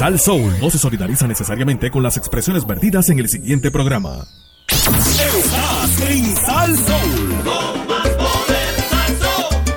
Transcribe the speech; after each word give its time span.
Sal 0.00 0.18
Soul 0.18 0.56
no 0.62 0.70
se 0.70 0.78
solidariza 0.78 1.26
necesariamente 1.26 1.90
con 1.90 2.02
las 2.02 2.16
expresiones 2.16 2.66
vertidas 2.66 3.10
en 3.10 3.18
el 3.18 3.28
siguiente 3.28 3.70
programa. 3.70 4.26
Estás 4.66 6.00
en 6.08 6.34
Sal 6.36 6.74
Soul. 6.74 7.34
Con 7.44 7.86
más 7.86 8.08
poder, 8.08 8.76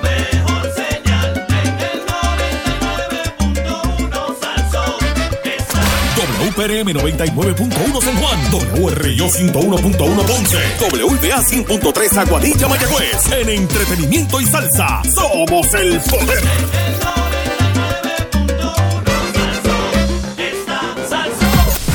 mejor 0.01 0.71
señal 0.75 1.46
en 1.49 1.78
el 1.78 2.05
99.1 2.07 4.39
Salsón. 4.39 4.96
WPRM 6.40 6.94
99.1 6.94 8.02
San 8.02 8.16
Juan, 8.16 8.40
WRIO 8.82 9.28
101.1 9.28 10.26
Ponce, 10.26 10.58
WBA 10.80 11.42
100.3 11.42 12.18
Aguadilla 12.18 12.70
Mayagüez. 12.70 13.30
En 13.30 13.50
entretenimiento 13.50 14.40
y 14.40 14.46
salsa, 14.46 15.02
somos 15.04 15.74
el 15.74 16.00
poder. 16.00 16.44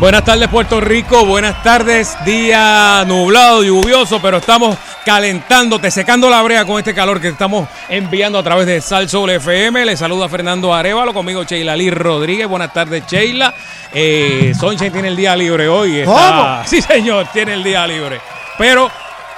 Buenas 0.00 0.24
tardes 0.24 0.48
Puerto 0.48 0.80
Rico, 0.80 1.26
buenas 1.26 1.62
tardes, 1.62 2.16
día 2.24 3.04
nublado, 3.06 3.62
lluvioso, 3.62 4.18
pero 4.22 4.38
estamos 4.38 4.78
calentándote, 5.04 5.90
secando 5.90 6.30
la 6.30 6.40
brea 6.40 6.64
con 6.64 6.78
este 6.78 6.94
calor 6.94 7.20
que 7.20 7.28
estamos 7.28 7.68
enviando 7.90 8.38
a 8.38 8.42
través 8.42 8.66
de 8.66 8.80
Sal 8.80 9.10
Soul 9.10 9.28
FM. 9.28 9.84
Le 9.84 9.98
saluda 9.98 10.26
Fernando 10.30 10.72
Arevalo, 10.72 11.12
conmigo 11.12 11.44
Sheila 11.44 11.76
Lee 11.76 11.90
Rodríguez. 11.90 12.48
Buenas 12.48 12.72
tardes 12.72 13.04
Sheila. 13.06 13.52
Eh, 13.92 14.54
Sunshine 14.58 14.90
tiene 14.90 15.08
el 15.08 15.16
día 15.16 15.36
libre 15.36 15.68
hoy. 15.68 15.98
está- 15.98 16.62
Sí 16.64 16.80
señor, 16.80 17.26
tiene 17.30 17.52
el 17.52 17.62
día 17.62 17.86
libre. 17.86 18.22
Pero 18.56 18.90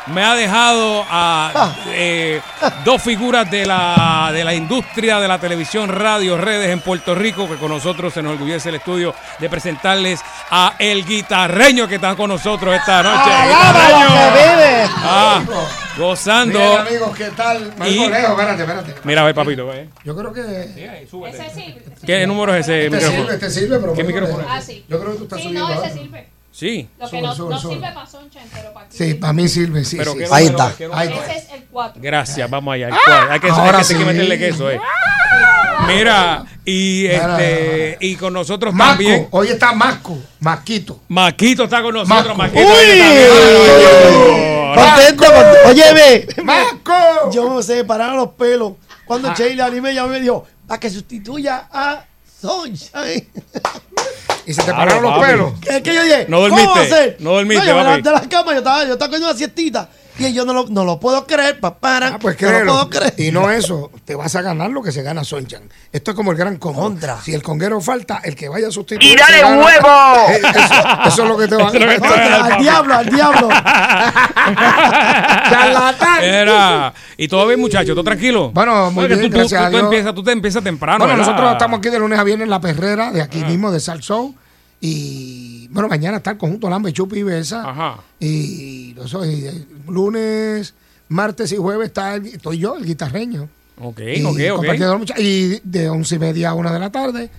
me 0.09 0.23
ha 0.25 0.35
dejado 0.35 1.05
a 1.09 1.75
eh, 1.89 2.41
dos 2.85 3.03
figuras 3.03 3.51
de 3.51 3.65
la, 3.67 4.31
de 4.33 4.45
la 4.45 4.55
industria 4.55 5.21
de 5.21 5.29
la 5.29 5.39
televisión, 5.39 5.89
radio, 5.89 6.37
redes 6.37 6.71
en 6.71 6.81
Puerto 6.81 7.15
Rico, 7.15 7.49
que 7.49 7.57
con 7.57 7.71
nosotros 7.71 8.13
se 8.13 8.23
nos 8.23 8.33
orgullece 8.33 8.69
el 8.71 8.77
estudio 8.77 9.15
de 9.39 9.49
presentarles 9.49 10.21
a 10.51 10.75
el 10.79 11.05
guitarreño 11.05 11.87
que 11.89 11.97
está 11.97 12.15
con 12.17 12.29
nosotros 12.31 12.75
esta 12.75 13.03
noche. 13.03 13.31
¡Alaba 13.33 13.91
lo 13.91 14.09
que 14.15 14.39
vive! 14.43 14.91
Ah, 14.97 15.43
gozando. 15.97 16.59
Bien, 16.59 16.79
amigos, 16.79 17.17
¿qué 17.17 17.31
tal? 17.31 17.73
Y- 17.87 18.03
espérate, 18.03 18.63
espérate. 18.63 18.95
Mira, 19.05 19.23
ve, 19.25 19.35
papito, 19.35 19.67
ve. 19.67 19.89
Yo 20.05 20.17
creo 20.17 20.33
que. 20.33 21.07
¿Qué 22.05 22.27
número 22.27 22.55
es 22.55 22.69
ese 22.69 22.85
Te 22.85 22.91
micrófono? 22.91 23.23
sirve, 23.25 23.39
te 23.39 23.51
sirve, 23.51 23.79
pero. 23.79 23.93
¿Qué 23.95 24.05
micrófono? 24.05 24.41
eh, 24.43 24.47
Ah, 24.49 24.61
sí. 24.61 24.85
Yo 24.89 24.99
creo 25.01 25.13
que 25.13 25.19
tú 25.19 25.25
estás 25.25 25.39
Sí, 25.41 25.45
subiendo. 25.49 25.69
no, 25.69 25.75
ese 25.75 25.85
algo. 25.85 26.03
sirve. 26.03 26.29
Sí. 26.53 26.87
Lo 27.01 27.09
que 27.11 27.23
no, 27.23 27.35
no 27.35 27.59
sirve 27.59 27.91
para 27.93 28.07
Sunshine, 28.07 28.49
pero 28.53 28.73
para 28.75 28.87
aquí. 28.87 28.97
Sí, 28.97 29.15
para 29.15 29.33
mí 29.33 29.49
sirve, 29.49 29.85
sí. 29.87 29.97
Pero 29.97 30.13
sí, 30.13 30.19
¿qué 30.19 30.27
sí. 30.27 30.31
número 30.31 30.95
Ahí 30.95 31.09
es? 31.09 31.15
está. 31.15 31.33
Ese 31.33 31.39
es 31.39 31.53
el 31.55 31.65
4. 31.65 32.03
Gracias, 32.03 32.51
vamos 32.51 32.75
allá. 32.75 32.89
el 32.89 32.95
cual. 33.05 33.31
Hay 33.31 33.41
que, 33.41 33.49
Ahora 33.49 33.71
que, 33.71 33.77
hay 33.79 33.83
que 33.83 33.95
sí. 33.95 34.05
meterle 34.05 34.39
queso, 34.39 34.71
eh. 34.71 34.81
Mira, 35.87 36.45
y 36.65 37.07
este 37.07 37.97
y 38.01 38.15
con 38.17 38.33
nosotros 38.35 38.73
Marco, 38.73 38.93
también. 38.93 39.29
hoy 39.31 39.49
está 39.49 39.73
Marco, 39.73 40.17
Marquito. 40.41 41.01
Maquito 41.09 41.65
está 41.65 41.83
con 41.83 41.95
nosotros. 41.95 42.37
Marco. 42.37 42.59
Maquito 42.59 42.61
ahí 42.61 42.91
¡Uy! 42.93 42.99
también. 43.01 44.75
Contento, 44.75 45.25
contento. 45.25 45.69
Oye, 45.69 45.95
ve. 45.95 46.43
¡Marco! 46.45 47.31
Yo 47.33 47.51
me 47.51 47.63
separaron 47.63 48.17
los 48.17 48.29
pelos. 48.31 48.75
Cuando 49.07 49.35
Sheila 49.35 49.69
Lee 49.69 49.81
me 49.81 49.93
llamó 49.95 50.09
y 50.09 50.13
me 50.13 50.21
dijo, 50.21 50.47
para 50.67 50.79
que 50.79 50.89
sustituya 50.91 51.67
a 51.73 52.05
Sunshine. 52.41 53.29
Y 54.47 54.55
se 54.55 54.63
te 54.63 54.73
pararon 54.73 55.03
los 55.03 55.13
papi. 55.19 55.27
pelos. 55.27 55.53
¿Qué, 55.61 55.83
qué 55.83 55.95
yo 55.95 56.03
dije? 56.03 56.27
No 56.29 56.37
¿Cómo 56.39 56.49
dormiste, 56.49 56.79
va 56.79 56.85
a 56.85 56.89
ser? 56.89 57.17
no 57.21 57.33
dormiste, 57.33 57.67
yo 57.67 57.75
me 57.77 57.83
papi. 57.83 57.85
levanté 58.03 58.09
de 58.09 58.15
la 58.15 58.29
cama, 58.29 58.53
yo 58.53 58.59
estaba, 58.59 58.85
yo 58.85 58.93
estaba 58.95 59.09
cogiendo 59.09 59.29
una 59.29 59.39
siestita. 59.39 59.89
Y 60.19 60.33
yo 60.33 60.45
no 60.45 60.53
lo, 60.53 60.67
no 60.69 60.85
lo 60.85 61.01
puedo 61.01 61.27
creer, 61.27 61.59
papá. 61.59 61.99
Ah, 62.03 62.19
pues 62.21 62.41
no 62.41 62.51
lo 62.51 62.73
puedo 62.73 62.91
creer. 62.91 63.15
Y 63.17 63.31
no 63.33 63.51
eso, 63.51 63.91
te 64.05 64.15
vas 64.15 64.35
a 64.37 64.43
ganar 64.43 64.71
lo 64.71 64.83
que 64.83 64.93
se 64.93 65.03
gana 65.03 65.25
Sonchan. 65.25 65.63
Esto 65.91 66.11
es 66.11 66.17
como 66.17 66.33
el 66.33 66.37
gran 66.37 66.57
combo. 66.57 66.83
Contra. 66.83 67.21
Si 67.23 67.33
el 67.35 67.43
conguero 67.43 67.81
falta, 67.81 68.21
el 68.23 68.35
que 68.37 68.49
vaya 68.49 68.69
a 68.69 68.71
sustituir. 68.71 69.11
¡Y 69.13 69.17
dale 69.17 69.41
gana. 69.41 69.65
huevo! 69.65 70.29
Eso, 70.53 71.09
eso 71.09 71.23
es 71.23 71.29
lo 71.29 71.37
que 71.39 71.49
te 71.49 71.57
va 71.57 71.69
a 71.69 71.73
ganar. 71.73 72.53
al 72.53 72.63
diablo, 72.63 72.95
al 72.95 73.07
diablo. 73.09 73.49
Charlatán. 75.51 76.23
Era, 76.23 76.95
y 77.17 77.29
todo 77.29 77.47
bien, 77.47 77.61
muchachos, 77.61 77.95
todo 77.95 78.05
tranquilo. 78.05 78.51
Bueno, 78.53 78.91
muy 78.91 79.05
Porque 79.05 79.17
bien, 79.17 79.31
tú, 79.31 79.39
gracias 79.39 79.61
tú 79.61 79.67
a 79.67 79.71
Dios. 79.71 79.83
empiezas, 79.85 80.15
tú 80.15 80.23
te 80.23 80.33
empiezas 80.33 80.63
temprano. 80.63 80.99
Bueno, 80.99 81.15
¿verdad? 81.15 81.27
nosotros 81.33 81.53
estamos 81.53 81.79
aquí 81.79 81.89
de 81.91 81.99
lunes 81.99 82.19
a 82.19 82.25
viernes 82.25 82.45
en 82.45 82.51
la 82.51 82.61
perrera 82.61 83.11
de 83.13 83.23
aquí 83.23 83.45
mismo, 83.45 83.71
de 83.71 83.81
Salsou. 83.81 84.35
Y 84.85 85.69
bueno, 85.69 85.89
mañana 85.89 86.17
está 86.17 86.33
el 86.33 86.39
conjunto 86.39 86.69
Lambe, 86.69 86.93
Chupi 86.93 87.21
y 87.21 87.23
Besa. 87.23 87.71
Ajá. 87.71 88.01
Y, 88.19 88.95
eh, 89.23 89.65
lunes, 89.89 90.75
martes 91.09 91.53
y 91.53 91.57
jueves 91.57 91.87
está 91.87 92.17
el- 92.17 92.27
estoy 92.27 92.59
yo, 92.59 92.77
el 92.77 92.85
guitarreño. 92.85 93.49
Ok, 93.81 94.01
Y 94.01 94.25
ok, 94.25 94.59
ok. 94.59 94.65
Y 95.19 95.61
de 95.63 95.89
once 95.89 96.17
y 96.17 96.19
media 96.19 96.51
a 96.51 96.55
una 96.55 96.73
de 96.73 96.81
la 96.81 96.91
tarde, 96.91 97.31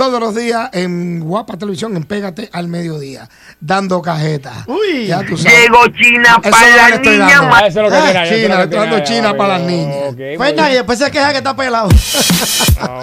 todos 0.00 0.18
los 0.18 0.34
días 0.34 0.70
en 0.72 1.20
Guapa 1.20 1.58
Televisión, 1.58 1.94
en 1.94 2.04
Pégate 2.04 2.48
al 2.54 2.68
mediodía, 2.68 3.28
dando 3.60 4.00
cajeta. 4.00 4.64
Uy. 4.66 5.08
Ya 5.08 5.20
tú 5.26 5.36
sabes. 5.36 5.58
Llegó 5.60 5.86
China 5.88 6.40
para 6.42 6.88
le 6.88 6.94
estoy 6.94 7.18
dando. 7.18 7.54
Ah, 7.54 7.66
eso 7.66 7.80
es 7.80 7.84
lo 7.84 7.90
que 7.90 7.96
Ah, 7.96 8.02
tiene, 8.04 8.22
eso 8.24 8.34
es 8.34 8.40
lo 8.40 8.46
China, 8.46 8.56
que 8.56 8.62
estoy 8.62 8.78
dando 8.78 8.96
tiene, 9.02 9.06
China 9.10 9.30
ok, 9.32 9.36
para 9.36 9.58
las 9.58 9.68
niñas. 9.68 10.14
Pues 10.38 10.54
nada, 10.56 10.70
y 10.70 10.74
después 10.76 10.98
se 10.98 11.10
queja 11.10 11.32
que 11.32 11.36
está 11.38 11.54
pelado. 11.54 11.90
Ah. 12.80 13.02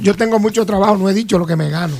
Yo 0.00 0.14
tengo 0.14 0.38
mucho 0.38 0.64
trabajo, 0.64 0.96
no 0.96 1.08
he 1.08 1.14
dicho 1.14 1.36
lo 1.36 1.46
que 1.46 1.56
me 1.56 1.68
gano. 1.68 1.96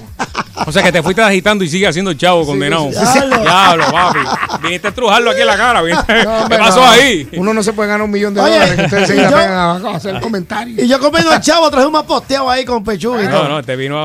O 0.67 0.71
sea 0.73 0.83
que 0.83 0.93
te 0.93 1.03
fuiste 1.03 1.23
agitando 1.23 1.65
y 1.65 1.69
sigue 1.69 1.87
haciendo 1.89 2.13
chavo, 2.15 2.45
condenado. 2.47 2.91
sí, 2.93 2.99
sí. 3.15 3.19
Diablo, 3.41 3.85
papi. 3.91 4.19
Viniste 4.63 4.87
a 4.89 4.91
estrujarlo 4.91 5.31
aquí 5.31 5.41
en 5.41 5.47
la 5.47 5.57
cara. 5.57 5.81
No, 5.81 6.07
¿Qué 6.07 6.27
hombre, 6.27 6.59
pasó 6.59 6.81
no. 6.81 6.91
ahí? 6.91 7.29
Uno 7.37 7.55
no 7.55 7.63
se 7.63 7.73
puede 7.73 7.89
ganar 7.89 8.05
un 8.05 8.11
millón 8.11 8.35
de 8.35 8.41
Oye, 8.43 8.53
dólares 8.53 8.77
que 8.77 8.83
ustedes 8.85 9.09
se 9.09 9.15
y 9.17 9.19
yo- 9.19 9.25
vengan 9.25 9.53
a, 9.53 9.73
a 9.73 9.97
hacer 9.97 10.21
comentarios. 10.21 10.79
Y 10.79 10.87
yo 10.87 11.01
comiendo 11.01 11.33
el 11.33 11.41
chavo, 11.41 11.71
traje 11.71 11.87
un 11.87 11.93
más 11.93 12.03
posteado 12.05 12.49
ahí 12.51 12.65
con 12.65 12.85
pechuga 12.85 13.23
No, 13.23 13.49
no, 13.49 13.63
te 13.63 13.75
vino. 13.75 13.97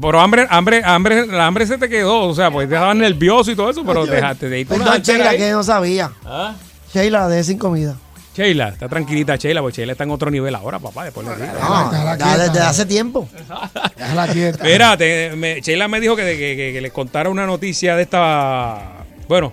Pero 0.00 0.20
hambre, 0.20 0.46
hambre, 0.50 0.82
hambre, 0.84 1.26
la 1.26 1.46
hambre 1.46 1.66
se 1.66 1.78
te 1.78 1.88
quedó. 1.88 2.22
O 2.28 2.34
sea, 2.34 2.50
pues 2.50 2.68
te 2.68 2.74
estabas 2.74 2.96
nervioso 2.96 3.50
y 3.50 3.56
todo 3.56 3.70
eso, 3.70 3.84
pero 3.84 4.06
dejaste 4.06 4.48
de 4.48 4.60
ir 4.60 4.66
Perdón, 4.66 5.02
Sheila, 5.02 5.30
ahí. 5.30 5.38
que 5.38 5.50
no 5.50 5.62
sabía. 5.62 6.10
¿Ah? 6.24 6.54
Sheila, 6.92 7.28
de 7.28 7.42
sin 7.44 7.58
comida. 7.58 7.96
Sheila, 8.36 8.68
está 8.70 8.88
tranquilita, 8.88 9.36
Sheila, 9.36 9.60
porque 9.60 9.76
Sheila 9.76 9.92
está 9.92 10.02
en 10.04 10.10
otro 10.10 10.28
nivel 10.30 10.54
ahora, 10.56 10.78
papá. 10.80 11.04
Después 11.04 11.26
le 11.26 11.36
digo. 11.36 11.52
No, 11.60 12.16
ya 12.18 12.36
desde 12.38 12.60
hace 12.60 12.84
tiempo. 12.84 13.28
Déjala 13.96 14.26
quieta. 14.28 14.64
Mira, 14.64 14.96
te- 14.96 15.32
me- 15.36 15.60
Sheila 15.60 15.86
me 15.86 16.00
dijo 16.00 16.16
que, 16.16 16.22
que, 16.24 16.36
que- 16.56 16.70
que 16.72 16.80
les 16.80 16.92
contara 16.92 17.30
una 17.30 17.46
noticia 17.46 17.94
de 17.94 18.02
esta. 18.02 19.04
Bueno, 19.28 19.52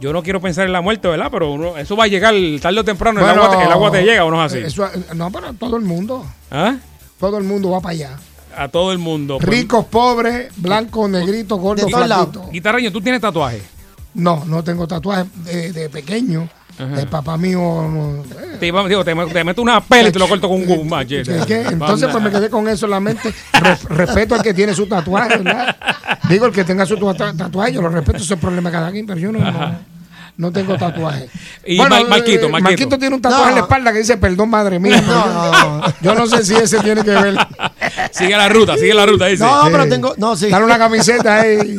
yo 0.00 0.12
no 0.12 0.22
quiero 0.24 0.40
pensar 0.40 0.66
en 0.66 0.72
la 0.72 0.80
muerte, 0.80 1.06
¿verdad? 1.06 1.28
Pero 1.30 1.52
uno- 1.52 1.76
eso 1.78 1.96
va 1.96 2.04
a 2.04 2.08
llegar 2.08 2.34
tarde 2.60 2.80
o 2.80 2.84
temprano. 2.84 3.20
el, 3.20 3.26
agua 3.38 3.48
te, 3.56 3.62
el 3.64 3.70
agua 3.72 3.90
te 3.92 4.02
llega 4.02 4.24
o 4.24 4.30
no 4.32 4.44
es 4.44 4.52
así. 4.52 4.62
eso- 4.64 4.90
no, 5.14 5.30
pero 5.30 5.52
todo 5.54 5.76
el 5.76 5.82
mundo. 5.84 6.26
¿Ah? 6.50 6.76
Todo 7.20 7.38
el 7.38 7.44
mundo 7.44 7.70
va 7.70 7.80
para 7.80 7.92
allá. 7.92 8.10
A 8.56 8.68
todo 8.68 8.92
el 8.92 8.98
mundo. 8.98 9.38
Pues, 9.38 9.48
Ricos, 9.48 9.84
pobres, 9.86 10.50
blancos, 10.56 11.10
negritos, 11.10 11.58
gordos, 11.60 11.90
flaquitos. 11.90 12.50
Guitarreño, 12.50 12.90
¿tú 12.92 13.00
tienes 13.00 13.20
tatuaje? 13.20 13.62
No, 14.14 14.44
no 14.46 14.64
tengo 14.64 14.86
tatuajes 14.88 15.26
de, 15.44 15.72
de 15.72 15.88
pequeño. 15.90 16.48
El 16.78 17.06
papá 17.08 17.38
mío. 17.38 17.58
no, 17.58 18.22
eh, 18.38 18.56
Te, 18.60 18.66
iba- 18.66 18.86
digo, 18.86 19.02
te, 19.02 19.14
te 19.14 19.44
meto 19.44 19.62
una 19.62 19.80
pela 19.80 20.10
y 20.10 20.12
te 20.12 20.18
lo 20.18 20.28
corto 20.28 20.46
con 20.46 20.60
un 20.70 20.88
machete. 20.88 21.38
¿qué- 21.40 21.46
qué? 21.46 21.60
Entonces, 21.68 22.06
pues 22.12 22.22
me 22.22 22.30
quedé 22.30 22.50
con 22.50 22.68
eso 22.68 22.84
en 22.84 22.90
la 22.90 23.00
mente. 23.00 23.32
Re- 23.54 23.78
respeto 23.88 24.34
al 24.34 24.42
que 24.42 24.52
tiene 24.52 24.74
su 24.74 24.86
tatuaje, 24.86 25.38
¿verdad? 25.38 25.74
Digo, 26.28 26.44
el 26.46 26.52
que 26.52 26.64
tenga 26.64 26.84
su 26.84 26.96
tua- 26.98 27.14
tatuaje, 27.14 27.72
yo 27.72 27.80
lo 27.80 27.88
respeto, 27.88 28.18
ese 28.18 28.26
es 28.26 28.30
el 28.32 28.38
problema 28.38 28.68
de 28.68 28.74
cada 28.76 28.90
quien, 28.92 29.06
pero 29.06 29.18
yo 29.18 29.32
no, 29.32 29.38
no, 30.36 30.52
tengo 30.52 30.76
tatuaje. 30.76 31.28
Y 31.66 31.78
Mar- 31.78 32.06
Marquito, 32.08 32.46
eh, 32.46 32.48
Marquito. 32.60 32.98
tiene 32.98 33.14
un 33.16 33.20
tatuaje 33.22 33.42
No. 33.44 33.48
en 33.50 33.54
la 33.56 33.60
espalda 33.62 33.92
que 33.92 33.98
dice, 33.98 34.16
perdón, 34.18 34.50
madre 34.50 34.78
mía. 34.78 35.00
No, 35.06 35.24
yo, 35.24 35.32
no, 35.32 35.78
no. 35.78 35.94
yo 36.00 36.14
no 36.14 36.26
sé 36.26 36.44
si 36.44 36.54
ese 36.54 36.78
tiene 36.80 37.02
que 37.02 37.10
ver. 37.10 37.36
Sigue 38.12 38.36
la 38.36 38.48
ruta, 38.48 38.76
sigue 38.76 38.94
la 38.94 39.04
ruta, 39.06 39.26
dice. 39.26 39.42
No, 39.44 39.62
Sí. 39.64 39.68
pero 39.72 39.88
tengo. 39.88 40.14
No, 40.16 40.36
sí. 40.36 40.48
Dale 40.48 40.64
una 40.64 40.78
camiseta 40.78 41.40
ahí. 41.40 41.76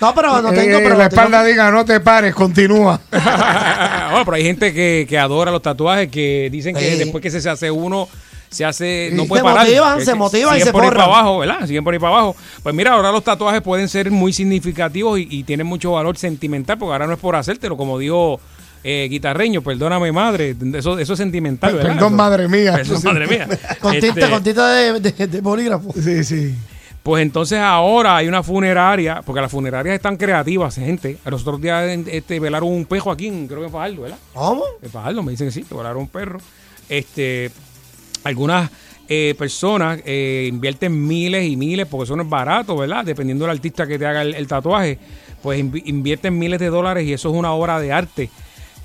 No, 0.00 0.14
pero 0.14 0.42
no 0.42 0.50
eh, 0.50 0.54
tengo. 0.56 0.78
Pero 0.78 0.96
la 0.96 1.08
tengo- 1.08 1.22
espalda 1.22 1.44
diga, 1.44 1.70
no 1.70 1.84
te 1.84 2.00
pares, 2.00 2.34
continúa. 2.34 3.00
bueno, 3.10 4.24
pero 4.24 4.34
hay 4.36 4.42
gente 4.44 4.72
que, 4.72 5.06
que 5.08 5.18
adora 5.18 5.50
los 5.50 5.62
tatuajes, 5.62 6.08
que 6.08 6.48
dicen 6.50 6.74
que 6.74 6.92
Sí. 6.92 6.96
después 6.98 7.22
que 7.22 7.30
se 7.30 7.48
hace 7.48 7.70
uno, 7.70 8.08
se 8.52 8.64
hace, 8.64 9.10
no 9.14 9.24
puede 9.26 9.40
Se 9.40 9.44
parar. 9.44 9.66
motivan, 9.66 9.98
Que- 9.98 10.04
se 10.04 10.12
que 10.12 10.18
motivan 10.18 10.56
y 10.58 10.60
se 10.60 10.72
por 10.72 10.84
ahí 10.84 10.90
para 10.90 11.04
abajo, 11.04 11.38
¿verdad? 11.38 11.66
Siguen 11.66 11.82
por 11.84 11.92
ahí 11.94 11.98
para 12.00 12.12
abajo. 12.14 12.36
Pues 12.62 12.74
mira, 12.74 12.92
ahora 12.92 13.10
los 13.10 13.24
tatuajes 13.24 13.62
pueden 13.62 13.88
ser 13.88 14.10
muy 14.10 14.32
significativos 14.32 15.18
y, 15.18 15.26
y 15.30 15.42
tienen 15.44 15.66
mucho 15.66 15.92
valor 15.92 16.16
sentimental, 16.16 16.78
porque 16.78 16.92
ahora 16.92 17.06
no 17.06 17.14
es 17.14 17.18
por 17.18 17.34
hacértelo, 17.34 17.76
como 17.76 17.98
dijo 17.98 18.38
eh, 18.84 19.06
Guitarreño, 19.10 19.62
perdóname 19.62 20.12
madre, 20.12 20.56
eso, 20.74 20.98
eso 20.98 21.12
es 21.12 21.18
sentimental, 21.18 21.72
¿verdad? 21.74 21.92
Perdón, 21.94 22.08
Eso- 22.08 22.16
madre 22.16 22.48
mía. 22.48 22.76
Eso, 22.80 23.00
madre 23.02 23.26
mía. 23.26 23.48
Con 23.80 23.92
tinta, 23.92 24.06
Este, 24.08 24.30
con 24.30 24.42
tinta 24.42 24.68
de, 24.72 25.00
de- 25.00 25.26
de 25.28 25.40
bolígrafo. 25.40 25.92
Sí, 25.94 26.22
sí. 26.24 26.54
Pues 27.02 27.20
entonces 27.22 27.58
ahora 27.58 28.16
hay 28.16 28.28
una 28.28 28.44
funeraria, 28.44 29.22
porque 29.26 29.40
las 29.40 29.50
funerarias 29.50 29.96
están 29.96 30.16
creativas, 30.16 30.76
gente. 30.76 31.18
A 31.24 31.30
los 31.30 31.42
otros 31.42 31.60
días 31.60 31.84
este, 32.06 32.38
velaron 32.38 32.68
un 32.68 32.84
pejo 32.84 33.10
aquí, 33.10 33.28
creo 33.48 33.58
que 33.60 33.66
en 33.66 33.72
Fajardo, 33.72 34.02
¿verdad? 34.02 34.18
¿Cómo? 34.32 34.62
En 34.80 34.88
Fajardo, 34.90 35.20
me 35.24 35.32
dicen 35.32 35.48
que 35.48 35.52
sí, 35.52 35.64
que 35.64 35.74
velaron 35.74 36.02
un 36.02 36.08
perro. 36.08 36.38
Este, 36.88 37.50
algunas 38.24 38.70
eh, 39.08 39.34
personas 39.36 40.00
eh, 40.04 40.46
invierten 40.48 41.06
miles 41.06 41.46
y 41.48 41.56
miles, 41.56 41.86
porque 41.86 42.04
eso 42.04 42.16
no 42.16 42.22
es 42.22 42.28
barato, 42.28 42.76
¿verdad? 42.76 43.04
Dependiendo 43.04 43.44
del 43.44 43.50
artista 43.56 43.86
que 43.86 43.98
te 43.98 44.06
haga 44.06 44.22
el, 44.22 44.46
tatuaje, 44.46 44.98
pues 45.42 45.60
invi- 45.60 45.82
invierten 45.86 46.38
miles 46.38 46.60
de 46.60 46.68
dólares 46.68 47.04
y 47.06 47.12
eso 47.12 47.30
es 47.30 47.36
una 47.36 47.52
obra 47.52 47.80
de 47.80 47.92
arte. 47.92 48.30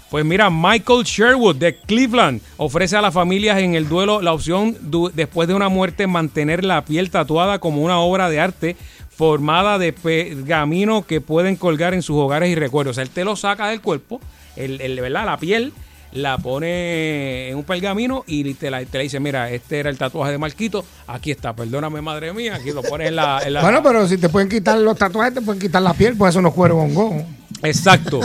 Pues 0.09 0.23
mira, 0.23 0.49
Michael 0.49 1.03
Sherwood 1.03 1.57
de 1.57 1.75
Cleveland 1.75 2.41
ofrece 2.57 2.95
a 2.95 3.01
las 3.01 3.13
familias 3.13 3.59
en 3.59 3.75
el 3.75 3.89
duelo 3.89 4.21
la 4.21 4.33
opción 4.33 4.75
después 5.13 5.47
de 5.49 5.53
una 5.53 5.67
muerte 5.69 6.07
mantener 6.07 6.63
la 6.63 6.83
piel 6.85 7.09
tatuada 7.11 7.59
como 7.59 7.81
una 7.81 7.99
obra 7.99 8.29
de 8.29 8.39
arte 8.39 8.75
formada 9.09 9.77
de 9.77 9.91
pergamino 9.93 11.05
que 11.05 11.21
pueden 11.21 11.55
colgar 11.57 11.93
en 11.93 12.01
sus 12.01 12.15
hogares 12.17 12.49
y 12.49 12.55
recuerdos. 12.55 12.91
O 12.91 12.95
sea, 12.95 13.03
él 13.03 13.09
te 13.09 13.25
lo 13.25 13.35
saca 13.35 13.67
del 13.67 13.81
cuerpo, 13.81 14.21
el, 14.55 14.79
el- 14.79 14.99
¿verdad? 15.01 15.25
la 15.25 15.37
piel, 15.37 15.73
la 16.17 16.37
pone 16.37 17.49
en 17.49 17.55
un 17.57 17.63
pergamino 17.63 18.23
y 18.27 18.53
te, 18.55 18.69
la, 18.71 18.83
te 18.85 18.97
la 18.97 19.03
dice, 19.03 19.19
mira, 19.19 19.49
este 19.51 19.79
era 19.79 19.89
el 19.89 19.97
tatuaje 19.97 20.31
de 20.31 20.37
Marquito, 20.37 20.83
aquí 21.07 21.31
está, 21.31 21.53
perdóname 21.55 22.01
madre 22.01 22.33
mía, 22.33 22.55
aquí 22.55 22.71
lo 22.71 22.81
pones 22.83 23.07
en 23.09 23.15
la... 23.15 23.41
en 23.45 23.53
la- 23.53 23.61
Bueno, 23.61 23.81
pero 23.83 24.07
si 24.07 24.17
te 24.17 24.29
pueden 24.29 24.49
quitar 24.49 24.77
los 24.79 24.97
tatuajes, 24.97 25.33
te 25.33 25.41
pueden 25.41 25.61
quitar 25.61 25.81
la 25.81 25.93
piel, 25.93 26.15
pues 26.17 26.31
eso 26.31 26.41
no 26.41 26.49
es 26.49 26.53
cuero 26.55 26.75
bongo. 26.75 27.23
Exacto. 27.63 28.19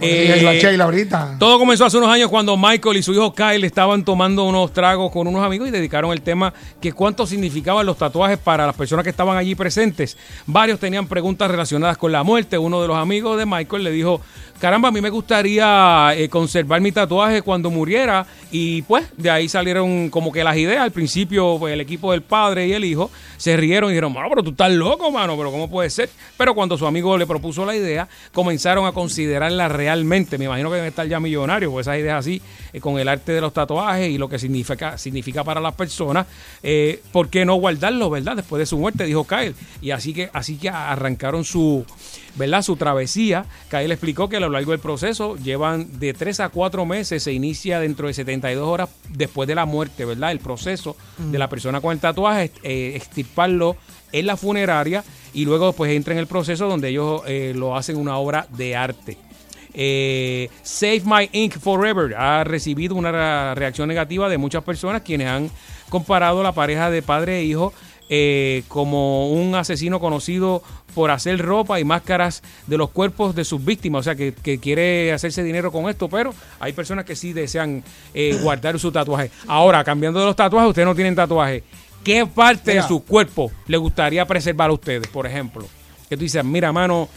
Eh, 0.00 0.40
la 0.42 0.54
Sheila 0.54 0.84
ahorita. 0.84 1.36
Todo 1.38 1.58
comenzó 1.58 1.84
hace 1.84 1.96
unos 1.96 2.10
años 2.10 2.30
cuando 2.30 2.56
Michael 2.56 2.96
y 2.98 3.02
su 3.02 3.12
hijo 3.12 3.34
Kyle 3.34 3.64
estaban 3.64 4.04
tomando 4.04 4.44
unos 4.44 4.72
tragos 4.72 5.10
con 5.10 5.26
unos 5.26 5.44
amigos 5.44 5.68
y 5.68 5.70
dedicaron 5.70 6.12
el 6.12 6.22
tema 6.22 6.52
que 6.80 6.92
cuánto 6.92 7.26
significaban 7.26 7.86
los 7.86 7.98
tatuajes 7.98 8.38
para 8.38 8.66
las 8.66 8.76
personas 8.76 9.02
que 9.04 9.10
estaban 9.10 9.36
allí 9.36 9.54
presentes. 9.54 10.16
Varios 10.46 10.78
tenían 10.78 11.06
preguntas 11.06 11.50
relacionadas 11.50 11.96
con 11.96 12.12
la 12.12 12.22
muerte. 12.22 12.58
Uno 12.58 12.80
de 12.82 12.88
los 12.88 12.96
amigos 12.96 13.38
de 13.38 13.46
Michael 13.46 13.84
le 13.84 13.90
dijo, 13.90 14.20
caramba, 14.58 14.88
a 14.88 14.92
mí 14.92 15.00
me 15.00 15.10
gustaría 15.10 16.12
eh, 16.14 16.28
conservar 16.28 16.80
mi 16.80 16.92
tatuaje 16.92 17.42
cuando 17.42 17.70
muriera. 17.70 18.26
Y 18.50 18.82
pues 18.82 19.06
de 19.16 19.30
ahí 19.30 19.48
salieron 19.48 20.10
como 20.10 20.32
que 20.32 20.44
las 20.44 20.56
ideas. 20.56 20.82
Al 20.82 20.92
principio 20.92 21.56
pues, 21.58 21.74
el 21.74 21.80
equipo 21.80 22.12
del 22.12 22.22
padre 22.22 22.66
y 22.66 22.72
el 22.72 22.84
hijo 22.84 23.10
se 23.36 23.56
rieron 23.56 23.90
y 23.90 23.92
dijeron, 23.92 24.12
mano, 24.12 24.28
pero 24.30 24.42
tú 24.42 24.50
estás 24.50 24.72
loco, 24.72 25.10
mano, 25.10 25.36
pero 25.36 25.50
¿cómo 25.50 25.68
puede 25.68 25.90
ser? 25.90 26.10
Pero 26.36 26.54
cuando 26.54 26.76
su 26.76 26.86
amigo 26.86 27.16
le 27.16 27.26
propuso 27.26 27.64
la 27.64 27.76
idea, 27.76 28.08
comenzaron 28.32 28.86
a 28.86 28.92
considerarla 28.92 29.68
realmente. 29.88 30.36
Me 30.36 30.44
imagino 30.44 30.68
que 30.68 30.76
deben 30.76 30.88
estar 30.90 31.08
ya 31.08 31.18
millonarios, 31.18 31.72
pues 31.72 31.86
esas 31.86 31.98
ideas 31.98 32.18
así, 32.18 32.42
eh, 32.72 32.80
con 32.80 32.98
el 32.98 33.08
arte 33.08 33.32
de 33.32 33.40
los 33.40 33.54
tatuajes 33.54 34.10
y 34.10 34.18
lo 34.18 34.28
que 34.28 34.38
significa, 34.38 34.98
significa 34.98 35.42
para 35.44 35.60
las 35.60 35.74
personas. 35.74 36.26
Eh, 36.62 37.00
¿Por 37.10 37.30
qué 37.30 37.46
no 37.46 37.54
guardarlo, 37.54 38.10
verdad? 38.10 38.36
Después 38.36 38.60
de 38.60 38.66
su 38.66 38.76
muerte, 38.76 39.04
dijo 39.04 39.24
Kyle. 39.24 39.54
Y 39.80 39.90
así 39.92 40.12
que, 40.12 40.28
así 40.34 40.56
que 40.56 40.68
arrancaron 40.68 41.44
su, 41.44 41.86
¿verdad? 42.34 42.60
Su 42.60 42.76
travesía. 42.76 43.46
Kyle 43.70 43.90
explicó 43.90 44.28
que 44.28 44.36
a 44.36 44.40
lo 44.40 44.50
largo 44.50 44.72
del 44.72 44.80
proceso 44.80 45.36
llevan 45.36 45.98
de 45.98 46.12
3 46.12 46.40
a 46.40 46.48
4 46.50 46.84
meses, 46.84 47.22
se 47.22 47.32
inicia 47.32 47.80
dentro 47.80 48.08
de 48.08 48.14
72 48.14 48.68
horas 48.68 48.90
después 49.08 49.48
de 49.48 49.54
la 49.54 49.64
muerte, 49.64 50.04
¿verdad? 50.04 50.32
El 50.32 50.40
proceso 50.40 50.96
de 51.16 51.38
la 51.38 51.48
persona 51.48 51.80
con 51.80 51.92
el 51.92 51.98
tatuaje, 51.98 52.52
eh, 52.62 52.92
extirparlo 52.94 53.76
en 54.12 54.26
la 54.26 54.36
funeraria 54.36 55.02
y 55.32 55.44
luego 55.44 55.72
pues 55.72 55.92
entra 55.92 56.14
en 56.14 56.18
el 56.18 56.26
proceso 56.26 56.68
donde 56.68 56.88
ellos 56.88 57.22
eh, 57.26 57.52
lo 57.54 57.76
hacen 57.76 57.96
una 57.96 58.16
obra 58.16 58.46
de 58.50 58.76
arte. 58.76 59.27
Eh, 59.74 60.48
Save 60.62 61.02
My 61.04 61.28
Ink 61.32 61.58
Forever 61.58 62.14
ha 62.16 62.44
recibido 62.44 62.94
una 62.94 63.54
reacción 63.54 63.88
negativa 63.88 64.28
de 64.28 64.38
muchas 64.38 64.64
personas 64.64 65.02
quienes 65.02 65.28
han 65.28 65.50
comparado 65.88 66.42
la 66.42 66.52
pareja 66.52 66.90
de 66.90 67.02
padre 67.02 67.38
e 67.38 67.44
hijo 67.44 67.72
eh, 68.10 68.62
como 68.68 69.30
un 69.30 69.54
asesino 69.54 70.00
conocido 70.00 70.62
por 70.94 71.10
hacer 71.10 71.38
ropa 71.38 71.78
y 71.78 71.84
máscaras 71.84 72.42
de 72.66 72.78
los 72.78 72.88
cuerpos 72.88 73.34
de 73.34 73.44
sus 73.44 73.62
víctimas, 73.62 74.00
o 74.00 74.02
sea 74.04 74.14
que, 74.14 74.32
que 74.32 74.58
quiere 74.58 75.12
hacerse 75.12 75.42
dinero 75.42 75.70
con 75.70 75.90
esto, 75.90 76.08
pero 76.08 76.34
hay 76.58 76.72
personas 76.72 77.04
que 77.04 77.14
sí 77.14 77.34
desean 77.34 77.84
eh, 78.14 78.38
guardar 78.42 78.78
su 78.78 78.90
tatuaje. 78.90 79.30
Ahora, 79.46 79.84
cambiando 79.84 80.20
de 80.20 80.26
los 80.26 80.36
tatuajes, 80.36 80.70
ustedes 80.70 80.86
no 80.86 80.94
tienen 80.94 81.14
tatuaje. 81.14 81.62
¿Qué 82.02 82.24
parte 82.24 82.70
Mira. 82.70 82.82
de 82.82 82.88
su 82.88 83.04
cuerpo 83.04 83.52
le 83.66 83.76
gustaría 83.76 84.24
preservar 84.24 84.70
a 84.70 84.72
ustedes, 84.72 85.06
por 85.08 85.26
ejemplo? 85.26 85.66
Que 86.08 86.16
tú 86.16 86.22
dices, 86.22 86.42
mira, 86.42 86.72
mano, 86.72 87.10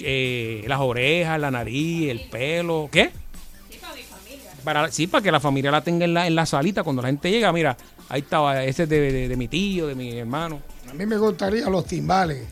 eh, 0.00 0.64
las 0.66 0.80
orejas, 0.80 1.40
la 1.40 1.50
nariz, 1.50 2.10
el 2.10 2.20
pelo, 2.30 2.88
¿qué? 2.90 3.10
Para, 4.64 4.90
sí, 4.92 5.06
para 5.06 5.22
que 5.22 5.32
la 5.32 5.40
familia 5.40 5.70
la 5.70 5.80
tenga 5.82 6.04
en 6.04 6.12
la, 6.14 6.26
en 6.26 6.34
la 6.34 6.44
salita 6.44 6.82
cuando 6.82 7.00
la 7.00 7.08
gente 7.08 7.30
llega, 7.30 7.50
mira, 7.52 7.76
ahí 8.10 8.20
estaba, 8.20 8.62
ese 8.62 8.82
es 8.82 8.88
de, 8.90 9.00
de- 9.12 9.28
de 9.28 9.36
mi 9.36 9.48
tío, 9.48 9.86
de 9.86 9.94
mi 9.94 10.18
hermano. 10.18 10.60
A 10.90 10.92
mí 10.92 11.06
me 11.06 11.16
gustaría 11.16 11.68
los 11.70 11.86
timbales. 11.86 12.46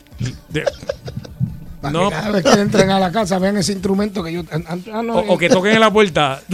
De- 0.49 0.65
Para 1.81 1.93
No. 1.93 2.09
que 2.09 2.15
cada 2.15 2.31
vez 2.31 2.43
que 2.43 2.59
entren 2.59 2.89
a 2.89 2.99
la 2.99 3.11
casa 3.11 3.37
vean 3.39 3.55
ese 3.57 3.71
instrumento 3.73 4.21
que 4.23 4.33
yo. 4.33 4.41
ah, 4.51 5.01
no, 5.03 5.13
o, 5.19 5.33
o 5.33 5.37
que 5.37 5.47
toquen 5.49 5.73
en 5.75 5.79
la 5.81 5.91
puerta. 5.91 6.41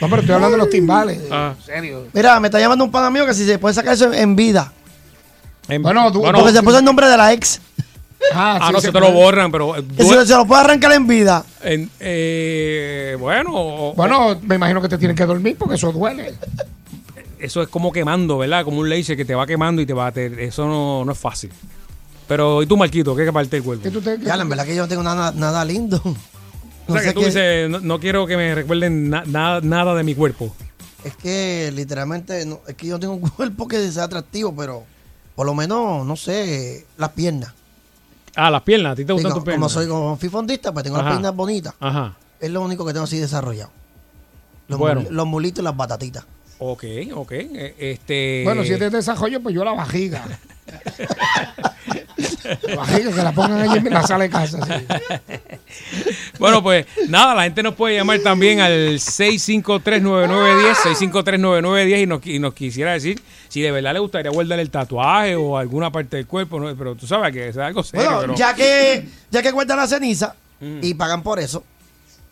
No, 0.00 0.08
pero 0.08 0.20
estoy 0.22 0.34
hablando 0.36 0.56
de 0.56 0.62
los 0.62 0.70
timbales. 0.70 1.20
Ah. 1.30 1.54
En 1.58 1.64
serio. 1.64 2.06
Mira, 2.12 2.38
me 2.38 2.46
está 2.48 2.60
llamando 2.60 2.84
un 2.84 2.90
pana 2.90 3.10
mío 3.10 3.26
que 3.26 3.34
si 3.34 3.44
se 3.44 3.58
puede 3.58 3.74
sacar 3.74 3.94
eso 3.94 4.06
en, 4.12 4.14
en 4.14 4.36
vida. 4.36 4.72
En- 5.68 5.82
Bueno, 5.82 6.12
tú- 6.12 6.22
Porque 6.22 6.52
se 6.52 6.62
puso 6.62 6.78
el 6.78 6.84
nombre 6.84 7.08
de 7.08 7.16
la 7.16 7.32
ex. 7.32 7.60
Ah, 8.32 8.58
ah, 8.60 8.66
sí 8.68 8.72
no, 8.72 8.80
se 8.80 8.86
se 8.88 8.92
te 8.92 9.00
lo 9.00 9.12
borran, 9.12 9.50
pero... 9.52 9.76
eh, 9.76 9.84
Que 9.96 10.04
se, 10.04 10.34
lo 10.34 10.46
puede 10.46 10.62
arrancar 10.62 10.92
en 10.92 11.06
vida. 11.06 11.44
en- 11.62 11.90
eh, 12.00 13.16
bueno, 13.18 13.50
o- 13.54 13.94
Bueno, 13.94 14.38
me 14.42 14.56
imagino 14.56 14.82
que 14.82 14.88
te 14.88 14.98
tienen 14.98 15.16
que 15.16 15.24
dormir 15.24 15.56
porque 15.58 15.76
eso 15.76 15.92
duele. 15.92 16.34
eso 17.38 17.62
es 17.62 17.68
como 17.68 17.92
quemando, 17.92 18.38
¿verdad? 18.38 18.64
Como 18.64 18.80
un 18.80 18.88
laser 18.90 19.16
que 19.16 19.24
te 19.24 19.34
va 19.34 19.46
quemando 19.46 19.80
y 19.80 19.86
te 19.86 19.92
va 19.92 20.08
a... 20.08 20.12
te- 20.12 20.44
eso 20.44 20.66
no, 20.66 21.04
no 21.04 21.12
es 21.12 21.18
fácil. 21.18 21.50
Pero, 22.26 22.62
¿y 22.62 22.66
tú, 22.66 22.76
Marquito? 22.76 23.14
¿Qué 23.16 23.32
parte 23.32 23.56
del 23.56 23.62
cuerpo? 23.64 23.82
¿Qué 23.84 23.90
tú 23.90 24.00
te- 24.02 24.18
Ya, 24.18 24.34
en 24.34 24.48
verdad 24.48 24.66
que 24.66 24.74
yo 24.74 24.82
no 24.82 24.88
tengo 24.88 25.02
nada, 25.02 25.32
nada 25.32 25.64
lindo. 25.64 26.00
O 26.04 26.14
No 26.92 26.94
sea, 26.94 27.02
que 27.02 27.12
tú 27.14 27.20
qué- 27.20 27.26
dices, 27.26 27.70
no, 27.70 27.80
no 27.80 28.00
quiero 28.00 28.26
que 28.26 28.36
me 28.36 28.54
recuerden 28.54 29.10
na- 29.10 29.22
nada- 29.26 29.60
nada 29.62 29.94
de 29.94 30.02
mi 30.02 30.14
cuerpo. 30.14 30.54
Es 31.04 31.14
que 31.16 31.70
literalmente, 31.74 32.44
no- 32.44 32.60
es 32.66 32.74
que 32.74 32.88
yo 32.88 32.98
tengo 32.98 33.14
un 33.14 33.20
cuerpo 33.30 33.68
que 33.68 33.90
sea 33.92 34.04
atractivo, 34.04 34.54
pero 34.56 34.84
por 35.36 35.46
lo 35.46 35.54
menos, 35.54 36.04
no 36.04 36.16
sé, 36.16 36.84
las 36.96 37.10
piernas. 37.10 37.52
Ah, 38.40 38.50
las 38.52 38.62
piernas, 38.62 38.92
¿a 38.92 38.96
ti 38.96 39.04
te 39.04 39.12
gustan 39.12 39.32
tus 39.34 39.42
piernas? 39.42 39.56
como 39.58 39.68
soy 39.68 39.88
como 39.88 40.16
fifondista, 40.16 40.72
pues 40.72 40.84
tengo 40.84 40.96
Ajá. 40.96 41.04
las 41.06 41.14
piernas 41.14 41.34
bonitas. 41.34 41.74
Ajá, 41.80 42.14
Es 42.40 42.50
lo 42.50 42.62
único 42.62 42.86
que 42.86 42.92
tengo 42.92 43.04
así 43.04 43.18
desarrollado. 43.18 43.70
Los, 44.68 44.78
Bueno. 44.78 45.00
mul- 45.02 45.08
los 45.10 45.26
mulitos 45.26 45.60
y 45.60 45.64
las 45.64 45.76
batatitas. 45.76 46.24
ok, 46.58 46.84
ok. 47.14 47.32
eh, 47.32 47.74
Este... 47.78 48.42
Bueno, 48.44 48.62
si 48.62 48.72
es 48.74 48.78
de 48.80 48.90
desarrollo, 48.90 49.40
pues 49.42 49.54
yo 49.54 49.64
la 49.64 49.72
vajiga. 49.72 50.24
la 52.62 52.76
vajiga, 52.76 53.10
que 53.12 53.22
la 53.22 53.32
pongan 53.32 53.60
allí 53.62 53.78
en 53.78 53.92
la 53.92 54.02
sala 54.06 54.24
de 54.24 54.30
casa. 54.30 54.58
sí. 54.64 54.86
Bueno, 56.38 56.62
pues 56.62 56.86
nada, 57.08 57.34
la 57.34 57.42
gente 57.42 57.64
nos 57.64 57.74
puede 57.74 57.96
llamar 57.96 58.20
también 58.20 58.60
al 58.60 59.00
6539910, 59.00 60.74
6539910 60.84 62.02
y 62.02 62.06
nos, 62.06 62.24
y 62.26 62.38
nos 62.38 62.54
quisiera 62.54 62.92
decir 62.92 63.20
si 63.48 63.60
de 63.60 63.70
verdad 63.70 63.92
le 63.94 63.98
gustaría 64.00 64.30
guardar 64.30 64.58
el 64.60 64.70
tatuaje 64.70 65.36
o 65.36 65.56
alguna 65.58 65.90
parte 65.90 66.16
del 66.16 66.26
cuerpo, 66.26 66.58
¿no? 66.60 66.74
pero 66.76 66.94
tú 66.94 67.06
sabes 67.06 67.32
que 67.32 67.48
es 67.48 67.56
algo 67.56 67.82
serio. 67.82 68.04
Bueno, 68.06 68.20
pero- 68.20 68.34
ya 68.36 68.54
que 68.54 69.08
ya 69.30 69.42
que 69.42 69.50
guardan 69.50 69.76
la 69.78 69.86
ceniza 69.86 70.34
Mm. 70.60 70.80
y 70.82 70.94
pagan 70.94 71.22
por 71.22 71.38
eso, 71.38 71.62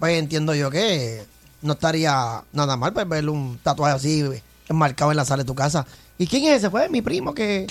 pues 0.01 0.19
entiendo 0.19 0.53
yo 0.55 0.69
que 0.69 1.23
no 1.63 1.75
estaría 1.75 2.43
nada 2.53 2.77
mal 2.77 2.93
pues, 2.93 3.09
ver 3.09 3.29
un 3.29 3.57
tatuaje 3.63 3.95
así 3.95 4.25
enmarcado 4.69 5.13
en 5.13 5.17
la 5.17 5.25
sala 5.25 5.45
de 5.45 5.47
tu 5.47 5.55
casa. 5.55 5.87
¿Y 6.19 6.27
quién 6.27 6.43
es 6.45 6.57
ese? 6.59 6.69
Fue 6.71 6.89
mi 6.89 7.03
primo 7.03 7.33
que 7.33 7.67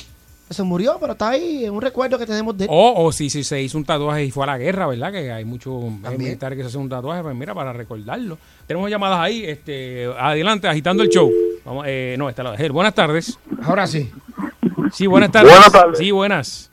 se 0.50 0.64
murió, 0.64 0.98
pero 1.00 1.12
está 1.12 1.30
ahí, 1.32 1.66
es 1.66 1.70
un 1.70 1.82
recuerdo 1.82 2.18
que 2.18 2.26
tenemos 2.26 2.58
de 2.58 2.66
él. 2.66 2.70
O, 2.72 3.06
o 3.06 3.12
si, 3.12 3.30
si 3.30 3.44
se 3.44 3.62
hizo 3.62 3.78
un 3.78 3.84
tatuaje 3.84 4.24
y 4.24 4.32
fue 4.32 4.44
a 4.44 4.48
la 4.48 4.58
guerra, 4.58 4.88
¿verdad? 4.88 5.12
Que 5.12 5.30
hay 5.32 5.44
muchos 5.44 5.84
militares 6.18 6.56
que 6.56 6.64
se 6.64 6.70
hacen 6.70 6.82
un 6.82 6.90
tatuaje, 6.90 7.22
pues 7.24 7.36
mira, 7.36 7.54
para 7.54 7.74
recordarlo. 7.74 8.38
Tenemos 8.66 8.90
llamadas 8.90 9.20
ahí, 9.20 9.44
este, 9.44 10.06
adelante, 10.18 10.68
agitando 10.70 11.04
el 11.04 11.10
show. 11.10 11.30
Vamos, 11.66 11.86
eh, 11.88 12.16
no, 12.18 12.30
está 12.30 12.44
la 12.44 12.52
de 12.52 12.70
Buenas 12.70 12.94
tardes. 12.94 13.40
Ahora 13.64 13.88
sí. 13.88 14.12
Sí, 14.92 15.08
buenas 15.08 15.32
tardes. 15.32 15.52
Buenas 15.52 15.72
tardes. 15.72 15.98
Sí, 15.98 16.12
buenas. 16.12 16.72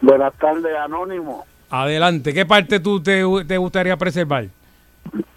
Buenas 0.00 0.32
tardes, 0.34 0.76
Anónimo. 0.76 1.44
Adelante. 1.70 2.32
¿Qué 2.32 2.46
parte 2.46 2.78
tú 2.78 3.02
te, 3.02 3.22
te 3.46 3.58
gustaría 3.58 3.96
preservar? 3.96 4.46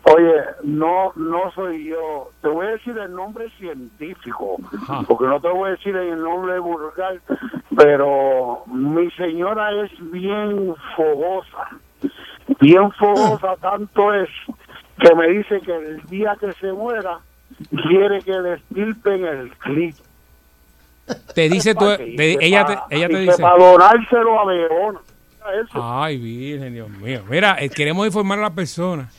Oye, 0.04 0.34
no 0.64 1.14
no 1.16 1.52
soy 1.56 1.86
yo. 1.86 2.30
Te 2.42 2.48
voy 2.48 2.68
a 2.68 2.70
decir 2.72 2.96
el 2.98 3.14
nombre 3.16 3.50
científico, 3.58 4.58
Ajá. 4.84 5.02
porque 5.08 5.26
no 5.26 5.40
te 5.40 5.48
voy 5.48 5.70
a 5.70 5.72
decir 5.72 5.96
el 5.96 6.22
nombre 6.22 6.60
vulgar, 6.60 7.20
pero 7.76 8.64
mi 8.68 9.10
señora 9.12 9.72
es 9.84 9.92
bien 10.12 10.76
fogosa. 10.96 11.70
Bien 12.60 12.92
fogosa, 12.92 13.56
tanto 13.62 14.14
es 14.14 14.30
que 15.00 15.16
me 15.16 15.28
dice 15.30 15.60
que 15.62 15.76
el 15.76 16.04
día 16.04 16.36
que 16.40 16.52
se 16.54 16.72
muera, 16.72 17.20
quiere 17.88 18.22
que 18.22 18.32
le 18.32 18.54
estirpen 18.56 19.26
el 19.26 19.52
clip. 19.58 19.96
Te 21.36 21.50
dice 21.50 21.76
tú, 21.76 21.86
te- 21.98 22.38
ella 22.46 22.66
te, 22.66 22.96
ella 22.96 23.08
te 23.10 23.20
dice. 23.20 23.42
Para 23.42 23.58
donárselo 23.64 24.40
a 24.40 24.46
Verona. 24.46 25.00
Eso. 25.62 25.82
Ay, 26.02 26.18
Virgen, 26.18 26.74
Dios 26.74 26.90
mío. 26.90 27.22
Mira, 27.30 27.58
eh, 27.60 27.70
queremos 27.70 28.06
informar 28.08 28.40
a 28.40 28.44
las 28.44 28.52
personas 28.52 29.14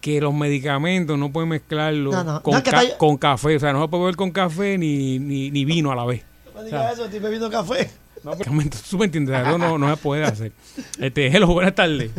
que 0.00 0.18
los 0.20 0.32
medicamentos 0.32 1.18
no 1.18 1.30
pueden 1.30 1.50
mezclarlos 1.50 2.14
No, 2.14 2.24
no. 2.24 2.42
con, 2.42 2.54
No, 2.54 2.62
que 2.62 2.70
ca- 2.70 2.82
está- 2.82 2.96
con 2.98 3.18
café. 3.18 3.56
O 3.56 3.60
sea, 3.60 3.72
no 3.74 3.82
se 3.82 3.88
puede 3.88 4.04
beber 4.04 4.16
con 4.16 4.30
café 4.30 4.78
ni, 4.78 5.18
ni, 5.18 5.50
ni 5.50 5.64
vino 5.66 5.92
a 5.92 5.96
la 5.96 6.06
vez. 6.06 6.24
No 6.54 6.60
me 6.60 6.64
digas 6.66 6.94
eso, 6.94 7.04
estoy 7.04 7.20
bebiendo 7.20 7.50
café. 7.50 7.90
Medicamentos, 8.24 8.82
¿Tú 8.84 8.96
me 8.98 9.04
entiendes? 9.04 9.38
Eso 9.46 9.58
no, 9.58 9.76
no 9.76 9.94
se 9.94 10.02
puede 10.02 10.24
hacer. 10.24 10.52
Este, 10.98 11.26
hello, 11.26 11.48
buenas 11.48 11.74
tardes. 11.74 12.10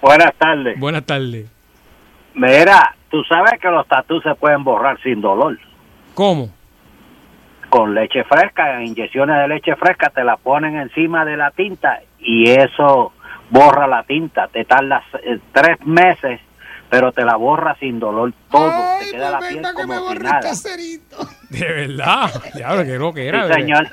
Buenas 0.00 0.32
tardes. 0.38 0.78
Buenas 0.78 1.04
tardes. 1.04 1.46
Mira, 2.34 2.94
tú 3.10 3.22
sabes 3.24 3.60
que 3.60 3.68
los 3.68 3.86
tatús 3.86 4.22
se 4.22 4.34
pueden 4.34 4.64
borrar 4.64 5.00
sin 5.02 5.20
dolor. 5.20 5.58
¿Cómo? 6.14 6.50
Con 7.68 7.94
leche 7.94 8.24
fresca, 8.24 8.82
inyecciones 8.82 9.36
de 9.36 9.48
leche 9.48 9.76
fresca, 9.76 10.10
te 10.10 10.24
la 10.24 10.36
ponen 10.36 10.76
encima 10.76 11.24
de 11.24 11.36
la 11.36 11.50
tinta 11.50 12.00
y 12.18 12.50
eso 12.50 13.12
borra 13.50 13.86
la 13.86 14.02
tinta. 14.04 14.48
Te 14.48 14.64
tardas 14.64 15.04
eh, 15.22 15.38
tres 15.52 15.84
meses, 15.84 16.40
pero 16.88 17.12
te 17.12 17.24
la 17.24 17.36
borra 17.36 17.76
sin 17.78 17.98
dolor 17.98 18.32
todo. 18.50 18.72
te 19.00 19.10
queda 19.10 19.30
la 19.30 19.38
piel 19.40 19.66
como 19.74 20.10
si 20.12 20.18
nada. 20.18 20.40
De 21.50 21.72
verdad. 21.72 22.30
Diablo, 22.54 22.84
que 22.84 22.98
lo 22.98 23.12
que 23.12 23.28
era. 23.28 23.42
Sí, 23.42 23.48
bebé. 23.48 23.60
señor. 23.60 23.88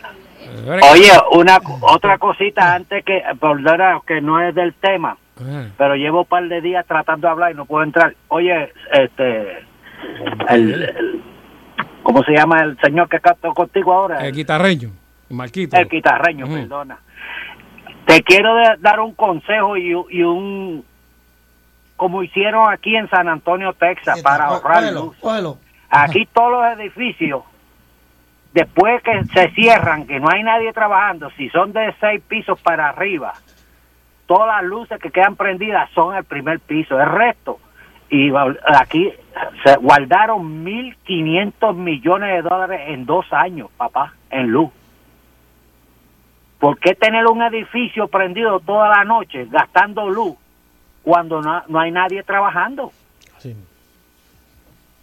Bebé. 0.65 0.81
Oye, 0.91 1.11
una 1.31 1.59
otra 1.81 2.17
cosita 2.17 2.75
antes 2.75 3.03
que, 3.03 3.23
perdona 3.39 3.99
que 4.05 4.21
no 4.21 4.41
es 4.41 4.55
del 4.55 4.73
tema, 4.75 5.17
Pero 5.77 5.95
llevo 5.95 6.21
un 6.21 6.25
par 6.27 6.47
de 6.47 6.61
días 6.61 6.85
tratando 6.87 7.27
de 7.27 7.31
hablar 7.31 7.51
y 7.51 7.55
no 7.55 7.65
puedo 7.65 7.83
entrar. 7.83 8.15
Oye, 8.29 8.71
este, 8.93 9.59
el, 10.49 10.73
el- 10.83 11.23
¿cómo 12.03 12.23
se 12.23 12.31
llama 12.33 12.59
el 12.61 12.77
señor 12.79 13.09
que 13.09 13.19
cantó 13.19 13.53
contigo 13.53 13.93
ahora? 13.93 14.25
El 14.25 14.33
guitarreño, 14.33 14.91
el 15.29 15.35
Marquito. 15.35 15.75
El 15.77 15.89
guitarreño, 15.89 16.45
perdona. 16.47 16.97
Te 18.05 18.21
quiero 18.23 18.55
de- 18.55 18.77
dar 18.79 18.99
un 18.99 19.13
consejo 19.13 19.75
y, 19.77 19.89
y 20.09 20.23
un, 20.23 20.85
como 21.97 22.23
hicieron 22.23 22.71
aquí 22.71 22.95
en 22.95 23.09
San 23.09 23.27
Antonio, 23.27 23.73
Texas, 23.73 24.21
para 24.21 24.45
ahorrar 24.45 24.93
luz. 24.93 25.15
cógelo. 25.19 25.57
Aquí 25.89 26.27
todos 26.33 26.51
los 26.51 26.79
edificios, 26.79 27.43
después 28.53 29.01
que 29.03 29.23
se 29.33 29.49
cierran, 29.51 30.05
que 30.07 30.19
no 30.19 30.29
hay 30.29 30.43
nadie 30.43 30.71
trabajando, 30.73 31.29
si 31.31 31.49
son 31.49 31.73
de 31.73 31.93
seis 31.99 32.21
pisos 32.27 32.59
para 32.61 32.89
arriba, 32.89 33.33
todas 34.25 34.47
las 34.47 34.63
luces 34.63 34.99
que 34.99 35.11
quedan 35.11 35.35
prendidas 35.35 35.89
son 35.91 36.15
el 36.15 36.23
primer 36.23 36.59
piso, 36.59 36.99
el 36.99 37.09
resto. 37.09 37.59
Y 38.09 38.31
aquí 38.67 39.11
se 39.63 39.75
guardaron 39.77 40.63
1.500 40.65 41.75
millones 41.75 42.35
de 42.35 42.41
dólares 42.41 42.81
en 42.87 43.05
dos 43.05 43.25
años, 43.31 43.69
papá, 43.77 44.13
en 44.29 44.47
luz. 44.47 44.69
¿Por 46.59 46.79
qué 46.79 46.95
tener 46.95 47.25
un 47.27 47.41
edificio 47.41 48.07
prendido 48.07 48.59
toda 48.59 48.89
la 48.89 49.03
noche 49.03 49.45
gastando 49.49 50.09
luz 50.09 50.35
cuando 51.03 51.41
no, 51.41 51.63
no 51.67 51.79
hay 51.79 51.91
nadie 51.91 52.23
trabajando? 52.23 52.91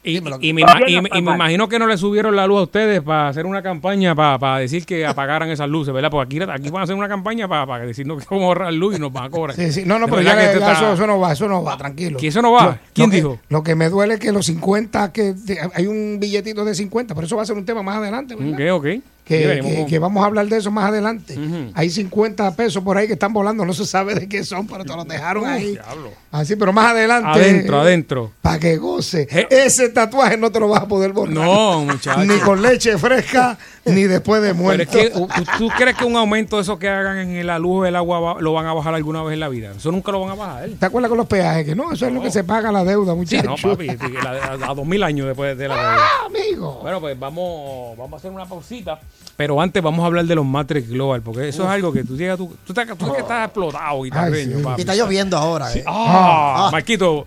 Y, 0.04 0.20
me, 0.20 0.30
y 0.40 0.52
me- 0.52 0.62
está 0.62 0.78
y 0.88 1.00
me 1.00 1.22
mal. 1.22 1.34
imagino 1.36 1.68
que 1.68 1.78
no 1.78 1.86
le 1.86 1.96
subieron 1.96 2.34
la 2.34 2.46
luz 2.46 2.58
a 2.58 2.62
ustedes 2.62 3.02
para 3.02 3.28
hacer 3.28 3.46
una 3.46 3.62
campaña 3.62 4.14
para, 4.16 4.36
para 4.38 4.58
decir 4.58 4.84
que 4.84 5.06
apagaran 5.06 5.48
esas 5.50 5.68
luces, 5.68 5.94
¿verdad? 5.94 6.10
Porque 6.10 6.40
aquí, 6.42 6.50
aquí 6.50 6.70
van 6.70 6.80
a 6.80 6.84
hacer 6.84 6.96
una 6.96 7.06
campaña 7.08 7.46
para, 7.46 7.66
para 7.66 7.86
decirnos 7.86 8.18
que 8.18 8.26
vamos 8.28 8.42
a 8.42 8.46
ahorrar 8.48 8.72
luz 8.72 8.96
y 8.96 8.98
nos 8.98 9.12
van 9.12 9.24
a 9.24 9.30
cobrar. 9.30 9.54
Sí, 9.54 9.70
sí. 9.70 9.84
No, 9.86 10.00
no, 10.00 10.06
pero 10.06 10.16
verdad 10.18 10.32
ya, 10.32 10.36
que 10.38 10.42
ya 10.44 10.50
esto 10.52 10.58
está- 10.58 10.72
eso, 10.72 10.92
eso 10.94 11.06
no 11.06 11.20
va, 11.20 11.32
eso 11.32 11.48
no 11.48 11.62
va, 11.62 11.76
tranquilo. 11.76 12.18
¿Que 12.18 12.26
eso 12.26 12.42
no 12.42 12.50
va? 12.52 12.80
¿Quién 12.92 13.06
lo 13.06 13.10
que- 13.10 13.16
dijo? 13.16 13.38
Lo 13.48 13.62
que 13.62 13.74
me 13.76 13.88
duele 13.88 14.14
es 14.14 14.20
que 14.20 14.32
los 14.32 14.44
50, 14.46 15.12
que 15.12 15.34
hay 15.74 15.86
un 15.86 16.18
billetito 16.18 16.64
de 16.64 16.74
50, 16.74 17.14
pero 17.14 17.26
eso 17.28 17.36
va 17.36 17.42
a 17.42 17.46
ser 17.46 17.56
un 17.56 17.64
tema 17.64 17.82
más 17.84 17.96
adelante, 17.98 18.34
¿verdad? 18.34 18.54
Ok, 18.78 18.84
ok. 18.84 19.02
Que, 19.24 19.98
vamos 20.00 20.22
a 20.22 20.26
hablar 20.26 20.46
de 20.48 20.58
eso 20.58 20.70
más 20.70 20.86
adelante. 20.86 21.38
Hay 21.74 21.88
50 21.90 22.54
pesos 22.56 22.82
por 22.82 22.96
ahí 22.98 23.06
que 23.06 23.12
están 23.14 23.32
volando, 23.32 23.64
no 23.64 23.72
se 23.72 23.86
sabe 23.86 24.14
de 24.14 24.28
qué 24.28 24.44
son, 24.44 24.66
pero 24.66 24.84
te 24.84 24.94
los 24.94 25.06
dejaron 25.06 25.46
ahí. 25.46 25.72
diablo. 25.72 26.10
Así, 26.30 26.56
pero 26.56 26.72
más 26.72 26.90
adelante. 26.92 27.28
Adentro, 27.28 27.80
adentro. 27.80 28.32
Para 28.42 28.58
que 28.58 28.76
goce. 28.78 29.28
Je- 29.28 29.46
Ese 29.50 29.88
tatuaje 29.90 30.36
no 30.36 30.50
te 30.50 30.58
lo 30.60 30.68
vas 30.68 30.82
a 30.82 30.88
poder 30.88 31.12
borrar. 31.12 31.34
No, 31.34 31.84
muchachos. 31.84 32.26
Ni 32.26 32.38
con 32.40 32.60
leche 32.62 32.96
fresca, 32.98 33.58
ni 33.84 34.04
después 34.04 34.42
de 34.42 34.48
Pero 34.52 34.62
muerto. 34.62 34.82
es 34.98 35.10
que, 35.10 35.10
¿tú, 35.58 35.68
crees 35.76 35.96
que 35.96 36.04
un 36.04 36.16
aumento 36.16 36.56
de 36.56 36.62
eso 36.62 36.78
que 36.78 36.88
hagan 36.88 37.18
en 37.18 37.46
la 37.46 37.58
luz 37.58 37.84
del 37.84 37.96
agua 37.96 38.36
lo 38.40 38.52
van 38.54 38.66
a 38.66 38.72
bajar 38.74 38.94
alguna 38.94 39.22
vez 39.22 39.34
en 39.34 39.40
la 39.40 39.48
vida? 39.48 39.72
Eso 39.76 39.92
nunca 39.92 40.10
lo 40.10 40.20
van 40.20 40.30
a 40.30 40.34
bajar. 40.34 40.70
¿Te 40.80 40.86
acuerdas 40.86 41.08
con 41.10 41.18
los 41.18 41.26
peajes? 41.26 41.64
Que 41.66 41.74
no, 41.74 41.92
eso 41.92 42.06
es 42.06 42.12
lo 42.12 42.22
que 42.22 42.30
se 42.30 42.44
paga 42.44 42.72
la 42.72 42.82
deuda, 42.84 43.12
Sí, 43.12 43.18
muchachos. 43.18 43.62
no, 43.64 43.70
papi, 43.70 43.88
a, 43.90 44.70
a 44.70 44.74
dos 44.74 44.86
mil 44.86 45.02
años 45.02 45.26
después 45.26 45.56
de 45.56 45.68
la 45.68 45.74
Ah, 46.02 46.26
amigo. 46.26 46.78
Bueno, 46.82 47.00
pues 47.00 47.18
vamos, 47.18 47.96
vamos 47.96 48.14
a 48.14 48.16
hacer 48.16 48.30
una 48.30 48.46
pausita. 48.46 48.98
Pero 49.42 49.60
antes 49.60 49.82
vamos 49.82 50.04
a 50.04 50.06
hablar 50.06 50.24
de 50.24 50.36
los 50.36 50.46
Matrix 50.46 50.88
Global, 50.88 51.20
porque 51.20 51.48
eso 51.48 51.64
es 51.64 51.68
algo 51.68 51.92
que 51.92 52.04
tú 52.04 52.16
llegas, 52.16 52.38
tú, 52.38 52.46
tú, 52.64 52.72
estás, 52.72 52.96
tú 52.96 53.12
que 53.12 53.18
estás 53.22 53.46
explotado, 53.46 54.00
guitarreño, 54.02 54.58
sí. 54.58 54.62
papi. 54.62 54.80
Y 54.80 54.82
está 54.82 54.94
lloviendo 54.94 55.36
ahora, 55.36 55.74
¿eh? 55.74 55.82
Ah, 55.84 56.66
Ah. 56.66 56.70
Marquito, 56.70 57.26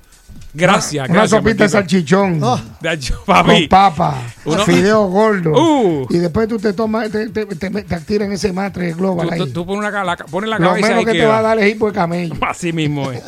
gracias, 0.53 1.10
Una 1.10 1.19
gracias. 1.19 1.41
sopita 1.41 1.63
de 1.65 1.69
salchichón. 1.69 2.39
Oh. 2.41 2.57
Con 3.25 3.67
papa, 3.67 4.15
Uno- 4.45 4.63
fideo 4.63 5.07
gordo. 5.10 5.51
Uh. 5.51 6.07
Y 6.10 6.19
después 6.19 6.48
tú 6.48 6.57
te 6.57 6.72
tomas, 6.72 7.12
te, 7.12 7.27
te, 7.27 7.45
te, 7.48 7.69
te 7.69 8.00
tiras 8.00 8.27
en 8.27 8.31
ese 8.31 8.53
matre 8.53 8.93
global 8.93 9.27
Tú, 9.27 9.34
ahí. 9.34 9.39
tú- 9.39 9.48
tú 9.51 9.65
pones, 9.65 9.89
una, 9.89 10.03
la, 10.05 10.15
pones 10.15 10.50
la 10.50 10.57
Lo 10.57 10.67
cabeza 10.69 10.88
menos 10.88 11.00
ahí 11.00 11.05
que 11.13 11.19
te 11.19 11.25
va 11.25 11.39
a 11.39 11.41
dar 11.41 11.60
es 11.60 11.69
hipo 11.75 11.88
de 11.88 11.91
camello. 11.93 12.34
Así 12.48 12.72
mismo 12.72 13.12
es. 13.12 13.22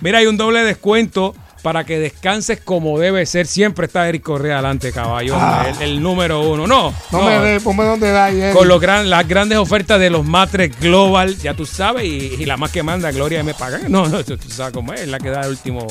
Mira, 0.00 0.16
hay 0.16 0.26
un 0.26 0.38
doble 0.38 0.60
descuento 0.64 1.34
para 1.62 1.84
que 1.84 1.98
descanses 1.98 2.60
como 2.60 2.98
debe 2.98 3.24
ser. 3.24 3.46
Siempre 3.46 3.86
está 3.86 4.08
Eric 4.08 4.22
Correa 4.22 4.54
adelante, 4.54 4.92
caballo. 4.92 5.36
El, 5.78 5.82
el 5.82 6.02
número 6.02 6.40
uno. 6.40 6.66
No, 6.66 6.88
Ah. 6.88 7.02
No, 7.12 7.22
me 7.22 7.38
dé, 7.38 7.60
ponme 7.60 7.84
donde 7.84 8.10
da 8.10 8.26
ahí. 8.26 8.52
Con 8.52 8.66
los 8.68 8.80
gran, 8.80 9.08
las 9.08 9.26
grandes 9.28 9.58
ofertas 9.58 10.00
de 10.00 10.10
los 10.10 10.24
Matres 10.24 10.78
Global, 10.80 11.36
ya 11.38 11.54
tú 11.54 11.64
sabes, 11.66 12.04
y, 12.04 12.34
y 12.38 12.44
la 12.46 12.56
más 12.56 12.70
que 12.72 12.82
manda, 12.82 13.10
Gloria 13.12 13.42
me 13.42 13.54
pagan. 13.54 13.84
No, 13.90 14.08
no, 14.08 14.24
tú 14.24 14.36
sabes 14.48 14.72
cómo 14.72 14.92
es, 14.92 15.02
es 15.02 15.08
la 15.08 15.18
que 15.20 15.30
da 15.30 15.42
el 15.42 15.50
último, 15.50 15.86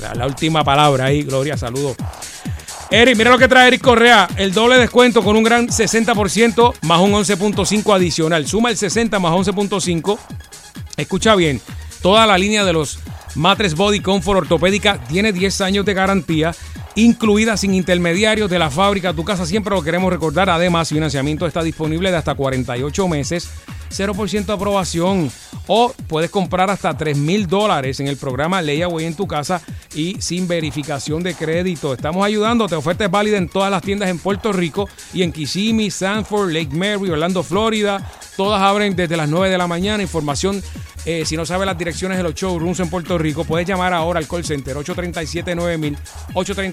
la, 0.00 0.14
la 0.14 0.26
última 0.26 0.64
palabra 0.64 1.06
ahí, 1.06 1.22
Gloria, 1.22 1.56
saludos. 1.56 1.96
Eric, 2.90 3.16
mira 3.16 3.30
lo 3.30 3.38
que 3.38 3.48
trae 3.48 3.68
Eric 3.68 3.80
Correa, 3.82 4.28
el 4.36 4.52
doble 4.52 4.76
descuento 4.78 5.22
con 5.22 5.34
un 5.36 5.42
gran 5.42 5.66
60% 5.68 6.74
más 6.82 7.00
un 7.00 7.12
11.5 7.12 7.94
adicional. 7.94 8.46
Suma 8.46 8.68
el 8.70 8.76
60 8.76 9.18
más 9.18 9.32
11.5. 9.32 10.18
Escucha 10.98 11.34
bien, 11.34 11.60
toda 12.02 12.26
la 12.26 12.36
línea 12.36 12.64
de 12.64 12.72
los 12.74 12.98
Matres 13.34 13.74
Body 13.74 14.00
Comfort 14.00 14.40
Ortopédica 14.40 14.98
tiene 15.08 15.32
10 15.32 15.60
años 15.62 15.86
de 15.86 15.94
garantía, 15.94 16.54
incluida 16.94 17.56
sin 17.56 17.74
intermediarios 17.74 18.50
de 18.50 18.58
la 18.58 18.70
fábrica 18.70 19.10
a 19.10 19.14
tu 19.14 19.24
casa. 19.24 19.46
Siempre 19.46 19.74
lo 19.74 19.82
queremos 19.82 20.12
recordar. 20.12 20.50
Además, 20.50 20.88
financiamiento 20.88 21.46
está 21.46 21.62
disponible 21.62 22.10
de 22.10 22.16
hasta 22.16 22.34
48 22.34 23.08
meses, 23.08 23.48
0% 23.90 24.46
de 24.46 24.52
aprobación. 24.52 25.30
O 25.66 25.92
puedes 26.08 26.30
comprar 26.30 26.70
hasta 26.70 26.96
3 26.96 27.16
mil 27.16 27.46
dólares 27.46 28.00
en 28.00 28.08
el 28.08 28.16
programa 28.16 28.60
Layaway 28.60 29.06
en 29.06 29.14
tu 29.14 29.26
casa 29.26 29.62
y 29.94 30.20
sin 30.20 30.48
verificación 30.48 31.22
de 31.22 31.34
crédito. 31.34 31.94
Estamos 31.94 32.24
ayudándote. 32.24 32.74
Oferta 32.74 33.04
es 33.04 33.10
válida 33.10 33.36
en 33.36 33.48
todas 33.48 33.70
las 33.70 33.82
tiendas 33.82 34.08
en 34.08 34.18
Puerto 34.18 34.52
Rico 34.52 34.88
y 35.14 35.22
en 35.22 35.32
Kissimmee, 35.32 35.90
Sanford, 35.90 36.50
Lake 36.50 36.74
Mary, 36.74 37.10
Orlando, 37.10 37.42
Florida. 37.42 38.10
Todas 38.36 38.60
abren 38.60 38.96
desde 38.96 39.16
las 39.16 39.28
9 39.28 39.50
de 39.50 39.58
la 39.58 39.66
mañana. 39.66 40.02
Información, 40.02 40.62
eh, 41.04 41.24
si 41.24 41.36
no 41.36 41.44
sabes 41.44 41.66
las 41.66 41.78
direcciones 41.78 42.16
de 42.16 42.24
los 42.24 42.34
showrooms 42.34 42.80
en 42.80 42.90
Puerto 42.90 43.18
Rico, 43.18 43.44
puedes 43.44 43.66
llamar 43.66 43.92
ahora 43.92 44.18
al 44.18 44.26
call 44.26 44.44
center 44.44 44.76
837-9000, 44.76 45.96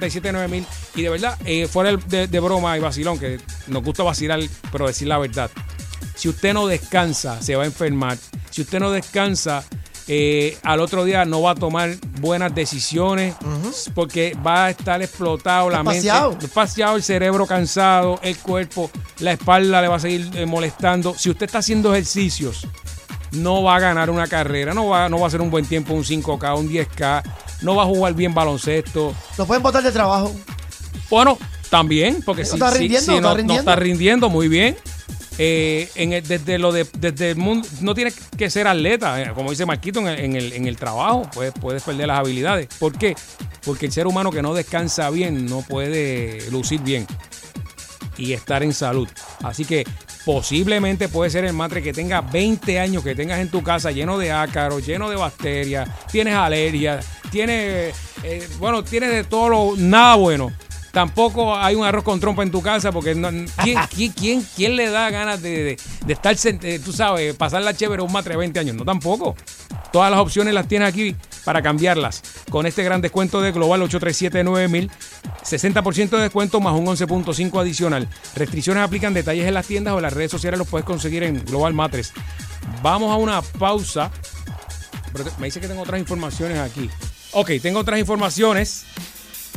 837-9000. 0.09 0.65
Y 0.95 1.01
de 1.03 1.09
verdad, 1.09 1.37
eh, 1.45 1.67
fuera 1.67 1.95
de, 1.95 2.27
de 2.27 2.39
broma 2.39 2.77
y 2.77 2.81
vacilón, 2.81 3.19
que 3.19 3.39
nos 3.67 3.83
gusta 3.83 4.03
vacilar, 4.03 4.39
pero 4.71 4.87
decir 4.87 5.07
la 5.07 5.17
verdad. 5.17 5.49
Si 6.15 6.27
usted 6.27 6.53
no 6.53 6.67
descansa, 6.67 7.41
se 7.41 7.55
va 7.55 7.63
a 7.63 7.65
enfermar. 7.65 8.17
Si 8.49 8.61
usted 8.61 8.79
no 8.79 8.91
descansa, 8.91 9.63
eh, 10.11 10.57
al 10.63 10.79
otro 10.79 11.05
día 11.05 11.23
no 11.23 11.43
va 11.43 11.51
a 11.51 11.55
tomar 11.55 11.95
buenas 12.19 12.55
decisiones 12.55 13.35
porque 13.93 14.35
va 14.45 14.65
a 14.65 14.69
estar 14.71 14.99
explotado 15.03 15.69
la 15.69 15.83
mente, 15.83 16.09
Espaciado. 16.41 16.95
el 16.95 17.03
cerebro 17.03 17.45
cansado, 17.45 18.19
el 18.23 18.35
cuerpo, 18.39 18.89
la 19.19 19.33
espalda 19.33 19.83
le 19.83 19.87
va 19.87 19.97
a 19.97 19.99
seguir 19.99 20.31
eh, 20.33 20.47
molestando. 20.47 21.13
Si 21.15 21.29
usted 21.29 21.45
está 21.45 21.59
haciendo 21.59 21.93
ejercicios, 21.93 22.67
no 23.33 23.61
va 23.61 23.75
a 23.75 23.79
ganar 23.79 24.09
una 24.09 24.25
carrera, 24.25 24.73
no 24.73 24.87
va, 24.87 25.09
no 25.09 25.19
va 25.19 25.25
a 25.25 25.27
hacer 25.27 25.41
un 25.41 25.51
buen 25.51 25.65
tiempo, 25.65 25.93
un 25.93 26.03
5K, 26.03 26.57
un 26.57 26.67
10K, 26.67 27.23
no 27.61 27.75
va 27.75 27.83
a 27.83 27.85
jugar 27.85 28.13
bien 28.13 28.33
baloncesto. 28.33 29.13
Lo 29.37 29.45
pueden 29.45 29.63
botar 29.63 29.83
de 29.83 29.91
trabajo. 29.91 30.33
Bueno, 31.09 31.37
también, 31.69 32.21
porque 32.25 32.45
si, 32.45 32.53
está 32.55 32.71
si- 32.71 32.79
rindiendo, 32.79 33.13
si 33.15 33.19
no 33.21 33.31
está 33.31 33.43
no, 33.43 33.53
está 33.55 33.75
rindiendo 33.75 34.29
muy 34.29 34.47
bien. 34.47 34.75
eh, 35.41 35.89
en 35.95 36.11
el- 36.11 36.27
desde 36.27 36.59
lo 36.59 36.73
de 36.73 36.85
desde 36.97 37.31
el 37.31 37.37
mundo 37.37 37.65
no 37.79 37.95
tienes 37.95 38.13
que 38.37 38.49
ser 38.49 38.67
atleta 38.67 39.21
eh, 39.21 39.31
como 39.33 39.51
dice 39.51 39.65
Marquito 39.65 40.01
en 40.01 40.07
el, 40.09 40.19
en 40.19 40.35
el, 40.35 40.51
en 40.51 40.67
el 40.67 40.75
trabajo 40.75 41.29
puedes, 41.33 41.53
puedes 41.53 41.81
perder 41.81 42.07
las 42.07 42.19
habilidades 42.19 42.67
¿por 42.77 42.97
qué? 42.97 43.15
porque 43.63 43.85
el 43.85 43.93
ser 43.93 44.05
humano 44.05 44.31
que 44.31 44.41
no 44.41 44.53
descansa 44.53 45.09
bien 45.09 45.45
no 45.45 45.61
puede 45.61 46.51
lucir 46.51 46.81
bien 46.81 47.07
y 48.17 48.33
estar 48.33 48.63
en 48.63 48.73
salud 48.73 49.07
así 49.41 49.63
que 49.63 49.85
posiblemente 50.33 51.09
puede 51.09 51.31
ser 51.31 51.43
el 51.45 51.53
matre 51.53 51.81
que 51.81 51.91
tenga 51.91 52.21
20 52.21 52.79
años 52.79 53.03
que 53.03 53.15
tengas 53.15 53.39
en 53.39 53.49
tu 53.49 53.63
casa 53.63 53.89
lleno 53.89 54.19
de 54.19 54.31
ácaros 54.31 54.85
lleno 54.85 55.09
de 55.09 55.15
bacterias 55.15 55.89
tienes 56.11 56.35
alergias 56.35 57.03
tienes 57.31 57.95
eh, 58.23 58.47
bueno 58.59 58.83
tienes 58.83 59.09
de 59.09 59.23
todo 59.23 59.49
lo 59.49 59.73
nada 59.75 60.13
bueno 60.15 60.51
Tampoco 60.91 61.55
hay 61.55 61.75
un 61.75 61.85
arroz 61.85 62.03
con 62.03 62.19
trompa 62.19 62.41
en 62.41 62.49
tu 62.49 62.63
casa 62.63 62.91
porque 62.91 63.13
no- 63.13 63.29
¿quién, 63.63 63.77
quién, 63.95 64.11
quién, 64.11 64.45
quién 64.55 64.75
le 64.75 64.89
da 64.89 65.11
ganas 65.11 65.39
de, 65.39 65.49
de- 65.63 65.77
de 66.05 66.13
estar, 66.13 66.35
eh, 66.63 66.79
tú 66.83 66.91
sabes, 66.91 67.35
pasar 67.35 67.61
la 67.61 67.75
chévere 67.75 68.01
un 68.01 68.11
matre 68.11 68.31
de 68.33 68.37
20 68.39 68.59
años? 68.59 68.75
No, 68.75 68.83
tampoco. 68.83 69.35
Todas 69.93 70.09
las 70.09 70.19
opciones 70.19 70.51
las 70.51 70.67
tienes 70.67 70.89
aquí 70.89 71.15
para 71.43 71.61
cambiarlas. 71.61 72.21
Con 72.49 72.65
este 72.65 72.83
gran 72.83 73.01
descuento 73.01 73.41
de 73.41 73.51
Global 73.51 73.81
837-9000, 73.81 74.89
60% 75.43 76.09
de 76.09 76.21
descuento 76.21 76.59
más 76.59 76.73
un 76.73 76.85
11.5 76.85 77.59
adicional. 77.59 78.07
Restricciones 78.35 78.83
aplican 78.83 79.13
detalles 79.13 79.47
en 79.47 79.53
las 79.53 79.67
tiendas 79.67 79.93
o 79.93 79.97
en 79.97 80.03
las 80.03 80.13
redes 80.13 80.31
sociales 80.31 80.57
los 80.57 80.67
puedes 80.67 80.85
conseguir 80.85 81.23
en 81.23 81.43
Global 81.45 81.73
Matres. 81.73 82.13
Vamos 82.81 83.11
a 83.11 83.17
una 83.17 83.41
pausa. 83.41 84.11
Me 85.39 85.47
dice 85.47 85.59
que 85.59 85.67
tengo 85.67 85.81
otras 85.81 85.99
informaciones 85.99 86.59
aquí. 86.59 86.89
Ok, 87.31 87.51
tengo 87.61 87.79
otras 87.79 87.99
informaciones. 87.99 88.85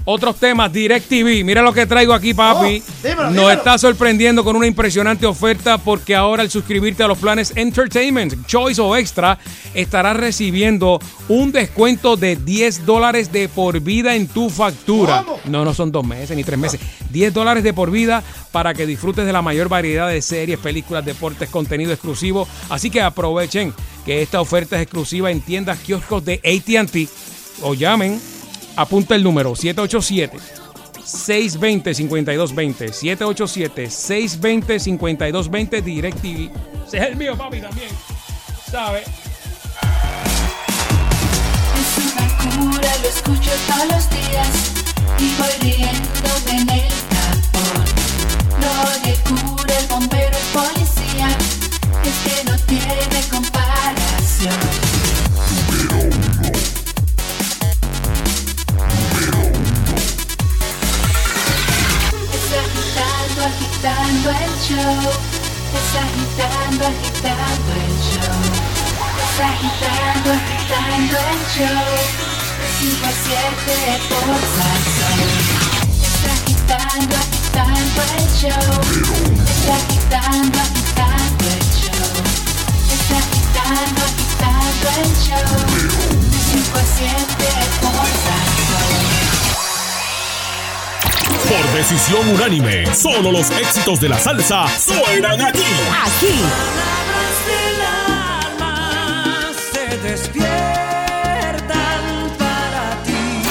Otros 0.05 0.37
temas, 0.37 0.73
DirecTV. 0.73 1.45
Mira 1.45 1.63
lo 1.63 1.73
que 1.73 1.87
traigo 1.87 2.13
aquí, 2.13 2.35
papi. 2.35 2.83
Oh, 2.85 2.93
dímelo, 3.03 3.23
Nos 3.25 3.33
dímelo. 3.35 3.51
está 3.53 3.79
sorprendiendo 3.79 4.43
con 4.43 4.57
una 4.57 4.67
impresionante 4.67 5.27
oferta 5.27 5.79
porque 5.79 6.17
ahora 6.17 6.43
al 6.43 6.51
suscribirte 6.51 7.05
a 7.05 7.07
los 7.07 7.19
planes 7.19 7.53
Entertainment, 7.55 8.47
Choice 8.47 8.81
o 8.81 8.97
Extra, 8.97 9.39
estarás 9.75 10.17
recibiendo 10.17 10.99
un 11.29 11.53
descuento 11.53 12.17
de 12.17 12.35
10 12.35 12.85
dólares 12.85 13.31
de 13.31 13.49
por 13.49 13.79
vida 13.81 14.17
en 14.17 14.27
tu 14.27 14.51
factura. 14.51 15.23
¿Cómo? 15.25 15.39
No, 15.45 15.65
no 15.65 15.73
son 15.73 15.93
dos 15.93 16.05
meses 16.05 16.37
ni 16.37 16.43
tres 16.43 16.59
meses. 16.59 16.81
10 17.11 17.33
dólares 17.33 17.63
de 17.63 17.73
por 17.73 17.91
vida 17.93 18.25
para 18.51 18.75
que 18.75 18.87
disfrutes 18.87 19.25
de 19.25 19.33
la 19.33 19.41
mayor 19.43 19.69
variedad 19.69 20.09
de 20.09 20.21
series, 20.21 20.59
películas, 20.59 21.05
deportes, 21.05 21.49
contenido 21.49 21.93
exclusivo. 21.93 22.49
Así 22.71 22.91
que 22.91 23.01
aprovechen 23.01 23.73
que 24.05 24.21
esta 24.21 24.41
oferta 24.41 24.77
es 24.77 24.83
exclusiva 24.83 25.31
en 25.31 25.41
tiendas 25.43 25.79
kioscos 25.79 26.25
de 26.25 26.41
ATT 26.45 27.09
o 27.63 27.75
llamen, 27.75 28.21
apunta 28.77 29.15
el 29.15 29.23
número 29.23 29.55
787. 29.55 30.39
620-5220 31.03 32.93
787-620-5220 34.39 35.83
DirecTV 35.83 36.51
Ese 36.87 36.97
es 36.97 37.03
el 37.03 37.17
mío 37.17 37.37
papi 37.37 37.61
también 37.61 37.89
¿Sabes? 38.71 39.09
Es 41.75 41.99
una 41.99 42.29
cura, 42.39 42.97
lo 43.03 43.09
escucho 43.09 43.51
todos 43.67 43.87
los 43.93 44.09
días 44.11 44.73
y 45.19 45.35
voy 45.37 45.83
en 45.83 46.71
el 46.71 46.89
tapón. 47.11 47.85
No 48.61 48.73
le 49.05 49.15
cura 49.25 49.79
el 49.79 49.87
bombero, 49.87 50.37
el 50.37 50.49
policía, 50.53 51.29
es 52.05 52.17
que 52.25 52.45
no 52.45 52.57
tiene 52.67 53.21
comparación. 53.31 54.92
Agitando, 63.83 64.31
el 64.31 64.55
show. 64.63 65.11
Es 65.75 65.91
agitando, 65.99 66.87
agitando 66.87 67.73
el 67.75 67.95
show. 68.07 68.43
Es 69.19 69.37
agitando, 69.41 70.31
agitando 70.33 71.17
el 71.33 71.41
show. 71.51 71.91
De 72.59 72.69
5 72.79 73.07
a 73.07 73.13
7 73.13 74.01
por 74.09 74.39
Salsón. 74.55 75.19
Es 76.01 76.23
agitando, 76.31 77.17
agitando 77.17 78.01
el 78.19 78.27
show. 78.39 78.73
Es 79.51 79.67
agitando, 79.69 80.59
agitando 80.61 81.45
el 81.51 81.65
show. 81.75 82.15
Es 82.93 83.07
agitando, 83.19 84.01
agitando 84.07 84.87
el 85.03 85.11
show. 85.27 85.51
De 86.31 86.39
5 86.39 86.79
a 86.79 86.85
7 86.85 87.19
por 87.81 88.07
Salsón. 88.23 89.12
Por 91.49 91.73
decisión 91.73 92.29
unánime, 92.29 92.87
solo 92.95 93.33
los 93.33 93.51
éxitos 93.51 94.01
de 94.01 94.09
la 94.09 94.19
salsa 94.19 94.67
suenan 94.79 95.41
aquí. 95.41 95.61
Aquí. 96.05 96.41
Palabras 96.41 97.37
del 97.49 97.81
alma 98.55 99.51
se 99.73 99.99
despiertan 99.99 100.49
para 102.39 103.03
ti. 103.05 103.43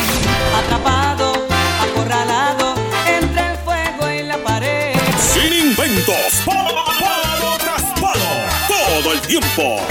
Atrapado, 0.57 1.47
acorralado 1.81 2.75
entre 3.05 3.51
el 3.51 3.57
fuego 3.57 4.09
y 4.09 4.23
la 4.23 4.37
pared. 4.37 4.95
Sin 5.33 5.53
inventos, 5.53 6.41
palo, 6.45 6.85
palo 6.99 7.57
tras 7.59 7.83
palo, 7.99 8.31
todo 8.67 9.13
el 9.13 9.21
tiempo. 9.21 9.90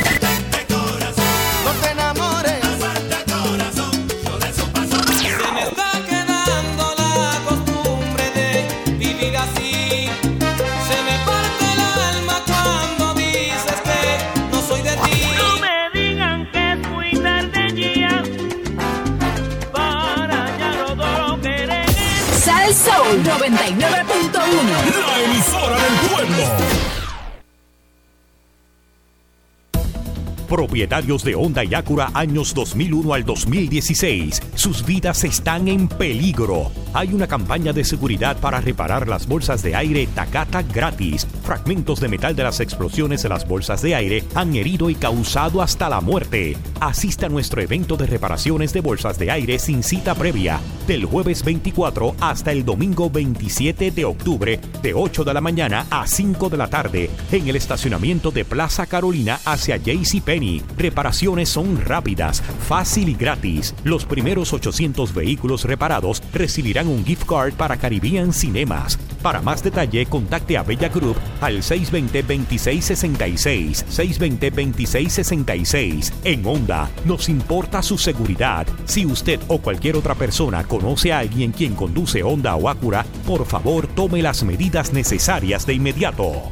Propietarios 30.51 31.23
de 31.23 31.37
Honda 31.37 31.63
y 31.63 31.75
Acura 31.75 32.11
años 32.13 32.53
2001 32.55 33.15
al 33.15 33.25
2016. 33.25 34.43
Sus 34.57 34.85
vidas 34.85 35.23
están 35.23 35.69
en 35.69 35.87
peligro. 35.87 36.73
Hay 36.93 37.15
una 37.15 37.29
campaña 37.29 37.73
de 37.73 37.85
seguridad 37.85 38.37
para 38.39 38.61
reparar 38.61 39.07
las 39.07 39.29
bolsas 39.29 39.63
de 39.63 39.77
aire 39.77 40.09
Takata 40.13 40.63
gratis. 40.63 41.25
Fragmentos 41.45 42.01
de 42.01 42.09
metal 42.09 42.35
de 42.35 42.43
las 42.43 42.59
explosiones 42.59 43.23
de 43.23 43.29
las 43.29 43.47
bolsas 43.47 43.81
de 43.81 43.95
aire 43.95 44.25
han 44.35 44.57
herido 44.57 44.91
y 44.91 44.97
causado 44.97 45.63
hasta 45.63 45.89
la 45.89 46.01
muerte. 46.01 46.57
Asista 46.81 47.27
a 47.27 47.29
nuestro 47.29 47.63
evento 47.63 47.97
de 47.97 48.07
reparaciones 48.07 48.73
de 48.73 48.81
bolsas 48.81 49.21
de 49.21 49.31
aire 49.31 49.61
sin 49.61 49.85
cita 49.85 50.17
previa 50.17 50.59
del 50.89 51.05
jueves 51.05 51.45
24 51.45 52.17
hasta 52.21 52.51
el 52.51 52.65
domingo 52.65 53.09
27 53.09 53.93
de 53.93 54.05
octubre 54.05 54.59
de 54.83 54.95
8 54.95 55.23
de 55.23 55.35
la 55.35 55.41
mañana 55.41 55.87
a 55.91 56.09
5 56.09 56.49
de 56.49 56.57
la 56.57 56.69
tarde 56.69 57.09
en 57.31 57.47
el 57.47 57.55
estacionamiento 57.55 58.33
de 58.33 58.45
Plaza 58.45 58.87
Carolina 58.87 59.39
hacia 59.45 59.77
JCPenney. 59.77 60.40
Reparaciones 60.77 61.49
son 61.51 61.85
rápidas, 61.85 62.43
fácil 62.67 63.11
y 63.11 63.15
gratis. 63.15 63.75
Los 63.85 64.07
primeros 64.07 64.55
800 64.55 65.13
vehículos 65.13 65.65
reparados 65.65 66.23
recibirán 66.33 66.89
un 66.89 67.05
gift 67.05 67.27
card 67.27 67.53
para 67.55 67.77
Caribbean 67.77 68.33
Cinemas. 68.33 68.99
Para 69.23 69.43
más 69.43 69.63
detalle, 69.63 70.07
contacte 70.07 70.57
a 70.57 70.63
Bella 70.63 70.89
Group 70.89 71.17
al 71.43 71.59
620-2666. 71.59 73.85
620-2666. 73.85 76.11
En 76.25 76.47
Honda, 76.47 76.89
nos 77.05 77.29
importa 77.29 77.83
su 77.83 77.99
seguridad. 77.99 78.67
Si 78.87 79.05
usted 79.05 79.39
o 79.49 79.59
cualquier 79.59 79.97
otra 79.97 80.15
persona 80.15 80.65
conoce 80.65 81.13
a 81.13 81.19
alguien 81.19 81.53
quien 81.53 81.75
conduce 81.75 82.23
Honda 82.23 82.57
o 82.57 82.71
Acura, 82.71 83.05
por 83.27 83.45
favor 83.45 83.87
tome 83.89 84.23
las 84.23 84.43
medidas 84.43 84.95
necesarias 84.95 85.67
de 85.67 85.75
inmediato. 85.75 86.51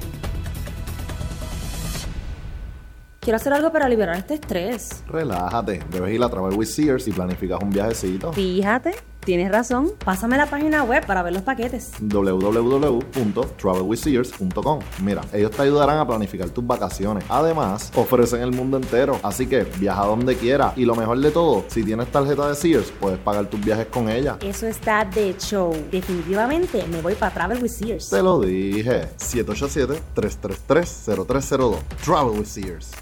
Quiero 3.21 3.37
hacer 3.37 3.53
algo 3.53 3.71
para 3.73 3.89
liberar 3.89 4.17
este 4.17 4.35
estrés. 4.35 5.03
Relájate, 5.09 5.83
debes 5.91 6.15
ir 6.15 6.23
a 6.23 6.29
Travel 6.31 6.57
with 6.57 6.67
Sears 6.67 7.09
y 7.09 7.13
planificas 7.13 7.59
un 7.63 7.71
viajecito. 7.71 8.33
Fíjate, 8.33 8.95
tienes 9.25 9.51
razón. 9.51 9.91
Pásame 10.03 10.37
la 10.39 10.47
página 10.47 10.85
web 10.85 11.05
para 11.05 11.23
ver 11.25 11.33
los 11.35 11.43
paquetes. 11.43 11.93
www.travelwithsears.com 12.01 14.79
Mira, 15.03 15.23
ellos 15.33 15.51
te 15.51 15.63
ayudarán 15.63 15.99
a 15.99 16.07
planificar 16.07 16.49
tus 16.51 16.65
vacaciones. 16.67 17.25
Además, 17.29 17.91
ofrecen 17.97 18.41
el 18.41 18.53
mundo 18.53 18.77
entero, 18.79 19.19
así 19.23 19.47
que 19.47 19.65
viaja 19.79 20.07
donde 20.07 20.37
quiera. 20.37 20.73
Y 20.77 20.85
lo 20.87 20.95
mejor 20.95 21.19
de 21.19 21.31
todo, 21.33 21.65
si 21.69 21.83
tienes 21.83 22.11
tarjeta 22.13 22.49
de 22.49 22.55
Sears, 22.55 22.91
puedes 23.01 23.19
pagar 23.19 23.47
tus 23.51 23.61
viajes 23.61 23.87
con 23.89 24.09
ella. 24.09 24.39
Eso 24.41 24.67
está 24.69 25.05
de 25.05 25.35
show. 25.39 25.75
Definitivamente 25.91 26.87
me 26.87 27.03
voy 27.03 27.15
para 27.15 27.35
Travel 27.35 27.61
with 27.63 27.71
Sears. 27.73 28.09
Te 28.09 28.23
lo 28.23 28.39
dije. 28.41 29.09
787-333-0302. 29.19 31.77
Travel 32.05 32.39
with 32.39 32.47
Sears. 32.47 32.93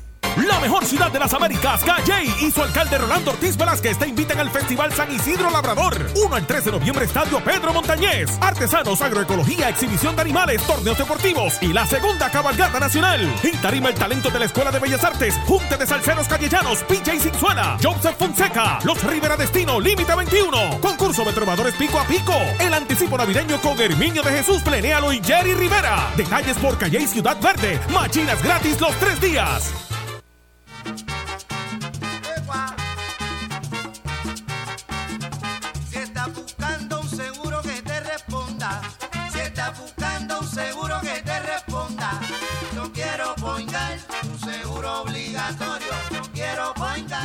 La 0.44 0.61
mejor 0.61 0.85
ciudad 0.85 1.11
de 1.11 1.18
las 1.18 1.33
Américas, 1.33 1.83
Calle 1.83 2.25
y 2.42 2.51
su 2.51 2.62
alcalde 2.62 2.99
Rolando 2.99 3.31
Ortiz 3.31 3.57
Velázquez 3.57 3.99
te 3.99 4.07
invitan 4.07 4.38
al 4.38 4.51
Festival 4.51 4.92
San 4.92 5.11
Isidro 5.11 5.51
Labrador. 5.51 6.11
1 6.14 6.37
al 6.37 6.46
3 6.46 6.64
de 6.66 6.72
noviembre, 6.72 7.07
Estadio 7.07 7.40
Pedro 7.42 7.72
Montañez. 7.72 8.31
Artesanos, 8.42 9.01
agroecología, 9.01 9.70
exhibición 9.70 10.14
de 10.14 10.22
animales, 10.22 10.62
torneos 10.66 10.99
deportivos 10.99 11.55
y 11.62 11.72
la 11.72 11.87
segunda 11.87 12.31
cabalgata 12.31 12.79
nacional. 12.79 13.35
En 13.42 13.61
tarima 13.62 13.88
el 13.88 13.94
talento 13.94 14.29
de 14.29 14.38
la 14.38 14.44
Escuela 14.44 14.70
de 14.70 14.79
Bellas 14.79 15.05
Artes, 15.05 15.35
Junte 15.46 15.79
de 15.79 15.87
Salceros 15.87 16.29
Callejanos, 16.29 16.83
PJ 16.83 17.18
Sinzuela, 17.18 17.79
Joseph 17.83 18.18
Fonseca, 18.18 18.79
Los 18.85 19.03
Rivera 19.05 19.38
Destino, 19.38 19.81
Límite 19.81 20.14
21. 20.14 20.81
Concurso 20.83 21.25
de 21.25 21.33
trovadores 21.33 21.75
pico 21.77 21.99
a 21.99 22.05
pico. 22.05 22.35
El 22.61 22.75
anticipo 22.75 23.16
navideño 23.16 23.59
con 23.62 23.81
Herminio 23.81 24.22
de 24.22 24.33
Jesús, 24.33 24.61
Plenéalo 24.62 25.14
y 25.14 25.22
Jerry 25.25 25.55
Rivera. 25.55 26.11
Detalles 26.14 26.59
por 26.59 26.77
Calle 26.77 27.01
y 27.01 27.07
Ciudad 27.07 27.40
Verde. 27.40 27.81
Machinas 27.88 28.42
gratis 28.42 28.79
los 28.83 28.94
tres 28.96 29.18
días. 29.18 29.72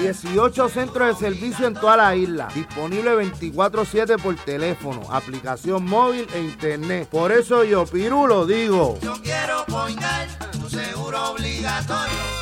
18 0.01 0.69
centros 0.69 1.19
de 1.19 1.27
servicio 1.27 1.67
en 1.67 1.75
toda 1.75 1.97
la 1.97 2.15
isla. 2.15 2.47
Disponible 2.55 3.11
24-7 3.15 4.21
por 4.21 4.35
teléfono, 4.35 5.01
aplicación 5.11 5.85
móvil 5.85 6.27
e 6.33 6.41
internet. 6.41 7.07
Por 7.09 7.31
eso 7.31 7.63
yo, 7.63 7.85
Piru, 7.85 8.27
lo 8.27 8.45
digo. 8.45 8.97
Yo 9.01 9.13
quiero 9.21 9.63
Boingar, 9.67 10.27
tu 10.51 10.69
seguro 10.69 11.31
obligatorio. 11.31 12.40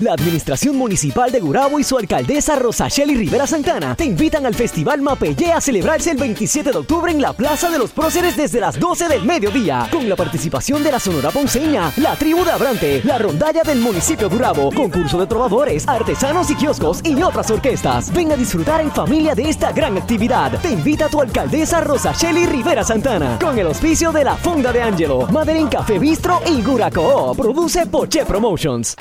La 0.00 0.12
Administración 0.12 0.76
Municipal 0.76 1.32
de 1.32 1.40
Gurabo 1.40 1.80
y 1.80 1.82
su 1.82 1.98
alcaldesa 1.98 2.54
Rosacheli 2.54 3.16
Rivera 3.16 3.48
Santana 3.48 3.96
te 3.96 4.04
invitan 4.04 4.46
al 4.46 4.54
Festival 4.54 5.02
Mapellé 5.02 5.50
a 5.50 5.60
celebrarse 5.60 6.12
el 6.12 6.18
27 6.18 6.70
de 6.70 6.78
octubre 6.78 7.10
en 7.10 7.20
la 7.20 7.32
Plaza 7.32 7.68
de 7.68 7.80
los 7.80 7.90
Próceres 7.90 8.36
desde 8.36 8.60
las 8.60 8.78
12 8.78 9.08
del 9.08 9.24
mediodía, 9.24 9.88
con 9.90 10.08
la 10.08 10.14
participación 10.14 10.84
de 10.84 10.92
la 10.92 11.00
Sonora 11.00 11.30
Ponceña, 11.30 11.92
la 11.96 12.14
Tribu 12.14 12.44
de 12.44 12.52
Abrante, 12.52 13.00
la 13.02 13.18
Rondalla 13.18 13.62
del 13.64 13.80
municipio 13.80 14.28
de 14.28 14.36
Gurabo, 14.36 14.70
concurso 14.70 15.18
de 15.18 15.26
trovadores, 15.26 15.88
artesanos 15.88 16.48
y 16.52 16.54
kioscos 16.54 17.00
y 17.02 17.20
otras 17.20 17.50
orquestas. 17.50 18.12
Ven 18.12 18.30
a 18.30 18.36
disfrutar 18.36 18.80
en 18.80 18.92
familia 18.92 19.34
de 19.34 19.48
esta 19.48 19.72
gran 19.72 19.98
actividad. 19.98 20.60
Te 20.60 20.70
invita 20.70 21.08
tu 21.08 21.20
alcaldesa 21.20 21.80
Rosacheli 21.80 22.46
Rivera 22.46 22.84
Santana, 22.84 23.36
con 23.40 23.58
el 23.58 23.66
auspicio 23.66 24.12
de 24.12 24.22
la 24.22 24.36
Fonda 24.36 24.72
de 24.72 24.80
Angelo, 24.80 25.26
Madeline 25.32 25.68
Café 25.68 25.98
Bistro 25.98 26.40
y 26.46 26.62
Guraco. 26.62 27.34
Produce 27.34 27.86
Poche 27.86 28.24
Promotions. 28.24 28.94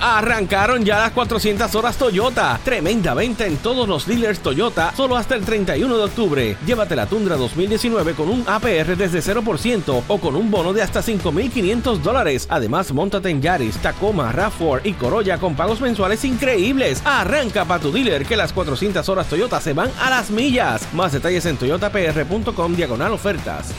Arrancaron 0.00 0.84
ya 0.84 0.98
las 0.98 1.12
400 1.12 1.74
horas 1.74 1.96
Toyota. 1.96 2.60
Tremenda 2.64 3.14
venta 3.14 3.46
en 3.46 3.56
todos 3.56 3.88
los 3.88 4.06
dealers 4.06 4.40
Toyota, 4.40 4.92
solo 4.94 5.16
hasta 5.16 5.34
el 5.34 5.44
31 5.44 5.96
de 5.96 6.04
octubre. 6.04 6.56
Llévate 6.66 6.94
la 6.94 7.06
Tundra 7.06 7.36
2019 7.36 8.14
con 8.14 8.28
un 8.28 8.44
APR 8.46 8.96
desde 8.96 9.20
0% 9.20 10.02
o 10.06 10.18
con 10.18 10.36
un 10.36 10.50
bono 10.50 10.72
de 10.72 10.82
hasta 10.82 11.02
5.500 11.02 11.98
dólares. 11.98 12.46
Además, 12.50 12.92
montate 12.92 13.30
en 13.30 13.40
Yaris, 13.40 13.78
Tacoma, 13.78 14.32
RAV4 14.32 14.82
y 14.84 14.92
Corolla 14.92 15.38
con 15.38 15.54
pagos 15.54 15.80
mensuales 15.80 16.24
increíbles. 16.24 17.02
Arranca 17.04 17.64
para 17.64 17.82
tu 17.82 17.90
dealer 17.90 18.26
que 18.26 18.36
las 18.36 18.52
400 18.52 19.08
horas 19.08 19.28
Toyota 19.28 19.60
se 19.60 19.72
van 19.72 19.90
a 20.00 20.10
las 20.10 20.30
millas. 20.30 20.86
Más 20.92 21.12
detalles 21.12 21.46
en 21.46 21.56
toyotapr.com 21.56 22.74
diagonal 22.74 23.12
ofertas. 23.12 23.72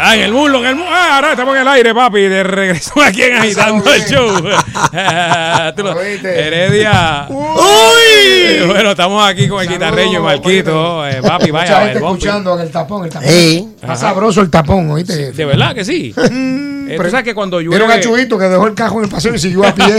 Ay, 0.00 0.20
el 0.20 0.32
mulo, 0.32 0.60
en 0.60 0.66
el 0.66 0.76
mulo. 0.76 0.88
Ah, 0.90 1.16
ahora 1.16 1.30
estamos 1.32 1.54
en 1.56 1.62
el 1.62 1.68
aire, 1.68 1.94
papi. 1.94 2.20
De 2.22 2.42
regreso 2.44 2.92
aquí 3.04 3.22
en 3.22 3.36
Agitando 3.36 3.92
el 3.92 4.04
Show. 4.04 4.36
Tú 5.76 5.82
lo- 5.82 6.00
Heredia. 6.00 7.26
¡Uy! 7.30 8.66
Bueno, 8.66 8.90
estamos 8.92 9.28
aquí 9.28 9.48
con 9.48 9.60
el 9.62 9.68
guitarreño 9.68 10.20
y 10.20 10.22
Marquito. 10.22 11.06
Eh, 11.06 11.20
papi, 11.22 11.46
Mucha 11.52 11.52
vaya, 11.64 11.80
gente 11.86 11.98
bumper. 12.00 12.18
escuchando 12.18 12.54
en 12.54 12.60
el 12.60 12.70
tapón, 12.70 13.04
el 13.04 13.10
tapón. 13.10 13.28
Sí. 13.28 13.68
Está 13.74 13.86
Ajá. 13.86 13.96
sabroso 13.96 14.40
el 14.40 14.50
tapón, 14.50 14.90
¿oíste? 14.90 15.32
De 15.32 15.44
verdad 15.44 15.74
que 15.74 15.84
sí. 15.84 16.14
Eh, 16.16 16.96
tú 16.96 17.10
sabes 17.10 17.24
que 17.24 17.34
cuando 17.34 17.60
llueve. 17.60 17.76
Vieron 17.84 17.90
a 17.90 18.00
Chuito 18.00 18.38
que 18.38 18.44
dejó 18.44 18.66
el 18.66 18.74
cajo 18.74 18.98
en 18.98 19.04
el 19.04 19.10
paseo 19.10 19.34
y 19.34 19.38
siguió 19.38 19.66
a 19.66 19.74
pie. 19.74 19.96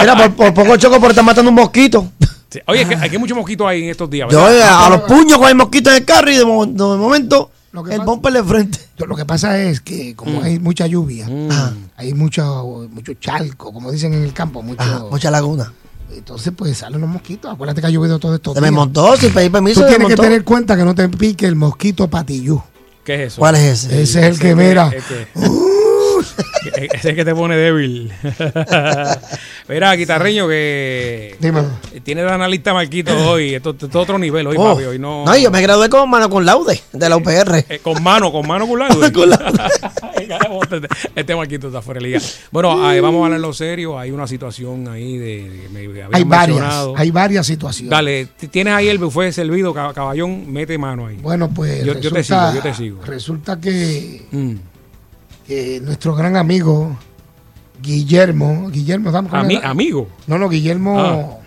Era 0.00 0.16
por, 0.16 0.32
por 0.34 0.54
poco 0.54 0.76
choco 0.76 1.00
por 1.00 1.10
estar 1.10 1.24
matando 1.24 1.48
un 1.50 1.54
mosquito. 1.56 2.10
Sí. 2.48 2.60
Oye, 2.66 2.82
es 2.82 2.88
que 2.88 2.94
hay 2.96 3.18
muchos 3.18 3.36
mosquitos 3.36 3.66
ahí 3.66 3.84
en 3.84 3.90
estos 3.90 4.08
días. 4.10 4.28
Eh, 4.32 4.62
a, 4.64 4.88
los 4.90 5.00
puños 5.02 5.38
con 5.38 5.48
el 5.48 5.54
mosquito 5.54 5.90
en 5.90 5.96
el 5.96 6.04
carro 6.04 6.30
y 6.30 6.36
de, 6.36 6.44
mo- 6.44 6.66
de 6.66 6.82
momento 6.96 7.50
el 7.72 8.00
bumper 8.00 8.32
de 8.32 8.44
frente. 8.44 8.78
Lo 8.98 9.16
que 9.16 9.24
pasa 9.24 9.58
es 9.58 9.80
que 9.80 10.14
como 10.16 10.42
hay 10.42 10.58
mucha 10.58 10.86
lluvia, 10.86 11.28
Mm. 11.28 11.48
hay 11.96 12.14
mucho, 12.14 12.88
mucho 12.90 13.14
chalco, 13.14 13.72
como 13.72 13.90
dicen 13.92 14.12
en 14.14 14.22
el 14.22 14.32
campo, 14.32 14.62
mucho, 14.62 14.82
Ajá, 14.82 15.04
mucha 15.10 15.30
laguna. 15.30 15.72
entonces 16.12 16.52
pues 16.56 16.76
salen 16.78 17.00
los 17.00 17.08
mosquitos. 17.10 17.52
Acuérdate 17.52 17.80
que 17.80 17.86
ha 17.86 17.90
llovido 17.90 18.18
todo 18.18 18.34
esto. 18.34 18.54
Se 18.54 18.60
me 18.60 18.70
montó 18.70 19.16
sin 19.16 19.32
pedir 19.32 19.52
permiso. 19.52 19.82
Tú 19.82 19.86
tienes 19.88 20.08
que 20.08 20.16
tener 20.16 20.44
cuenta 20.44 20.76
que 20.76 20.84
no 20.84 20.94
te 20.94 21.08
pique 21.08 21.46
el 21.46 21.54
mosquito 21.56 22.08
patillú. 22.08 22.60
¿Qué 23.04 23.14
es 23.14 23.32
eso? 23.32 23.38
¿Cuál 23.40 23.54
es 23.56 23.84
ese? 23.84 24.02
Ese 24.02 24.20
es 24.20 24.26
el 24.34 24.38
que 24.38 24.54
mira. 24.54 24.90
que- 24.90 25.26
Ese 26.76 26.88
es 26.96 27.04
el 27.04 27.14
que 27.16 27.24
te 27.24 27.34
pone 27.34 27.56
débil. 27.56 28.12
Mira, 29.68 29.94
guitarreño, 29.94 30.48
que 30.48 31.36
Dímelo. 31.38 31.68
tiene 32.02 32.22
de 32.22 32.30
analista 32.30 32.74
Marquito 32.74 33.12
hoy. 33.30 33.54
Esto 33.54 33.76
es 33.80 33.94
otro 33.94 34.18
nivel 34.18 34.46
hoy, 34.48 34.56
Oh, 34.58 34.74
papi. 34.74 34.84
Hoy 34.84 34.98
no. 34.98 35.24
No, 35.24 35.36
yo 35.36 35.50
me 35.50 35.62
gradué 35.62 35.88
con 35.88 36.08
mano 36.10 36.28
con 36.28 36.44
laude 36.44 36.80
de 36.92 37.08
la 37.08 37.16
UPR. 37.16 37.64
Eh, 37.68 37.78
con 37.82 38.02
mano, 38.02 38.32
con 38.32 38.46
mano 38.46 38.66
con 38.66 38.78
laude. 38.78 39.12
Con 40.20 40.28
carajo, 40.28 40.62
este, 40.62 40.88
este 41.16 41.34
Marquito 41.34 41.68
está 41.68 41.80
fuera 41.82 41.98
de 42.00 42.06
liga. 42.08 42.20
Bueno, 42.50 42.86
ahí 42.86 43.00
vamos 43.00 43.22
a 43.22 43.24
hablarlo 43.26 43.52
serio. 43.52 43.98
Hay 43.98 44.10
una 44.10 44.26
situación 44.26 44.86
ahí 44.88 45.16
de. 45.18 46.06
Hay 46.12 46.24
varias, 46.24 46.74
hay 46.96 47.10
varias 47.10 47.46
situaciones. 47.46 47.90
Dale, 47.90 48.26
tienes 48.50 48.74
ahí 48.74 48.88
el 48.88 48.98
buffet 48.98 49.32
servido, 49.32 49.74
cab- 49.74 49.94
caballón, 49.94 50.52
mete 50.52 50.76
mano 50.78 51.06
ahí. 51.06 51.16
Bueno, 51.16 51.48
pues 51.52 51.84
Yo- 51.84 51.94
yo 51.98 52.10
te 52.10 52.16
resulta, 52.18 52.50
sigo, 52.52 52.62
yo 52.64 52.70
te 52.70 52.74
sigo. 52.76 53.00
Resulta 53.04 53.58
que, 53.60 54.26
Mm. 54.30 54.54
Que 55.50 55.80
nuestro 55.82 56.14
gran 56.14 56.36
amigo 56.36 56.96
Guillermo, 57.82 58.68
Guillermo, 58.70 59.10
con 59.10 59.26
Ami- 59.26 59.58
el- 59.58 59.64
amigo. 59.64 60.08
No, 60.28 60.38
no, 60.38 60.48
Guillermo, 60.48 61.00
Ah. 61.00 61.44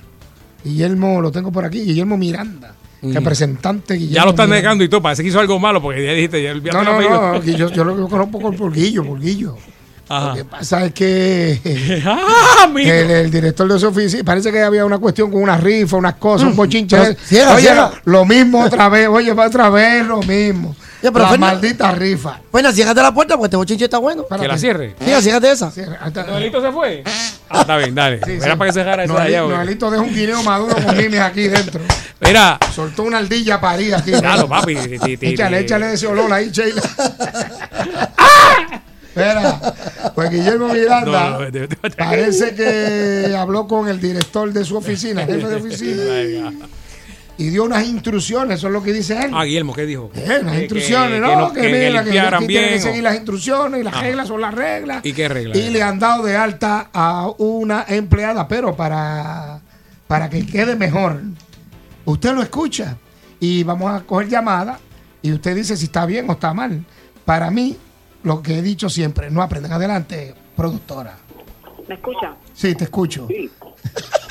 Guillermo, 0.62 1.22
lo 1.22 1.32
tengo 1.32 1.54
por 1.54 1.64
aquí, 1.64 1.80
Guillermo 1.86 2.18
Miranda, 2.18 2.76
Mm. 3.02 3.14
representante 3.14 3.94
Guillermo. 3.94 4.16
Ya 4.16 4.24
lo 4.26 4.32
están 4.32 4.48
Miranda. 4.50 4.62
negando 4.62 4.84
y 4.84 4.90
todo. 4.90 5.02
Parece 5.02 5.24
que 5.24 5.30
hizo 5.30 5.40
algo 5.40 5.58
malo 5.58 5.82
porque 5.82 6.04
ya 6.06 6.12
dijiste. 6.12 6.44
Ya 6.44 6.52
el 6.52 6.62
No, 6.64 6.84
no, 6.84 7.00
no, 7.00 7.44
yo, 7.44 7.70
yo 7.72 7.84
lo 7.86 8.10
conozco 8.10 8.40
por, 8.42 8.56
por 8.58 8.74
Guillo, 8.74 9.06
por 9.06 9.22
Guillo. 9.22 9.56
Lo 10.10 10.34
que 10.36 10.44
pasa 10.46 10.84
es 10.86 10.94
que 10.94 11.60
Ah, 12.06 12.70
el, 12.76 13.10
el 13.10 13.32
director 13.32 13.72
de 13.72 13.80
su 13.80 13.88
oficina, 13.88 14.22
parece 14.26 14.52
que 14.52 14.62
había 14.62 14.86
una 14.86 14.98
cuestión 15.00 15.32
con 15.32 15.42
una 15.42 15.56
rifa, 15.56 15.96
unas 15.96 16.16
cosas, 16.16 16.50
un 16.50 16.58
bochinche. 16.58 16.98
Pero 17.30 17.54
oye, 17.56 17.70
lo 18.04 18.26
mismo 18.26 18.64
otra 18.66 18.90
vez, 18.90 19.08
oye, 19.08 19.34
va 19.34 19.48
otra 19.48 19.70
vez 19.70 20.06
lo 20.06 20.22
mismo. 20.24 20.76
Ya, 21.04 21.12
pero 21.12 21.26
la 21.26 21.32
Fernan- 21.32 21.40
maldita 21.40 21.92
rifa. 21.92 22.40
Bueno, 22.50 22.72
ciérrate 22.72 23.02
la 23.02 23.14
puerta 23.14 23.36
porque 23.36 23.48
este 23.48 23.58
bochinche 23.58 23.84
está 23.86 23.98
bueno. 23.98 24.26
Que 24.26 24.48
la 24.48 24.58
cierre. 24.58 24.96
Sí, 25.04 25.12
ciérrate 25.22 25.52
esa. 25.52 25.72
¿Noelito 26.28 26.62
se 26.62 26.72
fue? 26.72 27.04
Ah, 27.50 27.62
está 27.62 27.78
bien, 27.78 27.94
dale. 27.94 28.22
Sí, 28.26 28.32
Era 28.32 28.54
sí. 28.54 28.58
para 28.58 28.66
que 28.70 28.74
se 28.74 28.80
dejara 28.80 29.04
eso 29.04 29.18
allá. 29.18 29.42
güey. 29.42 29.56
Noelito 29.58 29.92
deja 29.92 30.02
un 30.02 30.14
guineo 30.16 30.42
maduro 30.44 30.76
con 30.76 30.96
mimes 30.98 31.20
aquí 31.20 31.50
dentro. 31.50 31.82
Mira, 32.22 32.58
Soltó 32.74 33.04
una 33.04 33.18
ardilla 33.18 33.60
parida 33.60 33.98
aquí. 33.98 34.12
Claro, 34.14 34.48
papi. 34.48 34.76
ti- 34.78 34.98
ti- 35.00 35.18
ti- 35.18 35.28
Échale, 35.34 35.58
ti- 35.60 35.64
échale 35.66 35.94
ese 35.94 36.08
olor 36.08 36.32
ahí, 36.32 36.50
Sheila. 36.52 36.82
Espera, 39.10 39.60
pues 40.16 40.32
Guillermo 40.32 40.70
Miranda 40.70 41.38
No, 41.52 41.88
parece 41.98 42.56
que 42.56 43.36
habló 43.38 43.68
con 43.68 43.88
el 43.88 44.00
director 44.02 44.52
de 44.52 44.66
su 44.66 44.76
oficina, 44.78 45.26
jefe 45.26 45.48
de 45.48 45.56
oficina, 45.56 46.52
y 47.38 47.50
dio 47.50 47.64
unas 47.64 47.86
instrucciones, 47.88 48.60
eso 48.60 48.68
es 48.68 48.74
lo 48.74 48.84
que 48.84 48.94
dice 48.94 49.18
él. 49.26 49.32
Ah, 49.34 49.44
Guillermo, 49.44 49.74
¿qué 49.74 49.86
dijo? 49.86 50.12
Eh, 50.16 50.38
unas 50.42 50.54
Que- 50.56 50.60
instrucciones, 50.62 51.14
que- 51.14 51.20
¿no? 51.20 51.28
que 51.28 51.34
Que, 51.34 51.38
no- 51.42 51.54
que- 51.54 51.62
que 51.62 51.68
mira, 51.90 52.04
que, 52.04 52.20
aquí 52.20 52.48
tienen 52.48 52.70
que 52.70 52.76
bien, 52.76 52.82
seguir 52.82 53.04
las 53.04 53.16
instrucciones 53.16 53.82
y 53.82 53.84
las 53.84 53.94
Ajá. 53.94 54.04
reglas 54.04 54.28
son 54.28 54.42
las 54.42 54.54
reglas. 54.54 55.06
¿Y 55.06 55.14
qué 55.14 55.28
regla? 55.30 55.58
Y 55.58 55.70
le 55.72 55.82
han 55.82 55.98
dado 56.00 56.24
de 56.24 56.36
alta 56.38 56.90
a 56.94 57.28
una 57.40 57.86
empleada, 57.88 58.48
pero 58.48 58.76
para, 58.76 59.60
para 60.08 60.30
que 60.30 60.46
quede 60.46 60.76
mejor, 60.76 61.22
usted 62.06 62.34
lo 62.34 62.42
escucha 62.44 62.98
y 63.40 63.64
vamos 63.64 63.92
a 63.94 64.06
coger 64.06 64.30
llamada 64.30 64.80
y 65.22 65.32
usted 65.34 65.56
dice 65.56 65.76
si 65.76 65.86
está 65.86 66.06
bien 66.06 66.30
o 66.30 66.34
está 66.34 66.54
mal. 66.54 66.86
Para 67.26 67.50
mí, 67.50 67.76
lo 68.24 68.42
que 68.44 68.60
he 68.60 68.62
dicho 68.62 68.90
siempre, 68.90 69.32
no 69.32 69.42
aprenden. 69.42 69.72
Adelante, 69.74 70.36
productora. 70.56 71.18
¿Me 71.88 71.96
escucha? 71.96 72.36
Sí, 72.54 72.76
te 72.76 72.84
escucho. 72.86 73.28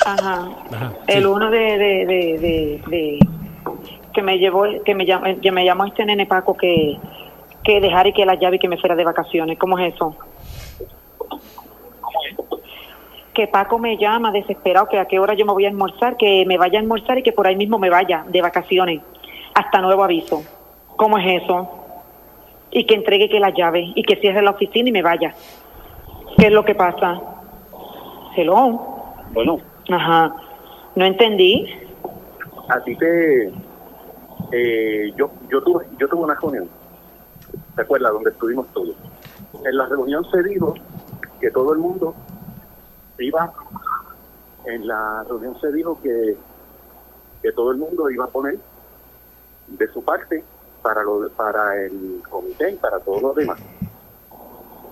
Ajá. 0.05 0.49
Ajá, 0.73 0.93
El 1.07 1.27
uno 1.27 1.51
de, 1.51 1.59
de, 1.59 2.07
de, 2.07 2.39
de, 2.39 2.83
de- 2.89 3.19
que 4.13 4.23
me 4.23 4.39
llevó, 4.39 4.65
que 4.85 4.95
me 4.95 5.07
llamó, 5.07 5.25
que 5.41 5.51
me 5.53 5.65
llamó 5.65 5.85
este 5.87 6.05
nene 6.05 6.27
Paco 6.27 6.55
que, 6.57 6.99
que 7.65 7.81
dejara 7.81 8.09
y 8.11 8.13
que 8.13 8.27
la 8.27 8.35
llave 8.35 8.57
y 8.57 8.59
que 8.59 8.69
me 8.69 8.77
fuera 8.77 8.95
de 8.95 9.05
vacaciones. 9.05 9.59
¿Cómo 9.59 9.79
es 9.79 9.95
eso? 9.95 10.15
Que 13.33 13.47
Paco 13.47 13.79
me 13.79 13.97
llama 13.97 14.31
desesperado 14.31 14.89
que 14.89 14.99
a 14.99 15.07
qué 15.07 15.19
hora 15.19 15.33
yo 15.35 15.47
me 15.47 15.53
voy 15.55 15.65
a 15.65 15.69
almorzar, 15.69 16.17
que 16.19 16.45
me 16.47 16.59
vaya 16.59 16.79
a 16.79 16.83
almorzar 16.83 17.19
y 17.19 17.23
que 17.23 17.33
por 17.33 17.47
ahí 17.47 17.57
mismo 17.57 17.79
me 17.79 17.89
vaya 17.89 18.25
de 18.29 18.43
vacaciones 18.43 19.01
hasta 19.55 19.81
nuevo 19.81 20.05
aviso. 20.05 20.43
¿Cómo 20.97 21.17
es 21.17 21.43
eso? 21.43 21.71
Y 22.71 22.85
que 22.85 22.95
entregue 22.95 23.31
que 23.31 23.41
la 23.41 23.51
llave 23.51 23.93
y 23.95 24.03
que 24.03 24.17
cierre 24.17 24.43
la 24.43 24.51
oficina 24.51 24.91
y 24.91 24.93
me 24.93 25.01
vaya. 25.03 25.35
¿Qué 26.37 26.47
es 26.49 26.53
lo 26.53 26.65
que 26.65 26.75
pasa? 26.75 27.19
Hello. 28.37 29.02
Bueno, 29.33 29.59
Ajá. 29.91 30.35
No 30.95 31.05
entendí. 31.05 31.67
a 32.69 32.81
ti 32.85 32.95
te... 32.97 33.53
eh, 34.53 35.13
yo, 35.17 35.31
yo, 35.51 35.63
tuve, 35.63 35.87
yo 35.99 36.09
tuve 36.09 36.23
una 36.25 36.35
reunión, 36.35 36.69
¿te 37.75 37.83
acuerdas? 37.83 38.13
Donde 38.13 38.31
estuvimos 38.31 38.67
todos. 38.75 38.95
En 39.65 39.77
la 39.77 39.87
reunión 39.87 40.25
se 40.31 40.43
dijo 40.43 40.75
que 41.41 41.51
todo 41.51 41.73
el 41.73 41.79
mundo 41.79 42.15
iba, 43.19 43.53
en 44.67 44.87
la 44.87 45.25
reunión 45.29 45.59
se 45.61 45.73
dijo 45.73 45.99
que, 46.03 46.37
que 47.43 47.53
todo 47.53 47.71
el 47.73 47.79
mundo 47.79 48.11
iba 48.11 48.25
a 48.25 48.29
poner 48.29 48.59
de 49.69 49.89
su 49.89 50.03
parte 50.05 50.45
para, 50.83 51.03
lo, 51.03 51.29
para 51.31 51.81
el 51.85 52.23
comité 52.29 52.73
y 52.73 52.77
para 52.77 52.99
todos 53.01 53.23
los 53.23 53.35
demás. 53.35 53.59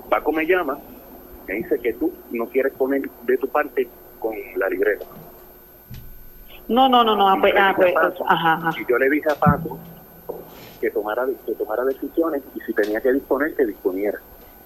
Paco 0.08 0.32
me 0.32 0.46
llama, 0.46 0.78
me 1.46 1.54
dice 1.54 1.78
que 1.78 1.92
tú 1.94 2.12
no 2.32 2.46
quieres 2.46 2.72
poner 2.72 3.02
de 3.24 3.36
tu 3.38 3.46
parte 3.48 3.88
con 4.20 4.34
la 4.56 4.68
libreta. 4.68 5.04
No, 6.68 6.88
no, 6.88 7.02
no, 7.02 7.16
no. 7.16 7.28
ah, 7.28 7.36
pues, 7.40 7.52
ah, 7.56 7.72
pues, 7.76 7.92
Paco- 7.92 8.24
ajá, 8.28 8.52
ajá. 8.54 8.72
Y 8.80 8.88
yo 8.88 8.96
le 8.98 9.10
dije 9.10 9.28
a 9.30 9.34
Paco 9.34 9.78
que 10.80 10.90
tomara, 10.90 11.26
que 11.44 11.52
tomara 11.54 11.84
decisiones 11.84 12.42
y 12.54 12.60
si 12.60 12.72
tenía 12.72 13.00
que 13.00 13.12
disponer, 13.12 13.54
que 13.56 13.66
disponiera. 13.66 14.18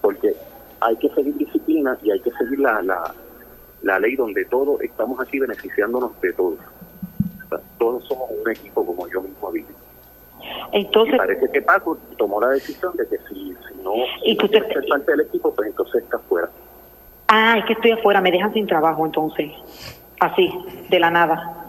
Porque 0.03 0.37
hay 0.81 0.97
que 0.97 1.09
seguir 1.11 1.35
disciplina 1.37 1.97
y 2.03 2.11
hay 2.11 2.21
que 2.21 2.31
seguir 2.33 2.59
la, 2.61 2.83
la, 2.83 3.15
la 3.83 3.99
ley 3.99 4.17
donde 4.17 4.45
todos 4.45 4.81
estamos 4.83 5.19
aquí 5.21 5.39
beneficiándonos 5.39 6.21
de 6.21 6.33
todos. 6.35 6.59
O 6.59 7.49
sea, 7.49 7.59
todos 7.79 8.05
somos 8.07 8.31
un 8.31 8.51
equipo, 8.51 8.85
como 8.85 9.09
yo 9.09 9.23
mismo 9.23 9.51
digo. 9.53 9.69
Entonces, 10.73 11.15
Y 11.15 11.19
parece 11.19 11.51
que 11.51 11.63
Paco 11.63 11.97
tomó 12.19 12.39
la 12.41 12.49
decisión 12.49 12.95
de 12.97 13.09
que 13.09 13.17
si, 13.29 13.55
si 13.55 13.83
no, 13.83 13.93
si 14.23 14.35
no 14.37 14.89
parte 14.89 15.11
del 15.13 15.21
equipo, 15.23 15.55
pues 15.55 15.71
entonces 15.71 16.03
está 16.03 16.19
fuera. 16.19 16.51
Ah, 17.35 17.59
es 17.59 17.65
que 17.67 17.73
estoy 17.75 17.91
afuera, 17.93 18.21
me 18.21 18.31
dejan 18.31 18.53
sin 18.53 18.67
trabajo 18.67 19.05
entonces. 19.05 19.51
Así, 20.21 20.51
de 20.89 21.01
la 21.01 21.11
nada. 21.11 21.65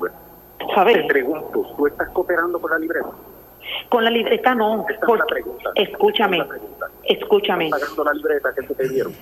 ¿Sabes? 0.73 0.95
Te 0.97 1.03
pregunto, 1.05 1.73
¿tú 1.75 1.87
estás 1.87 2.09
cooperando 2.09 2.59
con 2.59 2.71
la 2.71 2.79
libreta? 2.79 3.09
Con 3.89 4.03
la 4.03 4.09
libreta 4.11 4.53
no. 4.55 4.85
porque- 5.05 5.43
escúchame, 5.75 6.43
escúchame. 7.03 7.65
¿Estás 7.65 7.81
pagando 7.81 8.03
la 8.03 8.13
libreta 8.13 8.53
que 8.53 8.67
se 8.67 8.75
te 8.75 8.89
dieron? 8.89 9.13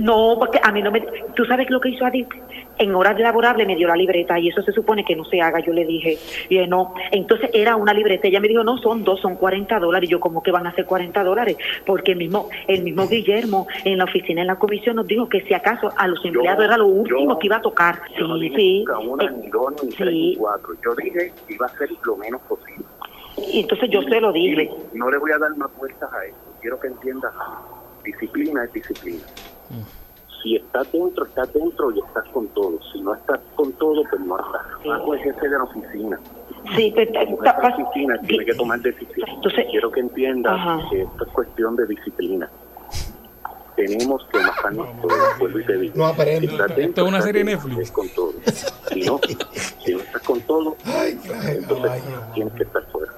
No, 0.00 0.36
porque 0.38 0.60
a 0.62 0.70
mí 0.70 0.82
no 0.82 0.90
me... 0.90 1.00
¿Tú 1.34 1.44
sabes 1.46 1.68
lo 1.70 1.80
que 1.80 1.88
hizo 1.88 2.04
Adip? 2.04 2.30
En 2.78 2.94
horas 2.94 3.18
laborables 3.18 3.66
me 3.66 3.74
dio 3.74 3.88
la 3.88 3.96
libreta 3.96 4.38
y 4.38 4.48
eso 4.48 4.62
se 4.62 4.70
supone 4.70 5.02
que 5.04 5.16
no 5.16 5.24
se 5.24 5.40
haga. 5.40 5.60
Yo 5.60 5.72
le 5.72 5.84
dije, 5.84 6.18
y 6.48 6.58
no. 6.66 6.94
Entonces 7.10 7.50
era 7.52 7.74
una 7.74 7.92
libreta. 7.94 8.28
Ella 8.28 8.38
me 8.38 8.48
dijo, 8.48 8.62
no, 8.62 8.78
son 8.78 9.02
dos, 9.02 9.20
son 9.20 9.36
40 9.36 9.78
dólares. 9.80 10.08
Y 10.08 10.12
yo, 10.12 10.20
¿cómo 10.20 10.42
que 10.42 10.52
van 10.52 10.66
a 10.66 10.74
ser 10.74 10.84
40 10.84 11.24
dólares? 11.24 11.56
Porque 11.86 12.12
el 12.12 12.18
mismo, 12.18 12.48
el 12.68 12.82
mismo 12.84 13.08
Guillermo 13.08 13.66
en 13.84 13.98
la 13.98 14.04
oficina, 14.04 14.42
en 14.42 14.46
la 14.46 14.56
comisión, 14.56 14.96
nos 14.96 15.06
dijo 15.06 15.28
que 15.28 15.40
si 15.40 15.54
acaso 15.54 15.90
a 15.96 16.06
los 16.06 16.22
empleados 16.24 16.64
era 16.64 16.76
lo 16.76 16.86
último 16.86 17.38
que 17.38 17.46
iba 17.46 17.56
a 17.56 17.62
tocar. 17.62 18.00
Yo 18.16 18.28
no 18.28 18.34
Sí, 18.36 18.42
dije 18.50 18.56
sí. 18.56 18.78
nunca 18.80 18.98
una, 18.98 19.24
Eh, 19.24 19.30
ni 19.42 19.48
dos, 19.48 19.72
ni 19.82 19.90
tres, 19.90 20.12
ni 20.12 20.36
cuatro. 20.36 20.74
Yo 20.84 20.94
dije 20.94 21.32
que 21.46 21.54
iba 21.54 21.66
a 21.66 21.70
ser 21.70 21.88
lo 22.04 22.16
menos 22.16 22.40
posible. 22.42 22.84
Y 23.52 23.60
entonces 23.60 23.88
yo 23.90 24.02
se 24.02 24.20
lo 24.20 24.32
dije. 24.32 24.70
Y 24.92 24.98
no 24.98 25.10
le 25.10 25.18
voy 25.18 25.32
a 25.32 25.38
dar 25.38 25.56
más 25.56 25.74
vueltas 25.78 26.12
a 26.12 26.24
eso. 26.26 26.36
Quiero 26.60 26.78
que 26.78 26.88
entiendas. 26.88 27.32
Disciplina 28.04 28.64
es 28.64 28.72
disciplina. 28.72 29.22
Si 30.42 30.54
estás 30.56 30.90
dentro, 30.92 31.24
estás 31.26 31.52
dentro 31.52 31.90
y 31.90 31.98
estás 31.98 32.24
con 32.32 32.46
todo. 32.48 32.78
Si 32.92 33.00
no 33.00 33.12
estás 33.14 33.40
con 33.56 33.72
todo, 33.72 34.02
pues 34.08 34.20
no 34.22 34.38
estás. 34.38 34.62
Paco 34.84 35.14
es 35.14 35.22
jefe 35.24 35.48
de 35.48 35.58
la 35.58 35.64
oficina. 35.64 36.20
Sí, 36.76 36.92
pues, 36.94 37.08
de 37.12 37.24
la 37.42 37.74
oficina 37.74 38.20
tiene 38.26 38.44
que 38.44 38.54
tomar 38.54 38.80
decisiones. 38.80 39.34
Quiero 39.70 39.90
que 39.90 40.00
entiendas 40.00 40.52
Ajá. 40.54 40.80
que 40.90 41.02
esto 41.02 41.24
es 41.24 41.32
cuestión 41.32 41.74
de 41.76 41.86
disciplina. 41.86 42.48
Tenemos 43.74 44.26
que 44.32 44.38
matarnos 44.40 44.88
todos, 45.00 45.38
vuelvo 45.38 45.58
y 45.60 45.64
te 45.64 45.76
digo. 45.76 45.94
No 45.96 46.06
aprendo. 46.06 46.40
Si 46.40 46.46
estás 46.46 46.70
Esto 46.70 46.80
dentro, 46.80 47.04
es 47.04 47.08
una 47.10 47.22
serie 47.22 47.44
Netflix. 47.44 47.78
es 47.78 47.92
con 47.92 48.08
todo. 48.08 48.32
Si 48.92 49.02
no, 49.02 49.20
si 49.84 49.94
no 49.94 50.00
estás 50.00 50.22
con 50.22 50.40
todo, 50.42 50.76
entonces 51.46 52.02
tienes 52.34 52.52
que 52.54 52.62
estar 52.64 52.82
fuera. 52.90 53.12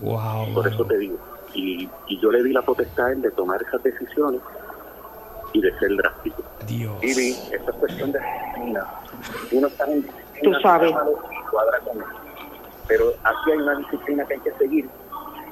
Wow. 0.00 0.54
Por 0.54 0.66
eso 0.68 0.84
te 0.84 0.98
digo. 0.98 1.18
Y, 1.54 1.88
y 2.08 2.20
yo 2.20 2.30
le 2.30 2.42
di 2.42 2.52
la 2.52 2.62
potestad 2.62 3.06
a 3.06 3.12
él 3.12 3.22
de 3.22 3.30
tomar 3.32 3.60
esas 3.62 3.82
decisiones 3.82 4.40
y 5.56 5.60
de 5.62 5.78
ser 5.78 5.96
drástico. 5.96 6.42
Dios. 6.66 6.94
Y 7.02 7.14
vi, 7.14 7.30
esta 7.52 7.70
es 7.70 7.76
cuestión 7.78 8.12
de 8.12 8.18
disciplina. 8.20 8.84
Si 9.48 9.56
uno 9.56 9.66
está 9.68 9.84
en 9.86 10.02
disciplina, 10.02 10.24
Tú 10.42 10.54
sabes. 10.60 10.92
cuadra 11.50 11.78
con 11.80 11.96
él. 11.98 12.04
Pero 12.88 13.04
aquí 13.24 13.50
hay 13.52 13.58
una 13.58 13.76
disciplina 13.78 14.24
que 14.26 14.34
hay 14.34 14.40
que 14.40 14.52
seguir 14.52 14.88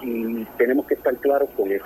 y 0.03 0.45
tenemos 0.59 0.87
que 0.87 0.95
estar 0.95 1.17
claros 1.17 1.49
con 1.57 1.71
eso. 1.73 1.85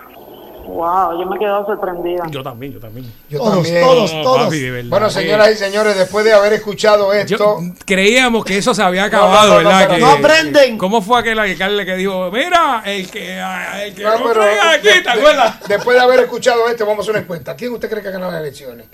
Wow, 0.68 1.18
yo 1.18 1.26
me 1.26 1.36
he 1.36 1.38
quedado 1.38 1.64
sorprendida. 1.64 2.24
Yo 2.30 2.42
también, 2.42 2.74
yo 2.74 2.78
también. 2.78 3.10
Yo 3.30 3.38
Todos, 3.38 3.54
también. 3.54 3.80
todos, 3.82 4.10
todos. 4.10 4.44
Papi. 4.44 4.82
Bueno, 4.88 5.08
señoras 5.08 5.50
y 5.50 5.56
señores, 5.56 5.96
después 5.96 6.26
de 6.26 6.34
haber 6.34 6.52
escuchado 6.52 7.10
esto, 7.14 7.58
Creíamos 7.86 8.44
que 8.44 8.58
eso 8.58 8.74
se 8.74 8.82
había 8.82 9.04
acabado, 9.04 9.54
no, 9.54 9.62
no, 9.62 9.68
¿verdad? 9.70 9.88
Que- 9.88 9.98
no 9.98 10.10
aprenden. 10.10 10.76
¿Cómo 10.76 11.00
fue 11.00 11.20
aquel 11.20 11.38
alcalde 11.38 11.86
que 11.86 11.96
dijo, 11.96 12.30
mira, 12.30 12.82
el 12.84 13.10
que, 13.10 13.40
ah, 13.40 13.82
el 13.82 13.94
que 13.94 14.02
No, 14.02 14.18
no, 14.18 14.24
pero 14.28 14.40
traiga 14.42 14.70
aquí, 14.72 14.86
de- 14.88 14.92
¿te 14.92 15.00
de- 15.02 15.10
acuerdas? 15.10 15.60
después 15.66 15.96
de 15.96 16.02
haber 16.02 16.20
escuchado 16.20 16.68
esto, 16.68 16.84
vamos 16.84 16.98
a 16.98 17.02
hacer 17.02 17.14
una 17.14 17.20
encuesta. 17.22 17.56
¿Quién 17.56 17.72
usted 17.72 17.88
cree 17.88 18.02
que 18.02 18.08
ha 18.08 18.12
ganado 18.12 18.32
las 18.32 18.40
elecciones? 18.42 18.86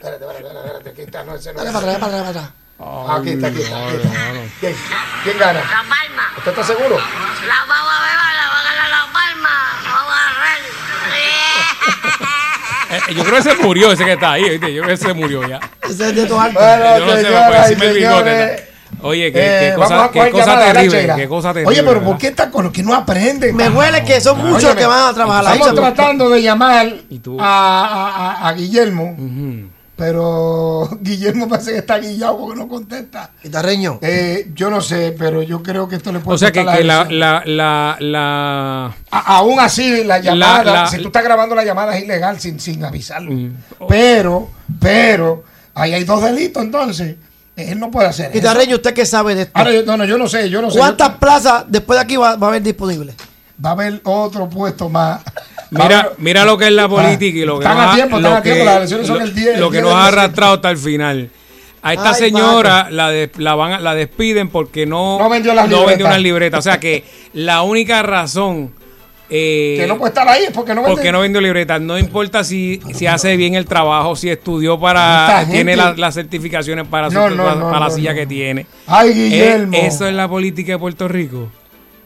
Espérate, 0.00 0.24
espérate, 0.24 0.38
espérate, 0.46 0.66
espérate, 0.66 0.90
aquí 0.90 1.02
está, 1.02 1.24
no, 1.24 1.34
ese 1.34 1.52
no 1.52 1.58
Dale 1.58 1.72
para 1.72 1.92
atrás, 2.06 2.22
para. 2.32 2.52
Ah, 2.80 3.16
Aquí 3.18 3.30
está, 3.30 3.48
aquí 3.48 3.60
está. 3.60 3.88
aquí 3.88 3.96
está. 3.96 4.10
¿Quién, 4.60 4.76
quién 5.24 5.38
gana? 5.38 5.58
La 5.60 5.82
Palma. 5.82 6.32
¿Usted 6.38 6.50
está 6.52 6.62
seguro? 6.62 6.96
La 6.96 7.64
vamos 7.66 7.92
a 7.92 8.02
beber, 8.06 8.34
la 8.38 8.48
va 8.54 8.60
a 8.60 8.62
ganar 8.62 8.88
La 8.88 9.12
Palma. 9.12 9.54
Vamos 9.82 10.12
a 10.14 10.28
Eh, 10.38 10.87
yo 13.14 13.24
creo 13.24 13.36
que 13.36 13.42
se 13.42 13.54
murió 13.56 13.92
ese 13.92 14.04
que 14.04 14.12
está 14.12 14.32
ahí, 14.32 14.48
¿viste? 14.50 14.72
Yo 14.74 14.82
creo 14.82 14.96
que 14.96 15.04
se 15.04 15.12
murió 15.12 15.48
ya. 15.48 15.60
Ese 15.82 16.08
es 16.10 16.16
de 16.16 16.26
tu 16.26 16.38
alto. 16.38 16.58
Yo 16.60 17.06
no 17.06 17.16
sé, 17.16 17.22
me 17.22 17.24
puede 17.24 17.24
señoras 17.24 17.56
y 17.56 17.60
decirme 17.74 17.86
el 17.86 17.94
bigote. 17.96 18.64
Oye, 19.00 19.32
qué, 19.32 19.68
eh, 19.68 19.72
cosa, 19.76 20.10
qué 20.12 20.30
cosa 20.30 20.58
terrible, 20.72 20.98
Cheira. 20.98 21.16
qué 21.16 21.28
cosa 21.28 21.52
terrible. 21.52 21.72
Oye, 21.72 21.82
pero 21.82 21.92
¿verdad? 22.00 22.06
¿por 22.08 22.18
qué 22.18 22.26
están 22.28 22.50
con 22.50 22.64
los 22.64 22.72
que 22.72 22.82
no 22.82 22.94
aprenden? 22.94 23.54
Me 23.54 23.68
huele 23.68 24.04
que 24.04 24.20
son 24.20 24.38
muchos 24.38 24.64
Óyeme, 24.64 24.80
que 24.80 24.86
van 24.86 25.10
a 25.10 25.14
trabajar 25.14 25.46
ahí. 25.46 25.58
Estamos 25.60 25.74
tratando 25.80 26.28
de 26.30 26.42
llamar 26.42 26.92
tú? 27.22 27.40
a, 27.40 27.44
a- 27.44 28.32
a- 28.44 28.48
a 28.48 28.52
Guillermo, 28.54 29.14
pero 29.98 30.88
Guillermo 31.02 31.48
parece 31.48 31.72
que 31.72 31.78
está 31.78 31.98
guillado 31.98 32.38
porque 32.38 32.56
no 32.58 32.68
contesta. 32.68 33.30
Guitarreño. 33.42 33.98
Eh, 34.00 34.52
yo 34.54 34.70
no 34.70 34.80
sé, 34.80 35.12
pero 35.18 35.42
yo 35.42 35.60
creo 35.60 35.88
que 35.88 35.96
esto 35.96 36.12
le 36.12 36.20
puede 36.20 36.36
O 36.36 36.38
sea, 36.38 36.52
que, 36.52 36.62
la, 36.62 37.04
la, 37.04 37.42
la, 37.44 37.96
la... 37.98 38.84
A- 39.10 39.36
aún 39.38 39.58
así, 39.58 40.04
la 40.04 40.20
llamada, 40.20 40.62
la- 40.64 40.86
si 40.86 40.98
tú 40.98 41.08
estás 41.08 41.24
grabando 41.24 41.56
la 41.56 41.64
llamada 41.64 41.96
es 41.96 42.04
ilegal 42.04 42.38
sin, 42.38 42.60
sin 42.60 42.84
avisarlo. 42.84 43.32
Mm. 43.32 43.56
Pero, 43.88 44.48
pero, 44.80 45.42
ahí 45.74 45.92
hay 45.92 46.04
dos 46.04 46.22
delitos 46.22 46.62
entonces. 46.62 47.16
Él 47.56 47.80
no 47.80 47.90
puede 47.90 48.06
hacer 48.06 48.26
eso. 48.26 48.34
Guitarreño, 48.34 48.76
¿usted 48.76 48.94
qué 48.94 49.04
sabe 49.04 49.34
de 49.34 49.42
esto? 49.42 49.52
Ahora, 49.58 49.72
yo, 49.72 49.82
no, 49.84 49.96
no, 49.96 50.04
yo 50.04 50.16
no 50.16 50.28
sé, 50.28 50.48
yo 50.48 50.62
no 50.62 50.70
sé. 50.70 50.78
¿Cuántas 50.78 51.16
plazas 51.16 51.64
después 51.66 51.98
de 51.98 52.04
aquí 52.04 52.16
va, 52.16 52.36
va 52.36 52.46
a 52.46 52.50
haber 52.50 52.62
disponibles? 52.62 53.16
Va 53.64 53.70
a 53.70 53.72
haber 53.72 54.00
otro 54.04 54.48
puesto 54.48 54.88
más. 54.88 55.22
Mira, 55.70 56.10
mira 56.18 56.44
lo 56.44 56.56
que 56.56 56.66
es 56.66 56.72
la 56.72 56.88
política 56.88 57.38
y 57.38 57.44
lo 57.44 57.58
que 57.58 57.64
Están 57.64 57.76
nos 57.76 57.86
a 57.86 57.92
ha- 57.92 57.94
tiempo, 57.94 58.16
están 58.16 58.32
lo 58.32 58.36
a 58.38 58.42
tiempo, 58.42 58.58
que- 58.60 58.64
las 58.64 58.76
elecciones 58.76 59.06
son 59.06 59.22
el 59.22 59.34
10, 59.34 59.58
Lo 59.60 59.70
que 59.70 59.76
10 59.78 59.84
nos 59.84 59.94
ha 59.94 60.06
arrastrado 60.06 60.54
hasta 60.54 60.70
el 60.70 60.78
final. 60.78 61.30
A 61.82 61.92
esta 61.92 62.08
Ay, 62.10 62.14
señora 62.16 62.88
la, 62.90 63.10
de- 63.10 63.30
la, 63.36 63.54
van, 63.54 63.84
la 63.84 63.94
despiden 63.94 64.48
porque 64.48 64.84
no, 64.86 65.18
No 65.18 65.28
vendió 65.28 65.54
las 65.54 65.68
no 65.68 65.86
vendió 65.86 66.06
unas 66.06 66.20
libretas. 66.20 66.58
O 66.58 66.62
sea 66.62 66.80
que 66.80 67.04
la 67.34 67.62
única 67.62 68.02
razón 68.02 68.72
eh, 69.30 69.76
Que 69.78 69.86
no 69.86 69.98
puede 69.98 70.08
estar 70.08 70.26
ahí 70.26 70.44
es 70.44 70.50
porque 70.52 70.74
no 70.74 70.80
vende. 70.80 70.90
porque 70.96 71.12
no 71.12 71.20
vendió 71.20 71.40
libretas. 71.42 71.80
No 71.82 71.98
importa 71.98 72.42
si, 72.44 72.80
si 72.94 73.06
hace 73.06 73.36
bien 73.36 73.54
el 73.54 73.66
trabajo, 73.66 74.16
si 74.16 74.30
estudió 74.30 74.80
para. 74.80 75.40
Gente- 75.40 75.52
Tiene 75.52 75.76
la- 75.76 75.92
las 75.94 76.14
certificaciones 76.14 76.86
para, 76.88 77.10
su- 77.10 77.14
No, 77.14 77.28
no, 77.30 77.44
para, 77.44 77.54
no, 77.56 77.70
para 77.70 77.80
la 77.88 77.90
silla 77.90 78.14
que 78.14 78.26
tiene. 78.26 78.66
Ay, 78.86 79.10
Eh, 79.10 79.12
Guillermo. 79.12 79.76
eso 79.76 80.06
es 80.06 80.14
la 80.14 80.26
política 80.28 80.72
de 80.72 80.78
Puerto 80.78 81.06
Rico. 81.08 81.50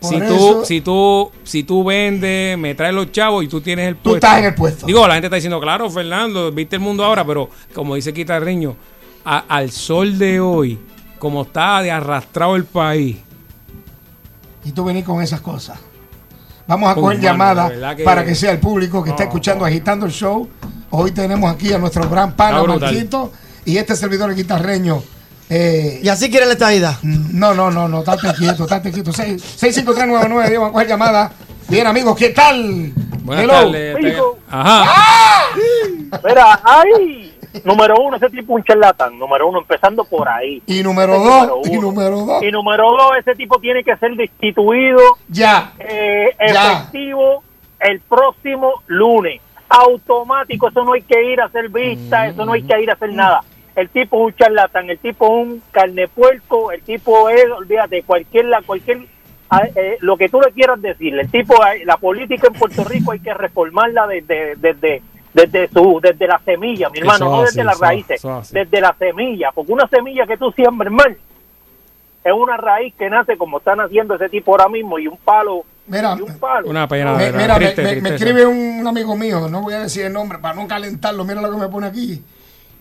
Si 0.03 0.17
tú, 0.29 0.65
si 0.65 0.81
tú, 0.81 1.31
si 1.45 1.63
tú 1.65 1.85
vendes, 1.85 2.59
me 2.59 2.75
traes 2.75 2.95
los 2.95 3.11
chavos 3.13 3.45
y 3.45 3.49
tú 3.49 3.61
tienes 3.61 3.89
el 3.89 3.97
puesto. 3.97 4.27
estás 4.27 4.39
en 4.41 4.45
el 4.47 4.55
puesto. 4.55 4.87
Digo, 4.87 5.07
la 5.07 5.15
gente 5.15 5.27
está 5.27 5.37
diciendo, 5.37 5.61
claro, 5.61 5.89
Fernando, 5.91 6.51
viste 6.53 6.77
el 6.77 6.83
mundo 6.83 7.05
ahora, 7.05 7.25
pero 7.25 7.49
como 7.75 7.95
dice 7.95 8.13
Quitarreño, 8.13 8.77
a- 9.25 9.45
al 9.49 9.71
sol 9.71 10.19
de 10.19 10.41
hoy, 10.41 10.79
como 11.19 11.43
está 11.43 11.81
de 11.83 11.91
arrastrado 11.91 12.57
el 12.57 12.65
país. 12.65 13.19
Y 14.65 14.73
tú 14.73 14.85
venís 14.85 15.05
con 15.05 15.23
esas 15.23 15.41
cosas. 15.41 15.79
Vamos 16.67 16.91
a 16.91 16.95
coger 16.95 17.19
mano, 17.37 17.69
que- 17.97 18.05
para 18.05 18.25
que 18.25 18.35
sea 18.35 18.53
el 18.53 18.59
público 18.59 19.03
que 19.03 19.11
está 19.11 19.25
escuchando 19.25 19.65
Agitando 19.65 20.07
el 20.07 20.13
Show. 20.13 20.49
Hoy 20.91 21.11
tenemos 21.11 21.53
aquí 21.53 21.73
a 21.73 21.79
nuestro 21.79 22.09
gran 22.09 22.35
pana. 22.37 22.59
Marquito 22.93 23.33
y 23.65 23.77
este 23.79 23.97
servidor 23.97 24.31
el 24.31 24.37
guitarreño. 24.37 25.03
Eh, 25.55 26.01
¿Y 26.03 26.09
así 26.09 26.31
quiere 26.31 26.47
la 26.47 26.53
estadidad? 26.55 26.95
no, 27.03 27.53
no, 27.53 27.71
no, 27.71 27.87
no, 27.87 27.99
estate 27.99 28.29
quieto, 28.39 28.63
estate 28.65 28.91
quieto. 28.91 29.13
65399, 29.13 30.57
vamos 30.57 30.71
a 30.71 30.73
coger 30.73 30.89
llamada. 30.89 31.33
Bien, 31.69 31.87
amigos, 31.87 32.17
¿qué 32.17 32.31
tal? 32.31 32.91
Buenas 33.23 33.45
Hello. 33.45 33.53
tardes. 33.53 33.97
Amigo. 33.97 34.39
Ajá. 34.51 34.85
Mira, 36.27 36.61
ay, 36.65 37.35
número 37.65 37.97
uno, 38.01 38.17
ese 38.17 38.31
tipo 38.31 38.55
es 38.55 38.61
un 38.61 38.65
charlatán. 38.65 39.19
Número 39.19 39.47
uno, 39.47 39.59
empezando 39.59 40.05
por 40.07 40.27
ahí. 40.27 40.63
Y 40.67 40.83
número 40.83 41.17
Ese 41.17 41.25
dos, 41.25 41.49
número 41.49 41.63
y 41.75 41.79
número 41.81 42.21
dos. 42.25 42.43
Y 42.43 42.51
número 42.51 42.85
dos, 42.91 43.11
ese 43.19 43.35
tipo 43.35 43.59
tiene 43.61 43.85
que 43.85 43.95
ser 43.99 44.15
destituido 44.17 45.01
Ya. 45.29 45.73
eh, 45.79 46.31
Ya. 46.51 46.73
efectivo 46.73 47.43
el 47.81 48.01
próximo 48.01 48.73
lunes. 48.87 49.43
Automático, 49.69 50.69
eso 50.69 50.83
no 50.83 50.95
hay 50.95 51.03
que 51.03 51.33
ir 51.33 51.41
a 51.43 51.47
hacer 51.47 51.69
vista, 51.69 52.27
eso 52.29 52.45
no 52.47 52.53
hay 52.53 52.63
que 52.63 52.83
ir 52.83 52.91
a 52.91 52.95
hacer 52.95 53.13
nada. 53.13 53.43
El 53.75 53.89
tipo 53.89 54.19
es 54.29 54.33
un 54.35 54.39
charlatán, 54.39 54.91
el 54.91 54.99
tipo 54.99 55.25
es 55.27 55.47
un 55.47 55.63
carne 55.71 56.07
puerco, 56.09 56.73
el 56.73 56.83
tipo 56.83 57.29
es, 57.31 57.45
olvídate, 57.51 58.03
cualquier, 58.03 58.45
la, 58.47 58.61
cualquier, 58.63 58.99
eh, 59.75 59.97
lo 60.01 60.17
que 60.17 60.29
tú 60.29 60.41
le 60.41 60.53
quieras 60.53 60.81
decir. 60.83 61.19
El 61.19 61.31
tipo, 61.31 61.55
la 61.85 61.97
política 61.97 62.49
en 62.49 62.53
Puerto 62.55 62.85
Rico 62.85 63.13
hay 63.13 63.21
que 63.21 63.33
reformarla 63.33 64.07
desde, 64.09 64.57
desde, 64.57 65.03
desde 65.33 65.69
su 65.69 66.01
desde 66.03 66.27
la 66.27 66.39
semilla, 66.41 66.91
mi 66.91 66.99
hermano, 66.99 67.25
Eso 67.27 67.37
no 67.37 67.45
es 67.45 67.55
desde 67.55 67.61
así, 67.63 67.67
las 67.67 67.77
eso 67.77 67.85
raíces, 67.85 68.17
eso 68.25 68.43
desde 68.53 68.81
la 68.83 68.95
semilla, 68.99 69.51
porque 69.55 69.73
una 69.73 69.89
semilla 69.89 70.27
que 70.27 70.37
tú 70.37 70.53
siembres, 70.53 70.87
hermano, 70.93 71.17
es 72.25 72.33
una 72.33 72.57
raíz 72.59 72.95
que 72.99 73.09
nace 73.11 73.37
como 73.39 73.59
están 73.59 73.81
haciendo 73.81 74.15
ese 74.15 74.29
tipo 74.29 74.53
ahora 74.53 74.69
mismo 74.69 74.99
y 74.99 75.09
un 75.09 75.17
palo, 75.17 75.65
Mira, 75.87 76.15
y 76.17 76.21
un 76.23 76.39
palo. 76.39 76.69
Una 76.69 76.87
pena. 76.87 77.15
Me- 77.15 77.33
mira, 77.33 77.59
me- 77.59 77.71
triste, 77.71 77.83
me, 77.83 78.01
me 78.03 78.15
escribe 78.15 78.47
un 78.47 78.87
amigo 78.87 79.17
mío, 79.17 79.49
no 79.49 79.63
voy 79.63 79.75
a 79.75 79.81
decir 79.81 80.05
el 80.05 80.13
nombre 80.13 80.39
para 80.39 80.55
no 80.55 80.69
calentarlo, 80.69 81.25
mira 81.25 81.41
lo 81.41 81.51
que 81.51 81.57
me 81.57 81.69
pone 81.69 81.87
aquí. 81.87 82.23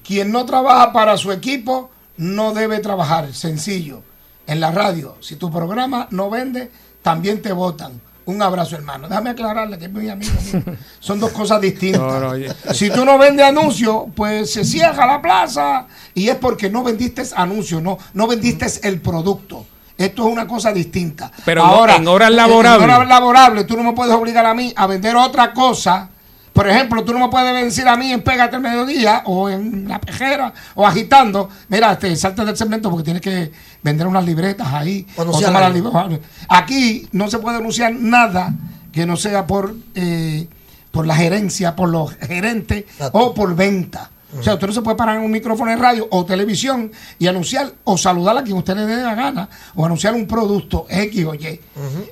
Quien 0.06 0.32
no 0.32 0.46
trabaja 0.46 0.92
para 0.94 1.18
su 1.18 1.32
equipo 1.32 1.92
no 2.18 2.54
debe 2.54 2.80
trabajar, 2.80 3.34
sencillo. 3.34 4.04
En 4.48 4.60
la 4.60 4.72
radio, 4.72 5.16
si 5.22 5.36
tu 5.36 5.52
programa 5.52 6.08
no 6.12 6.30
vende, 6.30 6.72
también 7.02 7.42
te 7.42 7.52
votan. 7.54 8.00
Un 8.26 8.42
abrazo, 8.42 8.76
hermano. 8.76 9.08
Déjame 9.10 9.32
aclararle 9.32 9.80
que 9.80 9.86
es 9.86 9.92
mi 9.92 10.08
amigo 10.08 10.32
mío. 10.54 10.64
Son 11.00 11.20
dos 11.20 11.32
cosas 11.32 11.60
distintas. 11.60 12.02
No, 12.02 12.20
no, 12.20 12.30
oye. 12.30 12.54
Si 12.74 12.90
tú 12.92 13.04
no 13.04 13.18
vendes 13.18 13.46
anuncios, 13.46 14.04
pues 14.16 14.54
se 14.54 14.64
cierra 14.64 15.06
la 15.08 15.22
plaza 15.22 15.88
y 16.14 16.30
es 16.30 16.36
porque 16.36 16.70
no 16.70 16.84
vendiste 16.84 17.24
anuncios, 17.36 17.82
no, 17.82 17.98
no 18.14 18.28
vendiste 18.28 18.68
el 18.88 19.02
producto. 19.02 19.66
Esto 19.98 20.28
es 20.28 20.32
una 20.34 20.48
cosa 20.48 20.72
distinta. 20.72 21.32
Pero 21.46 21.64
en- 21.64 22.02
en 22.02 22.08
horas 22.08 22.32
laborables. 22.32 22.84
En 22.90 22.96
horas 22.96 23.08
laborables, 23.08 23.68
tú 23.68 23.76
no 23.76 23.84
me 23.84 23.94
puedes 23.94 24.14
obligar 24.14 24.46
a 24.46 24.54
mí 24.54 24.72
a 24.76 24.86
vender 24.88 25.16
otra 25.16 25.52
cosa. 25.54 26.10
Por 26.54 26.68
ejemplo, 26.68 27.04
tú 27.06 27.14
no 27.14 27.20
me 27.20 27.30
puedes 27.30 27.64
decir 27.64 27.88
a 27.88 27.96
mí 27.96 28.12
en 28.12 28.22
Pégate 28.22 28.58
al 28.58 28.62
Mediodía 28.62 29.24
o 29.26 29.50
en 29.50 29.88
La 29.88 30.00
Pejera 30.02 30.54
o 30.76 30.86
agitando. 30.86 31.50
Mira, 31.70 31.98
te 31.98 32.14
salte 32.16 32.44
del 32.44 32.58
segmento 32.58 32.90
porque 32.90 33.06
tienes 33.06 33.22
que 33.22 33.52
vender 33.82 34.06
unas 34.06 34.26
libretas 34.26 34.68
ahí. 34.74 35.08
O 35.32 35.40
las 35.48 35.52
algo. 35.68 35.76
libre- 35.76 35.92
Aquí 36.50 37.08
no 37.14 37.30
se 37.30 37.40
puede 37.40 37.58
anunciar 37.58 37.94
nada 37.94 38.54
que 38.92 39.06
no 39.06 39.16
sea 39.16 39.48
por, 39.48 39.74
eh, 39.96 40.46
por 40.92 41.08
la 41.08 41.16
gerencia, 41.16 41.74
por 41.76 41.88
los 41.88 42.12
gerentes 42.16 42.84
o 43.14 43.34
por 43.34 43.56
venta. 43.56 44.10
O 44.38 44.44
sea, 44.44 44.54
usted 44.54 44.68
no 44.68 44.74
se 44.74 44.82
puede 44.82 44.96
parar 44.98 45.18
en 45.18 45.24
un 45.24 45.32
micrófono 45.32 45.72
en 45.72 45.80
radio 45.80 46.08
o 46.12 46.26
televisión 46.26 46.92
y 47.20 47.28
anunciar 47.28 47.72
o 47.86 47.98
saludar 47.98 48.38
a 48.38 48.44
quien 48.44 48.58
usted 48.58 48.76
le 48.76 48.86
dé 48.86 49.02
la 49.04 49.14
gana 49.16 49.50
o 49.76 49.86
anunciar 49.86 50.14
un 50.14 50.26
producto 50.28 50.86
X 50.90 51.26
o 51.26 51.34
Y. 51.36 51.60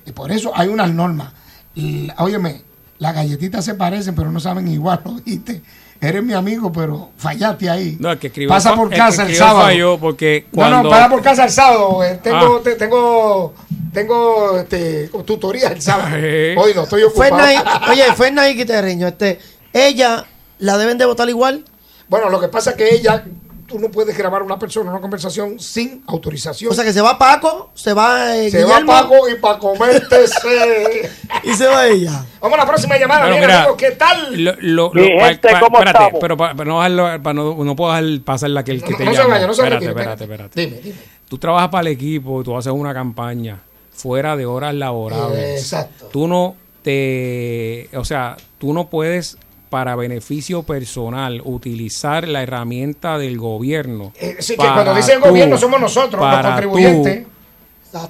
Y 0.06 0.12
por 0.12 0.32
eso 0.32 0.52
hay 0.56 0.68
unas 0.70 0.92
normas. 0.92 1.32
Y, 1.76 2.10
óyeme, 2.18 2.62
las 3.00 3.16
galletitas 3.16 3.66
se 3.66 3.74
parecen, 3.76 4.14
pero 4.16 4.32
no 4.32 4.40
saben 4.40 4.68
igual, 4.68 5.02
¿lo 5.06 5.14
dijiste? 5.16 5.62
Eres 6.02 6.24
mi 6.24 6.34
amigo, 6.34 6.72
pero 6.72 7.10
fallaste 7.18 7.70
ahí. 7.70 7.98
No, 8.00 8.10
el 8.12 8.18
que 8.20 8.28
escribió 8.28 8.50
Pasa 8.50 8.74
por 8.74 8.92
el 8.94 8.98
casa 8.98 9.26
el 9.28 9.36
sábado. 9.36 9.66
falló 9.66 9.98
porque 10.00 10.46
No, 10.54 10.64
no, 10.64 10.70
cuando- 10.70 10.90
para 10.92 11.10
por 11.10 11.22
casa 11.22 11.44
el 11.44 11.50
sábado. 11.52 12.02
eh, 12.06 12.18
Tengo, 12.24 12.58
Ah. 12.58 12.62
te- 12.64 12.76
tengo, 12.76 13.54
tengo 13.92 14.58
este, 14.60 15.10
tutoría 15.26 15.68
el 15.70 15.82
sábado. 15.82 16.12
Eh. 16.16 16.56
Hoy 16.58 16.72
no 16.74 16.84
estoy 16.84 17.04
ocupado. 17.04 17.36
Fernández, 17.36 17.64
oye, 17.92 18.04
Fernández 18.16 18.56
Quiterreño, 18.56 19.08
este, 19.08 19.40
ella 19.74 20.26
la 20.60 20.78
deben 20.78 20.98
de 20.98 21.06
votar 21.06 21.28
igual. 21.28 21.66
Bueno, 22.08 22.30
lo 22.30 22.40
que 22.40 22.48
pasa 22.48 22.70
es 22.72 22.76
que 22.78 22.96
ella, 22.96 23.26
tú 23.70 23.80
no 23.80 23.90
puedes 23.90 24.18
grabar 24.18 24.42
a 24.42 24.46
una 24.46 24.60
persona 24.60 24.90
una 24.92 25.00
conversación 25.00 25.60
sin 25.60 26.04
autorización. 26.08 26.72
O 26.72 26.76
sea 26.76 26.84
que 26.84 26.92
se 26.92 27.00
va 27.02 27.18
Paco, 27.18 27.70
se 27.76 27.94
va 27.94 28.36
eh, 28.36 28.50
se 28.52 28.64
Guillermo, 28.66 28.92
va 28.92 29.02
Paco 29.04 29.30
y 29.30 29.36
para 29.36 29.60
comerte 29.60 30.24
ese. 30.24 31.10
y 31.44 31.54
se 31.54 31.68
va 31.68 31.88
ella. 31.88 32.26
Vamos 32.42 32.58
a 32.58 32.62
la 32.64 32.68
próxima 32.68 32.98
llamada. 32.98 33.22
Bueno, 33.22 33.36
Mira, 33.36 33.48
mira, 33.48 33.60
amigos, 33.60 33.78
¿qué 33.78 33.92
tal? 33.92 34.44
Lo, 34.44 34.54
lo, 34.60 34.92
lo- 34.94 35.18
pa- 35.20 35.28
gente, 35.30 35.50
pa- 35.50 35.60
¿cómo 35.60 35.78
espérate, 35.78 36.04
estamos? 36.04 36.20
pero 36.22 36.36
pa- 36.36 36.54
pa- 36.56 36.66
no, 36.66 36.80
dejarlo- 36.82 37.24
pa- 37.24 37.34
no, 37.34 37.64
no 37.64 37.76
puedo 37.76 37.94
dejar 37.94 38.22
pasar 38.26 38.50
la 38.50 38.64
que 38.64 38.72
el 38.72 38.84
que 38.84 38.92
No, 38.92 38.98
te 38.98 39.06
no 39.06 39.12
se 39.12 39.18
llama. 39.18 39.30
vaya, 39.36 39.48
no 39.48 39.54
se 39.54 39.62
espérate, 39.62 39.86
retire, 39.88 40.02
espérate, 40.02 40.24
espérate. 40.24 40.62
espérate. 40.62 40.78
Dime, 40.84 40.96
dime. 40.98 41.20
Tú 41.30 41.38
trabajas 41.38 41.70
para 41.70 41.82
el 41.82 41.88
equipo, 41.94 42.44
tú 42.44 42.58
haces 42.58 42.74
una 42.74 42.94
campaña 42.94 43.60
fuera 43.94 44.36
de 44.36 44.46
horas 44.46 44.74
laborables. 44.74 45.62
Exacto. 45.62 46.08
Tú 46.12 46.28
no 46.28 46.56
te, 46.82 47.90
o 47.96 48.04
sea, 48.06 48.36
tú 48.58 48.74
no 48.74 48.90
puedes 48.90 49.38
para 49.70 49.96
beneficio 49.96 50.64
personal 50.64 51.42
utilizar 51.44 52.28
la 52.28 52.42
herramienta 52.44 53.18
del 53.18 53.38
gobierno. 53.38 54.12
Eh, 54.20 54.38
sí, 54.40 54.54
que 54.54 54.58
para 54.58 54.74
cuando 54.74 54.96
dicen 54.96 55.22
tú- 55.22 55.30
gobierno 55.30 55.58
somos 55.58 55.80
nosotros, 55.80 56.22
los 56.22 56.34
para 56.34 56.50
contribuyentes. 56.50 57.28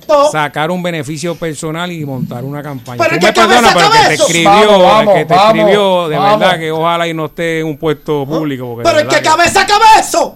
tú 0.05 0.13
sacar 0.31 0.71
un 0.71 0.83
beneficio 0.83 1.35
personal 1.35 1.91
y 1.91 2.05
montar 2.05 2.43
una 2.43 2.61
campaña. 2.63 2.97
Pero 2.97 3.19
Tú 3.19 3.25
me 3.25 3.33
que 3.33 3.41
pero 3.41 3.57
el 3.57 3.65
te 3.65 3.73
cabeza. 3.73 4.13
escribió, 4.13 4.49
Vamos, 4.51 4.83
vamos, 4.83 5.13
el 5.15 5.19
que 5.19 5.25
te 5.25 5.33
vamos, 5.35 5.55
escribió, 5.55 6.07
de 6.09 6.17
vamos. 6.17 6.39
verdad 6.39 6.59
que 6.59 6.71
ojalá 6.71 7.07
y 7.07 7.13
no 7.13 7.25
esté 7.25 7.59
en 7.61 7.65
un 7.67 7.77
puesto 7.77 8.25
público. 8.25 8.67
porque 8.75 8.83
Pero 8.89 8.99
es 8.99 9.15
que 9.15 9.21
cabeza, 9.21 9.65
cabeza. 9.65 10.31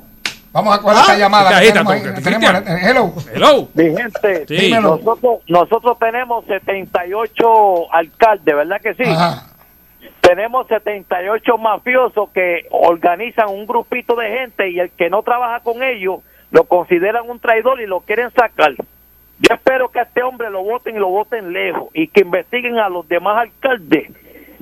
Vamos 0.54 0.76
a 0.78 0.82
coger 0.82 0.98
Ah. 0.98 1.02
esta 1.02 1.18
llamada. 1.18 1.58
Ahí 1.58 1.68
está, 1.68 1.84
tenemos 2.24 2.46
ahí, 2.46 2.88
hello. 2.90 3.14
Hello. 3.34 3.68
Mi 3.74 3.84
gente, 3.86 4.46
Sí. 4.48 4.72
Nosotros, 4.72 5.40
nosotros 5.48 5.98
tenemos 6.00 6.46
78 6.46 7.92
alcaldes, 7.92 8.56
¿verdad 8.56 8.78
que 8.82 8.94
sí? 8.94 9.04
Ajá. 9.10 9.48
Tenemos 10.22 10.68
78 10.68 11.58
mafiosos 11.58 12.30
que 12.34 12.68
organizan 12.72 13.50
un 13.50 13.66
grupito 13.66 14.16
de 14.16 14.30
gente 14.30 14.70
y 14.70 14.80
el 14.80 14.90
que 14.92 15.10
no 15.10 15.22
trabaja 15.24 15.60
con 15.62 15.84
ellos 15.84 16.20
lo 16.52 16.64
consideran 16.66 17.30
un 17.30 17.40
traidor 17.40 17.82
y 17.82 17.88
lo 17.88 18.00
quieren 18.02 18.32
sacar. 18.32 18.74
Yo 19.40 19.56
espero 19.56 19.90
que 19.90 20.00
a 20.00 20.04
este 20.04 20.24
hombre 20.24 20.50
lo 20.50 20.64
voten 20.64 20.96
y 20.96 21.00
lo 21.00 21.10
voten 21.10 21.52
lejos 21.52 21.90
y 21.94 22.08
que 22.08 22.22
investiguen 22.22 22.78
a 22.78 22.88
los 22.90 23.08
demás 23.08 23.38
alcaldes, 23.38 24.10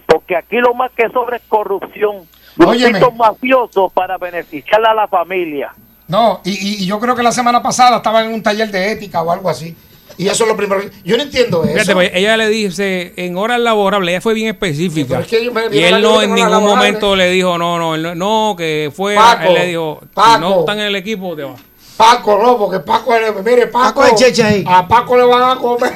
porque 0.08 0.36
aquí 0.36 0.58
lo 0.58 0.74
más 0.74 0.92
que 0.94 1.10
sobra 1.10 1.38
es 1.38 1.44
corrupción. 1.48 2.28
Grupitos 2.58 3.16
mafiosos 3.16 3.94
para 3.94 4.18
beneficiar 4.18 4.86
a 4.86 4.94
la 4.94 5.08
familia. 5.08 5.74
No, 6.08 6.42
y- 6.44 6.84
y 6.84 6.88
yo 6.88 7.00
creo 7.00 7.16
que 7.16 7.24
la 7.24 7.32
semana 7.32 7.62
pasada 7.62 7.98
estaba 7.98 8.24
en 8.24 8.34
un 8.34 8.42
taller 8.44 8.70
de 8.70 8.92
ética 8.92 9.22
o 9.22 9.32
algo 9.32 9.50
así. 9.50 9.76
Y 10.18 10.28
eso 10.28 10.44
es 10.44 10.50
lo 10.50 10.58
primero. 10.58 10.82
Yo 11.04 11.18
no 11.18 11.24
entiendo 11.24 11.64
eso. 11.64 11.74
Fíjate, 11.74 11.94
pues, 11.94 12.12
ella 12.14 12.38
le 12.38 12.50
dice 12.50 13.14
en 13.16 13.38
horas 13.38 13.60
laborables, 13.60 14.14
ella 14.14 14.22
fue 14.22 14.34
bien 14.34 14.48
específica. 14.50 15.20
Es 15.20 15.28
que 15.28 15.42
y 15.72 15.80
él 15.80 16.02
no 16.02 16.22
en 16.22 16.34
ningún 16.34 16.64
momento 16.64 17.16
le 17.16 17.30
dijo, 17.30 17.58
no, 17.58 17.78
no, 17.78 17.96
él 17.96 18.04
no, 18.04 18.16
no, 18.16 18.56
que 18.56 18.92
fue. 18.96 19.16
Paco, 19.16 19.44
él 19.48 19.54
le 19.54 19.66
dijo, 19.68 20.00
si 20.02 20.08
Paco. 20.08 20.40
no 20.40 20.60
están 20.62 20.80
en 20.80 20.88
el 20.88 20.96
equipo, 20.96 21.36
te 21.36 21.44
va. 21.44 21.56
Paco, 21.98 22.40
no, 22.42 22.58
porque 22.58 22.80
Paco, 22.80 23.14
mire, 23.44 23.68
Paco. 23.68 24.02
Paco 24.02 24.16
ahí. 24.44 24.64
A 24.68 24.88
Paco 24.88 25.18
le 25.18 25.24
van 25.24 25.58
a 25.58 25.60
comer. 25.60 25.94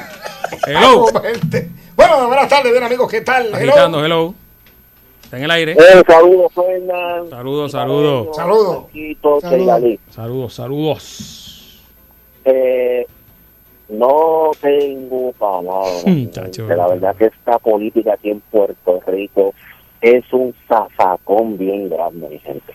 Hello. 0.66 1.06
a. 1.52 1.70
Bueno, 1.96 2.26
buenas 2.26 2.48
tardes, 2.48 2.70
bien 2.70 2.84
amigos, 2.84 3.10
¿qué 3.10 3.22
tal? 3.22 3.46
Hello. 3.46 3.72
Agitando, 3.72 4.04
hello. 4.04 4.34
Está 5.26 5.38
en 5.38 5.44
el 5.44 5.50
aire. 5.50 5.72
Eh, 5.72 6.02
saludos, 6.06 6.52
Fernan. 6.54 7.28
Saludos, 7.28 7.72
saludos. 7.72 8.36
Saludos. 8.36 8.84
Saludos. 9.42 9.98
Saludos, 10.10 10.54
saludos. 10.54 11.82
Eh, 12.44 13.04
no 13.88 14.50
tengo 14.60 15.32
palabras. 15.32 16.04
Mm, 16.06 16.68
la 16.68 16.88
verdad 16.88 17.16
que 17.16 17.26
esta 17.26 17.58
política 17.58 18.14
aquí 18.14 18.30
en 18.30 18.40
Puerto 18.40 19.00
Rico 19.06 19.54
es 20.00 20.24
un 20.32 20.54
zafacón 20.68 21.58
bien 21.58 21.88
grande, 21.88 22.28
mi 22.28 22.38
gente. 22.38 22.74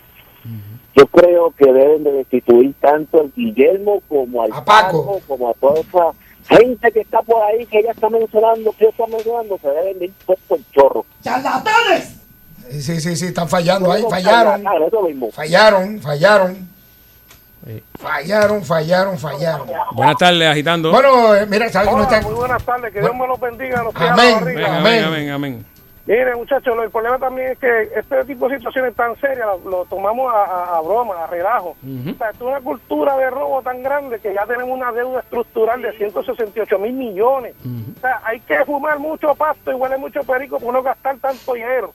Yo 0.94 1.06
creo 1.06 1.52
que 1.52 1.72
deben 1.72 2.04
de 2.04 2.12
destituir 2.12 2.74
tanto 2.80 3.20
al 3.20 3.32
Guillermo 3.34 4.02
como 4.08 4.42
al 4.42 4.52
A 4.52 4.64
Paco. 4.64 5.20
como 5.26 5.48
a 5.48 5.54
toda 5.54 5.80
esa 5.80 6.12
gente 6.58 6.92
que 6.92 7.00
está 7.00 7.22
por 7.22 7.42
ahí, 7.42 7.64
que 7.66 7.78
ella 7.78 7.92
está 7.92 8.10
mencionando, 8.10 8.72
que 8.72 8.84
ella 8.84 8.90
está 8.90 9.06
mencionando, 9.06 9.58
se 9.58 9.68
deben 9.68 9.98
de 9.98 10.04
ir 10.06 10.12
puesto 10.26 10.56
el 10.56 10.64
chorro. 10.72 11.06
¡Charlatanes! 11.22 12.18
Sí, 12.70 13.00
sí, 13.00 13.16
sí, 13.16 13.26
están 13.26 13.48
fallando 13.48 13.90
ahí, 13.90 14.02
fallaron. 14.08 14.62
charlatanes, 14.62 14.88
eso 14.88 15.02
mismo. 15.02 15.30
Fallaron, 15.30 16.00
fallaron. 16.00 16.71
Sí. 17.66 17.82
Fallaron, 17.98 18.64
fallaron, 18.64 19.18
fallaron. 19.18 19.68
Buenas 19.92 20.16
tardes, 20.16 20.48
agitando. 20.50 20.90
Bueno, 20.90 21.34
eh, 21.34 21.46
mira, 21.46 21.68
¿sabes 21.68 21.88
que 21.90 21.94
no 21.96 22.02
está? 22.02 22.20
muy 22.22 22.34
buenas 22.34 22.64
tardes, 22.64 22.92
que 22.92 23.00
Dios 23.00 23.14
me 23.14 23.26
los 23.26 23.38
bendiga 23.40 23.80
a 23.80 23.84
los 23.84 23.94
que 23.94 24.02
Amén. 24.04 24.34
Amén, 24.40 24.64
amén, 24.66 25.04
amén, 25.04 25.30
amén. 25.30 25.66
Mire, 26.04 26.34
muchachos, 26.34 26.74
lo- 26.74 26.82
el 26.82 26.90
problema 26.90 27.16
también 27.20 27.52
es 27.52 27.58
que 27.58 27.82
este 27.94 28.24
tipo 28.24 28.48
de 28.48 28.56
situaciones 28.56 28.92
tan 28.96 29.14
serias 29.20 29.46
lo, 29.64 29.70
lo 29.70 29.84
tomamos 29.84 30.34
a, 30.34 30.42
a- 30.44 30.76
a 30.78 30.80
broma, 30.80 31.14
a 31.22 31.26
relajo. 31.28 31.76
O 31.80 32.18
sea, 32.18 32.30
es 32.30 32.40
una 32.40 32.60
cultura 32.60 33.16
de 33.16 33.30
robo 33.30 33.62
tan 33.62 33.80
grande 33.84 34.18
que 34.18 34.34
ya 34.34 34.44
tenemos 34.44 34.76
una 34.76 34.90
deuda 34.90 35.20
estructural 35.20 35.80
de 35.80 35.92
168 35.96 36.78
mil 36.80 36.92
millones. 36.94 37.54
O 37.96 38.00
sea, 38.00 38.20
hay 38.24 38.40
que 38.40 38.64
fumar 38.64 38.98
mucho 38.98 39.32
pasto 39.36 39.70
y 39.70 39.74
huele 39.74 39.96
mucho 39.96 40.24
perico 40.24 40.58
para 40.58 40.72
no 40.72 40.82
gastar 40.82 41.18
tanto 41.18 41.52
dinero. 41.54 41.94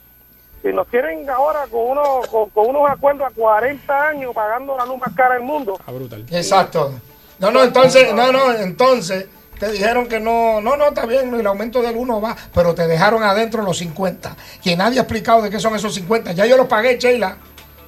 Si 0.62 0.72
nos 0.72 0.86
tienen 0.88 1.28
ahora 1.30 1.66
con, 1.70 1.90
uno, 1.90 2.20
con, 2.30 2.50
con 2.50 2.66
unos 2.68 2.90
acuerdos 2.90 3.26
a 3.26 3.30
40 3.30 4.08
años 4.08 4.34
pagando 4.34 4.76
la 4.76 4.84
luz 4.84 4.98
más 4.98 5.14
cara 5.14 5.34
del 5.34 5.44
mundo, 5.44 5.76
Está 5.78 5.92
brutal. 5.92 6.26
Exacto. 6.30 6.92
No, 7.38 7.50
no, 7.52 7.62
entonces, 7.62 8.12
no, 8.12 8.32
no, 8.32 8.52
entonces 8.52 9.26
te 9.58 9.70
dijeron 9.72 10.08
que 10.08 10.20
no, 10.20 10.60
no, 10.60 10.76
no, 10.76 10.88
está 10.88 11.06
bien, 11.06 11.32
el 11.34 11.46
aumento 11.46 11.82
del 11.82 11.96
1 11.96 12.20
va, 12.20 12.36
pero 12.54 12.74
te 12.74 12.86
dejaron 12.86 13.22
adentro 13.22 13.62
los 13.62 13.78
50. 13.78 14.36
Que 14.62 14.76
nadie 14.76 14.98
ha 14.98 15.02
explicado 15.02 15.42
de 15.42 15.50
qué 15.50 15.58
son 15.58 15.74
esos 15.74 15.94
50. 15.94 16.32
Ya 16.32 16.46
yo 16.46 16.56
los 16.56 16.66
pagué, 16.66 16.98
Sheila. 16.98 17.36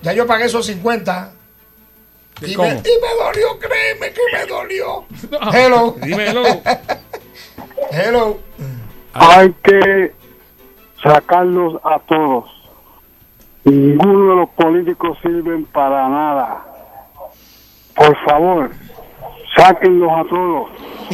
Ya 0.02 0.12
yo 0.12 0.26
pagué 0.26 0.46
esos 0.46 0.66
50. 0.66 1.32
Y 2.42 2.54
¿Cómo? 2.54 2.68
me, 2.68 2.74
y 2.74 2.82
me 2.82 3.24
dolió, 3.24 3.58
créeme 3.58 4.12
que 4.12 4.20
me 4.32 4.46
dolió. 4.46 5.04
Hello. 5.52 5.94
Dímelo. 6.00 6.42
Hello. 7.90 8.38
Hay 9.12 9.52
que 9.62 10.12
sacarlos 11.02 11.80
a 11.84 11.98
todos. 12.00 12.59
Ninguno 13.64 14.30
de 14.30 14.36
los 14.36 14.48
políticos 14.50 15.18
sirven 15.22 15.64
para 15.66 16.08
nada. 16.08 16.64
Por 17.94 18.16
favor, 18.24 18.70
sáquenlos 19.56 20.10
a 20.10 20.28
todos. 20.28 20.68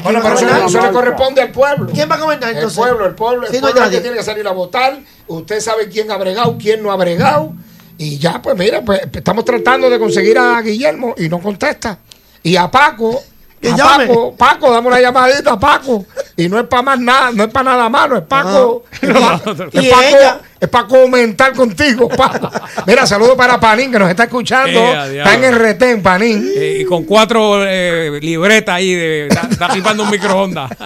Bueno, 0.05 0.21
pero 0.23 0.35
eso, 0.35 0.67
eso 0.67 0.81
le 0.81 0.93
corresponde 0.93 1.43
al 1.43 1.51
pueblo. 1.51 1.89
¿Quién 1.93 2.09
va 2.11 2.17
a 2.17 2.21
comentar 2.21 2.51
El 2.51 2.57
entonces? 2.57 2.79
pueblo, 2.79 3.07
el 3.07 3.15
pueblo, 3.15 3.47
el 3.47 3.53
Sí, 3.53 3.61
no 3.61 3.67
hay 3.67 3.73
pueblo 3.73 3.89
es 3.89 3.93
el 3.93 3.99
que 3.99 4.03
tiene 4.03 4.17
que 4.19 4.23
salir 4.23 4.47
a 4.47 4.53
votar. 4.53 4.99
Usted 5.27 5.61
sabe 5.61 5.89
quién 5.89 6.11
ha 6.11 6.17
bregado, 6.17 6.57
quién 6.59 6.83
no 6.83 6.93
ha 6.93 6.97
bregado. 6.97 7.53
Y 7.99 8.19
ya, 8.19 8.41
pues 8.43 8.57
mira, 8.57 8.83
pues 8.83 9.01
estamos 9.13 9.45
tratando 9.45 9.89
de 9.89 9.99
conseguir 9.99 10.39
a 10.39 10.61
Guillermo 10.61 11.15
y 11.17 11.29
no 11.29 11.41
contesta. 11.41 11.99
Y 12.43 12.55
a 12.57 12.71
Paco, 12.71 13.21
Que 13.67 13.73
a 13.73 13.77
llame. 13.77 14.07
Paco, 14.07 14.37
Paco, 14.37 14.71
dame 14.73 14.89
una 14.89 15.01
llamadita 15.01 15.53
a 15.53 15.59
Paco. 15.61 16.05
Y 16.37 16.49
no 16.49 16.59
es 16.59 16.67
para 16.67 16.83
más 16.83 16.99
nada, 17.01 17.31
no 17.33 17.45
es 17.45 17.51
para 17.51 17.71
nada 17.71 17.89
malo, 17.89 18.17
es 18.17 18.25
Paco. 18.25 18.85
Es 19.01 19.11
Paco, 19.13 19.51
es 19.73 19.85
Y 19.85 19.89
Paco, 19.91 20.03
ella. 20.03 20.41
es 20.61 20.69
Paco 20.69 20.97
aumentar 20.97 21.53
contigo, 21.55 22.09
Paco. 22.17 22.51
Mira, 22.87 23.07
saludos 23.07 23.37
para 23.37 23.59
Panín 23.59 23.91
que 23.93 23.99
nos 23.99 24.11
está 24.11 24.25
escuchando. 24.25 24.79
Eh, 24.81 25.19
está 25.19 25.35
en 25.35 25.45
el 25.45 25.55
retén, 25.55 26.03
Panín. 26.03 26.51
Eh, 26.57 26.79
y 26.81 26.85
con 26.85 27.05
cuatro 27.05 27.65
eh, 27.67 28.19
libretas 28.21 28.75
ahí, 28.75 28.95
de, 28.95 29.27
está, 29.29 29.49
está 29.51 29.69
flipando 29.71 30.03
un 30.03 30.11
microondas. 30.11 30.71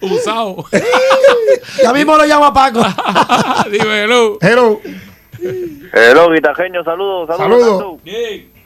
Usado. 0.00 0.64
Ya 1.82 1.92
mismo 1.92 2.16
lo 2.16 2.24
llama 2.24 2.52
Paco. 2.52 2.82
Dime, 3.70 4.04
hello. 4.04 4.38
Hello. 4.40 4.80
Hello, 5.92 6.30
guitajeño, 6.30 6.84
saludos, 6.84 7.28
saludos. 7.36 7.78
Saludos. 7.78 8.59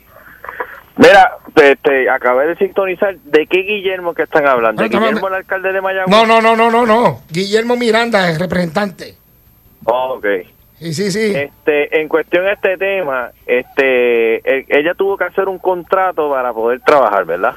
Mira, 0.97 1.37
te, 1.53 1.75
te 1.75 2.09
acabé 2.09 2.47
de 2.47 2.55
sintonizar. 2.55 3.17
¿De 3.19 3.47
qué 3.47 3.59
Guillermo 3.59 4.13
que 4.13 4.23
están 4.23 4.47
hablando? 4.47 4.81
¿De 4.81 4.89
No, 4.89 4.99
no, 4.99 5.05
Guillermo, 5.07 5.27
el 5.27 5.33
alcalde 5.33 5.73
de 5.73 5.81
Mayagüez? 5.81 6.09
No, 6.09 6.25
no, 6.25 6.41
no, 6.41 6.55
no, 6.55 6.71
no, 6.71 6.85
no. 6.85 7.21
Guillermo 7.29 7.75
Miranda 7.75 8.29
es 8.29 8.39
representante. 8.39 9.15
Oh, 9.83 10.15
ok. 10.17 10.25
Sí, 10.79 10.93
sí, 10.93 11.11
sí. 11.11 11.33
Este, 11.35 12.01
en 12.01 12.07
cuestión 12.07 12.45
a 12.45 12.53
este 12.53 12.77
tema, 12.77 13.31
este, 13.45 14.35
e- 14.37 14.65
ella 14.69 14.93
tuvo 14.93 15.17
que 15.17 15.23
hacer 15.25 15.47
un 15.47 15.57
contrato 15.59 16.29
para 16.31 16.53
poder 16.53 16.81
trabajar, 16.81 17.25
¿verdad? 17.25 17.55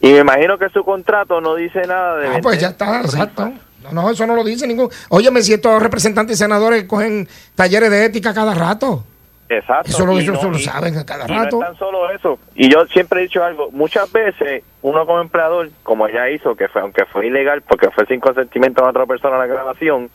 Y 0.00 0.12
me 0.12 0.18
imagino 0.18 0.58
que 0.58 0.68
su 0.68 0.84
contrato 0.84 1.40
no 1.40 1.54
dice 1.54 1.82
nada 1.86 2.16
de 2.18 2.28
Ah, 2.28 2.38
pues 2.42 2.60
ya 2.60 2.68
está, 2.68 3.00
exacto. 3.00 3.52
No, 3.82 3.92
no, 3.92 4.10
eso 4.10 4.26
no 4.26 4.34
lo 4.34 4.44
dice 4.44 4.66
ningún. 4.66 4.88
Óyeme, 5.08 5.42
si 5.42 5.52
estos 5.54 5.82
representantes 5.82 6.36
y 6.36 6.38
senadores 6.38 6.84
cogen 6.84 7.28
talleres 7.54 7.90
de 7.90 8.04
ética 8.04 8.32
cada 8.34 8.54
rato. 8.54 9.04
Exacto. 9.48 9.90
Eso 9.90 10.06
lo, 10.06 10.18
Y 10.18 10.22
eso 10.24 10.32
no- 10.32 10.50
lo 10.50 10.58
y- 10.58 10.62
saben 10.62 10.96
a 10.96 11.04
cada 11.04 11.26
y 11.26 11.32
no 11.32 11.44
rato. 11.44 11.60
es 11.60 11.66
tan 11.68 11.78
solo 11.78 12.10
eso. 12.10 12.38
Y 12.54 12.70
yo 12.72 12.86
siempre 12.86 13.20
he 13.20 13.22
dicho 13.24 13.44
algo, 13.44 13.70
muchas 13.72 14.10
veces 14.10 14.62
uno 14.82 15.04
como 15.06 15.20
empleador, 15.20 15.70
como 15.82 16.06
ella 16.08 16.30
hizo, 16.30 16.54
que 16.56 16.68
fue, 16.68 16.80
aunque 16.80 17.04
fue 17.06 17.26
ilegal, 17.26 17.62
porque 17.62 17.90
fue 17.90 18.06
sin 18.06 18.20
consentimiento 18.20 18.82
de 18.82 18.88
otra 18.88 19.04
persona 19.06 19.36
la 19.38 19.46
grabación, 19.46 20.10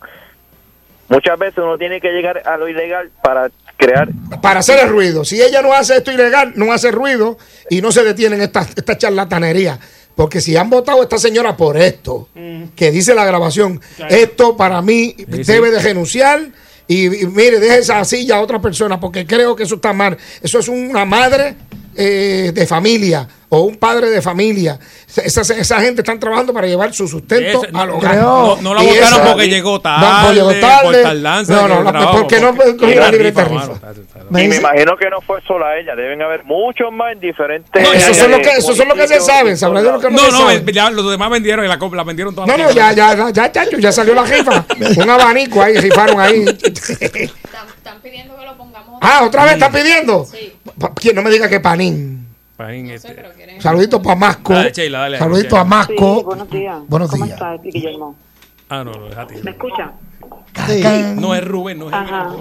muchas 1.10 1.38
veces 1.40 1.58
uno 1.60 1.78
tiene 1.78 2.00
que 2.02 2.10
llegar 2.12 2.42
a 2.46 2.58
lo 2.58 2.68
ilegal 2.68 3.10
para 3.24 3.50
crear... 3.78 4.10
Para 4.42 4.60
hacer 4.60 4.80
el 4.84 4.90
ruido. 4.90 5.24
Si 5.26 5.42
ella 5.42 5.62
no 5.62 5.74
hace 5.74 5.98
esto 5.98 6.12
ilegal, 6.12 6.54
no 6.56 6.72
hace 6.74 6.92
ruido 6.92 7.38
y 7.70 7.82
no 7.82 7.92
se 7.92 8.04
detienen 8.04 8.42
estas 8.42 8.76
esta 8.78 8.98
charlatanería. 8.98 9.80
Porque 10.16 10.42
si 10.42 10.58
han 10.58 10.70
votado 10.70 11.00
a 11.00 11.04
esta 11.04 11.18
señora 11.18 11.56
por 11.56 11.78
esto, 11.78 12.28
que 12.76 12.92
dice 12.92 13.16
la 13.16 13.24
grabación, 13.26 13.80
esto 14.10 14.58
para 14.58 14.82
mí 14.82 15.16
debe 15.28 15.72
de 15.72 15.80
renunciar 15.80 16.42
y, 16.90 17.08
mire, 17.28 17.60
deje 17.60 17.78
esa 17.78 18.04
silla 18.04 18.38
a 18.38 18.42
otra 18.42 18.60
persona 18.60 19.00
porque 19.00 19.28
creo 19.28 19.56
que 19.56 19.62
eso 19.62 19.76
está 19.76 19.94
mal. 19.94 20.18
Eso 20.42 20.58
es 20.58 20.68
una 20.68 21.06
madre 21.06 21.56
eh, 22.02 22.52
de 22.54 22.66
familia 22.66 23.28
o 23.50 23.62
un 23.62 23.76
padre 23.78 24.10
de 24.10 24.22
familia. 24.22 24.80
Esa, 25.18 25.42
esa 25.42 25.82
gente 25.82 26.02
están 26.02 26.20
trabajando 26.20 26.54
para 26.54 26.66
llevar 26.68 26.94
su 26.94 27.08
sustento 27.08 27.64
Ese- 27.66 27.76
al 27.78 27.90
hogar. 27.90 28.16
no- 28.18 28.56
no 28.62 28.74
la 28.76 28.82
votaron 28.84 29.28
porque 29.32 29.48
llegó 29.50 29.72
No, 29.74 29.82
tarde, 29.82 30.06
porque 30.22 30.36
llegó 30.36 30.68
tarde. 30.68 30.84
por 30.84 31.02
tardanza 31.02 31.54
No, 31.68 31.68
no, 31.92 32.12
porque 32.12 32.40
no 32.40 32.56
cogió 32.56 33.00
la 33.00 33.12
libreta 33.12 33.48
Y 34.30 34.48
me 34.48 34.56
imagino 34.56 34.96
que 34.98 35.10
no 35.10 35.20
fue 35.22 35.42
sola 35.48 35.78
ella, 35.78 35.96
deben 35.96 36.22
haber 36.22 36.44
muchos 36.46 36.92
más 36.94 37.12
en 37.14 37.20
diferentes... 37.20 37.82
No, 37.84 37.92
esos 37.92 38.16
son 38.16 38.32
los 38.32 38.40
que, 38.40 38.52
esos 38.52 38.78
son 38.78 38.88
los 38.88 38.98
que 38.98 39.08
se 39.08 39.20
saben, 39.20 39.58
sabrá 39.58 39.82
de 39.82 39.92
lo 39.92 40.00
que 40.00 40.10
no, 40.12 40.18
No, 40.18 40.26
se 40.26 40.32
no, 40.32 40.38
saben. 40.38 40.66
ya 40.68 40.90
los 40.92 41.10
demás 41.12 41.30
vendieron 41.32 41.66
y 41.66 41.68
la, 41.68 41.76
la 41.78 42.04
vendieron 42.04 42.34
todas. 42.36 42.48
No, 42.48 42.56
no, 42.56 42.72
ya, 42.72 42.94
ya, 42.94 43.16
ya, 43.16 43.30
ya, 43.32 43.52
chacho, 43.52 43.78
ya 43.80 43.92
salió 43.92 44.14
la 44.14 44.24
rifa. 44.24 44.64
Un 44.96 45.10
abanico 45.10 45.62
ahí, 45.62 45.76
rifaron 45.76 46.20
ahí. 46.20 46.46
Están 46.48 48.00
pidiendo 48.04 48.38
que 48.38 48.46
lo 48.46 48.56
pongamos. 48.58 49.00
Ah, 49.02 49.24
¿otra 49.26 49.46
vez 49.46 49.54
están 49.54 49.72
pidiendo? 49.72 50.26
Pa- 50.26 50.38
¿Quién 50.96 51.16
no 51.16 51.22
me 51.22 51.30
diga 51.30 51.48
que 51.50 51.60
Panín? 51.60 52.28
Panín, 52.58 52.90
este. 52.90 53.16
Saludito 53.60 54.02
para 54.02 54.16
Masco. 54.16 54.54
Dale, 54.54 54.72
Sheila, 54.72 55.00
dale, 55.00 55.18
Saludito 55.18 55.56
a 55.58 55.64
Masco. 55.64 56.18
Sí, 56.20 56.24
buenos 56.26 56.50
días. 56.50 56.78
Buenos 56.88 57.10
¿Cómo 57.10 57.26
días. 57.26 57.38
estás, 57.38 57.62
Guillermo? 57.62 58.16
Ah, 58.70 58.84
no, 58.84 58.92
no, 58.92 59.06
déjate. 59.08 59.42
¿Me 59.44 59.52
escucha? 59.52 59.92
No 61.16 61.34
es 61.36 61.46
Rubén, 61.46 61.80
no 61.80 61.88
es 61.88 61.94
Ajá. 61.94 62.34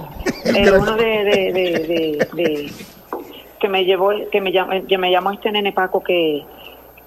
Eh, 0.45 0.71
uno 0.79 0.97
de, 0.97 1.05
de, 1.05 1.53
de, 1.53 1.53
de, 1.53 2.29
de- 2.35 2.73
que 3.61 3.69
me 3.69 3.85
llevó, 3.85 4.11
que 4.31 4.41
me 4.41 4.53
llamó, 4.53 4.73
que 4.87 4.99
me 4.99 5.11
llamó 5.11 5.33
este 5.33 5.51
nene 5.51 5.73
Paco 5.73 6.03
que, 6.03 6.43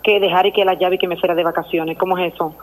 que 0.03 0.19
dejara 0.19 0.47
y 0.49 0.51
que 0.51 0.65
la 0.65 0.73
llave 0.73 0.95
y 0.95 0.97
que 0.99 1.07
me 1.07 1.17
fuera 1.17 1.34
de 1.36 1.43
vacaciones. 1.43 1.97
¿Cómo 1.97 2.17
es 2.17 2.34
eso? 2.34 2.55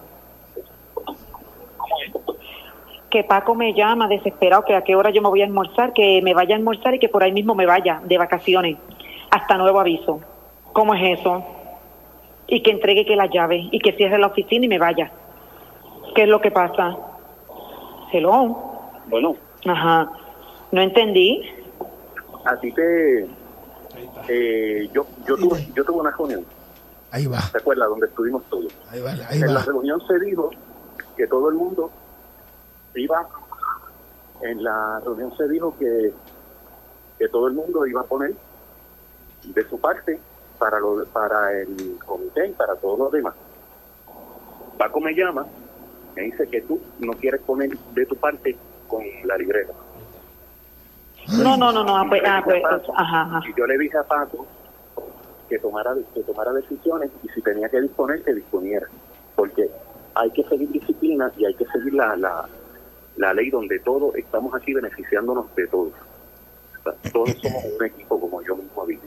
Que 3.11 3.25
Paco 3.25 3.55
me 3.55 3.73
llama 3.75 4.07
desesperado 4.09 4.65
que 4.65 4.75
a 4.75 4.83
qué 4.83 4.95
hora 4.95 5.11
yo 5.11 5.23
me 5.23 5.29
voy 5.29 5.41
a 5.43 5.47
almorzar, 5.47 5.93
que 5.95 6.21
me 6.23 6.35
vaya 6.35 6.55
a 6.55 6.59
almorzar 6.59 6.95
y 6.95 6.99
que 6.99 7.09
por 7.09 7.23
ahí 7.23 7.33
mismo 7.33 7.55
me 7.55 7.65
vaya 7.67 8.01
de 8.05 8.19
vacaciones. 8.19 8.77
Hasta 9.31 9.57
nuevo 9.57 9.81
aviso. 9.81 10.21
¿Cómo 10.73 10.95
es 10.95 11.19
eso? 11.19 11.45
Y 12.47 12.63
que 12.63 12.71
entregue 12.71 13.07
que 13.07 13.17
la 13.17 13.27
llave 13.27 13.69
y 13.71 13.79
que 13.81 13.93
cierre 13.93 14.19
la 14.19 14.27
oficina 14.29 14.67
y 14.67 14.69
me 14.69 14.79
vaya. 14.79 15.11
¿Qué 16.15 16.23
es 16.23 16.29
lo 16.29 16.41
que 16.41 16.51
pasa? 16.51 16.97
Hello. 18.13 18.57
Bueno, 19.07 19.37
Ajá. 19.67 20.11
No 20.71 20.81
entendí. 20.83 21.43
a 22.45 22.57
ti 22.61 22.71
te... 22.73 23.27
eh, 24.29 24.89
yo, 24.93 25.07
yo, 25.27 25.37
tuve, 25.37 25.67
yo 25.75 25.85
tuve 25.85 26.01
una 26.01 26.11
reunión, 26.11 26.45
Ahí 27.11 27.27
va. 27.27 27.39
¿te 27.53 27.59
acuerdas? 27.59 27.89
Donde 27.89 28.07
estuvimos 28.07 28.43
todos. 28.51 28.73
Ahí 28.91 29.01
va, 29.01 29.13
ahí 29.31 29.41
en 29.41 29.55
la 29.55 29.63
reunión 29.63 30.01
se 30.07 30.19
dijo 30.21 30.51
que 31.17 31.27
todo 31.27 31.49
el 31.49 31.55
mundo 31.57 31.91
iba, 32.95 33.29
en 34.43 34.63
la 34.63 35.01
reunión 35.01 35.37
se 35.37 35.49
dijo 35.49 35.77
que, 35.79 36.13
que 37.19 37.29
todo 37.29 37.49
el 37.49 37.55
mundo 37.55 37.87
iba 37.87 38.01
a 38.01 38.05
poner 38.05 38.35
de 39.45 39.69
su 39.69 39.81
parte 39.81 40.21
para, 40.59 40.81
lo, 40.81 41.05
para 41.07 41.53
el 41.53 41.99
comité 42.05 42.49
y 42.49 42.53
para 42.53 42.75
todos 42.77 42.99
los 42.99 43.13
demás. 43.13 43.35
Paco 44.77 45.01
me 45.01 45.13
llama, 45.13 45.47
me 46.15 46.23
dice 46.23 46.47
que 46.49 46.61
tú 46.63 46.81
no 47.01 47.13
quieres 47.15 47.41
poner 47.43 47.77
de 47.77 48.07
tu 48.07 48.17
parte 48.17 48.57
con 48.87 49.03
la 49.25 49.37
libreta. 49.37 49.73
No, 51.37 51.57
no, 51.57 51.73
no, 51.73 51.85
no. 51.85 51.97
ah, 51.97 52.07
pues, 52.09 52.23
ah, 52.25 52.41
pues, 52.43 52.63
ajá, 52.97 53.23
ajá. 53.23 53.41
Y 53.49 53.59
yo 53.59 53.67
le 53.67 53.77
dije 53.77 53.99
a 53.99 54.03
Paco 54.03 54.47
que 55.49 55.59
tomara, 55.59 55.95
que 56.15 56.23
tomara 56.23 56.53
decisiones 56.53 57.11
y 57.23 57.29
si 57.29 57.43
tenía 57.43 57.69
que 57.69 57.81
disponer, 57.81 58.23
que 58.23 58.35
disponiera. 58.35 58.87
Porque 59.35 59.71
hay 60.15 60.31
que 60.31 60.43
seguir 60.45 60.71
disciplina 60.71 61.31
y 61.37 61.45
hay 61.45 61.55
que 61.55 61.67
seguir 61.67 61.95
la, 61.95 62.17
la, 62.17 62.49
la 63.19 63.35
ley 63.35 63.51
donde 63.51 63.79
todos 63.81 64.15
estamos 64.17 64.55
aquí 64.55 64.73
beneficiándonos 64.73 65.55
de 65.55 65.67
todos. 65.67 65.93
O 65.93 66.83
sea, 66.83 66.93
todos 67.13 67.31
somos 67.43 67.65
un 67.79 67.85
equipo, 67.85 68.19
como 68.21 68.41
yo 68.43 68.57
mismo 68.57 68.87
dije. 68.87 69.07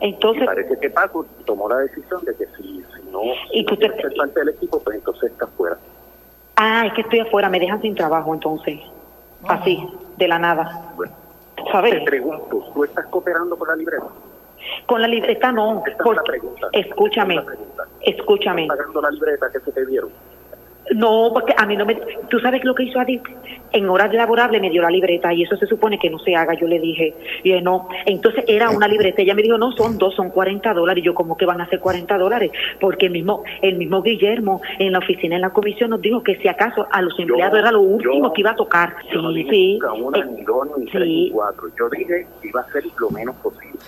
Entonces, 0.00 0.42
Y 0.42 0.46
parece 0.46 0.78
que 0.78 0.90
Paco 0.90 1.24
tomó 1.46 1.68
la 1.68 1.76
decisión 1.78 2.24
de 2.24 2.34
que 2.34 2.46
si, 2.56 2.62
si 2.94 3.10
no, 3.10 3.20
si 3.50 3.58
¿Y 3.58 3.62
no 3.62 3.68
tú 3.68 3.76
te- 3.76 3.86
quieres 3.88 4.02
ser 4.02 4.14
parte 4.16 4.40
del 4.40 4.48
equipo, 4.50 4.80
pues 4.82 4.96
entonces 4.96 5.30
está 5.30 5.46
fuera. 5.46 5.78
ah, 6.56 6.84
es 6.86 6.92
que 6.94 7.02
estoy 7.02 7.20
afuera, 7.20 7.48
me 7.48 7.60
dejan 7.60 7.80
sin 7.80 7.94
trabajo 7.94 8.34
entonces. 8.34 8.80
Así, 9.48 9.78
de 10.16 10.28
la 10.28 10.38
nada. 10.38 10.92
Te 11.56 11.70
¿Sabes? 11.72 12.02
pregunto, 12.04 12.64
¿tú 12.74 12.84
estás 12.84 13.06
cooperando 13.06 13.56
con 13.56 13.68
la 13.68 13.76
libreta? 13.76 14.06
Con 14.86 15.00
la 15.02 15.08
libreta 15.08 15.50
no. 15.52 15.78
Esta 15.78 15.90
es 15.90 15.98
la 15.98 16.04
porque- 16.04 16.30
pregunta. 16.30 16.68
escúchame, 16.72 17.34
Esta 17.36 17.52
es 17.52 17.58
la 17.58 17.64
pregunta. 17.64 17.84
escúchame. 18.02 18.62
¿Estás 18.62 18.76
pagando 18.78 19.00
la 19.02 19.10
libreta 19.10 19.50
que 19.50 19.60
se 19.60 19.72
te 19.72 19.86
dieron? 19.86 20.10
No, 20.94 21.30
porque 21.32 21.54
a 21.56 21.66
mí 21.66 21.76
no 21.76 21.84
me... 21.86 21.94
¿Tú 22.28 22.38
sabes 22.40 22.64
lo 22.64 22.74
que 22.74 22.84
hizo 22.84 22.98
Adit? 23.00 23.22
En 23.72 23.88
horas 23.88 24.12
laborables 24.12 24.60
me 24.60 24.68
dio 24.70 24.82
la 24.82 24.90
libreta 24.90 25.32
y 25.32 25.42
eso 25.44 25.56
se 25.56 25.66
supone 25.66 25.98
que 25.98 26.10
no 26.10 26.18
se 26.18 26.34
haga. 26.36 26.54
Yo 26.54 26.66
le 26.66 26.78
dije, 26.78 27.14
y 27.42 27.52
él, 27.52 27.64
no. 27.64 27.88
Entonces 28.04 28.44
era 28.46 28.68
una 28.70 28.86
libreta. 28.86 29.22
Ella 29.22 29.34
me 29.34 29.42
dijo, 29.42 29.56
no, 29.56 29.72
son 29.72 29.96
dos, 29.98 30.14
son 30.14 30.30
40 30.30 30.74
dólares. 30.74 31.02
Y 31.02 31.06
yo, 31.06 31.14
¿cómo 31.14 31.36
que 31.36 31.46
van 31.46 31.60
a 31.60 31.68
ser 31.68 31.80
40 31.80 32.18
dólares? 32.18 32.50
Porque 32.80 33.06
el 33.06 33.12
mismo 33.12 33.42
el 33.62 33.76
mismo 33.76 34.02
Guillermo 34.02 34.60
en 34.78 34.92
la 34.92 34.98
oficina, 34.98 35.36
en 35.36 35.40
la 35.42 35.50
comisión, 35.50 35.90
nos 35.90 36.00
dijo 36.02 36.22
que 36.22 36.36
si 36.36 36.48
acaso 36.48 36.86
a 36.90 37.00
los 37.00 37.18
empleados 37.18 37.58
era 37.58 37.72
lo 37.72 37.80
último 37.80 38.32
que 38.32 38.40
iba 38.42 38.50
a 38.50 38.56
tocar. 38.56 38.94
Yo 39.12 39.22
no 39.22 39.30
Sí, 39.30 39.36
dije 39.44 39.50
sí. 39.50 39.72
nunca 39.80 39.92
una, 39.92 40.18
Eh, 40.18 40.24
ni 40.36 40.42
dos, 40.44 40.68
ni 40.78 40.86
tres, 40.86 41.06
ni 41.06 41.30
cuatro. 41.30 41.68
Yo 41.78 41.88
dije 41.88 42.26
que 42.42 42.48
iba 42.48 42.60
a 42.60 42.72
ser 42.72 42.84
lo 42.98 43.10
menos 43.10 43.34
posible. 43.36 43.78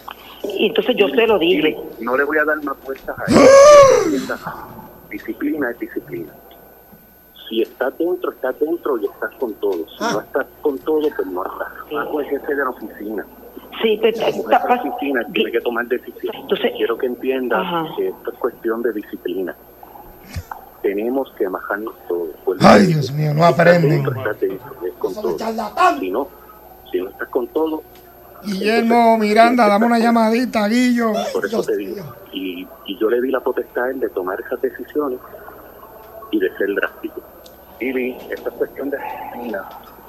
Y 0.59 0.67
entonces 0.67 0.97
yo 0.97 1.09
se 1.09 1.27
lo 1.27 1.39
dije. 1.39 1.77
Y 2.01 2.05
no 2.05 2.17
le 2.17 2.25
voy 2.25 2.39
a 2.39 2.45
dar 2.45 2.57
más 2.65 2.77
vueltas 2.85 3.17
a 3.19 3.25
eso. 3.29 4.51
disciplina 5.11 5.71
es 5.71 5.79
disciplina. 5.79 6.33
Si 7.55 7.63
estás 7.63 7.97
dentro, 7.99 8.33
estás 8.33 8.59
dentro 8.59 8.99
y 8.99 9.05
estás 9.05 9.31
con 9.39 9.55
todo. 9.55 9.87
Si 9.97 10.03
no 10.13 10.21
estás 10.21 10.47
con 10.61 10.77
todo, 10.79 11.09
pues 11.15 11.29
no 11.29 11.45
estás. 11.45 11.69
Paco 11.89 12.21
es 12.21 12.29
jefe 12.29 12.53
de 12.53 12.65
la 12.65 12.71
oficina. 12.71 13.27
Sí, 13.81 13.97
jefe 13.97 14.33
de 14.33 14.43
la 14.49 14.83
oficina 14.83 15.25
tiene 15.33 15.53
que 15.53 15.61
tomar 15.61 15.87
decisiones. 15.87 16.43
Quiero 16.77 16.99
que 16.99 17.07
entiendas 17.07 17.61
Ajá. 17.61 17.87
que 17.97 18.09
esto 18.09 18.33
es 18.33 18.39
cuestión 18.39 18.83
de 18.83 18.93
disciplina. 18.93 19.55
Tenemos 20.83 21.33
que 21.39 21.49
majarnos 21.49 21.95
todo. 22.09 22.27
Ay, 22.59 22.87
Dios 22.87 23.13
mío, 23.13 23.33
no 23.33 23.45
aprenden. 23.45 24.05
Estás 24.05 24.41
dentro, 24.41 24.75
es 24.85 24.95
con 24.95 25.15
todo. 25.15 25.39
Si 26.01 26.11
no, 26.11 26.29
si 26.91 27.01
no 27.03 27.11
estás 27.11 27.29
con 27.29 27.47
todo, 27.49 27.85
Guillermo 28.45 29.17
Miranda, 29.17 29.69
dame 29.69 29.87
una 29.87 30.01
llamadita, 30.01 30.67
Guillo. 30.67 31.13
Por 31.33 31.47
eso 31.47 31.63
te 31.63 31.77
digo. 31.77 32.03
Y, 32.33 32.67
y 32.87 32.99
yo 32.99 33.09
le 33.09 33.23
di 33.23 33.31
la 33.31 33.39
potestad 33.39 33.85
a 33.85 33.91
él 33.91 34.01
de 34.01 34.09
tomar 34.09 34.41
esas 34.41 34.61
decisiones 34.61 35.21
y 36.33 36.41
de 36.41 36.49
ser 36.57 36.75
drástico. 36.75 37.23
Y 37.85 37.93
vi, 37.93 38.17
esta 38.31 38.49
es 38.49 38.55
cuestión 38.55 38.89
de 38.89 38.97
disciplina. 38.97 39.63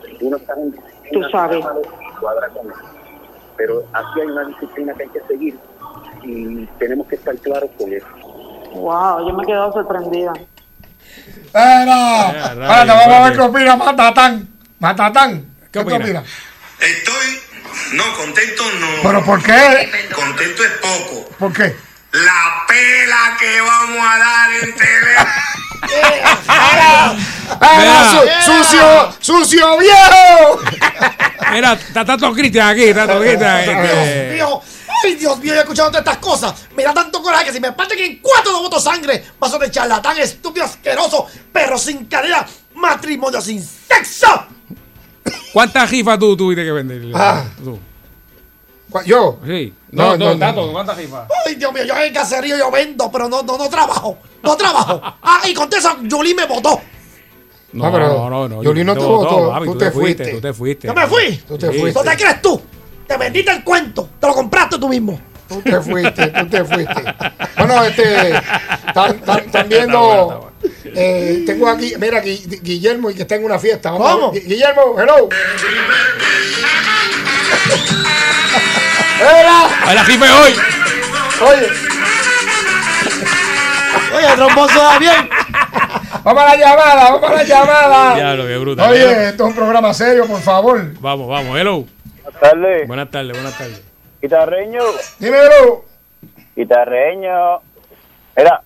Si 0.05 0.17
tú 0.17 0.29
no 0.29 0.37
estás 0.37 0.57
en 0.57 0.71
disciplina, 0.71 1.27
Tú 1.27 1.29
sabes. 1.29 1.65
Cuadra 2.21 2.47
con 2.47 2.71
eso. 2.71 2.79
Pero 3.57 3.85
aquí 3.91 4.21
hay 4.21 4.27
una 4.27 4.45
disciplina 4.45 4.93
que 4.93 5.03
hay 5.03 5.09
que 5.09 5.21
seguir 5.27 5.59
y 6.23 6.65
tenemos 6.79 7.05
que 7.07 7.15
estar 7.15 7.35
claros 7.39 7.69
con 7.77 7.91
eso. 7.91 8.07
Wow, 8.75 9.27
yo 9.27 9.33
me 9.35 9.43
he 9.43 9.45
quedado 9.45 9.73
sorprendida. 9.73 10.31
Espera, 11.17 12.27
espérate, 12.29 12.87
vamos 12.87 13.13
a 13.13 13.23
ver 13.23 13.33
qué 13.33 13.41
opina 13.41 13.75
Matatán. 13.75 14.47
Matatán, 14.79 15.45
¿qué, 15.69 15.79
opina? 15.79 15.97
te 15.97 16.03
opina? 16.03 16.23
No, 17.91 18.03
contento 18.15 18.63
no. 18.79 18.87
¿Pero 19.03 19.25
por 19.25 19.43
qué? 19.43 19.89
Contento 20.15 20.63
es 20.63 20.71
poco. 20.81 21.29
¿Por 21.39 21.51
qué? 21.51 21.75
La 22.13 22.65
pela 22.69 23.37
que 23.37 23.59
vamos 23.59 23.99
a 23.99 24.17
dar 24.17 24.51
en 24.63 24.75
TV. 24.75 25.15
¡Espera, 27.51 28.11
su- 28.11 28.51
sucio, 28.51 29.13
sucio 29.19 29.77
viejo! 29.77 30.59
Mira, 31.51 31.73
está 31.73 32.03
Tato 32.05 32.33
Cristian 32.33 32.69
aquí, 32.69 32.93
Tato 32.93 33.19
Cristian. 33.19 33.57
este. 33.59 34.41
Ay, 35.03 35.15
Dios 35.15 35.37
mío, 35.39 35.53
yo 35.53 35.59
he 35.59 35.59
escuchado 35.61 35.89
todas 35.89 36.05
estas 36.05 36.17
cosas. 36.17 36.53
Me 36.75 36.83
da 36.83 36.93
tanto 36.93 37.21
coraje 37.21 37.45
que 37.45 37.53
si 37.53 37.59
me 37.59 37.71
parten 37.73 37.99
en 37.99 38.19
cuatro 38.19 38.51
no 38.51 38.61
voto 38.61 38.79
sangre. 38.79 39.23
Paso 39.37 39.59
de 39.59 39.69
charlatán, 39.69 40.17
estúpido, 40.17 40.65
asqueroso, 40.65 41.27
perro 41.51 41.77
sin 41.77 42.05
cadera, 42.05 42.45
matrimonio 42.75 43.41
sin 43.41 43.61
sexo. 43.63 44.45
¿Cuántas 45.53 45.89
rifas 45.89 46.17
tú 46.17 46.35
tuviste 46.35 46.63
que 46.63 46.71
vender? 46.71 47.01
Ah. 47.13 47.43
Tú. 47.63 47.79
¿Cuál- 48.95 49.05
¿Yo? 49.05 49.39
Sí. 49.45 49.73
No, 49.91 50.11
No, 50.11 50.17
no, 50.17 50.25
no, 50.25 50.33
no. 50.35 50.39
Tato, 50.39 50.71
¿cuántas 50.71 50.95
rifas? 50.95 51.27
Ay, 51.45 51.55
Dios 51.55 51.73
mío, 51.73 51.83
yo 51.83 51.97
en 51.97 52.03
el 52.03 52.13
caserío 52.13 52.57
yo 52.57 52.71
vendo, 52.71 53.11
pero 53.11 53.27
no, 53.27 53.43
no, 53.43 53.57
no 53.57 53.67
trabajo. 53.67 54.17
No 54.41 54.55
trabajo. 54.55 55.01
Ah, 55.21 55.41
y 55.45 55.53
con 55.53 55.67
eso, 55.73 55.97
Julie 56.09 56.33
me 56.33 56.45
votó. 56.45 56.79
No, 57.73 57.91
pero 57.91 58.29
Yoli 58.47 58.63
Yuli 58.63 58.83
no 58.85 58.93
te 58.93 59.03
votó, 59.03 59.49
papi, 59.51 59.65
tú 59.65 59.77
te 59.77 59.91
fuiste. 59.91 60.27
Tú 60.31 60.39
te 60.39 60.53
fuiste. 60.53 60.87
Yo 60.87 60.93
me 60.93 61.07
fui. 61.07 61.35
Tú 61.45 61.57
te 61.57 61.73
Sí. 61.73 61.79
fuiste. 61.79 61.99
¿Dónde 62.03 62.15
crees 62.15 62.41
tú? 62.41 62.61
Te 63.05 63.17
vendiste 63.17 63.51
el 63.51 63.65
cuento. 63.65 64.07
Te 64.17 64.27
lo 64.27 64.33
compraste 64.33 64.79
tú 64.79 64.87
mismo. 64.87 65.19
Tú 65.49 65.61
te 65.61 65.81
fuiste, 65.81 66.27
tú 66.27 66.47
te 66.47 66.63
fuiste. 66.63 67.03
Bueno, 67.57 67.83
este, 67.83 68.29
están 68.29 69.67
viendo, 69.67 70.51
eh, 70.85 71.43
tengo 71.45 71.67
aquí, 71.67 71.93
mira, 71.99 72.21
Gui- 72.23 72.61
Guillermo 72.61 73.09
y 73.09 73.15
que 73.15 73.21
está 73.23 73.35
en 73.35 73.43
una 73.45 73.59
fiesta. 73.59 73.91
Vamos 73.91 74.33
Guillermo, 74.33 74.95
hello. 74.99 75.29
Era, 79.19 79.87
¡Ay, 79.87 79.95
la 79.95 80.03
rifa 80.03 80.25
es 80.25 80.31
hoy! 80.31 80.53
oye, 81.47 81.67
Oye, 84.15 84.27
el 84.27 84.35
trombón 84.35 84.69
suena 84.69 84.99
bien. 84.99 85.29
vamos 86.23 86.43
a 86.43 86.45
la 86.45 86.55
llamada, 86.55 87.11
vamos 87.11 87.29
a 87.29 87.33
la 87.33 87.43
llamada. 87.43 88.15
Diablo, 88.15 88.47
qué 88.47 88.57
brutal. 88.57 88.91
Oye, 88.91 89.29
esto 89.29 89.43
es 89.43 89.49
un 89.49 89.55
programa 89.55 89.93
serio, 89.93 90.25
por 90.27 90.41
favor. 90.41 90.93
Vamos, 90.99 91.27
vamos, 91.27 91.57
hello. 91.57 91.85
Buenas 92.23 92.39
tardes. 92.41 92.87
Buenas 92.87 93.11
tardes, 93.11 93.31
buenas 93.33 93.57
tardes. 93.57 93.81
Guitarreño. 94.21 94.81
Dímelo. 95.19 95.85
Guitarreño. 96.55 97.61
Mira, 98.37 98.61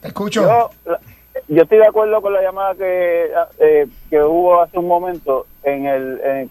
Te 0.00 0.08
escucho. 0.08 0.42
yo, 0.42 0.70
la- 0.86 1.00
yo 1.48 1.62
estoy 1.62 1.78
de 1.78 1.86
acuerdo 1.86 2.20
con 2.20 2.32
la 2.32 2.42
llamada 2.42 2.74
que, 2.74 3.30
eh, 3.58 3.86
que 4.10 4.22
hubo 4.22 4.60
hace 4.62 4.78
un 4.78 4.86
momento 4.86 5.46
en 5.62 5.86
el... 5.86 6.20
En, 6.22 6.50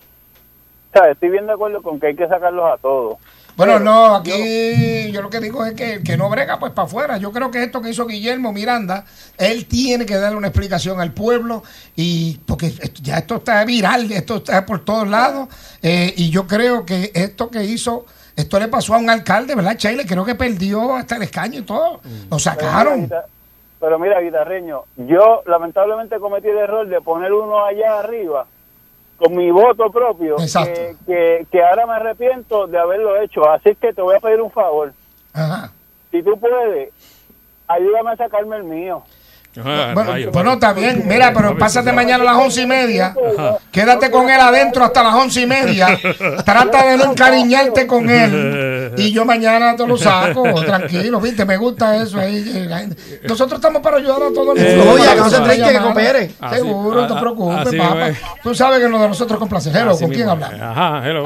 ¿sabes? 0.94 1.14
Estoy 1.14 1.30
bien 1.30 1.46
de 1.46 1.54
acuerdo 1.54 1.82
con 1.82 2.00
que 2.00 2.08
hay 2.08 2.16
que 2.16 2.28
sacarlos 2.28 2.66
a 2.74 2.78
todos. 2.78 3.18
Bueno, 3.56 3.80
no, 3.80 4.16
aquí 4.18 5.12
yo 5.12 5.24
lo 5.24 5.32
que 5.32 5.40
digo 5.40 5.66
es 5.66 5.74
que 5.74 5.94
el 5.96 6.04
que 6.04 6.16
no 6.16 6.30
brega, 6.30 6.60
pues 6.60 6.74
para 6.74 6.86
afuera. 6.86 7.18
Yo 7.18 7.32
creo 7.32 7.50
que 7.50 7.64
esto 7.64 7.82
que 7.82 7.90
hizo 7.90 8.06
Guillermo 8.06 8.54
Miranda, 8.54 9.04
él 9.38 9.66
tiene 9.66 10.06
que 10.06 10.16
darle 10.16 10.38
una 10.38 10.50
explicación 10.50 11.02
al 11.02 11.12
pueblo, 11.12 11.64
y 11.96 12.38
porque 12.46 12.68
esto- 12.68 13.02
ya 13.02 13.18
esto 13.18 13.38
está 13.38 13.66
viral, 13.66 14.12
esto 14.12 14.38
está 14.38 14.64
por 14.64 14.86
todos 14.86 15.08
lados, 15.08 15.50
eh, 15.82 16.14
y 16.18 16.30
yo 16.30 16.46
creo 16.46 16.86
que 16.86 17.12
esto 17.16 17.50
que 17.50 17.64
hizo, 17.64 18.06
esto 18.36 18.60
le 18.60 18.68
pasó 18.68 18.94
a 18.94 19.00
un 19.00 19.10
alcalde, 19.10 19.56
¿verdad, 19.56 19.76
Chaile? 19.76 20.06
Creo 20.06 20.24
que 20.24 20.36
perdió 20.36 20.96
hasta 20.96 21.16
el 21.16 21.24
escaño 21.24 21.60
y 21.60 21.64
todo. 21.64 22.02
Lo 22.30 22.38
sacaron. 22.38 23.08
Pero 23.10 23.24
Pero 23.80 24.00
mira, 24.00 24.20
guitarreño, 24.22 24.84
yo 24.96 25.44
lamentablemente 25.46 26.20
cometí 26.20 26.48
el 26.48 26.58
error 26.58 26.88
de 26.88 27.00
poner 27.02 27.32
uno 27.32 27.64
allá 27.64 28.00
arriba 28.00 28.48
con 29.18 29.36
mi 29.36 29.50
voto 29.52 29.90
propio, 29.92 30.36
que, 30.38 30.96
que, 31.06 31.48
que 31.52 31.64
ahora 31.64 31.86
me 31.86 31.94
arrepiento 31.94 32.68
de 32.68 32.78
haberlo 32.78 33.20
hecho. 33.22 33.48
Así 33.50 33.76
que 33.76 33.94
te 33.94 34.02
voy 34.02 34.16
a 34.16 34.20
pedir 34.20 34.42
un 34.42 34.52
favor. 34.52 34.94
Ajá. 35.34 35.72
Si 36.12 36.22
tú 36.24 36.40
puedes, 36.40 36.92
ayúdame 37.68 38.12
a 38.12 38.16
sacarme 38.16 38.58
el 38.58 38.64
mío. 38.64 39.04
Bueno, 39.64 40.14
bueno, 40.32 40.54
está 40.54 40.74
bien. 40.74 41.04
Mira, 41.06 41.32
pero 41.34 41.58
pásate 41.58 41.92
mañana 41.92 42.24
a 42.24 42.34
las 42.34 42.44
once 42.44 42.62
y 42.62 42.68
media. 42.68 43.14
Ajá. 43.38 43.58
Quédate 43.72 44.12
con 44.12 44.30
él 44.30 44.40
adentro 44.40 44.84
hasta 44.84 45.04
las 45.04 45.16
once 45.16 45.42
y 45.42 45.46
media. 45.48 45.98
Trata 46.46 46.86
de 46.88 46.98
no 46.98 47.12
encariñarte 47.12 47.88
con 47.88 48.10
él. 48.10 48.94
Y 48.98 49.12
yo 49.12 49.26
mañana 49.26 49.76
te 49.76 49.86
lo 49.88 49.98
saco. 49.98 50.44
Tranquilo, 50.64 51.20
viste, 51.20 51.46
me 51.46 51.58
gusta 51.58 51.96
eso. 52.02 52.20
ahí. 52.20 52.44
eh, 52.56 52.90
Nosotros 53.28 53.58
estamos 53.60 53.82
para 53.82 53.98
ayudar 53.98 54.18
a 54.24 54.34
todo 54.34 54.54
el 54.54 54.60
mundo. 54.60 54.62
Eh, 54.62 54.90
Oye, 54.94 55.08
que 55.10 55.16
no 55.16 55.30
se 55.30 55.40
trinque, 55.42 55.72
que 55.72 55.80
coopere. 55.80 56.32
Así- 56.40 56.56
Seguro, 56.58 57.02
no 57.02 57.08
te 57.08 57.14
ah, 57.14 57.20
preocupes, 57.20 57.76
papá. 57.76 58.10
Tú 58.44 58.56
sabes 58.56 58.80
que 58.80 58.88
lo 58.90 59.00
de 59.00 59.08
nosotros 59.08 59.40
con 59.40 59.48
placer. 59.50 59.76
Hello, 59.76 59.92
Así 59.92 60.04
¿con 60.06 60.14
quién 60.14 60.30
hablas? 60.30 60.52
Ajá, 60.60 61.02
hello. 61.08 61.24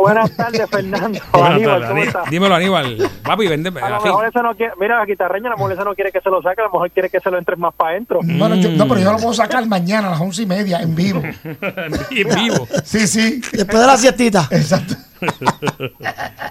Buenas 0.00 0.36
tardes, 0.36 0.70
Fernando. 0.70 1.18
Buenas 1.32 1.50
Aníbal, 1.50 1.80
tardes, 1.80 1.88
¿cómo 1.88 2.00
Aní- 2.00 2.06
estás? 2.06 2.30
Dímelo, 2.30 2.54
Aníbal. 2.54 3.10
Papi, 3.22 3.46
vende. 3.48 3.68
A 3.80 3.88
lo 3.90 4.00
mejor 4.00 4.26
ese 4.26 4.42
no 4.42 4.54
quiere, 4.54 4.72
mira, 4.80 4.98
la 4.98 5.04
guitarreña, 5.06 5.48
a 5.48 5.50
lo 5.50 5.56
mejor 5.56 5.72
ese 5.72 5.84
no 5.84 5.94
quiere 5.94 6.12
que 6.12 6.20
se 6.20 6.30
lo 6.30 6.40
saque, 6.42 6.60
a 6.60 6.64
lo 6.64 6.70
mejor 6.72 6.90
quiere 6.90 7.10
que 7.10 7.20
se 7.20 7.30
lo 7.30 7.38
entres 7.38 7.58
más 7.58 7.74
para 7.74 7.90
adentro. 7.90 8.20
Bueno, 8.22 8.54
yo- 8.56 8.70
no, 8.70 8.86
pero 8.88 9.00
yo 9.00 9.12
lo 9.12 9.18
puedo 9.18 9.34
sacar 9.34 9.66
mañana 9.68 10.08
a 10.08 10.10
las 10.12 10.20
once 10.20 10.42
y 10.42 10.46
media 10.46 10.80
en 10.80 10.94
vivo. 10.94 11.22
En 12.10 12.28
vivo. 12.34 12.66
Sí, 12.84 13.06
sí. 13.06 13.40
Después 13.52 13.80
de 13.80 13.86
la 13.86 13.96
siestita. 13.96 14.48
Exacto. 14.50 14.94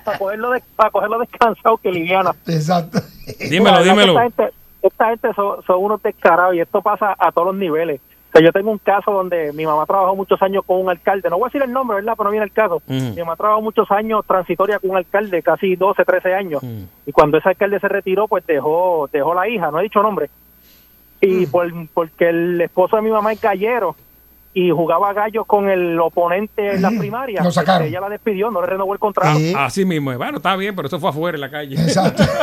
Para 0.04 0.18
cogerlo, 0.18 0.52
de- 0.52 0.64
para 0.76 0.90
cogerlo 0.92 1.20
descansado 1.20 1.78
que 1.78 1.92
liviana. 1.92 2.32
Exacto. 2.48 3.00
Dímelo, 3.50 3.84
dímelo. 3.84 4.12
Esta 4.14 4.22
gente, 4.24 4.54
esta 4.82 5.10
gente 5.10 5.34
son, 5.36 5.64
son 5.66 5.84
unos 5.84 6.02
descarados 6.04 6.56
y 6.56 6.60
esto 6.62 6.82
pasa 6.82 7.16
a 7.18 7.32
todos 7.32 7.48
los 7.48 7.56
niveles. 7.56 8.00
Sea, 8.38 8.46
yo 8.46 8.52
tengo 8.52 8.72
un 8.72 8.78
caso 8.78 9.12
donde 9.12 9.52
mi 9.54 9.66
mamá 9.66 9.86
trabajó 9.86 10.16
muchos 10.16 10.42
años 10.42 10.64
con 10.66 10.82
un 10.82 10.90
alcalde, 10.90 11.30
no 11.30 11.38
voy 11.38 11.48
a 11.48 11.50
decir 11.50 11.62
el 11.64 11.72
nombre, 11.72 11.96
¿verdad? 11.96 12.14
Pero 12.18 12.26
no 12.26 12.32
viene 12.32 12.46
el 12.46 12.52
caso. 12.52 12.82
Mi 12.88 13.16
mamá 13.18 13.36
trabajó 13.36 13.62
muchos 13.62 13.90
años 13.92 14.26
transitoria 14.26 14.80
con 14.80 14.92
un 14.92 14.98
alcalde, 14.98 15.42
casi 15.42 15.76
12, 15.76 16.06
13 16.06 16.34
años. 16.34 16.62
Y 17.06 17.12
cuando 17.12 17.38
ese 17.38 17.50
alcalde 17.50 17.80
se 17.80 17.88
retiró, 17.88 18.28
pues 18.28 18.46
dejó 18.46 19.10
dejó 19.12 19.34
la 19.34 19.48
hija, 19.48 19.72
no 19.72 19.80
he 19.80 19.84
dicho 19.84 20.02
nombre. 20.02 20.30
Y 21.20 21.48
por, 21.48 21.68
porque 21.94 22.30
el 22.30 22.62
esposo 22.62 22.96
de 22.96 23.02
mi 23.02 23.10
mamá 23.10 23.34
es 23.34 23.42
gallero 23.42 23.96
y 24.60 24.72
jugaba 24.72 25.14
gallos 25.14 25.46
con 25.46 25.70
el 25.70 26.00
oponente 26.00 26.72
en 26.76 26.82
la 26.82 26.90
primaria. 26.90 27.44
Lo 27.44 27.52
sacaron. 27.52 27.88
Ella 27.88 28.00
la 28.00 28.10
despidió, 28.10 28.50
no 28.50 28.60
le 28.62 28.68
renovó 28.68 28.94
el 28.94 29.00
contrato. 29.00 29.38
Así 29.58 29.86
mismo. 29.86 30.18
Bueno, 30.18 30.38
está 30.38 30.56
bien, 30.56 30.76
pero 30.76 30.88
eso 30.88 31.00
fue 31.00 31.12
afuera 31.12 31.36
en 31.36 31.42
la 31.42 31.52
calle. 31.52 31.76
Exacto. 31.76 32.24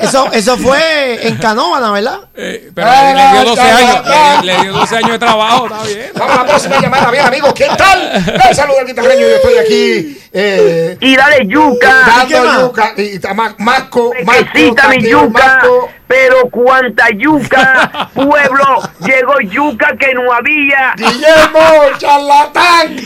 Eso, 0.00 0.30
eso 0.32 0.56
fue 0.58 1.26
en 1.26 1.36
Canóvana, 1.38 1.90
¿verdad? 1.90 2.20
Eh, 2.36 2.70
pero 2.74 2.86
Ah, 2.90 3.12
le, 3.34 3.38
dio 3.40 3.50
12 3.50 3.62
ya, 3.62 3.76
años. 3.76 4.44
Le, 4.44 4.52
le 4.54 4.60
dio 4.62 4.72
12 4.74 4.96
años 4.96 5.10
de 5.12 5.18
trabajo, 5.18 5.66
está 5.66 5.82
bien. 5.84 6.10
Vamos 6.16 6.34
a 6.36 6.42
la 6.42 6.46
próxima 6.46 6.80
llamada. 6.80 7.10
Bien, 7.10 7.26
amigos, 7.26 7.52
¿qué 7.54 7.66
tal? 7.76 8.12
Un 8.48 8.54
saludo 8.54 8.78
al 8.80 8.86
guitarreño. 8.86 9.20
Yo 9.20 9.36
estoy 9.36 9.54
aquí. 9.58 10.18
Eh, 10.32 10.96
Y 11.00 11.16
dale 11.16 11.46
yuca. 11.46 11.94
dando 12.06 12.68
yuca. 12.68 12.92
Y 12.98 13.02
está 13.16 13.34
Ma- 13.34 13.54
Masco. 13.58 14.12
Necesita 14.14 14.88
mi 14.88 15.02
yuca, 15.02 15.28
Masco. 15.60 15.88
pero 16.06 16.36
cuánta 16.50 17.06
yuca, 17.10 18.10
pueblo, 18.14 18.82
llegó 19.00 19.40
yuca 19.40 19.96
que 19.98 20.14
no 20.14 20.30
había. 20.32 20.94
Guillermo, 21.36 21.98
charlatán. 21.98 22.96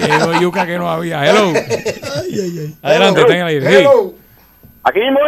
Llegó 0.00 0.40
yuca 0.40 0.66
que 0.66 0.78
no 0.78 0.88
había. 0.90 1.24
Hello. 1.24 1.52
Adelante, 2.82 3.24
tenga 3.24 3.50
el 3.50 3.66
aire. 3.66 3.68
Sí. 3.70 3.74
Hello. 3.76 4.14
Aquí 4.84 5.00
mismo. 5.00 5.18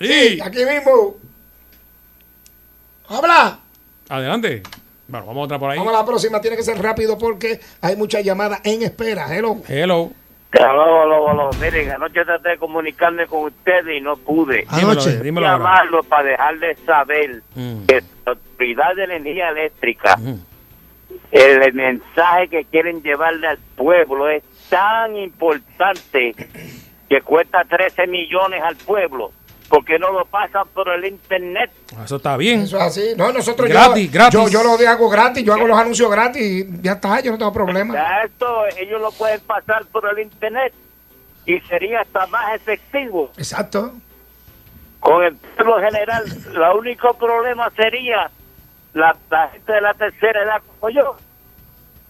Sí. 0.00 0.38
Aquí 0.42 0.64
mismo. 0.64 1.16
Habla. 3.08 3.58
Adelante. 4.08 4.62
Bueno, 5.08 5.26
vamos 5.26 5.42
a 5.42 5.44
otra 5.44 5.58
por 5.58 5.70
ahí. 5.70 5.78
Vamos 5.78 5.94
a 5.94 5.98
la 5.98 6.04
próxima. 6.06 6.40
Tiene 6.40 6.56
que 6.56 6.62
ser 6.62 6.80
rápido 6.80 7.16
porque 7.16 7.60
hay 7.80 7.96
muchas 7.96 8.22
llamadas 8.24 8.60
en 8.64 8.82
espera. 8.82 9.34
Hello. 9.34 9.56
Hello. 9.66 10.10
Aló, 10.52 11.02
aló, 11.02 11.28
aló. 11.28 11.50
Miren, 11.60 11.90
anoche 11.90 12.24
traté 12.24 12.50
de 12.50 12.58
comunicarme 12.58 13.26
con 13.26 13.44
ustedes 13.44 13.98
y 13.98 14.00
no 14.00 14.16
pude. 14.16 14.66
Dímelo, 14.70 14.92
Anoche. 14.92 15.20
dímelo 15.20 15.46
ahora. 15.46 15.58
Llamarlo 15.64 16.02
para 16.04 16.22
dejarles 16.30 16.78
saber 16.86 17.42
Mm. 17.54 17.84
que 17.86 18.02
la 18.24 18.32
Autoridad 18.32 18.94
de 18.96 19.04
Energía 19.04 19.50
Eléctrica, 19.50 20.16
Ujú. 20.18 20.38
El 21.30 21.72
mensaje 21.74 22.48
que 22.48 22.64
quieren 22.64 23.02
llevarle 23.02 23.46
al 23.48 23.58
pueblo 23.76 24.28
es 24.28 24.42
tan 24.70 25.16
importante 25.16 26.34
que 27.08 27.20
cuesta 27.22 27.64
13 27.64 28.06
millones 28.06 28.62
al 28.62 28.76
pueblo. 28.76 29.32
porque 29.68 29.98
no 29.98 30.10
lo 30.12 30.24
pasan 30.24 30.66
por 30.68 30.88
el 30.88 31.04
internet? 31.04 31.70
Eso 32.02 32.16
está 32.16 32.36
bien. 32.38 32.62
Eso 32.62 32.78
es 32.78 32.82
así. 32.84 33.12
No, 33.16 33.30
nosotros 33.32 33.68
Gratis, 33.68 34.06
yo, 34.06 34.12
gratis. 34.12 34.32
Yo, 34.32 34.48
yo 34.48 34.62
lo 34.62 34.88
hago 34.88 35.08
gratis, 35.10 35.44
yo 35.44 35.52
hago 35.52 35.66
los 35.66 35.78
anuncios 35.78 36.10
gratis 36.10 36.42
y 36.42 36.82
ya 36.82 36.92
está, 36.92 37.20
yo 37.20 37.32
no 37.32 37.38
tengo 37.38 37.52
problema. 37.52 37.94
Esto 38.24 38.64
ellos 38.78 39.00
lo 39.00 39.12
pueden 39.12 39.40
pasar 39.40 39.84
por 39.86 40.08
el 40.10 40.20
internet 40.20 40.72
y 41.44 41.60
sería 41.60 42.00
hasta 42.00 42.26
más 42.28 42.54
efectivo. 42.54 43.30
Exacto. 43.36 43.92
Con 45.00 45.22
el 45.22 45.36
pueblo 45.36 45.80
general, 45.80 46.24
el 46.26 46.78
único 46.78 47.12
problema 47.14 47.70
sería 47.76 48.30
la, 48.94 49.16
la 49.30 49.48
gente 49.50 49.72
de 49.72 49.80
la 49.80 49.94
tercera 49.94 50.42
edad 50.42 50.62
como 50.78 50.90
yo, 50.90 51.16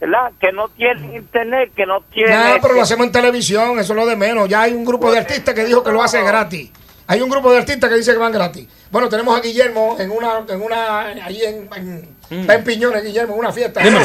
¿verdad? 0.00 0.32
Que 0.40 0.52
no 0.52 0.68
tienen 0.68 1.14
internet, 1.14 1.72
que 1.76 1.86
no 1.86 2.00
tienen... 2.12 2.32
Nada, 2.34 2.58
pero 2.62 2.74
lo 2.74 2.82
hacemos 2.82 3.06
en 3.06 3.12
televisión, 3.12 3.78
eso 3.78 3.92
es 3.92 3.96
lo 3.98 4.06
de 4.06 4.16
menos. 4.16 4.48
Ya 4.48 4.62
hay 4.62 4.72
un 4.72 4.84
grupo 4.84 5.10
de 5.10 5.18
artistas 5.18 5.54
que 5.54 5.64
dijo 5.64 5.82
que 5.82 5.90
lo 5.92 6.02
hace 6.02 6.22
gratis. 6.22 6.70
Hay 7.06 7.20
un 7.22 7.30
grupo 7.30 7.50
de 7.50 7.58
artistas 7.58 7.88
que 7.88 7.96
dice 7.96 8.12
que 8.12 8.18
van 8.18 8.32
gratis. 8.32 8.68
Bueno, 8.90 9.08
tenemos 9.08 9.36
a 9.36 9.40
Guillermo 9.40 9.96
en 9.98 10.10
una, 10.10 10.40
en 10.48 10.62
una, 10.62 11.00
ahí 11.00 11.42
en, 11.42 11.68
en- 11.74 12.16
está 12.42 12.54
en 12.54 12.64
Piñones, 12.64 13.02
Guillermo, 13.02 13.32
en 13.34 13.40
una 13.40 13.52
fiesta. 13.52 13.80
Dime. 13.80 13.98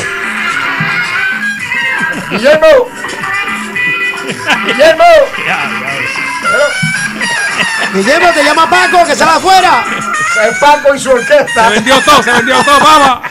Guillermo. 2.32 2.67
Guillermo. 4.65 5.03
Guillermo, 7.93 8.30
te 8.34 8.43
llama 8.43 8.70
Paco, 8.70 9.06
que 9.06 9.16
se 9.16 9.26
va 9.26 9.36
afuera. 9.36 9.86
El 10.47 10.56
Paco 10.58 10.95
y 10.95 10.99
su 10.99 11.12
orquesta. 11.12 11.70
Se 11.70 11.74
vendió 11.76 12.01
todo, 12.01 12.24
se 12.24 12.32
vendió 12.32 12.64
todo, 12.64 12.80
vamos. 12.80 13.28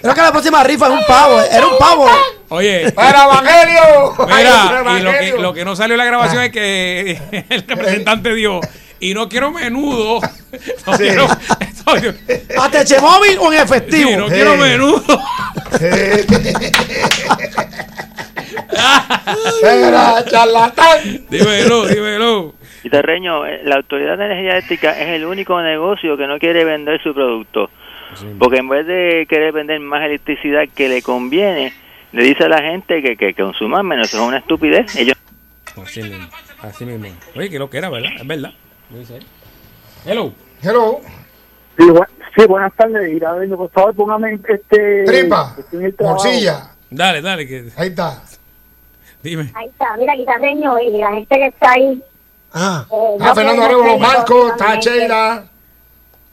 Creo 0.00 0.14
que 0.14 0.20
la 0.20 0.32
próxima 0.32 0.62
rifa 0.62 0.86
es 0.86 0.92
un 0.92 1.06
pavo. 1.06 1.40
Era 1.40 1.66
un 1.66 1.78
pavo. 1.78 2.08
Oye. 2.50 2.92
¡Para 2.92 3.24
Evangelio! 3.24 4.14
Mira, 4.26 4.38
y 4.38 4.44
lo 4.44 5.10
que, 5.10 5.16
Evangelio. 5.16 5.38
lo 5.38 5.54
que 5.54 5.64
no 5.64 5.76
salió 5.76 5.94
en 5.94 5.98
la 5.98 6.04
grabación 6.04 6.42
es 6.42 6.52
que 6.52 7.18
el 7.48 7.64
representante 7.66 8.34
dijo, 8.34 8.60
y 9.04 9.12
no 9.14 9.28
quiero 9.28 9.52
menudo. 9.52 10.20
No 10.86 10.96
Sí. 10.96 11.02
quiero, 11.08 11.26
¿A 12.62 12.68
Teche 12.70 13.00
móvil 13.00 13.36
o 13.40 13.52
en 13.52 13.60
efectivo? 13.60 14.08
Sí, 14.10 14.16
no 14.16 14.26
quiero 14.28 14.56
menudo. 14.56 15.02
Era 19.62 20.24
charlatán. 20.24 21.26
dímelo, 21.28 21.86
dímelo. 21.86 22.54
Y 22.82 22.90
Terreño, 22.90 23.46
eh, 23.46 23.62
la 23.64 23.76
Autoridad 23.76 24.16
de 24.18 24.26
Energía 24.26 24.52
Eléctrica 24.52 24.90
es 25.00 25.08
el 25.08 25.24
único 25.26 25.60
negocio 25.62 26.16
que 26.16 26.26
no 26.26 26.38
quiere 26.38 26.64
vender 26.64 27.02
su 27.02 27.12
producto. 27.14 27.70
Porque 28.38 28.58
en 28.58 28.68
vez 28.68 28.86
de 28.86 29.26
querer 29.28 29.52
vender 29.52 29.80
más 29.80 30.04
electricidad 30.04 30.64
que 30.74 30.88
le 30.88 31.02
conviene, 31.02 31.72
le 32.12 32.22
dice 32.22 32.44
a 32.44 32.48
la 32.48 32.62
gente 32.62 33.02
que, 33.02 33.16
que 33.16 33.34
consuman 33.34 33.84
menos. 33.86 34.06
Eso 34.08 34.18
es 34.22 34.28
una 34.28 34.38
estupidez. 34.38 34.94
Ellos 34.96 35.16
Así 35.82 36.00
mismo, 36.02 36.28
así 36.62 36.84
mismo. 36.84 37.08
Oye, 37.34 37.50
que 37.50 37.58
lo 37.58 37.68
que 37.68 37.78
era, 37.78 37.90
¿verdad? 37.90 38.10
Es 38.20 38.26
verdad. 38.26 38.52
Lo 38.90 38.98
dice 38.98 39.16
él. 39.16 39.26
Hello. 40.04 40.32
Hello. 40.62 41.00
Sí, 41.76 41.84
bu- 41.84 42.06
sí, 42.36 42.46
buenas 42.46 42.72
tardes. 42.76 43.08
Iradeño, 43.12 43.56
por 43.56 43.70
favor, 43.70 43.94
póngame 43.94 44.38
este. 44.48 45.04
Tripa. 45.04 45.56
trabajo. 45.96 46.24
Morcilla. 46.24 46.70
Dale, 46.90 47.20
dale. 47.22 47.46
Que... 47.48 47.70
Ahí 47.76 47.88
está. 47.88 48.22
Dime. 49.22 49.50
Ahí 49.54 49.66
está, 49.68 49.96
mira, 49.96 50.14
guitarreño 50.14 50.78
y 50.80 50.98
la 50.98 51.12
gente 51.12 51.34
que 51.36 51.46
está 51.46 51.72
ahí. 51.72 52.02
Ah, 52.52 52.86
eh, 52.90 53.16
Ah, 53.20 53.34
Fernando 53.34 53.62
Arevalo 53.64 53.98
Marco, 53.98 54.48
está 54.48 54.76
Sheila. 54.76 55.46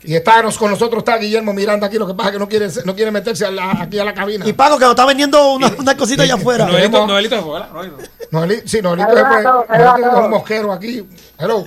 Y 0.03 0.15
está 0.15 0.43
con 0.57 0.71
nosotros 0.71 0.99
está 0.99 1.17
Guillermo 1.17 1.53
Miranda 1.53 1.85
aquí. 1.87 1.97
Lo 1.97 2.07
que 2.07 2.13
pasa 2.15 2.29
es 2.29 2.33
que 2.33 2.39
no 2.39 2.49
quiere, 2.49 2.67
no 2.85 2.95
quiere 2.95 3.11
meterse 3.11 3.45
a 3.45 3.51
la- 3.51 3.71
aquí 3.83 3.97
a 3.99 4.03
la 4.03 4.13
cabina. 4.13 4.47
Y 4.47 4.53
Paco, 4.53 4.77
que 4.77 4.83
nos 4.85 4.91
está 4.91 5.05
vendiendo 5.05 5.53
una, 5.53 5.71
una 5.79 5.95
cosita 5.95 6.23
allá 6.23 6.35
afuera. 6.35 6.65
Noelito, 6.65 7.07
Noelito. 7.07 7.41
Noelito. 7.71 7.97
Noeli- 8.31 8.61
sí, 8.65 8.81
Noelito 8.81 9.13
después. 9.15 9.45
a 9.45 9.49
a 9.69 9.77
Noelito 9.77 10.09
es 10.17 10.23
un 10.25 10.29
mosquero 10.31 10.71
aquí. 10.71 11.07
Hello. 11.39 11.63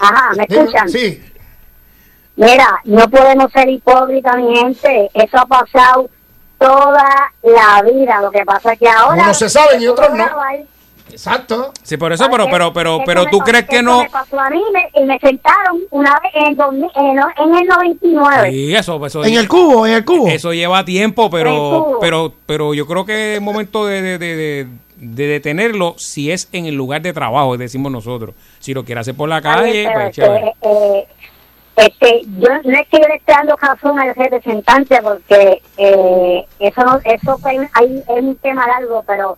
Ajá, 0.00 0.30
¿me 0.36 0.46
Dime, 0.48 0.60
escuchan? 0.62 0.88
Sí. 0.88 1.22
Mira, 2.36 2.80
no 2.84 3.08
podemos 3.08 3.50
ser 3.52 3.68
hipócritas, 3.68 4.36
mi 4.36 4.56
gente. 4.56 5.10
Eso 5.14 5.38
ha 5.38 5.46
pasado 5.46 6.10
toda 6.58 7.32
la 7.42 7.82
vida. 7.82 8.20
Lo 8.22 8.30
que 8.30 8.44
pasa 8.44 8.72
es 8.72 8.78
que 8.78 8.88
ahora. 8.88 9.22
Unos 9.24 9.38
se 9.38 9.48
saben 9.48 9.80
y 9.80 9.86
otros 9.86 10.10
no. 10.14 10.26
Exacto. 11.10 11.72
Sí, 11.84 11.96
por 11.96 12.12
eso, 12.12 12.26
pero, 12.28 12.46
pero, 12.50 12.72
pero, 12.72 12.98
pero 13.06 13.26
tú 13.26 13.38
pasó- 13.38 13.50
crees 13.50 13.66
que 13.68 13.82
no. 13.82 14.02
me 14.02 14.10
pasó 14.10 14.40
a 14.40 14.50
mí 14.50 14.60
me- 14.72 15.00
y 15.00 15.04
me 15.04 15.16
sentaron 15.20 15.82
una 15.90 16.18
vez 16.20 16.32
en 16.34 16.46
el, 16.46 16.56
2000 16.56 16.90
en 16.96 17.04
el, 17.06 17.18
en 17.36 17.54
el 17.54 17.66
99. 17.68 18.50
Sí, 18.50 18.74
eso, 18.74 19.06
eso. 19.06 19.24
En 19.24 19.34
el 19.34 19.46
cubo, 19.46 19.86
en 19.86 19.92
el 19.94 20.04
cubo. 20.04 20.26
Eso 20.26 20.52
lleva 20.52 20.84
tiempo, 20.84 21.30
pero, 21.30 21.98
pero, 22.00 22.32
pero 22.46 22.74
yo 22.74 22.86
creo 22.88 23.04
que 23.04 23.36
es 23.36 23.40
momento 23.40 23.86
de, 23.86 24.18
de, 24.18 24.66
de, 24.96 25.04
de- 25.08 25.24
de 25.24 25.26
detenerlo 25.28 25.94
si 25.98 26.30
es 26.30 26.48
en 26.52 26.66
el 26.66 26.74
lugar 26.74 27.02
de 27.02 27.12
trabajo, 27.12 27.56
decimos 27.56 27.90
nosotros. 27.92 28.34
Si 28.60 28.72
lo 28.74 28.84
quiere 28.84 29.00
hacer 29.00 29.14
por 29.14 29.28
la 29.28 29.40
calle, 29.42 29.84
pero, 29.86 30.00
pues 30.00 30.14
chévere. 30.16 30.52
eh, 30.62 31.06
este, 31.76 32.22
yo 32.38 32.48
no 32.64 32.78
es 32.78 32.88
que 32.88 32.98
yo 33.00 33.08
le 33.08 33.16
esté 33.16 33.32
dando 33.32 33.56
razón 33.56 33.98
al 33.98 34.14
representante 34.14 35.00
porque 35.02 35.60
eh, 35.76 36.46
eso 36.60 36.80
no, 36.84 37.00
eso 37.04 37.38
fue 37.38 37.58
un- 37.58 37.68
hay, 37.72 37.96
es 37.98 38.22
un 38.22 38.36
tema 38.36 38.66
largo, 38.66 39.02
pero 39.06 39.36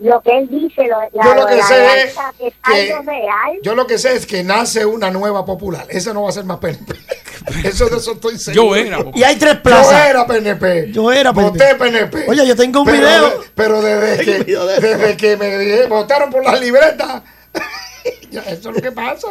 lo 0.00 0.20
que 0.22 0.38
él 0.38 0.48
dice, 0.48 0.86
lo, 0.88 0.98
la, 1.12 1.24
Yo 1.24 1.34
lo 1.34 1.46
que 1.46 1.56
la 1.56 1.62
sé 1.66 2.02
es 2.04 2.14
que- 2.38 2.52
algo 2.62 3.02
real. 3.10 3.58
Yo 3.62 3.74
lo 3.74 3.86
que 3.86 3.98
sé 3.98 4.14
es 4.14 4.26
que 4.26 4.42
nace 4.42 4.84
una 4.86 5.10
nueva 5.10 5.44
popular. 5.44 5.86
Esa 5.88 6.12
no 6.12 6.22
va 6.24 6.30
a 6.30 6.32
ser 6.32 6.44
más 6.44 6.58
PNP. 6.58 6.94
Eso 7.64 7.88
de 7.88 7.96
eso 7.96 8.12
estoy 8.12 8.38
seguro. 8.38 8.74
Yo 8.74 8.76
era, 8.76 8.98
Y 9.14 9.22
hay 9.22 9.36
tres 9.36 9.54
Yo 9.54 9.62
plazas. 9.62 10.10
era 10.10 10.26
PNP. 10.26 10.92
Yo 10.92 11.10
era 11.10 11.30
Voté 11.30 11.74
PNP. 11.76 12.26
Oye, 12.28 12.46
yo 12.46 12.54
tengo 12.54 12.80
un 12.80 12.86
pero, 12.86 12.98
video. 12.98 13.40
Pero 13.54 13.80
desde 13.80 14.24
que, 14.24 14.44
desde 14.44 15.16
que 15.16 15.36
me 15.38 15.56
dije, 15.56 15.86
votaron 15.86 16.28
por 16.30 16.44
las 16.44 16.60
libretas, 16.60 17.22
eso 18.30 18.42
es 18.48 18.64
lo 18.64 18.82
que 18.82 18.92
pasa. 18.92 19.28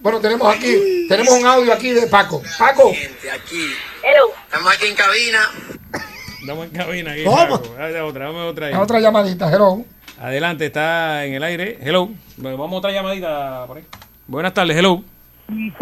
Bueno, 0.00 0.20
tenemos 0.20 0.54
aquí, 0.54 1.06
tenemos 1.08 1.34
un 1.34 1.46
audio 1.46 1.72
aquí 1.72 1.90
de 1.90 2.06
Paco. 2.06 2.40
Paco. 2.58 2.90
Aquí. 2.90 3.72
Estamos 4.44 4.74
aquí 4.74 4.86
en 4.86 4.94
cabina. 4.94 5.40
Estamos 6.40 6.66
en 6.66 6.70
cabina 6.70 7.12
aquí. 7.12 7.24
¿Cómo? 7.24 7.36
Paco. 7.36 7.74
Dame 7.76 8.00
otra, 8.00 8.26
dame 8.26 8.40
otra 8.40 8.66
ahí. 8.68 8.74
Otra 8.74 9.00
llamadita, 9.00 9.52
hello. 9.52 9.84
Adelante, 10.20 10.66
está 10.66 11.24
en 11.24 11.34
el 11.34 11.42
aire. 11.42 11.78
Hello. 11.80 12.10
Vamos 12.36 12.72
a 12.72 12.76
otra 12.76 12.92
llamadita 12.92 13.64
por 13.66 13.78
ahí. 13.78 13.84
Buenas 14.28 14.54
tardes, 14.54 14.76
hello. 14.76 15.02
Mi 15.48 15.72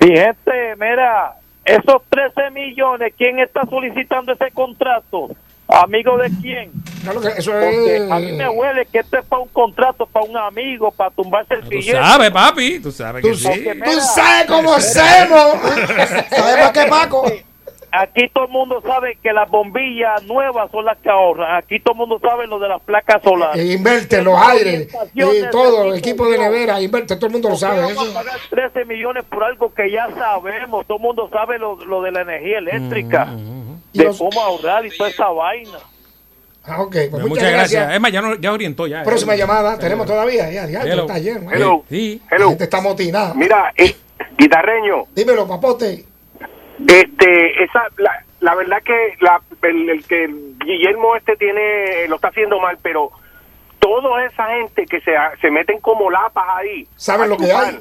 gente, 0.00 0.76
mira, 0.78 1.34
esos 1.64 2.02
13 2.08 2.50
millones, 2.52 3.14
¿quién 3.18 3.40
está 3.40 3.62
solicitando 3.68 4.32
ese 4.32 4.52
contrato? 4.52 5.30
¿Amigo 5.68 6.16
de 6.18 6.30
quién? 6.40 6.70
Claro 7.02 7.20
que 7.20 7.28
eso 7.28 7.50
Porque 7.52 7.96
es- 7.96 8.10
a 8.10 8.18
mí 8.20 8.32
me 8.32 8.48
huele 8.48 8.86
que 8.86 9.00
esto 9.00 9.18
es 9.18 9.24
para 9.26 9.42
un 9.42 9.48
contrato, 9.48 10.06
para 10.06 10.24
un 10.24 10.36
amigo, 10.36 10.90
para 10.92 11.10
tumbarse 11.10 11.54
el 11.54 11.62
Tú 11.62 11.68
billete. 11.70 11.98
sabes, 11.98 12.30
papi. 12.30 12.78
Tú 12.80 12.92
sabes 12.92 13.22
que 13.22 13.30
Tú, 13.30 13.36
sí. 13.36 13.64
tú 13.84 14.00
sabes 14.00 14.46
cómo 14.46 14.74
hacemos. 14.74 15.56
¿Sabes 16.30 16.70
qué, 16.72 16.86
Paco? 16.88 17.26
Aquí 17.98 18.28
todo 18.32 18.44
el 18.44 18.50
mundo 18.50 18.82
sabe 18.84 19.18
que 19.22 19.32
las 19.32 19.48
bombillas 19.50 20.22
nuevas 20.24 20.70
son 20.70 20.84
las 20.84 20.98
que 20.98 21.08
ahorran. 21.08 21.56
Aquí 21.56 21.80
todo 21.80 21.94
el 21.94 21.98
mundo 21.98 22.18
sabe 22.20 22.46
lo 22.46 22.58
de 22.58 22.68
las 22.68 22.80
placas 22.82 23.22
solares. 23.22 23.62
E 23.64 23.72
inverte 23.72 24.22
los 24.22 24.38
aires 24.38 24.88
y 25.14 25.50
todo, 25.50 25.94
equipo 25.94 26.28
de 26.28 26.38
nevera, 26.38 26.80
inverte, 26.80 27.16
todo 27.16 27.26
el 27.26 27.32
mundo 27.32 27.48
lo 27.50 27.56
sabe. 27.56 27.80
Vamos 27.80 27.92
Eso. 28.08 28.10
a 28.18 28.22
pagar 28.22 28.38
13 28.50 28.84
millones 28.84 29.24
por 29.24 29.44
algo 29.44 29.72
que 29.72 29.90
ya 29.90 30.08
sabemos. 30.14 30.86
Todo 30.86 30.98
el 30.98 31.02
mundo 31.02 31.28
sabe 31.32 31.58
lo, 31.58 31.76
lo 31.84 32.02
de 32.02 32.12
la 32.12 32.22
energía 32.22 32.58
eléctrica, 32.58 33.28
de 33.92 34.10
cómo 34.18 34.40
ahorrar 34.42 34.84
y 34.86 34.90
toda 34.96 35.10
esa 35.10 35.28
vaina. 35.28 35.78
Ah, 36.68 36.82
ok, 36.82 36.90
pues 36.92 37.10
Muchas, 37.12 37.28
muchas 37.28 37.50
gracias. 37.52 37.70
gracias. 37.72 37.94
Es 37.94 38.00
más, 38.00 38.10
ya, 38.12 38.20
no- 38.20 38.34
ya 38.34 38.52
orientó 38.52 38.86
ya. 38.88 39.04
Próxima 39.04 39.36
llamada, 39.36 39.78
tenemos 39.78 40.04
todavía. 40.04 40.50
Ya, 40.50 40.66
ya, 40.66 40.82
Hello. 40.82 41.02
está 41.02 41.18
lleno. 41.20 41.52
Hello. 41.52 41.84
Sí. 41.88 42.20
Sí. 42.28 42.34
La 42.36 42.48
gente 42.48 42.64
está 42.64 42.80
motinada. 42.80 43.34
Mira, 43.34 43.72
eh, 43.76 43.94
guitarreño, 44.36 45.04
Dímelo, 45.14 45.46
papote. 45.46 46.04
Este, 46.86 47.64
esa, 47.64 47.84
la, 47.98 48.22
la 48.40 48.54
verdad 48.54 48.82
que 48.82 49.16
la, 49.20 49.40
el, 49.62 49.88
el 49.90 50.04
que 50.06 50.28
Guillermo 50.64 51.16
este 51.16 51.36
tiene, 51.36 52.06
lo 52.08 52.16
está 52.16 52.28
haciendo 52.28 52.60
mal, 52.60 52.78
pero 52.82 53.10
toda 53.78 54.24
esa 54.24 54.46
gente 54.48 54.86
que 54.86 55.00
se, 55.00 55.12
se 55.40 55.50
meten 55.50 55.80
como 55.80 56.10
lapas 56.10 56.44
ahí. 56.56 56.86
¿Saben 56.96 57.30
lo 57.30 57.36
que 57.36 57.52
hay? 57.52 57.78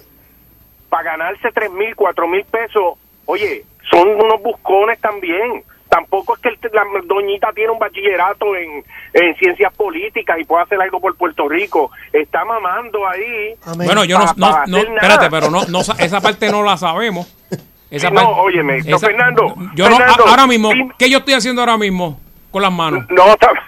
Para 0.89 1.03
ganarse 1.11 1.51
tres 1.53 1.71
mil, 1.71 1.95
cuatro 1.95 2.27
mil 2.27 2.45
pesos, 2.45 2.93
oye, 3.25 3.63
son 3.89 4.07
unos 4.09 4.41
buscones 4.41 4.99
también. 4.99 5.63
Tampoco 5.89 6.35
es 6.35 6.41
que 6.41 6.49
el- 6.49 6.59
la 6.73 6.83
doñita 7.05 7.51
tiene 7.53 7.71
un 7.71 7.79
bachillerato 7.79 8.55
en, 8.55 8.83
en 9.13 9.35
ciencias 9.37 9.73
políticas 9.75 10.37
y 10.39 10.43
puede 10.43 10.63
hacer 10.63 10.81
algo 10.81 10.99
por 10.99 11.15
Puerto 11.15 11.47
Rico. 11.47 11.91
Está 12.11 12.43
mamando 12.43 13.07
ahí. 13.07 13.53
Bueno, 13.77 14.03
yo 14.03 14.17
no, 14.19 14.25
pa- 14.25 14.33
no, 14.37 14.65
no, 14.67 14.77
espérate, 14.95 15.29
pero 15.29 15.49
no, 15.49 15.63
no, 15.65 15.83
sa- 15.83 15.95
esa 16.03 16.19
parte 16.21 16.51
no 16.51 16.63
la 16.63 16.75
sabemos. 16.77 17.33
Esa 17.95 18.09
no, 18.09 18.29
óyeme, 18.29 18.79
no, 18.83 18.95
esa- 18.97 19.07
Fernando, 19.07 19.55
Yo 19.75 19.89
no, 19.89 19.97
Fernando, 19.97 20.25
a- 20.25 20.29
ahora 20.29 20.47
mismo, 20.47 20.69
dime- 20.69 20.91
¿qué 20.97 21.09
yo 21.09 21.19
estoy 21.19 21.33
haciendo 21.33 21.61
ahora 21.61 21.77
mismo 21.77 22.19
con 22.51 22.61
las 22.61 22.71
manos? 22.71 23.05
No, 23.09 23.23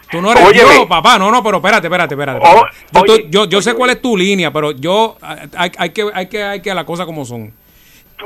Tú 0.09 0.21
no 0.21 0.31
eres 0.31 0.45
óyeme, 0.45 0.75
yo, 0.75 0.87
papá. 0.87 1.19
No, 1.19 1.29
no, 1.31 1.43
pero 1.43 1.57
espérate, 1.57 1.87
espérate, 1.87 2.13
espérate. 2.13 2.39
Oh, 2.41 2.63
yo, 2.93 3.01
oye, 3.01 3.27
yo, 3.29 3.45
yo 3.45 3.61
sé 3.61 3.73
cuál 3.73 3.89
es 3.91 4.01
tu 4.01 4.15
línea, 4.15 4.51
pero 4.53 4.71
yo 4.71 5.17
hay, 5.21 5.71
hay 5.77 5.89
que 5.89 6.05
hay 6.13 6.27
que 6.27 6.43
hay 6.43 6.61
que 6.61 6.73
las 6.73 6.85
cosas 6.85 7.05
como 7.05 7.25
son. 7.25 7.51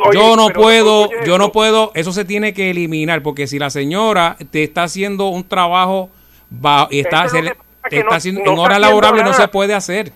Oye, 0.05 0.17
yo 0.19 0.35
no 0.35 0.49
puedo, 0.49 1.07
oye, 1.09 1.15
yo 1.25 1.37
no 1.37 1.51
puedo, 1.51 1.91
eso 1.95 2.13
se 2.13 2.23
tiene 2.23 2.53
que 2.53 2.69
eliminar 2.69 3.21
porque 3.23 3.47
si 3.47 3.57
la 3.59 3.69
señora 3.69 4.37
te 4.51 4.63
está 4.63 4.83
haciendo 4.83 5.27
un 5.29 5.43
trabajo 5.47 6.09
y 6.91 6.99
está, 6.99 7.27
se 7.29 7.41
que 7.41 7.49
te 7.49 7.55
que 7.89 7.97
está 7.97 8.09
no- 8.11 8.15
haciendo 8.15 8.41
no 8.45 8.51
en 8.53 8.59
hora 8.59 8.79
laborable 8.79 9.23
no 9.23 9.33
se 9.33 9.47
puede 9.47 9.73
hacer. 9.73 10.13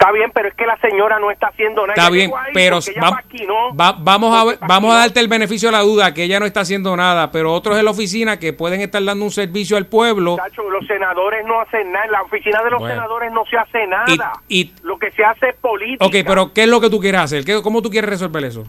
Está 0.00 0.12
bien, 0.12 0.30
pero 0.32 0.46
es 0.48 0.54
que 0.54 0.64
la 0.64 0.76
señora 0.76 1.18
no 1.18 1.28
está 1.32 1.48
haciendo 1.48 1.82
nada. 1.84 1.94
Está 1.94 2.08
bien, 2.08 2.30
pero 2.54 2.78
va- 2.78 3.90
va- 3.90 3.96
vamos 3.98 4.32
a 4.32 4.44
ver- 4.44 4.58
vamos 4.60 4.94
a 4.94 4.98
darte 4.98 5.18
el 5.18 5.26
beneficio 5.26 5.70
de 5.70 5.72
la 5.72 5.80
duda 5.82 6.14
que 6.14 6.22
ella 6.22 6.38
no 6.38 6.46
está 6.46 6.60
haciendo 6.60 6.96
nada, 6.96 7.32
pero 7.32 7.52
otros 7.52 7.76
en 7.76 7.84
la 7.84 7.90
oficina 7.90 8.38
que 8.38 8.52
pueden 8.52 8.80
estar 8.80 9.02
dando 9.02 9.24
un 9.24 9.32
servicio 9.32 9.76
al 9.76 9.86
pueblo. 9.86 10.32
Muchacho, 10.36 10.70
los 10.70 10.86
senadores 10.86 11.44
no 11.46 11.60
hacen 11.60 11.90
nada. 11.90 12.04
En 12.04 12.12
la 12.12 12.22
oficina 12.22 12.62
de 12.62 12.70
los 12.70 12.78
Bueno. 12.78 12.94
senadores 12.94 13.32
no 13.32 13.44
se 13.46 13.56
hace 13.56 13.86
nada. 13.88 14.34
Y, 14.46 14.72
Lo 14.84 14.98
que 15.00 15.10
se 15.10 15.24
hace 15.24 15.48
es 15.48 15.56
política. 15.56 16.04
ok, 16.06 16.14
pero 16.24 16.52
¿qué 16.52 16.62
es 16.62 16.68
lo 16.68 16.80
que 16.80 16.90
tú 16.90 17.00
quieres 17.00 17.20
hacer? 17.20 17.44
¿Qué- 17.44 17.60
¿Cómo 17.60 17.82
tú 17.82 17.90
quieres 17.90 18.08
resolver 18.08 18.44
eso? 18.44 18.62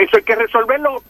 Eso 0.00 0.16
hay 0.16 0.22
que 0.22 0.34
resolverlo 0.34 1.02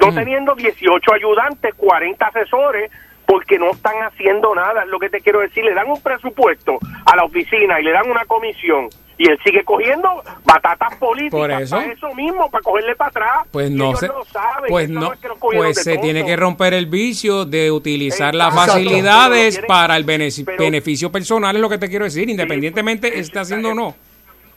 no 0.00 0.14
teniendo 0.14 0.54
18 0.54 1.12
ayudantes, 1.12 1.74
40 1.74 2.26
asesores, 2.28 2.90
porque 3.30 3.60
no 3.60 3.70
están 3.70 3.94
haciendo 4.02 4.52
nada. 4.56 4.82
Es 4.82 4.88
lo 4.88 4.98
que 4.98 5.08
te 5.08 5.20
quiero 5.20 5.38
decir. 5.38 5.64
Le 5.64 5.72
dan 5.72 5.88
un 5.88 6.02
presupuesto 6.02 6.78
a 7.06 7.14
la 7.14 7.22
oficina 7.22 7.78
y 7.78 7.84
le 7.84 7.92
dan 7.92 8.10
una 8.10 8.24
comisión. 8.24 8.88
Y 9.18 9.28
él 9.28 9.38
sigue 9.44 9.62
cogiendo 9.64 10.08
batatas 10.44 10.96
políticas 10.96 11.38
Por 11.38 11.50
eso. 11.52 11.76
para 11.76 11.92
eso 11.92 12.14
mismo, 12.14 12.50
para 12.50 12.62
cogerle 12.62 12.96
para 12.96 13.10
atrás. 13.10 13.48
Pues 13.52 13.70
no 13.70 13.94
se, 13.94 14.08
saben, 14.32 14.64
pues 14.68 14.88
no, 14.88 15.12
pues 15.52 15.82
se 15.82 15.90
tonto. 15.92 16.02
tiene 16.04 16.24
que 16.24 16.36
romper 16.36 16.72
el 16.74 16.86
vicio 16.86 17.44
de 17.44 17.70
utilizar 17.70 18.34
las 18.34 18.52
facilidades 18.54 19.54
tienen- 19.56 19.68
para 19.68 19.96
el 19.96 20.04
beneficio 20.04 21.12
personal, 21.12 21.54
es 21.54 21.60
lo 21.62 21.68
que 21.68 21.76
te 21.78 21.88
quiero 21.90 22.06
decir, 22.06 22.30
independientemente 22.30 23.20
esté 23.20 23.38
haciendo 23.38 23.70
o 23.72 23.74
no. 23.74 23.94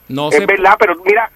No 0.08 0.30
es 0.30 0.36
se 0.36 0.46
verdad, 0.46 0.76
pero 0.78 0.94
mira, 1.04 1.30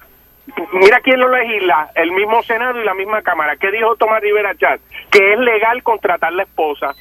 mira 0.73 0.99
quién 1.03 1.21
lo 1.21 1.29
legisla, 1.29 1.91
el 1.97 2.11
mismo 2.13 2.43
Senado 2.43 2.81
y 2.81 2.85
la 2.85 2.95
misma 2.95 3.21
Cámara. 3.21 3.57
¿Qué 3.57 3.71
dijo 3.71 3.95
Tomás 3.97 4.23
Rivera 4.23 4.55
Chat? 4.57 4.81
Que 5.11 5.35
es 5.35 5.39
legal 5.39 5.83
contratar 5.83 6.33
la 6.33 6.45
esposa, 6.45 6.95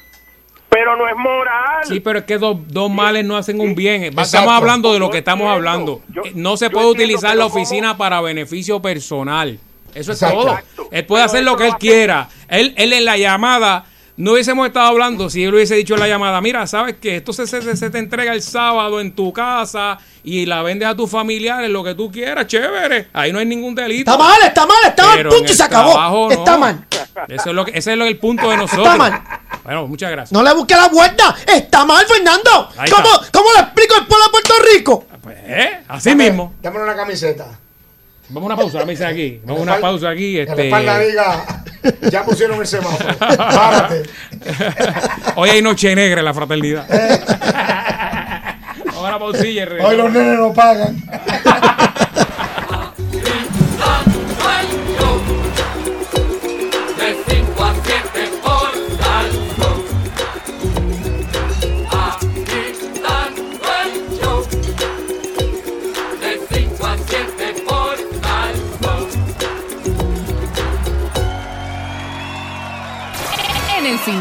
pero 0.69 0.95
no 0.95 1.07
es 1.07 1.15
moral. 1.15 1.83
Sí, 1.87 1.99
pero 1.99 2.19
es 2.19 2.25
que 2.25 2.37
dos, 2.37 2.57
dos 2.67 2.89
males 2.91 3.25
no 3.25 3.37
hacen 3.37 3.59
un 3.59 3.73
bien. 3.75 4.03
Exacto. 4.03 4.21
Estamos 4.23 4.53
hablando 4.53 4.93
de 4.93 4.99
lo 4.99 5.09
que 5.09 5.19
estamos 5.19 5.47
hablando. 5.49 6.01
yo- 6.09 6.23
Eh, 6.25 6.31
no 6.35 6.57
se 6.57 6.69
puede 6.69 6.87
utilizar 6.87 7.35
la 7.35 7.43
¿cómo? 7.45 7.55
oficina 7.55 7.97
para 7.97 8.21
beneficio 8.21 8.81
personal. 8.81 9.59
Eso 9.95 10.11
es 10.11 10.21
Exacto. 10.21 10.37
todo. 10.41 10.49
Exacto. 10.51 10.87
Él 10.91 11.05
puede 11.05 11.23
Pero 11.23 11.25
hacer 11.31 11.43
lo 11.43 11.55
que 11.57 11.63
él 11.65 11.69
hace- 11.71 11.79
quiera. 11.79 12.29
Él, 12.49 12.73
él 12.77 12.93
en 12.93 13.05
la 13.05 13.17
llamada, 13.17 13.85
no 14.17 14.33
hubiésemos 14.33 14.67
estado 14.67 14.87
hablando 14.87 15.29
si 15.29 15.43
él 15.43 15.53
hubiese 15.53 15.75
dicho 15.75 15.93
en 15.95 15.99
la 16.01 16.07
llamada, 16.07 16.41
mira, 16.41 16.65
sabes 16.67 16.95
que 16.95 17.17
esto 17.17 17.33
se, 17.33 17.47
se- 17.47 17.75
se 17.75 17.89
te 17.89 17.97
entrega 17.99 18.33
el 18.33 18.41
sábado 18.41 18.99
en 18.99 19.13
tu 19.13 19.31
casa 19.33 19.97
y 20.23 20.45
la 20.45 20.61
vendes 20.63 20.87
a 20.87 20.95
tus 20.95 21.09
familiares, 21.09 21.69
lo 21.69 21.83
que 21.83 21.95
tú 21.95 22.11
quieras, 22.11 22.45
chévere. 22.47 23.07
Ahí 23.13 23.31
no 23.31 23.39
hay 23.39 23.45
ningún 23.45 23.73
delito. 23.73 24.11
Está 24.11 24.23
mal, 24.23 24.37
está 24.43 24.65
mal, 24.65 24.77
está 24.87 25.05
mal, 25.05 25.27
punto 25.29 25.51
y 25.51 25.55
se 25.55 25.63
acabó. 25.63 25.91
trabajo, 25.93 26.31
Está 26.31 26.57
mal. 26.57 26.85
Eso 27.27 27.49
es 27.49 27.55
lo 27.55 27.65
que, 27.65 27.71
ese 27.77 27.91
es 27.93 27.97
lo, 27.97 28.05
el 28.05 28.17
punto 28.17 28.49
de 28.49 28.57
nosotros. 28.57 28.97
mal. 28.97 29.21
Bueno, 29.63 29.87
muchas 29.87 30.11
gracias. 30.11 30.31
No 30.31 30.43
le 30.43 30.53
busque 30.53 30.75
la 30.75 30.87
vuelta. 30.87 31.35
Está 31.45 31.83
mal, 31.85 32.05
Fernando. 32.05 32.69
Ahí 32.77 32.89
¿Cómo, 32.89 33.07
está. 33.21 33.31
¿Cómo 33.31 33.47
le 33.55 33.61
explico 33.61 33.95
el 33.97 34.05
pueblo 34.07 34.25
de 34.25 34.31
Puerto 34.31 34.53
Rico? 34.73 35.05
¿Eh? 35.29 35.79
Así 35.87 36.15
mismo. 36.15 36.53
Dame 36.61 36.81
una 36.81 36.95
camiseta. 36.95 37.47
Vamos 38.29 38.43
a 38.43 38.53
una 38.53 38.55
pausa, 38.57 38.79
la 38.79 38.85
mesa 38.85 39.07
aquí. 39.07 39.39
Vamos 39.43 39.59
a 39.61 39.63
una 39.73 39.79
pausa 39.79 40.09
aquí. 40.09 40.35
La 40.37 40.43
Este... 40.43 40.65
espalda 40.65 40.99
diga, 40.99 41.45
ya 42.11 42.23
pusieron 42.25 42.59
el 42.59 42.67
semáforo. 42.67 43.17
Párate. 43.17 44.03
Hoy 45.35 45.49
hay 45.49 45.61
noche 45.61 45.95
negra 45.95 46.19
en 46.19 46.25
la 46.25 46.33
fraternidad. 46.33 46.85
Vamos 48.85 49.05
a 49.05 49.11
la 49.11 49.19
pausilla. 49.19 49.67
Hoy 49.83 49.95
los 49.97 50.11
nenes 50.11 50.39
no 50.39 50.53
pagan. 50.53 51.03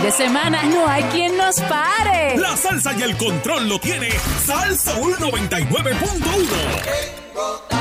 De 0.07 0.13
semana 0.13 0.63
no 0.63 0.87
hay 0.87 1.03
quien 1.05 1.37
nos 1.37 1.61
pare. 1.63 2.39
La 2.39 2.57
salsa 2.57 2.93
y 2.97 3.03
el 3.03 3.17
control 3.17 3.69
lo 3.69 3.81
tiene 3.81 4.09
Salsa 4.45 4.97
99.1. 5.01 7.76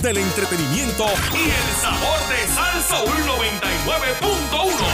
del 0.00 0.18
entretenimiento 0.18 1.06
y 1.32 1.50
el 1.50 1.74
sabor 1.80 2.18
de 2.28 2.46
Salsa 2.54 3.02
99.1. 3.26 4.86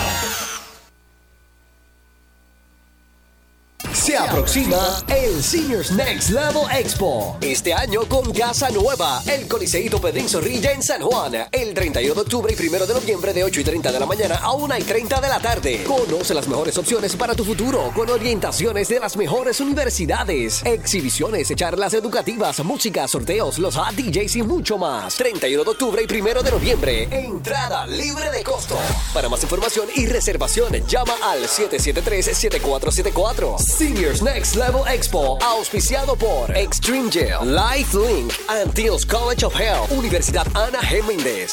Aproxima 4.44 5.02
el 5.08 5.42
Seniors 5.42 5.90
Next 5.90 6.28
Level 6.28 6.64
Expo. 6.78 7.38
Este 7.40 7.72
año 7.72 8.02
con 8.06 8.30
casa 8.30 8.68
nueva. 8.68 9.22
El 9.26 9.48
Coliseíto 9.48 9.98
Pedrín 9.98 10.28
Zorrilla 10.28 10.70
en 10.70 10.82
San 10.82 11.00
Juan. 11.00 11.32
El 11.50 11.72
31 11.72 12.14
de 12.14 12.20
octubre 12.20 12.54
y 12.54 12.68
1 12.68 12.86
de 12.86 12.92
noviembre 12.92 13.32
de 13.32 13.42
8 13.42 13.62
y 13.62 13.64
30 13.64 13.90
de 13.90 13.98
la 13.98 14.04
mañana 14.04 14.36
a 14.36 14.52
1 14.52 14.78
y 14.78 14.82
30 14.82 15.22
de 15.22 15.28
la 15.28 15.40
tarde. 15.40 15.82
Conoce 15.84 16.34
las 16.34 16.46
mejores 16.46 16.76
opciones 16.76 17.16
para 17.16 17.34
tu 17.34 17.42
futuro 17.42 17.90
con 17.94 18.10
orientaciones 18.10 18.88
de 18.88 19.00
las 19.00 19.16
mejores 19.16 19.60
universidades. 19.60 20.62
Exhibiciones, 20.66 21.50
charlas 21.56 21.94
educativas, 21.94 22.62
música, 22.62 23.08
sorteos, 23.08 23.58
los 23.58 23.76
hot 23.76 23.94
DJs 23.94 24.36
y 24.36 24.42
mucho 24.42 24.76
más. 24.76 25.14
31 25.14 25.64
de 25.64 25.70
octubre 25.70 26.04
y 26.06 26.20
1 26.20 26.42
de 26.42 26.50
noviembre. 26.50 27.08
Entrada 27.10 27.86
libre 27.86 28.30
de 28.30 28.44
costo. 28.44 28.76
Para 29.14 29.30
más 29.30 29.42
información 29.42 29.88
y 29.94 30.04
reservación, 30.04 30.70
llama 30.86 31.14
al 31.22 31.44
773-7474. 31.44 33.58
Seniors 33.58 34.20
Next 34.20 34.33
Level 34.34 34.82
Expo, 34.88 35.38
auspiciado 35.40 36.16
por 36.16 36.50
Extreme 36.56 37.08
Gel, 37.08 37.54
LifeLink, 37.54 38.32
Antilles 38.48 39.06
College 39.06 39.46
of 39.46 39.54
Health, 39.54 39.92
Universidad 39.92 40.44
Ana 40.56 40.80
G. 40.80 41.04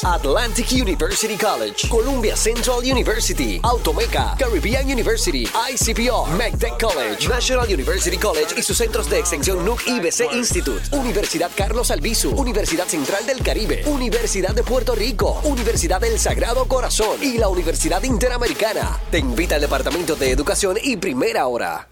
Atlantic 0.04 0.72
University 0.72 1.36
College, 1.36 1.88
Columbia 1.88 2.36
Central 2.36 2.80
University, 2.84 3.60
Automeca, 3.62 4.34
Caribbean 4.36 4.86
University, 4.86 5.46
ICPO, 5.46 6.26
MECTEC 6.36 6.72
College, 6.80 7.28
National 7.28 7.72
University 7.72 8.16
College 8.16 8.54
y 8.56 8.62
sus 8.62 8.76
centros 8.76 9.08
de 9.08 9.20
extensión 9.20 9.64
NUC 9.64 9.86
IBC 9.86 10.32
Institute, 10.32 10.82
Universidad 10.90 11.52
Carlos 11.56 11.92
Albizu, 11.92 12.30
Universidad 12.30 12.88
Central 12.88 13.24
del 13.26 13.44
Caribe, 13.44 13.84
Universidad 13.86 14.56
de 14.56 14.64
Puerto 14.64 14.96
Rico, 14.96 15.40
Universidad 15.44 16.00
del 16.00 16.18
Sagrado 16.18 16.66
Corazón 16.66 17.22
y 17.22 17.38
la 17.38 17.48
Universidad 17.48 18.02
Interamericana. 18.02 18.98
Te 19.12 19.18
invita 19.18 19.54
al 19.54 19.60
Departamento 19.60 20.16
de 20.16 20.32
Educación 20.32 20.78
y 20.82 20.96
Primera 20.96 21.46
Hora. 21.46 21.91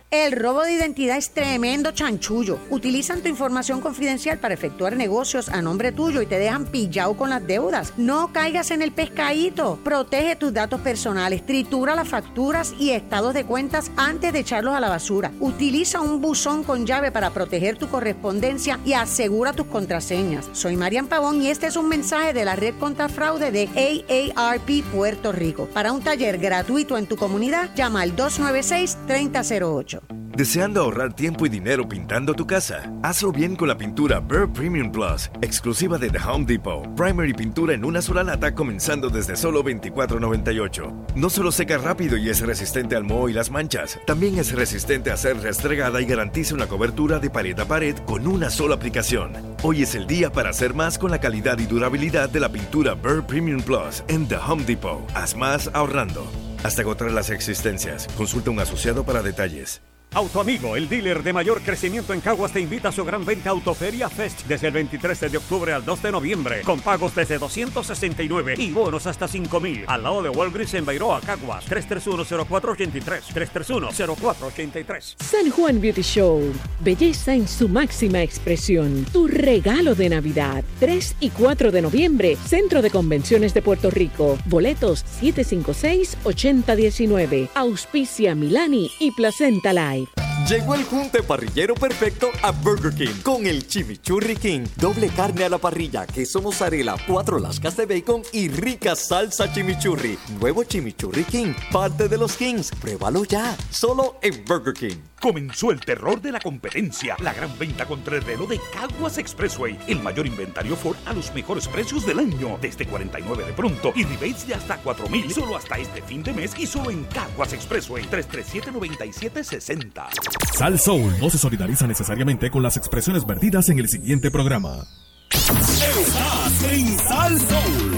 El 0.13 0.33
robo 0.33 0.63
de 0.63 0.73
identidad 0.73 1.15
es 1.15 1.29
tremendo 1.29 1.91
chanchullo. 1.91 2.59
Utilizan 2.69 3.21
tu 3.21 3.29
información 3.29 3.79
confidencial 3.79 4.39
para 4.39 4.53
efectuar 4.53 4.97
negocios 4.97 5.47
a 5.47 5.61
nombre 5.61 5.93
tuyo 5.93 6.21
y 6.21 6.25
te 6.25 6.37
dejan 6.37 6.65
pillado 6.65 7.15
con 7.15 7.29
las 7.29 7.47
deudas. 7.47 7.93
No 7.95 8.33
caigas 8.33 8.71
en 8.71 8.81
el 8.81 8.91
pescadito. 8.91 9.79
Protege 9.85 10.35
tus 10.35 10.53
datos 10.53 10.81
personales, 10.81 11.45
tritura 11.45 11.95
las 11.95 12.09
facturas 12.09 12.75
y 12.77 12.89
estados 12.89 13.33
de 13.33 13.45
cuentas 13.45 13.89
antes 13.95 14.33
de 14.33 14.39
echarlos 14.39 14.75
a 14.75 14.81
la 14.81 14.89
basura. 14.89 15.31
Utiliza 15.39 16.01
un 16.01 16.19
buzón 16.19 16.65
con 16.65 16.85
llave 16.85 17.13
para 17.13 17.29
proteger 17.29 17.77
tu 17.77 17.87
correspondencia 17.87 18.81
y 18.83 18.91
asegura 18.91 19.53
tus 19.53 19.67
contraseñas. 19.67 20.49
Soy 20.51 20.75
Marian 20.75 21.07
Pavón 21.07 21.41
y 21.41 21.47
este 21.47 21.67
es 21.67 21.77
un 21.77 21.87
mensaje 21.87 22.33
de 22.33 22.43
la 22.43 22.57
red 22.57 22.73
contra 22.77 23.07
fraude 23.07 23.49
de 23.53 24.03
AARP 24.35 24.83
Puerto 24.91 25.31
Rico. 25.31 25.69
Para 25.73 25.93
un 25.93 26.01
taller 26.01 26.37
gratuito 26.37 26.97
en 26.97 27.07
tu 27.07 27.15
comunidad, 27.15 27.73
llama 27.75 28.01
al 28.01 28.13
296-3008. 28.17 30.00
¿Deseando 30.09 30.81
ahorrar 30.81 31.13
tiempo 31.13 31.45
y 31.45 31.49
dinero 31.49 31.87
pintando 31.87 32.33
tu 32.33 32.47
casa? 32.47 32.91
Hazlo 33.03 33.31
bien 33.31 33.55
con 33.55 33.67
la 33.67 33.77
pintura 33.77 34.19
Burr 34.19 34.51
Premium 34.51 34.91
Plus, 34.91 35.29
exclusiva 35.41 35.97
de 35.97 36.09
The 36.09 36.19
Home 36.19 36.45
Depot. 36.45 36.87
Primary 36.95 37.33
pintura 37.33 37.73
en 37.73 37.83
una 37.83 38.01
sola 38.01 38.23
lata 38.23 38.55
comenzando 38.55 39.09
desde 39.09 39.35
solo 39.35 39.61
$24.98. 39.63 41.15
No 41.15 41.29
solo 41.29 41.51
seca 41.51 41.77
rápido 41.77 42.17
y 42.17 42.29
es 42.29 42.39
resistente 42.41 42.95
al 42.95 43.03
moho 43.03 43.27
y 43.27 43.33
las 43.33 43.51
manchas, 43.51 43.99
también 44.07 44.39
es 44.39 44.53
resistente 44.53 45.11
a 45.11 45.17
ser 45.17 45.37
restregada 45.41 46.01
y 46.01 46.05
garantiza 46.05 46.55
una 46.55 46.67
cobertura 46.67 47.19
de 47.19 47.29
pared 47.29 47.59
a 47.59 47.65
pared 47.65 47.97
con 48.05 48.25
una 48.25 48.49
sola 48.49 48.75
aplicación. 48.75 49.33
Hoy 49.63 49.83
es 49.83 49.95
el 49.95 50.07
día 50.07 50.31
para 50.31 50.51
hacer 50.51 50.73
más 50.73 50.97
con 50.97 51.11
la 51.11 51.19
calidad 51.19 51.59
y 51.59 51.65
durabilidad 51.65 52.29
de 52.29 52.39
la 52.39 52.49
pintura 52.49 52.93
Burr 52.93 53.27
Premium 53.27 53.61
Plus 53.61 54.03
en 54.07 54.27
The 54.27 54.37
Home 54.37 54.63
Depot. 54.63 55.01
Haz 55.13 55.35
más 55.35 55.69
ahorrando. 55.73 56.25
Hasta 56.63 56.83
agotar 56.83 57.11
las 57.11 57.29
existencias. 57.31 58.07
Consulta 58.15 58.49
un 58.49 58.59
asociado 58.59 59.03
para 59.03 59.21
detalles. 59.21 59.81
Autoamigo, 60.13 60.75
el 60.75 60.89
dealer 60.89 61.23
de 61.23 61.31
mayor 61.31 61.61
crecimiento 61.61 62.13
en 62.13 62.19
Caguas, 62.19 62.51
te 62.51 62.59
invita 62.59 62.89
a 62.89 62.91
su 62.91 63.05
gran 63.05 63.23
venta 63.23 63.49
Autoferia 63.49 64.09
Fest 64.09 64.45
desde 64.45 64.67
el 64.67 64.73
23 64.73 65.31
de 65.31 65.37
octubre 65.37 65.71
al 65.71 65.85
2 65.85 66.03
de 66.03 66.11
noviembre, 66.11 66.63
con 66.63 66.81
pagos 66.81 67.15
desde 67.15 67.37
269 67.37 68.55
y 68.57 68.71
bonos 68.71 69.07
hasta 69.07 69.29
5000. 69.29 69.85
Al 69.87 70.03
lado 70.03 70.21
de 70.21 70.27
Walgreens 70.27 70.73
en 70.73 70.83
Bairoa, 70.83 71.21
Caguas, 71.21 71.65
3310483, 71.65 73.21
3310483. 73.33 75.15
San 75.17 75.49
Juan 75.49 75.79
Beauty 75.79 76.01
Show. 76.01 76.41
Belleza 76.81 77.33
en 77.33 77.47
su 77.47 77.69
máxima 77.69 78.21
expresión. 78.21 79.05
Tu 79.13 79.29
regalo 79.29 79.95
de 79.95 80.09
Navidad. 80.09 80.65
3 80.81 81.15
y 81.21 81.29
4 81.29 81.71
de 81.71 81.83
noviembre. 81.83 82.35
Centro 82.35 82.81
de 82.81 82.89
Convenciones 82.89 83.53
de 83.53 83.61
Puerto 83.61 83.89
Rico. 83.89 84.37
Boletos 84.47 85.05
756-8019. 85.21 87.47
Auspicia 87.55 88.35
Milani 88.35 88.91
y 88.99 89.11
Placenta 89.11 89.71
Live. 89.71 90.00
Llegó 90.47 90.75
el 90.75 90.83
junte 90.83 91.23
parrillero 91.23 91.75
perfecto 91.75 92.29
a 92.41 92.51
Burger 92.51 92.93
King 92.93 93.21
con 93.23 93.45
el 93.45 93.67
Chimichurri 93.67 94.35
King. 94.35 94.65
Doble 94.75 95.09
carne 95.09 95.45
a 95.45 95.49
la 95.49 95.57
parrilla, 95.57 96.05
queso 96.05 96.41
mozzarella, 96.41 96.95
cuatro 97.07 97.39
lascas 97.39 97.77
de 97.77 97.85
bacon 97.85 98.23
y 98.33 98.49
rica 98.49 98.95
salsa 98.95 99.51
chimichurri. 99.53 100.17
Nuevo 100.39 100.63
Chimichurri 100.63 101.23
King, 101.23 101.53
parte 101.71 102.07
de 102.07 102.17
los 102.17 102.35
Kings. 102.35 102.71
Pruébalo 102.81 103.23
ya, 103.25 103.55
solo 103.69 104.17
en 104.21 104.43
Burger 104.45 104.73
King. 104.73 105.10
Comenzó 105.21 105.69
el 105.69 105.79
terror 105.79 106.19
de 106.19 106.31
la 106.31 106.39
competencia. 106.39 107.15
La 107.19 107.31
gran 107.31 107.55
venta 107.59 107.85
contra 107.85 108.15
el 108.15 108.23
reloj 108.23 108.49
de 108.49 108.59
Caguas 108.73 109.19
Expressway. 109.19 109.77
El 109.87 110.01
mayor 110.01 110.25
inventario 110.25 110.75
Ford 110.75 110.97
a 111.05 111.13
los 111.13 111.31
mejores 111.35 111.67
precios 111.67 112.07
del 112.07 112.17
año. 112.17 112.57
Desde 112.59 112.87
49 112.87 113.45
de 113.45 113.53
pronto 113.53 113.93
y 113.95 114.03
rebates 114.03 114.47
de 114.47 114.55
hasta 114.55 114.77
4000 114.77 115.31
solo 115.31 115.55
hasta 115.55 115.77
este 115.77 116.01
fin 116.01 116.23
de 116.23 116.33
mes 116.33 116.53
y 116.57 116.65
solo 116.65 116.89
en 116.89 117.03
Caguas 117.05 117.53
Expressway. 117.53 118.05
337-9760. 118.09 120.07
Sal 120.55 120.79
Soul 120.79 121.13
no 121.19 121.29
se 121.29 121.37
solidariza 121.37 121.85
necesariamente 121.85 122.49
con 122.49 122.63
las 122.63 122.75
expresiones 122.77 123.23
vertidas 123.23 123.69
en 123.69 123.77
el 123.77 123.87
siguiente 123.89 124.31
programa. 124.31 124.87
Estás 125.29 126.63
en 126.63 126.97
Sal 126.97 127.39
Soul. 127.39 127.90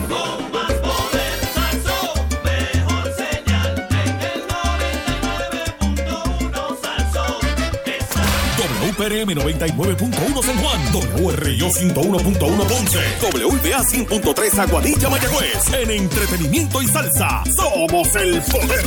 WPRM 9.04 9.36
99.1 9.36 10.44
San 10.44 10.56
Juan, 10.60 10.80
WRIO 11.22 11.68
101.1 11.68 12.40
Ponce, 12.40 13.00
WBA 13.22 13.84
100.3 13.84 14.60
Aguadilla 14.60 15.10
Mayagüez. 15.10 15.74
En 15.74 15.92
entretenimiento 15.92 16.82
y 16.82 16.88
salsa, 16.88 17.44
somos 17.54 18.16
el 18.16 18.42
poder. 18.44 18.86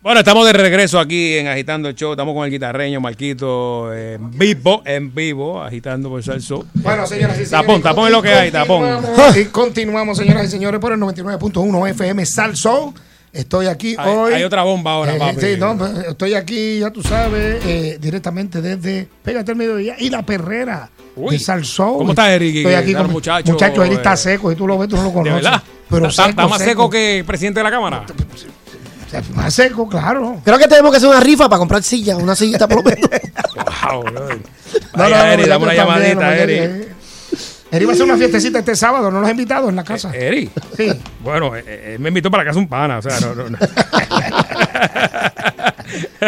Bueno, 0.00 0.20
estamos 0.20 0.46
de 0.46 0.52
regreso 0.52 1.00
aquí 1.00 1.38
en 1.38 1.48
Agitando 1.48 1.88
el 1.88 1.96
Show. 1.96 2.12
Estamos 2.12 2.34
con 2.34 2.44
el 2.44 2.52
guitarreño 2.52 3.00
Marquito 3.00 3.92
en 3.92 4.30
vivo, 4.38 4.82
en 4.84 5.12
vivo, 5.12 5.60
agitando 5.60 6.08
por 6.10 6.22
Salso. 6.22 6.66
Bueno, 6.74 7.04
señoras 7.06 7.40
y 7.40 7.46
señores. 7.46 7.50
Tapón, 7.50 7.82
tapón 7.82 8.06
es 8.06 8.12
lo 8.12 8.22
que 8.22 8.28
hay, 8.28 8.52
tapón. 8.52 8.82
continuamos, 8.82 9.36
Y 9.38 9.44
continuamos, 9.46 10.18
señoras 10.18 10.44
y 10.46 10.50
señores, 10.50 10.78
por 10.78 10.92
el 10.92 11.00
99.1 11.00 11.90
FM 11.90 12.26
Salso. 12.26 12.94
Estoy 13.34 13.66
aquí 13.66 13.96
Hay- 13.98 14.10
hoy. 14.16 14.32
hay 14.32 14.44
otra 14.44 14.62
bomba 14.62 14.92
ahora, 14.92 15.16
Eh, 15.16 15.18
papi. 15.18 15.40
sí, 15.40 15.56
no, 15.58 15.76
pues, 15.76 15.90
estoy 16.08 16.34
aquí, 16.34 16.78
ya 16.78 16.90
tú 16.90 17.02
sabes, 17.02 17.64
eh, 17.66 17.98
directamente 18.00 18.62
desde 18.62 19.08
Pégate 19.24 19.50
el 19.52 19.58
Mediodía 19.58 19.96
y 19.98 20.08
la 20.08 20.22
perrera 20.24 20.88
Uy. 21.16 21.32
de 21.36 21.38
Salsou. 21.40 21.98
¿Cómo 21.98 22.10
está 22.10 22.32
Eric? 22.32 22.56
Estoy 22.56 22.74
aquí 22.74 22.92
con 22.94 23.06
el 23.06 23.12
muchacho, 23.12 23.52
muchacho. 23.52 23.82
Eric 23.82 23.98
está 23.98 24.14
eh, 24.14 24.16
seco, 24.16 24.52
y 24.52 24.54
tú 24.56 24.66
lo 24.68 24.78
ves, 24.78 24.88
tú 24.88 24.96
no 24.96 25.02
lo 25.02 25.08
¿De 25.08 25.14
conoces. 25.14 25.42
verdad? 25.42 25.62
Pero 25.90 26.06
está, 26.06 26.22
seco, 26.26 26.30
está 26.30 26.46
más 26.48 26.62
seco 26.62 26.88
que 26.88 27.18
el 27.18 27.24
presidente 27.24 27.58
de 27.60 27.64
la 27.64 27.70
Cámara. 27.70 28.04
Más 29.34 29.54
seco, 29.54 29.88
claro. 29.88 30.40
Creo 30.44 30.58
que 30.58 30.66
tenemos 30.66 30.90
que 30.90 30.96
hacer 30.96 31.08
una 31.08 31.20
rifa 31.20 31.48
para 31.48 31.58
comprar 31.60 31.84
silla, 31.84 32.16
una 32.16 32.34
sillita 32.34 32.66
por 32.66 32.78
lo 32.78 32.90
menos. 32.90 33.08
Wow, 33.84 34.02
Vaya, 34.94 35.36
no, 35.36 35.42
no, 35.42 35.46
dame 35.46 35.64
una 35.64 35.74
llamadita, 35.74 36.14
no, 36.14 36.93
Eri. 37.70 37.82
eh, 37.84 37.86
va 37.86 37.92
a 37.92 37.94
hacer 37.94 38.04
una 38.04 38.16
fiestecita 38.16 38.58
este 38.60 38.76
sábado, 38.76 39.10
¿no 39.10 39.20
lo 39.20 39.26
has 39.26 39.32
invitado 39.32 39.68
en 39.68 39.76
la 39.76 39.84
casa? 39.84 40.14
Eri. 40.14 40.50
Sí. 40.76 40.90
Bueno, 41.20 41.54
eh, 41.56 41.64
eh, 41.66 41.92
él 41.94 42.00
me 42.00 42.08
invitó 42.08 42.30
para 42.30 42.44
la 42.44 42.50
casa 42.50 42.58
un 42.60 42.68
pana, 42.68 42.98
o 42.98 43.02
sea, 43.02 43.18
no, 43.20 43.34
no, 43.34 43.50
no. 43.50 43.58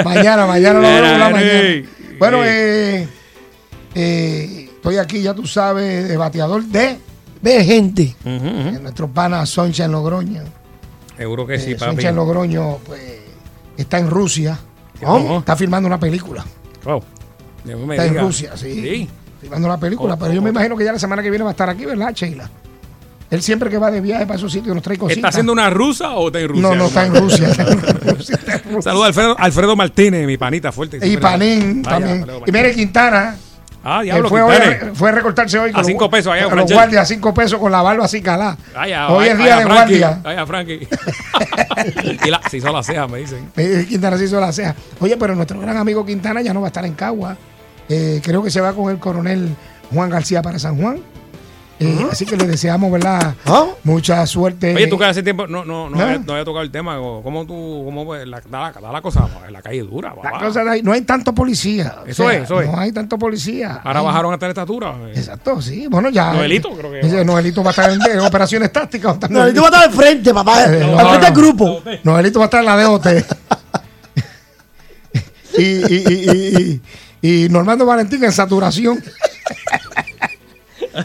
Mañana, 0.05 0.47
mañana 0.47 0.81
lo 0.81 0.87
vemos 0.89 1.19
la 1.19 1.31
mañana. 1.31 1.89
Bueno, 2.19 2.45
eh, 2.45 3.09
eh, 3.95 4.71
estoy 4.77 4.99
aquí, 4.99 5.23
ya 5.23 5.35
tú 5.35 5.47
sabes, 5.47 6.09
de 6.09 6.17
bateador 6.17 6.63
de, 6.65 6.99
de 7.43 7.65
gente. 7.65 8.15
de 8.25 8.79
nuestro 8.81 9.09
pana 9.09 9.45
Soncha 9.47 9.85
en 9.85 9.93
Logroño. 9.93 10.43
Seguro 11.17 11.47
que 11.47 11.59
sí, 11.59 11.73
Eh, 11.73 11.77
papi. 11.77 11.93
Soncha 11.93 12.09
en 12.11 12.17
Logroño, 12.17 12.79
pues, 12.87 13.01
está 13.77 13.99
en 13.99 14.11
Rusia. 14.11 14.59
¿Cómo? 15.03 15.39
Está 15.41 15.57
filmando 15.57 15.87
una 15.87 15.99
película. 16.01 16.45
Wow. 16.85 17.03
Está 17.91 18.07
en. 18.07 18.19
Rusia, 18.19 18.57
sí. 18.57 18.73
Sí. 18.73 19.09
Filmando 19.41 19.69
una 19.69 19.79
película, 19.79 20.15
Oh, 20.15 20.19
pero 20.19 20.33
yo 20.33 20.43
me 20.43 20.51
imagino 20.51 20.77
que 20.77 20.85
ya 20.85 20.93
la 20.93 20.99
semana 20.99 21.23
que 21.23 21.31
viene 21.31 21.45
va 21.45 21.51
a 21.51 21.53
estar 21.53 21.69
aquí, 21.69 21.85
¿verdad, 21.85 22.13
Sheila? 22.15 22.49
Él 23.29 23.43
siempre 23.43 23.69
que 23.69 23.79
va 23.79 23.91
de 23.91 24.01
viaje 24.01 24.25
para 24.25 24.37
esos 24.39 24.53
sitios 24.53 24.73
nos 24.75 24.85
trae 24.85 24.97
cositas. 24.97 25.17
¿Está 25.19 25.29
haciendo 25.29 25.53
una 25.53 25.69
rusa 25.69 26.13
o 26.13 26.29
está 26.29 26.41
en 26.41 26.49
Rusia? 26.49 26.63
No, 26.63 26.75
no, 26.77 26.87
está 26.87 27.07
en 27.07 27.15
Rusia. 27.21 27.53
Saludos 28.81 29.05
a 29.05 29.07
Alfredo, 29.09 29.37
Alfredo 29.39 29.77
Martínez, 29.77 30.27
mi 30.27 30.37
panita 30.37 30.71
fuerte. 30.71 31.05
Y 31.05 31.17
Panín 31.17 31.83
Vaya, 31.83 31.99
también. 31.99 32.27
Y 32.47 32.53
mire 32.53 32.73
Quintana. 32.73 33.37
Ah, 33.89 34.03
diablo, 34.03 34.29
fue, 34.29 34.43
hoy 34.43 34.57
fue 34.95 35.11
a 35.11 35.13
recortarse 35.13 35.61
hoy 35.61 35.71
A 35.73 35.85
cinco 35.85 36.11
pesos 36.11 36.33
allá 36.33 36.49
con 36.49 36.59
los 36.59 36.73
guardias, 36.73 37.03
a 37.03 37.07
cinco 37.07 37.33
pesos 37.33 37.61
con 37.61 37.71
la 37.71 37.83
barba 37.83 38.05
así 38.05 38.21
calada. 38.21 38.57
Hoy 39.11 39.29
es 39.29 39.39
día 39.39 39.59
de 39.59 39.65
guardia. 39.65 40.21
Vaya, 40.25 40.45
Frankie. 40.47 40.89
y 42.25 42.31
la, 42.31 42.41
se 42.51 42.57
hizo 42.57 42.73
la 42.73 42.83
ceja, 42.83 43.07
me 43.07 43.19
dicen. 43.19 43.49
Quintana 43.89 44.19
se 44.19 44.25
hizo 44.25 44.41
la 44.41 44.53
ceja. 44.53 44.75
Oye, 44.99 45.17
pero 45.17 45.37
nuestro 45.37 45.61
gran 45.61 45.77
amigo 45.77 46.05
Quintana 46.05 46.41
ya 46.43 46.53
no 46.53 46.61
va 46.61 46.67
a 46.67 46.71
estar 46.71 46.85
en 46.85 46.95
Cagua. 46.95 47.37
Eh, 47.89 48.21
creo 48.23 48.43
que 48.43 48.51
se 48.51 48.61
va 48.61 48.73
con 48.73 48.91
el 48.91 48.99
coronel 48.99 49.55
Juan 49.93 50.11
García 50.11 50.43
para 50.43 50.59
San 50.59 50.81
Juan. 50.81 50.99
Eh, 51.79 52.07
Así 52.11 52.25
que 52.25 52.39
le 52.39 52.47
deseamos, 52.47 52.91
¿verdad? 52.91 53.35
Mucha 53.85 54.27
suerte. 54.27 54.75
Oye, 54.75 54.87
tú 54.87 54.97
que 54.97 55.05
hace 55.05 55.23
tiempo 55.23 55.47
no, 55.47 55.63
no, 55.63 55.91
no, 55.91 55.97
¿No? 55.97 56.03
había, 56.03 56.19
no 56.21 56.33
había 56.33 56.45
tocado 56.47 56.63
el 56.63 56.71
tema. 56.71 56.97
¿Cómo 56.97 57.45
tú, 57.47 57.83
cómo 57.85 58.07
pues, 58.07 58.27
la, 58.27 58.41
da, 58.49 58.73
la, 58.81 58.93
la 58.93 59.03
cosa? 59.03 59.29
En 59.47 59.53
la 59.53 59.61
calle 59.61 59.81
es 59.81 59.91
dura, 59.91 60.15
La 60.25 60.41
cosa 60.41 60.63
no 60.83 60.93
hay 60.93 61.03
tanto 61.03 61.35
policía. 61.35 61.97
O 62.03 62.07
Eso 62.07 62.23
sea, 62.23 62.33
es, 62.39 62.45
eso 62.45 62.63
es. 62.63 62.71
No 62.71 62.81
hay 62.81 62.93
tanto 62.93 63.19
policía. 63.19 63.83
Ahora 63.85 64.01
Hay- 64.01 64.07
bajaron 64.07 64.33
hasta 64.33 64.47
la 64.47 64.51
estatura. 64.53 64.95
Exacto, 65.15 65.61
sí. 65.61 65.87
Bueno, 65.87 66.09
ya. 66.09 66.33
Noelito, 66.33 66.71
creo 66.71 66.91
que 66.93 67.01
Ese 67.01 67.23
Noelito 67.27 67.63
va 67.63 67.69
a 67.69 67.73
estar 67.73 67.91
en, 67.91 68.01
en 68.11 68.21
operaciones 68.21 68.73
tácticas. 68.73 69.19
Noelito 69.31 69.61
va 69.61 69.69
a 69.69 69.71
estar 69.71 69.85
al 69.85 69.93
frente, 69.95 70.33
papá. 70.33 70.65
Eh, 70.75 70.83
al 70.83 71.09
frente 71.09 71.27
del 71.27 71.35
grupo. 71.35 71.83
Noelito 72.05 72.39
va 72.39 72.47
a 72.47 72.47
estar 72.47 72.61
en 72.61 72.67
la 72.67 72.83
DOT. 72.83 73.07
y, 75.59 75.63
y, 75.63 76.05
y, 76.09 76.63
y, 76.73 76.81
y 77.23 77.49
Normando 77.49 77.85
Valentín 77.87 78.23
en 78.25 78.33
saturación. 78.33 79.03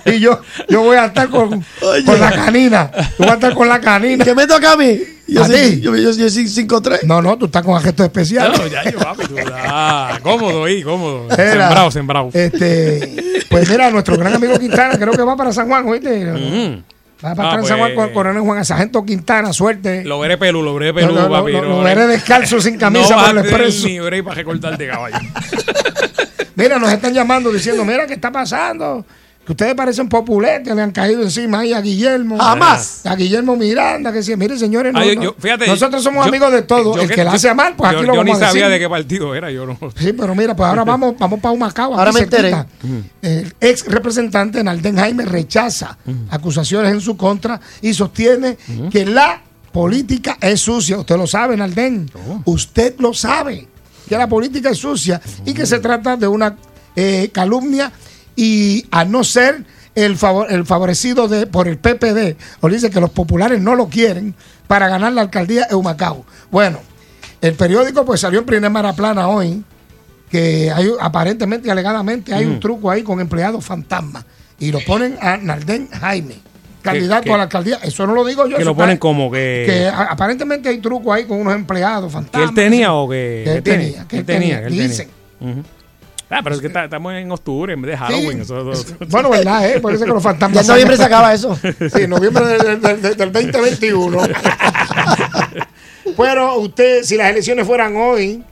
y 0.06 0.20
yo, 0.20 0.40
yo 0.70 0.82
voy 0.84 0.98
a 0.98 1.06
estar 1.06 1.30
con, 1.30 1.64
con 2.06 2.20
la 2.20 2.32
canina. 2.32 2.92
Yo 2.94 3.16
voy 3.20 3.30
a 3.30 3.34
estar 3.34 3.54
con 3.54 3.68
la 3.68 3.80
canina. 3.82 4.24
¿Qué 4.24 4.34
me 4.36 4.48
toca 4.48 4.74
a 4.74 4.78
mí? 4.78 5.00
Yo 5.28 5.44
¿A 5.44 5.48
soy, 5.48 5.56
ti? 5.76 5.82
yo, 5.82 5.96
yo, 5.96 6.12
yo 6.12 6.30
soy 6.30 6.44
5'3". 6.46 7.04
No, 7.04 7.22
no, 7.22 7.38
tú 7.38 7.46
estás 7.46 7.64
con 7.64 7.80
gestos 7.82 8.06
especiales. 8.06 8.58
No, 8.60 8.68
ya, 8.68 8.84
yo, 8.90 9.00
papi, 9.00 9.26
tú, 9.28 9.36
ah, 9.54 10.20
cómodo 10.22 10.66
ahí, 10.66 10.84
cómodo. 10.84 11.28
Era, 11.32 11.52
Sembrado, 11.52 11.92
sembrado. 11.92 12.30
Este, 12.34 13.44
pues 13.50 13.70
mira, 13.70 13.90
nuestro 13.92 14.18
gran 14.18 14.34
amigo 14.34 14.60
Quintana, 14.60 14.98
creo 14.98 15.14
que 15.14 15.24
va 15.24 15.36
para 15.38 15.54
San 15.54 15.68
Juan, 15.68 15.88
¿oíste? 15.88 16.26
Mm. 16.26 16.84
Va 17.24 17.36
para 17.36 17.50
Ah, 17.50 17.52
estar 17.52 17.60
en 17.60 17.66
San 17.68 17.78
Juan 17.78 17.92
pues, 17.94 18.06
con 18.08 18.14
Coronel 18.16 18.42
Juan 18.42 18.66
Sargento 18.66 19.06
Quintana, 19.06 19.54
suerte. 19.54 20.04
Lo 20.04 20.20
veré 20.20 20.38
pelú, 20.38 20.64
lo 20.64 20.74
veré 20.74 20.92
lo- 20.92 21.30
papi. 21.30 21.52
lo- 21.54 21.62
no, 21.62 21.70
lo 21.70 21.78
no. 21.78 21.84
veré 21.84 22.08
descalzo, 22.08 22.60
sin 22.60 22.78
camisa, 22.78 23.16
no 23.16 23.22
por 23.22 23.30
el 23.32 23.38
expreso. 23.46 23.88
ni 23.88 24.00
break 24.00 24.24
para 24.24 24.36
recortarte, 24.36 24.88
caballo. 24.88 25.18
Mira, 26.56 26.78
nos 26.80 26.92
están 26.92 27.14
llamando 27.14 27.52
diciendo, 27.52 27.84
mira, 27.86 28.06
¿qué 28.08 28.14
está 28.14 28.32
pasando? 28.32 29.06
Que 29.46 29.54
ustedes 29.54 29.74
parecen 29.74 30.08
populetes, 30.08 30.76
le 30.76 30.82
han 30.84 30.92
caído 30.92 31.24
encima 31.24 31.62
ahí 31.62 31.74
a 31.74 31.82
Guillermo. 31.82 32.38
Jamás. 32.38 33.04
A 33.08 33.16
Guillermo 33.16 33.56
Miranda, 33.56 34.12
que 34.12 34.20
decía, 34.20 34.38
mire, 34.38 34.56
señores, 34.56 34.94
no, 34.94 35.04
yo- 35.04 35.16
no, 35.16 35.24
yo- 35.24 35.36
fíjate, 35.40 35.66
nosotros 35.66 36.04
somos 36.04 36.24
yo- 36.26 36.30
amigos 36.30 36.52
de 36.52 36.62
todos. 36.62 36.96
yo 36.96 37.02
El 37.02 37.08
que- 37.10 37.16
que 37.16 37.24
la 37.24 37.32
yo- 37.32 37.36
hace 37.38 37.54
mal, 37.56 37.74
pues 37.76 37.92
yo, 37.92 37.98
aquí 37.98 38.06
lo 38.08 38.14
yo 38.14 38.20
vamos 38.20 38.38
ni 38.38 38.44
a 38.44 38.48
sabía 38.50 38.66
decir. 38.68 38.74
de 38.74 38.80
qué 38.86 38.90
partido 38.90 39.34
era, 39.34 39.50
yo 39.50 39.66
no. 39.66 39.80
Sí, 39.98 40.14
pero 40.14 40.36
mira, 40.36 40.56
pues 40.56 40.70
ahora 40.70 40.84
vamos, 40.86 41.16
vamos 41.18 41.40
para 41.40 41.54
Humacao. 41.54 41.96
Ahora 41.98 42.12
me 42.12 42.20
enteré. 42.20 42.54
El 43.24 43.56
ex 43.60 43.86
representante 43.88 44.64
Nalden 44.64 44.98
Jaime 44.98 45.26
rechaza 45.26 45.98
acusaciones 46.30 46.92
en 46.92 47.02
su 47.02 47.18
contra 47.18 47.60
y 47.82 47.96
sostiene 47.96 48.58
que 48.92 49.06
la 49.08 49.42
política 49.72 50.38
es 50.40 50.62
sucia. 50.62 51.00
Usted 51.00 51.18
lo 51.18 51.26
sabe, 51.26 51.58
Nalden. 51.58 52.12
Usted 52.46 52.94
lo 53.00 53.12
sabe, 53.16 53.68
que 54.12 54.18
la 54.18 54.28
política 54.28 54.70
es 54.72 54.78
sucia 54.78 55.22
y 55.46 55.54
que 55.54 55.66
se 55.66 55.80
trata 55.80 56.18
de 56.18 56.28
una 56.28 56.58
eh, 56.98 57.30
calumnia 57.32 57.94
y 58.36 58.86
a 58.92 59.06
no 59.06 59.24
ser 59.24 59.64
el, 59.96 60.18
favor- 60.18 60.48
el 60.52 60.66
favorecido 60.66 61.30
de, 61.30 61.48
por 61.48 61.70
el 61.70 61.78
PPD, 61.78 62.36
o 62.60 62.68
dice 62.68 62.90
que 62.90 63.00
los 63.00 63.10
populares 63.12 63.62
no 63.62 63.74
lo 63.74 63.88
quieren 63.88 64.36
para 64.68 64.90
ganar 64.90 65.14
la 65.14 65.22
alcaldía 65.22 65.66
de 65.70 65.76
Humacao. 65.76 66.26
Bueno, 66.52 66.80
el 67.40 67.54
periódico 67.54 68.04
pues 68.04 68.20
salió 68.20 68.40
en 68.40 68.46
primera 68.46 68.92
plana 68.94 69.30
hoy 69.30 69.64
que 70.30 70.70
hay 70.70 70.90
aparentemente, 71.00 71.72
alegadamente, 71.72 72.34
hay 72.34 72.44
un 72.46 72.60
truco 72.60 72.92
ahí 72.92 73.04
con 73.04 73.22
empleados 73.22 73.64
fantasmas. 73.64 74.26
Y 74.60 74.74
lo 74.74 74.80
ponen 74.82 75.18
a 75.22 75.38
Nalden 75.38 75.88
Jaime. 75.90 76.36
Candidato 76.82 77.24
que- 77.24 77.34
a 77.34 77.38
la 77.38 77.44
alcaldía. 77.44 77.80
Eso 77.84 78.06
no 78.08 78.14
lo 78.14 78.26
digo 78.26 78.48
yo. 78.48 78.58
Que 78.58 78.66
lo 78.66 78.76
ponen 78.76 78.98
como 78.98 79.32
que- 79.32 79.64
que 79.68 79.88
a- 79.88 80.04
aparentemente 80.12 80.70
hay 80.70 80.80
truco 80.80 81.12
ahí 81.14 81.26
con 81.26 81.40
unos 81.40 81.54
empleados 81.56 82.08
¿Que 82.08 82.14
fantasmas. 82.14 82.50
él 82.50 82.56
tenía 82.56 82.94
o 82.94 83.08
que, 83.10 83.42
Que 83.46 83.52
él 83.52 83.64
que 83.64 83.72
tenía, 83.72 84.02
que 84.04 84.08
Que 84.08 84.18
él 84.18 84.26
tenía, 84.26 84.26
tenía, 84.26 84.60
que 84.60 84.66
él 84.68 84.72
tenía. 84.74 84.88
dicen. 84.88 85.10
Ah, 86.34 86.40
pero 86.44 86.56
es 86.56 86.62
que 86.62 86.68
está- 86.68 86.86
estamos 86.86 87.14
en 87.14 87.30
octubre 87.30 87.74
en 87.74 87.82
vez 87.82 87.92
de 87.92 87.98
Halloween. 87.98 88.42
eso- 88.42 88.72
eso- 88.72 88.96
Bueno, 89.10 89.30
¿verdad? 89.30 89.70
Eh? 89.70 89.82
Por 89.82 89.94
eso 89.94 90.06
que 90.06 90.12
los 90.12 90.24
fantasmas. 90.24 90.56
Ya 90.56 90.62
en 90.62 90.68
noviembre 90.68 90.96
se 90.98 91.04
acaba 91.04 91.34
eso. 91.34 91.56
Sí, 91.94 92.04
en 92.04 92.10
noviembre 92.10 92.46
del, 92.46 92.82
del- 92.82 93.02
del- 93.02 93.18
del 93.18 93.32
2021. 93.34 94.18
Pero 96.18 96.58
usted, 96.60 97.04
si 97.04 97.16
las 97.18 97.30
elecciones 97.32 97.66
fueran 97.68 97.96
hoy, 97.96 98.44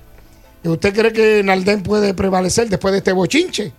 ¿usted 0.64 0.94
cree 0.94 1.14
que 1.14 1.42
Naldén 1.44 1.82
puede 1.84 2.14
prevalecer 2.14 2.70
después 2.70 2.92
de 2.92 3.00
este 3.00 3.12
bochinche? 3.12 3.72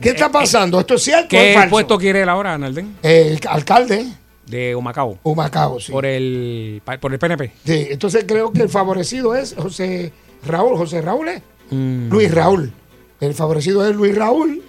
¿Qué 0.00 0.10
está 0.10 0.30
pasando? 0.30 0.80
¿Esto 0.80 0.94
es 0.94 1.02
cierto 1.02 1.26
o 1.26 1.28
¿Qué 1.30 1.50
es 1.50 1.54
falso? 1.56 1.70
puesto 1.70 1.98
quiere 1.98 2.22
él 2.22 2.28
ahora, 2.28 2.56
Nalden? 2.58 2.96
El 3.02 3.40
alcalde 3.48 4.06
De 4.46 4.74
Humacao. 4.74 5.18
Humacao, 5.22 5.78
sí. 5.80 5.92
Por 5.92 6.06
el, 6.06 6.80
por 7.00 7.12
el 7.12 7.18
PNP. 7.18 7.52
Sí, 7.64 7.86
entonces 7.90 8.24
creo 8.26 8.52
que 8.52 8.62
el 8.62 8.68
favorecido 8.68 9.34
es 9.34 9.54
José 9.58 10.12
Raúl. 10.46 10.76
José 10.76 11.00
Raúl 11.02 11.28
es 11.28 11.42
Mm. 11.70 12.08
Luis 12.10 12.32
Raúl. 12.34 12.72
El 13.20 13.34
favorecido 13.34 13.86
es 13.86 13.94
Luis 13.94 14.14
Raúl. 14.14 14.62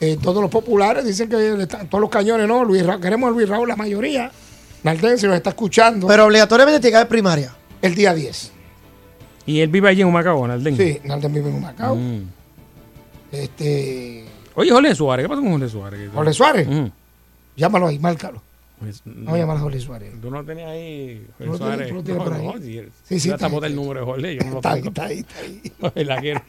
Eh, 0.00 0.16
todos 0.22 0.40
los 0.40 0.50
populares 0.52 1.04
dicen 1.04 1.28
que 1.28 1.36
le 1.36 1.62
están- 1.64 1.88
todos 1.88 2.00
los 2.00 2.10
cañones 2.10 2.46
no. 2.46 2.64
Luis 2.64 2.86
Ra- 2.86 3.00
queremos 3.00 3.28
a 3.28 3.32
Luis 3.32 3.48
Raúl, 3.48 3.66
la 3.68 3.74
mayoría. 3.74 4.30
Naldén, 4.84 5.18
si 5.18 5.26
nos 5.26 5.34
está 5.34 5.50
escuchando. 5.50 6.06
Pero 6.06 6.26
obligatoriamente 6.26 6.78
tiene 6.78 6.92
que 6.92 6.96
haber 6.98 7.08
primaria. 7.08 7.52
el 7.82 7.94
día 7.96 8.14
10. 8.14 8.52
¿Y 9.46 9.60
él 9.60 9.68
vive 9.68 9.88
allí 9.88 10.02
en 10.02 10.06
Humacao, 10.08 10.46
Nalden? 10.46 10.76
Sí, 10.76 11.00
Naldén 11.04 11.34
vive 11.34 11.48
en 11.50 11.56
Humacao. 11.56 11.96
Mm. 11.96 12.22
Este, 13.32 14.23
Oye, 14.56 14.70
Jorge 14.70 14.94
Suárez, 14.94 15.24
¿qué 15.24 15.28
pasa 15.28 15.40
con 15.42 15.50
Jorge 15.52 15.68
Suárez? 15.68 16.10
Jorge 16.14 16.32
Suárez. 16.32 16.68
Llámalo 17.56 17.86
ahí, 17.88 17.98
márcalo. 17.98 18.42
Pues, 18.80 19.02
Vamos 19.04 19.34
a 19.34 19.38
llamar 19.38 19.56
a 19.56 19.60
Jorge 19.60 19.80
Suárez. 19.80 20.12
Tú 20.20 20.30
no 20.30 20.44
tenías 20.44 20.68
ahí 20.68 21.26
lo 21.38 21.46
Jorge 21.46 21.58
tienes- 21.58 21.58
Suárez. 21.58 21.88
tú 21.88 21.94
lo 21.94 22.02
tienes 22.02 22.18
No, 22.18 22.24
por 22.24 22.34
ahí. 22.34 22.46
no, 22.46 22.52
si- 22.58 22.80
Sí, 23.04 23.20
sí, 23.20 23.30
está 23.30 23.46
está 23.46 23.56
ahí. 23.58 23.64
el 23.70 23.76
número 23.76 24.00
de 24.00 24.06
Jorge, 24.06 24.34
yo 24.36 24.44
no 24.44 24.50
lo 24.50 24.56
Está 24.56 24.72
ahí, 24.72 24.80
tengo. 24.82 24.88
está 24.90 25.04
ahí, 25.04 25.18
está 25.20 25.38
ahí. 25.40 25.72
No, 25.80 25.92
¿verdad 25.94 26.20
que 26.22 26.34
no? 26.34 26.40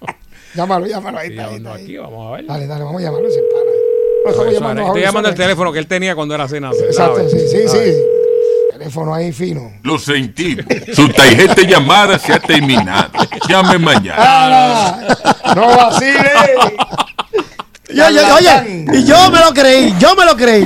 Llámalo, 0.55 0.87
llámalo 0.87 1.17
ahí. 1.19 1.29
Está 1.29 1.45
ahí, 1.47 1.55
está 1.57 1.73
ahí. 1.75 1.83
aquí, 1.83 1.97
vamos 1.97 2.27
a 2.27 2.35
ver. 2.35 2.45
Dale, 2.47 2.67
dale, 2.67 2.83
vamos 2.83 3.01
a 3.01 3.05
llamarlo 3.05 3.27
ese 3.27 3.39
pana. 3.39 3.71
No, 3.71 4.31
estamos 4.31 4.35
Jorge 4.37 4.53
llamando 4.53 4.81
a 4.81 4.85
Suárez. 4.85 4.87
Estoy 4.87 5.01
llamando 5.01 5.29
el 5.29 5.35
Suárez. 5.35 5.47
teléfono 5.47 5.71
que 5.73 5.79
él 5.79 5.87
tenía 5.87 6.15
cuando 6.15 6.35
era 6.35 6.47
senador. 6.47 6.83
Exacto, 6.83 7.29
sí, 7.29 7.39
sí, 7.39 7.67
sí. 7.67 7.93
Teléfono 8.71 9.13
ahí 9.13 9.31
fino. 9.31 9.71
Lo 9.83 9.97
sentí. 9.99 10.57
Su 10.93 11.07
tarjeta 11.09 11.53
de 11.55 11.67
llamada 11.67 12.19
se 12.19 12.33
ha 12.33 12.39
terminado. 12.39 13.09
Llame 13.47 13.77
mañana. 13.79 14.15
¡Ah! 14.17 15.53
¡No 15.55 15.67
vacile! 15.67 16.19
Yo, 17.95 18.09
yo, 18.09 18.35
oye, 18.35 18.85
y 18.93 19.03
yo 19.05 19.31
me 19.31 19.39
lo 19.39 19.53
creí, 19.53 19.93
yo 19.97 20.15
me 20.15 20.25
lo 20.25 20.35
creí. 20.35 20.65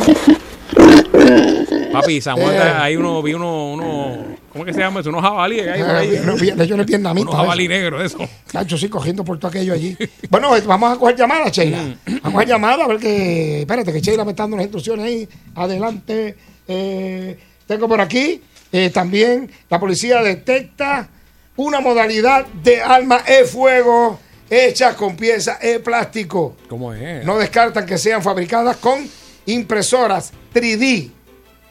Papi, 1.92 2.22
Samuel, 2.22 2.56
Eh. 2.56 2.74
ahí 2.76 2.96
uno 2.96 3.22
vi 3.22 3.34
uno, 3.34 3.72
uno, 3.74 4.18
¿cómo 4.52 4.66
que 4.66 4.74
se 4.74 4.80
llama 4.80 5.00
eso? 5.02 5.10
Unos 5.10 5.22
jabalíes 5.22 5.68
por 5.78 5.96
ahí. 5.96 6.16
Eh, 6.16 6.22
no, 6.26 6.36
de 6.36 6.64
hecho, 6.64 6.76
no 6.76 6.82
es 6.82 6.88
vietnamita. 6.88 7.30
Unos 7.30 7.36
jabalí 7.42 7.68
negros, 7.68 8.04
eso. 8.04 8.18
Cacho, 8.52 8.78
sí, 8.78 8.90
cogiendo 8.90 9.24
por 9.24 9.38
todo 9.38 9.50
aquello 9.50 9.74
allí. 9.74 9.96
Bueno, 10.30 10.56
eh, 10.56 10.62
vamos 10.66 10.96
a 10.96 11.00
coger 11.00 11.16
llamadas, 11.16 11.52
Sheila. 11.52 11.78
Mm. 11.82 11.96
Vamos 12.06 12.26
a 12.26 12.32
coger 12.32 12.48
llamadas, 12.48 12.80
a 12.82 12.88
ver 12.88 12.98
que. 13.00 13.60
Espérate, 13.62 13.94
que 13.94 14.02
Sheila 14.02 14.26
me 14.26 14.32
está 14.32 14.44
dando 14.44 14.56
unas 14.56 14.66
instrucciones 14.66 15.06
ahí. 15.06 15.28
Adelante. 15.56 16.36
Eh, 16.68 17.38
tengo 17.68 17.88
por 17.88 18.00
aquí 18.02 18.42
eh, 18.72 18.90
también 18.92 19.50
la 19.70 19.80
policía 19.80 20.22
detecta 20.22 21.10
una 21.56 21.80
modalidad 21.82 22.46
de 22.64 22.82
arma 22.82 23.20
de 23.28 23.44
fuego 23.46 24.20
hecha 24.50 24.96
con 24.96 25.16
piezas 25.16 25.60
de 25.60 25.80
plástico. 25.80 26.56
¿Cómo 26.68 26.94
es? 26.94 27.26
No 27.26 27.38
descartan 27.38 27.86
que 27.86 27.98
sean 27.98 28.22
fabricadas 28.24 28.78
con 28.78 29.00
impresoras 29.46 30.32
3D 30.54 31.10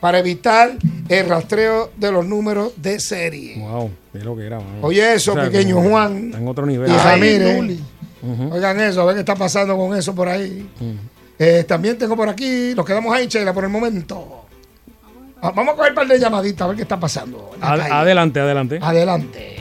para 0.01 0.19
evitar 0.21 0.73
el 1.09 1.29
rastreo 1.29 1.91
de 1.97 2.13
los 2.13 2.25
números 2.27 2.73
de 2.77 3.01
serie. 3.01 3.57
Wow, 3.59 3.91
es 4.15 4.25
lo 4.25 4.37
que 4.37 4.47
era. 4.47 4.59
mano. 4.61 4.79
Oye, 4.83 5.15
eso, 5.15 5.35
pequeño 5.35 5.81
Juan. 5.83 6.27
está 6.27 6.39
En 6.39 6.49
otro 6.49 6.67
nivel. 6.67 6.91
Y 6.91 6.95
Ramírez. 6.97 7.57
Luli. 7.57 7.81
Ujú. 8.23 8.55
Oigan 8.55 8.81
eso, 8.81 9.03
a 9.03 9.05
ver 9.07 9.15
qué 9.15 9.21
está 9.21 9.35
pasando 9.37 9.77
con 9.77 9.97
eso 9.97 10.15
por 10.15 10.29
ahí. 10.29 10.69
Eh, 11.39 11.65
también 11.69 11.97
tengo 11.97 12.17
por 12.17 12.29
aquí, 12.29 12.73
nos 12.77 12.85
quedamos 12.85 13.15
ahí, 13.15 13.27
Sheila, 13.29 13.53
por 13.53 13.63
el 13.65 13.71
momento. 13.71 14.45
Ah, 15.41 15.53
Vamos 15.55 15.75
a 15.75 15.77
coger 15.77 15.93
un 15.93 15.95
par 15.95 16.09
de 16.09 16.19
llamaditas 16.19 16.63
a 16.63 16.67
ver 16.67 16.77
qué 16.77 16.83
está 16.83 16.99
pasando. 16.99 17.53
Ad- 17.61 17.81
adelante, 17.93 18.41
adelante. 18.41 18.79
Adelante. 18.83 19.57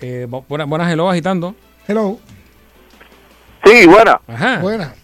Eh, 0.00 0.26
bu- 0.28 0.44
buenas, 0.48 0.68
buenas, 0.68 0.90
hello, 0.92 1.08
agitando. 1.10 1.54
Hello. 1.86 2.18
Sí, 3.64 3.86
buena. 3.86 4.20
Ajá. 4.26 4.58
Buena. 4.60 4.94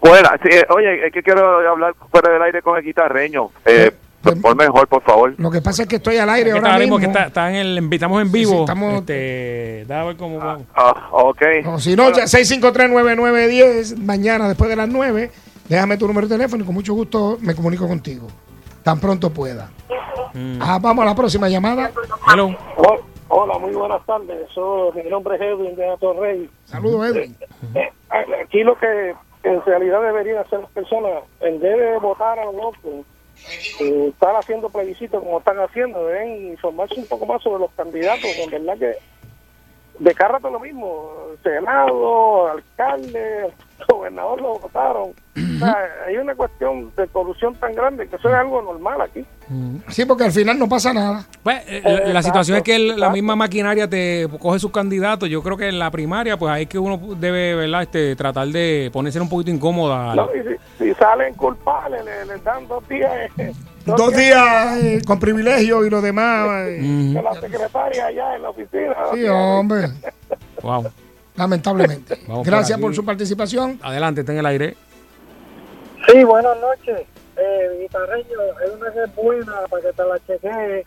Buena. 0.00 0.30
Sí, 0.42 0.48
eh, 0.50 0.66
oye, 0.70 1.06
es 1.06 1.12
que 1.12 1.22
quiero 1.22 1.68
hablar 1.68 1.94
fuera 2.10 2.30
del 2.32 2.42
aire 2.42 2.62
con 2.62 2.76
el 2.78 2.84
guitarreño. 2.84 3.50
Eh, 3.64 3.90
por 4.42 4.54
mejor, 4.54 4.86
por 4.86 5.02
favor. 5.02 5.34
Lo 5.38 5.50
que 5.50 5.62
pasa 5.62 5.82
es 5.82 5.88
que 5.88 5.96
estoy 5.96 6.18
al 6.18 6.28
aire 6.28 6.52
ahora 6.52 6.78
mismo. 6.78 6.98
que 6.98 7.06
está, 7.06 7.26
está 7.26 7.48
en 7.50 7.54
el, 7.56 7.88
estamos 7.92 8.20
en 8.20 8.28
Sí, 8.28 8.32
vivo. 8.38 8.52
sí, 8.52 8.60
estamos- 8.60 8.94
este, 9.00 9.84
da 9.88 10.02
a 10.02 10.04
ver 10.04 10.16
cómo. 10.16 10.38
Ah, 10.74 11.08
ok. 11.12 11.42
O 11.66 11.78
si 11.78 11.96
no, 11.96 12.10
ya 12.12 12.26
6539910, 12.26 13.96
mañana 13.98 14.46
después 14.48 14.68
de 14.68 14.76
las 14.76 14.88
9, 14.88 15.30
déjame 15.68 15.96
tu 15.96 16.06
número 16.06 16.26
de 16.28 16.34
teléfono 16.36 16.62
y 16.62 16.66
con 16.66 16.74
mucho 16.74 16.92
gusto 16.92 17.38
me 17.40 17.54
comunico 17.54 17.88
contigo. 17.88 18.26
Tan 18.82 19.00
pronto 19.00 19.30
pueda. 19.30 19.70
Ah, 20.60 20.78
vamos 20.80 21.02
a 21.02 21.06
la 21.06 21.14
próxima 21.14 21.48
llamada. 21.48 21.90
Hello. 22.30 22.54
Hola, 22.76 23.00
hola, 23.30 23.58
muy 23.58 23.72
buenas 23.72 24.04
tardes. 24.04 24.48
Soy, 24.52 25.02
mi 25.02 25.10
nombre 25.10 25.36
es 25.36 25.40
Edwin 25.42 25.74
de 25.76 25.88
Atorrey. 25.88 26.50
Saludos, 26.64 27.08
Edwin. 27.08 27.36
Eh, 27.74 27.90
Aquí 28.44 28.62
lo 28.62 28.76
que 28.76 29.14
en 29.44 29.64
realidad 29.64 30.02
deberían 30.02 30.38
hacer 30.38 30.60
las 30.60 30.70
personas, 30.70 31.22
en 31.40 31.60
vez 31.60 31.78
de 31.78 31.98
votar 31.98 32.38
a 32.38 32.44
los 32.44 32.54
locos, 32.54 33.06
eh, 33.80 34.08
estar 34.08 34.34
haciendo 34.36 34.68
plebiscitos 34.68 35.22
como 35.22 35.38
están 35.38 35.58
haciendo, 35.60 36.04
deben 36.06 36.50
informarse 36.50 37.00
un 37.00 37.06
poco 37.06 37.24
más 37.26 37.42
sobre 37.42 37.60
los 37.60 37.70
candidatos, 37.72 38.26
en 38.36 38.50
verdad 38.50 38.78
que 38.78 38.96
de 40.00 40.14
cada 40.14 40.32
rato 40.32 40.50
lo 40.50 40.58
mismo, 40.58 41.10
senado, 41.42 42.48
alcalde, 42.48 43.52
gobernador 43.88 44.40
lo 44.40 44.58
votaron. 44.58 45.10
O 45.36 45.58
sea, 45.58 45.76
hay 46.06 46.16
una 46.16 46.34
cuestión 46.34 46.90
de 46.96 47.06
corrupción 47.08 47.54
tan 47.54 47.74
grande 47.74 48.08
que 48.08 48.16
eso 48.16 48.28
es 48.28 48.34
algo 48.34 48.60
normal 48.62 49.00
aquí. 49.02 49.24
Sí, 49.88 50.04
porque 50.06 50.24
al 50.24 50.32
final 50.32 50.58
no 50.58 50.68
pasa 50.68 50.92
nada. 50.92 51.24
Pues, 51.42 51.62
eh, 51.66 51.82
la, 51.84 52.12
la 52.14 52.22
situación 52.22 52.56
es 52.58 52.62
que 52.62 52.76
el- 52.76 52.98
la 52.98 53.10
misma 53.10 53.36
maquinaria 53.36 53.88
te 53.88 54.26
coge 54.40 54.58
sus 54.58 54.70
candidatos. 54.70 55.28
Yo 55.28 55.42
creo 55.42 55.56
que 55.56 55.68
en 55.68 55.78
la 55.78 55.90
primaria, 55.90 56.36
pues 56.38 56.50
ahí 56.52 56.62
es 56.62 56.68
que 56.68 56.78
uno 56.78 56.98
debe, 57.16 57.54
¿verdad? 57.54 57.82
Este, 57.82 58.16
tratar 58.16 58.48
de 58.48 58.90
ponerse 58.92 59.20
un 59.20 59.28
poquito 59.28 59.50
incómoda. 59.50 60.14
No, 60.14 60.28
y 60.34 60.42
si, 60.78 60.84
si 60.84 60.94
salen 60.94 61.34
culpables, 61.34 62.04
le- 62.04 62.24
les 62.26 62.42
dan 62.44 62.66
dos 62.68 62.86
días. 62.88 63.12
eh, 63.38 63.52
Dos 63.84 64.14
días 64.14 64.76
eh, 64.82 65.02
con 65.06 65.18
privilegio 65.18 65.84
y 65.84 65.90
lo 65.90 66.00
demás. 66.00 66.48
eh. 66.68 67.12
que 67.14 67.22
la 67.22 67.34
secretaria 67.34 68.06
allá 68.06 68.36
en 68.36 68.42
la 68.42 68.50
oficina. 68.50 68.96
Sí, 69.12 69.26
hombre. 69.26 69.88
Wow. 70.62 70.92
Lamentablemente. 71.36 72.18
Vamos 72.28 72.46
Gracias 72.46 72.78
por 72.78 72.94
su 72.94 73.02
participación. 73.02 73.78
Adelante, 73.82 74.20
está 74.20 74.32
en 74.32 74.38
el 74.40 74.46
aire. 74.46 74.76
Sí, 76.06 76.22
buenas 76.22 76.54
noches. 76.60 77.06
Eh, 77.36 77.78
guitarreño, 77.80 78.38
es 78.62 78.70
una 78.78 78.92
que 78.92 79.04
es 79.04 79.16
buena 79.16 79.54
para 79.70 79.82
que 79.82 79.92
te 79.94 80.04
la 80.04 80.18
chequees. 80.26 80.86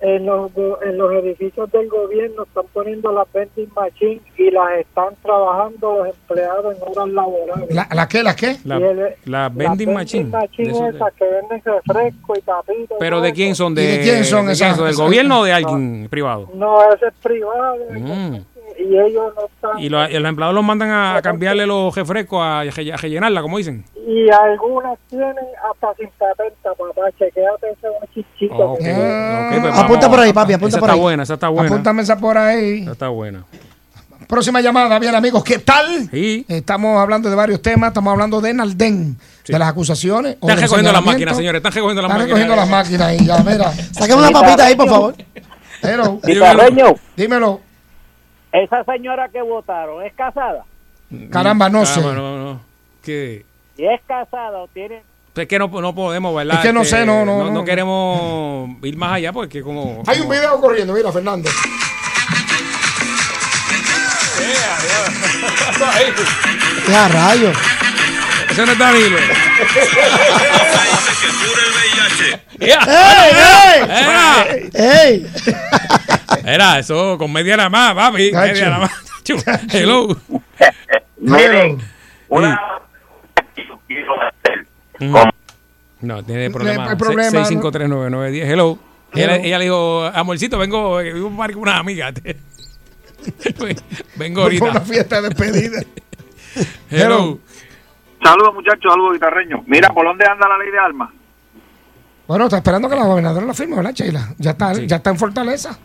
En 0.00 0.26
los, 0.26 0.52
en 0.82 0.96
los 0.96 1.12
edificios 1.12 1.72
del 1.72 1.88
gobierno 1.88 2.44
están 2.44 2.66
poniendo 2.72 3.10
las 3.10 3.26
vending 3.32 3.68
machines 3.74 4.22
y 4.36 4.48
las 4.52 4.78
están 4.78 5.08
trabajando 5.24 5.98
los 6.04 6.08
empleados 6.14 6.76
en 6.76 6.82
horas 6.88 7.08
laborales. 7.08 7.74
¿La, 7.74 7.88
la 7.92 8.06
qué? 8.06 8.22
¿La 8.22 8.36
qué? 8.36 8.56
La, 8.64 8.76
el- 8.76 9.14
la 9.24 9.48
vending 9.48 9.92
machine. 9.92 10.30
De- 10.30 10.62
esas 10.70 11.12
que 11.14 11.24
venden 11.24 11.60
refresco 11.64 12.34
y 12.38 12.40
tapitas. 12.42 12.96
Pero 13.00 13.20
¿de 13.20 13.32
quién 13.32 13.56
son? 13.56 13.74
¿De, 13.74 13.82
¿Y 13.82 13.86
de 13.96 14.00
quién 14.02 14.24
son 14.24 14.46
de 14.46 14.52
esas- 14.52 14.78
¿Del 14.78 14.94
gobierno 14.94 15.40
o 15.40 15.44
de 15.44 15.52
alguien 15.52 16.06
privado? 16.08 16.48
No, 16.54 16.80
ese 16.94 17.06
es 17.06 17.14
privado 17.20 17.76
Mm. 17.90 18.36
Y 18.78 18.96
ellos 18.98 19.32
no 19.36 19.46
están. 19.46 19.78
Y, 19.78 19.88
los, 19.88 20.08
y 20.10 20.14
los 20.14 20.28
empleados 20.28 20.54
los 20.54 20.64
mandan 20.64 20.90
a 20.90 21.20
cambiarle 21.22 21.66
los 21.66 21.94
refrescos, 21.94 22.40
a, 22.40 22.60
a 22.60 22.96
rellenarla, 22.96 23.42
como 23.42 23.58
dicen. 23.58 23.84
Y 24.06 24.30
algunas 24.30 24.98
tienen 25.10 25.34
hasta 25.70 25.94
sin 25.96 26.08
patenta, 26.18 26.70
papá. 26.74 27.10
Chequéate 27.18 27.70
ese 27.72 27.88
chichito. 28.14 28.54
Ok, 28.54 28.80
ok, 28.80 29.60
pues 29.60 29.74
Apunta 29.74 29.84
vamos. 30.02 30.08
por 30.08 30.20
ahí, 30.20 30.32
papi, 30.32 30.52
apunta 30.54 30.68
esa 30.76 30.78
por 30.80 30.88
está 30.88 30.94
ahí. 30.94 31.00
buena, 31.00 31.22
esa 31.24 31.34
está 31.34 31.48
buena. 31.48 31.68
Apúntame 31.68 32.02
esa 32.02 32.16
por 32.18 32.38
ahí. 32.38 32.82
Esa 32.82 32.92
está 32.92 33.08
buena. 33.08 33.44
Próxima 34.26 34.60
llamada, 34.60 34.98
bien 34.98 35.14
amigos, 35.14 35.42
¿qué 35.42 35.58
tal? 35.58 36.08
Sí. 36.10 36.44
Estamos 36.48 36.98
hablando 36.98 37.30
de 37.30 37.36
varios 37.36 37.62
temas, 37.62 37.88
estamos 37.88 38.12
hablando 38.12 38.42
de 38.42 38.52
Naldén, 38.52 39.16
de 39.46 39.58
las 39.58 39.68
acusaciones. 39.68 40.34
Están 40.34 40.58
recogiendo 40.60 40.92
las 40.92 41.02
máquinas, 41.04 41.36
señores. 41.36 41.60
Están 41.60 41.72
recogiendo 41.72 42.02
las 42.02 42.10
Están 42.10 42.28
máquinas. 42.28 42.38
recogiendo 42.46 42.56
las 42.56 42.68
máquinas 42.68 43.08
ahí, 43.08 43.26
ya, 43.26 43.38
mira. 43.38 43.72
Saquen 43.92 44.18
una 44.18 44.30
papita 44.30 44.66
ahí, 44.66 44.74
por 44.76 44.88
favor. 44.88 45.14
Hello. 45.82 46.20
Guitarreño. 46.22 46.94
Dímelo. 47.16 47.60
Esa 48.52 48.84
señora 48.84 49.28
que 49.28 49.42
votaron, 49.42 50.02
¿es 50.04 50.12
casada? 50.14 50.64
Caramba, 51.30 51.68
no 51.68 51.84
sé. 51.84 52.00
Caramba, 52.00 52.20
no, 52.20 52.38
no. 52.38 52.60
Que, 53.02 53.44
Si 53.76 53.84
es 53.84 54.00
casada 54.06 54.58
o 54.58 54.68
tiene... 54.68 55.02
es 55.36 55.46
que 55.46 55.58
no, 55.58 55.68
no 55.68 55.94
podemos, 55.94 56.34
¿verdad? 56.34 56.56
Es 56.56 56.62
que 56.62 56.72
no 56.72 56.84
sé, 56.84 57.06
no, 57.06 57.24
no, 57.24 57.44
no. 57.44 57.50
no. 57.50 57.64
queremos 57.64 58.70
ir 58.82 58.96
más 58.96 59.12
allá 59.14 59.32
porque 59.32 59.62
como... 59.62 60.02
Hay 60.06 60.20
un 60.20 60.28
video 60.28 60.60
corriendo, 60.60 60.92
mira, 60.94 61.12
Fernando. 61.12 61.48
Ese 66.88 66.92
no 66.92 67.87
es 68.64 68.78
Danilo. 68.78 69.16
Ya, 72.60 72.80
¡Ey, 72.80 73.82
era, 73.84 74.46
ey! 74.50 74.70
¡Ey! 74.74 75.26
era 76.44 76.78
eso 76.80 77.16
con 77.16 77.32
media 77.32 77.56
nada 77.56 77.68
más, 77.70 77.94
papi. 77.94 78.32
Cacho. 78.32 78.52
Media 78.52 78.68
nada 78.70 78.78
más. 78.80 78.92
Hello. 79.72 80.16
Miren, 81.18 81.78
una 82.28 82.60
Mm. 85.00 85.14
No, 86.00 86.24
tiene 86.24 86.50
problema. 86.50 86.90
hay 86.90 86.96
problema, 86.96 87.30
6539910. 87.30 88.42
Hello. 88.50 88.50
Hello. 88.50 88.78
Ella, 89.14 89.36
ella 89.36 89.58
le 89.58 89.64
dijo, 89.64 90.04
amorcito, 90.12 90.58
vengo, 90.58 90.98
vivo 90.98 91.30
con 91.36 91.56
una 91.58 91.78
amiga. 91.78 92.12
vengo 94.16 94.42
Fue 94.42 94.56
una 94.56 94.70
ahorita. 94.70 94.80
fiesta 94.80 95.20
de 95.22 95.28
despedida. 95.28 95.82
Hello. 96.90 97.38
Saludos 98.22 98.54
muchachos, 98.54 98.90
saludos 98.90 99.12
guitarreños. 99.14 99.60
Mira, 99.66 99.88
¿por 99.90 100.04
dónde 100.06 100.26
anda 100.26 100.48
la 100.48 100.58
ley 100.58 100.70
de 100.70 100.78
armas? 100.78 101.10
Bueno, 102.26 102.44
está 102.44 102.58
esperando 102.58 102.88
que 102.88 102.96
la 102.96 103.04
gobernadora 103.06 103.46
la 103.46 103.54
firme, 103.54 103.76
¿verdad, 103.76 103.92
Sheila? 103.94 104.28
Ya 104.38 104.50
está, 104.50 104.72
ya 104.74 104.96
está 104.96 105.10
en 105.10 105.18
Fortaleza. 105.18 105.78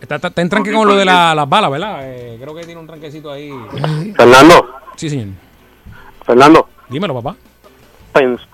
Está, 0.00 0.16
está, 0.16 0.28
está 0.28 0.42
en 0.42 0.48
tranque 0.48 0.72
con 0.72 0.86
lo 0.88 0.94
de 0.96 1.04
la- 1.04 1.34
las 1.34 1.48
balas, 1.48 1.70
¿verdad? 1.70 1.98
Eh, 2.02 2.38
creo 2.40 2.54
que 2.54 2.64
tiene 2.64 2.80
un 2.80 2.86
tranquecito 2.86 3.30
ahí. 3.30 3.50
Fernando, 4.16 4.68
Sí, 4.96 5.10
señor. 5.10 5.28
Fernando, 6.24 6.68
Dímelo, 6.88 7.14
papá. 7.20 7.36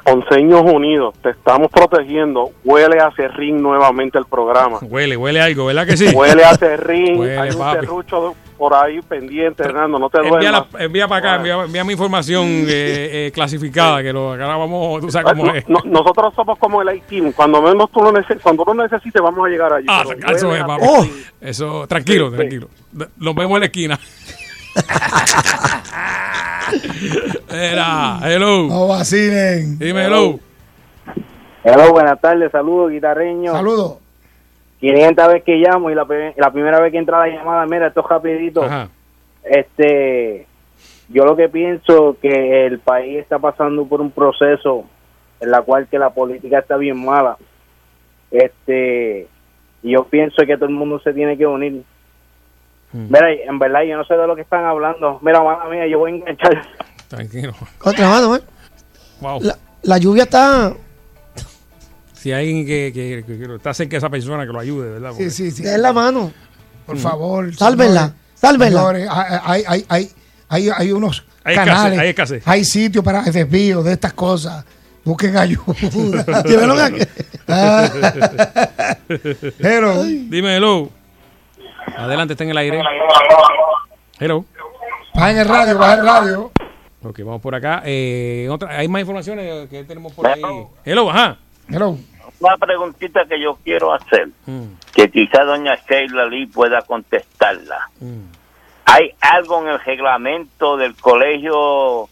Ponceños 0.05 0.63
Unidos, 0.63 1.15
te 1.23 1.31
estamos 1.31 1.69
protegiendo. 1.71 2.51
Huele 2.65 2.99
a 2.99 3.13
serrín 3.13 3.63
nuevamente 3.63 4.19
el 4.19 4.25
programa. 4.25 4.79
Huele, 4.83 5.17
huele 5.17 5.41
algo, 5.41 5.67
¿verdad 5.67 5.87
que 5.87 5.97
sí? 5.97 6.09
Huele 6.13 6.45
a 6.45 6.55
serrín. 6.55 7.17
Huele, 7.21 7.39
Hay 7.39 7.51
un 7.51 7.59
papi. 7.59 7.81
serrucho 7.81 8.35
por 8.63 8.75
ahí 8.75 9.01
pendiente, 9.03 9.65
Fernando. 9.65 9.99
No 9.99 10.09
te 10.09 10.19
Envía, 10.19 10.31
duermas. 10.39 10.67
la- 10.73 10.85
envía 10.85 11.09
para 11.09 11.19
acá, 11.19 11.35
envía, 11.39 11.65
envía 11.65 11.83
mi 11.83 11.95
información 11.95 12.47
eh, 12.47 13.27
eh, 13.27 13.31
clasificada, 13.35 14.01
que 14.05 14.13
lo, 14.13 14.31
ahora 14.31 14.57
vamos, 14.57 15.01
tú 15.01 15.11
sabes 15.11 15.33
cómo 15.33 15.53
es. 15.53 15.69
no- 15.69 15.81
nosotros 15.85 16.33
somos 16.37 16.57
como 16.61 16.81
el 16.81 16.89
A-Team. 16.91 17.33
Cuando 17.33 17.61
menos 17.61 17.91
tú 17.91 18.01
lo 18.01 18.13
neces- 18.13 18.39
cuando 18.41 18.63
lo 18.65 18.75
necesites, 18.75 19.21
vamos 19.21 19.45
a 19.45 19.49
llegar 19.49 19.73
allí. 19.73 19.87
Ah, 19.91 20.05
eso 20.33 20.55
es. 20.55 20.63
Eso, 21.41 21.89
tranquilo, 21.89 22.27
Sí, 22.27 22.31
sí. 22.31 22.37
tranquilo. 22.37 22.69
Nos 23.17 23.35
vemos 23.35 23.55
en 23.57 23.61
la 23.61 23.67
esquina. 23.67 23.99
Era, 27.51 28.21
hello. 28.23 28.69
No 28.69 28.87
vacilen. 28.87 29.77
Dime 29.77 30.05
hello. 30.07 30.39
Hello, 31.65 31.91
buenas 31.91 32.21
tardes, 32.21 32.53
saludos, 32.53 32.93
guitarreño. 32.93 33.51
Saludos. 33.53 33.95
500 34.83 35.29
veces 35.29 35.45
que 35.45 35.57
llamo 35.59 35.91
y 35.91 35.95
la, 35.95 36.05
la 36.37 36.51
primera 36.51 36.81
vez 36.81 36.91
que 36.91 36.99
entra 36.99 37.21
la 37.21 37.29
llamada, 37.29 37.65
mira, 37.67 37.87
esto 37.87 38.01
es 38.01 38.07
rapidito. 38.07 38.65
Ajá. 38.65 38.89
Este, 39.45 40.47
yo 41.09 41.25
lo 41.25 41.37
que 41.37 41.49
pienso 41.49 42.17
que 42.21 42.67
el 42.67 42.81
país 42.81 43.19
está 43.19 43.39
pasando 43.39 43.87
por 43.87 44.01
un 44.01 44.11
proceso 44.11 44.85
en 45.39 45.51
la 45.53 45.63
cual 45.63 45.87
que 45.87 46.01
la 46.01 46.11
política 46.11 46.59
está 46.59 46.77
bien 46.77 47.05
mala. 47.05 47.37
Este, 48.33 49.29
y 49.85 49.93
yo 49.93 50.05
pienso 50.05 50.45
que 50.45 50.57
todo 50.57 50.67
el 50.67 50.75
mundo 50.75 50.99
se 50.99 51.13
tiene 51.13 51.39
que 51.39 51.47
unir. 51.47 51.85
Mira, 52.93 53.33
en 53.33 53.59
verdad 53.61 53.83
yo 53.83 53.97
no 53.97 54.05
sé 54.05 54.15
de 54.15 54.27
lo 54.27 54.35
que 54.35 54.43
están 54.43 54.65
hablando. 54.65 55.21
Mira, 55.23 55.43
mala 55.45 55.65
mía, 55.67 55.87
yo 55.87 56.01
voy 56.01 56.11
a 56.11 56.15
enganchar. 56.17 56.61
Tranquilo. 57.09 57.53
Otra 57.85 58.09
mano, 58.09 58.37
¿eh? 58.37 58.41
Wow. 59.21 59.41
La, 59.43 59.57
la 59.83 59.99
lluvia 59.99 60.25
está. 60.25 60.75
Si 62.23 62.33
hay 62.33 62.47
alguien 62.49 62.67
que, 62.67 62.93
que, 62.95 63.25
que- 63.27 63.39
que 63.49 63.55
está 63.57 63.75
cerca 63.75 63.91
de 63.93 63.97
esa 63.99 64.09
persona 64.11 64.47
que 64.47 64.53
lo 64.53 64.61
ayude, 64.61 64.91
¿verdad? 64.93 65.13
Sí, 65.17 65.31
sí, 65.31 65.51
sí. 65.51 65.63
Den 65.65 65.83
la 65.83 65.93
mano. 65.93 66.33
Por 66.87 66.97
favor. 66.99 67.53
Sálvenla, 67.55 68.01
señores, 68.01 68.15
sálvenla. 68.35 68.81
señores, 68.81 69.09
hay, 69.11 69.63
hay, 69.67 69.85
hay, 69.89 70.11
hay, 70.49 70.69
hay 70.77 70.93
unos 70.93 71.25
Hay 71.43 71.57
canales, 71.57 71.77
escasez, 71.83 71.99
hay 71.99 72.09
escasez. 72.09 72.43
hay 72.49 72.65
sitios 72.65 73.05
para 73.05 73.23
desvío 73.23 73.83
de 73.83 73.93
estas 73.95 74.13
cosas. 74.13 74.65
Busquen 75.05 75.37
ayuda. 75.37 75.75
Llévenlo 76.45 76.75
aquí. 76.81 77.03
Hello. 79.59 80.05
Dime 80.05 80.57
hello. 80.57 80.91
Adelante, 81.97 82.35
está 82.35 82.45
en 82.45 82.51
el 82.51 82.59
aire. 82.59 82.81
Hello. 84.21 84.45
Baja 85.15 85.31
en 85.33 85.39
el 85.39 85.49
radio, 85.49 85.79
baja 85.79 85.95
en 85.95 86.01
el 86.01 86.07
radio. 86.07 86.53
Ok, 87.03 87.19
vamos 87.25 87.43
por 87.43 87.55
acá. 87.55 87.83
Eh, 87.85 88.47
otra, 88.51 88.77
¿Hay 88.79 88.89
más 88.89 89.01
informaciones 89.01 89.69
que 89.69 89.85
tenemos 89.85 90.13
por 90.13 90.27
ahí? 90.29 90.41
Hello, 90.85 91.11
ajá. 91.11 91.39
Hello. 91.69 91.99
Una 92.43 92.57
preguntita 92.57 93.25
que 93.27 93.41
yo 93.41 93.57
quiero 93.63 93.93
hacer, 93.95 94.29
Mm, 94.47 94.65
que 94.93 95.11
quizá 95.11 95.45
doña 95.45 95.77
Sheila 95.89 96.25
Lee 96.27 96.47
pueda 96.47 96.83
contestarla. 96.83 97.89
¿Hay 98.85 99.11
algo 99.21 99.63
en 99.63 99.69
el 99.69 99.81
reglamento 99.81 100.77
del 100.77 100.95
colegio 100.97 102.09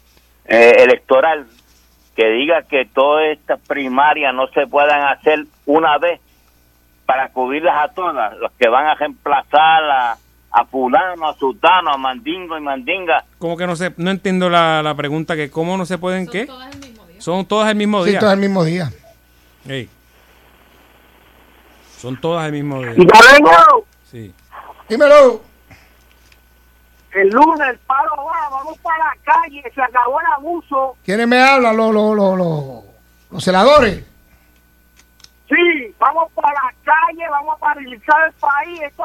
eh, 0.47 0.75
electoral 0.79 1.47
que 2.15 2.29
diga 2.31 2.63
que 2.63 2.85
todas 2.87 3.25
estas 3.33 3.59
primarias 3.67 4.33
no 4.35 4.47
se 4.49 4.67
puedan 4.67 5.03
hacer 5.09 5.45
una 5.67 5.99
vez 5.99 6.21
para 7.07 7.29
cubrirlas 7.31 7.75
a 7.91 7.93
todas? 7.93 8.37
Los 8.39 8.53
que 8.53 8.69
van 8.69 8.87
a 8.87 8.95
reemplazar 8.95 9.83
a, 9.85 10.17
a 10.53 10.65
fulano, 10.67 11.29
a 11.29 11.35
sultano, 11.35 11.91
a 11.91 11.97
mandingo 11.99 12.57
y 12.57 12.61
mandinga. 12.61 13.25
¿Cómo 13.39 13.57
que 13.57 13.67
no 13.67 13.75
sé? 13.75 13.93
No 13.97 14.11
entiendo 14.13 14.49
la, 14.49 14.81
la 14.83 14.95
pregunta 14.95 15.35
que 15.35 15.51
cómo 15.51 15.77
no 15.77 15.85
se 15.87 15.99
pueden 15.99 16.27
qué? 16.29 16.47
Son 17.19 17.45
todas 17.45 17.69
el 17.71 17.77
mismo 17.77 18.05
Sí, 18.05 18.11
día. 18.11 18.21
todo 18.21 18.33
el 18.33 18.39
mismo 18.39 18.65
día. 18.65 18.91
Ey. 19.69 19.89
Son 22.01 22.19
todas 22.21 22.47
el 22.47 22.53
mismo 22.53 22.81
día. 22.81 22.93
Guitarreño, 22.95 23.51
Sí. 24.11 24.35
Dímelo. 24.89 25.41
el 27.13 27.29
lunes 27.29 27.69
el 27.69 27.79
paro 27.81 28.11
va, 28.25 28.49
vamos 28.51 28.79
para 28.79 28.99
la 28.99 29.15
calle, 29.23 29.63
se 29.75 29.83
acabó 29.83 30.21
el 30.21 30.27
abuso. 30.37 30.97
¿Quiénes 31.05 31.29
me 31.29 31.41
hablan? 31.41 31.77
Los, 31.77 31.93
los, 31.93 32.17
los, 32.17 32.39
los, 32.39 32.85
los 33.31 33.45
celadores. 33.45 34.05
Sí, 35.49 35.95
vamos 35.99 36.31
para 36.33 36.53
la 36.53 36.73
calle, 36.85 37.29
vamos 37.29 37.57
a 37.57 37.59
paralizar 37.59 38.27
el 38.29 38.33
país. 38.35 38.81
Esto 38.83 39.05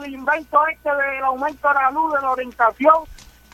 del 0.00 0.12
invento 0.12 0.66
este 0.66 0.90
del 0.90 1.24
aumento 1.24 1.68
de 1.68 1.74
la 1.74 1.90
luz, 1.92 2.12
de 2.12 2.20
la 2.20 2.30
orientación, 2.30 2.94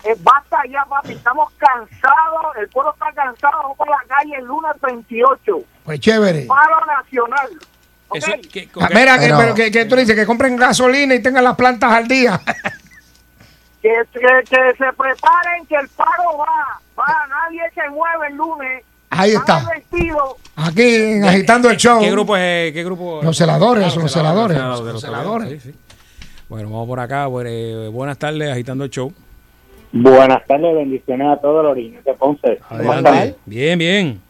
eh, 0.05 0.17
basta 0.21 0.59
ya, 0.71 0.85
papi. 0.87 1.13
Estamos 1.13 1.53
cansados, 1.59 2.57
el 2.59 2.69
pueblo 2.71 2.93
está 2.95 3.13
cansado. 3.13 3.63
Vamos 3.63 3.77
para 3.79 3.91
la 3.93 4.03
calle 4.09 4.37
el 4.37 4.45
lunes 4.47 4.73
28. 4.81 5.57
Pues 5.85 6.01
chévere. 6.01 6.47
Paro 6.47 6.85
nacional. 6.87 7.49
¿Ok? 8.19 8.69
Ah, 8.81 8.89
mira, 8.95 9.19
que, 9.19 9.33
pero 9.37 9.55
que, 9.55 9.71
que 9.71 9.85
tú 9.85 9.97
dices 9.97 10.15
que 10.15 10.27
compren 10.27 10.57
gasolina 10.57 11.15
y 11.15 11.23
tengan 11.23 11.45
las 11.45 11.57
plantas 11.57 11.93
al 11.93 12.09
día. 12.09 12.41
Que, 13.83 13.91
que, 14.13 14.21
que 14.21 14.77
se 14.79 14.93
preparen, 14.93 15.67
que 15.69 15.75
el 15.75 15.89
paro 15.89 16.39
va. 16.39 16.81
Va, 16.97 17.27
nadie 17.27 17.63
se 17.75 17.91
mueve 17.91 18.29
el 18.29 18.37
lunes. 18.37 18.85
Ahí 19.11 19.33
está. 19.33 19.61
Aquí 20.55 20.95
en 20.95 21.25
agitando 21.25 21.69
el 21.69 21.77
show. 21.77 22.01
¿Qué 22.01 22.11
grupo 22.13 22.37
es? 22.37 22.73
¿Qué 22.73 22.85
grupo? 22.85 23.21
Los 23.25 23.37
celadores, 23.37 23.97
los 23.97 24.13
celadores. 24.13 24.57
Los 24.57 25.01
celadores. 25.01 25.69
Bueno, 26.49 26.71
vamos 26.71 26.87
por 26.87 27.01
acá. 27.01 27.27
Bueno, 27.27 27.51
eh, 27.51 27.89
buenas 27.89 28.19
tardes, 28.19 28.53
agitando 28.53 28.85
el 28.85 28.91
show. 28.91 29.13
Buenas 29.91 30.47
tardes, 30.47 30.75
bendiciones 30.75 31.27
a 31.29 31.41
todos 31.41 31.65
los 31.65 31.77
niños 31.77 32.05
de 32.05 32.15
Ponce. 32.15 32.61
¿Cómo 32.69 32.81
están? 32.83 33.07
Adelante. 33.07 33.37
Bien, 33.47 33.79
bien. 33.79 34.21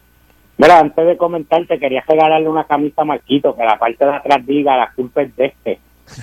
Mira, 0.63 0.79
antes 0.79 1.05
de 1.05 1.17
comentarte, 1.17 1.77
quería 1.81 2.05
regalarle 2.07 2.49
una 2.49 2.63
camisa 2.63 3.03
a 3.03 3.05
Marquito, 3.05 3.57
que 3.57 3.65
la 3.65 3.77
parte 3.81 4.05
de 4.05 4.13
atrás 4.15 4.47
diga 4.47 4.77
la 4.77 4.93
culpa 4.95 5.23
es 5.23 5.35
de 5.35 5.47
este. 5.47 5.79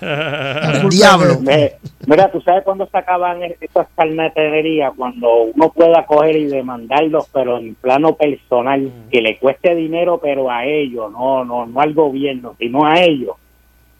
El 0.00 0.88
diablo. 0.90 1.40
Me- 1.40 1.72
Mira, 2.06 2.30
tú 2.30 2.40
sabes 2.40 2.62
cuándo 2.62 2.86
se 2.86 2.96
acaban 2.96 3.42
estas 3.42 3.88
carneterías, 3.96 4.92
cuando 4.96 5.42
uno 5.54 5.70
pueda 5.70 6.06
coger 6.06 6.36
y 6.36 6.46
demandarlos, 6.46 7.28
pero 7.32 7.58
en 7.58 7.74
plano 7.74 8.14
personal, 8.14 8.90
que 9.10 9.20
le 9.20 9.38
cueste 9.38 9.74
dinero, 9.74 10.18
pero 10.22 10.48
a 10.50 10.64
ellos, 10.64 11.10
no, 11.10 11.44
no, 11.44 11.66
no 11.66 11.80
al 11.80 11.92
gobierno, 11.94 12.54
sino 12.60 12.86
a 12.86 13.00
ellos. 13.00 13.34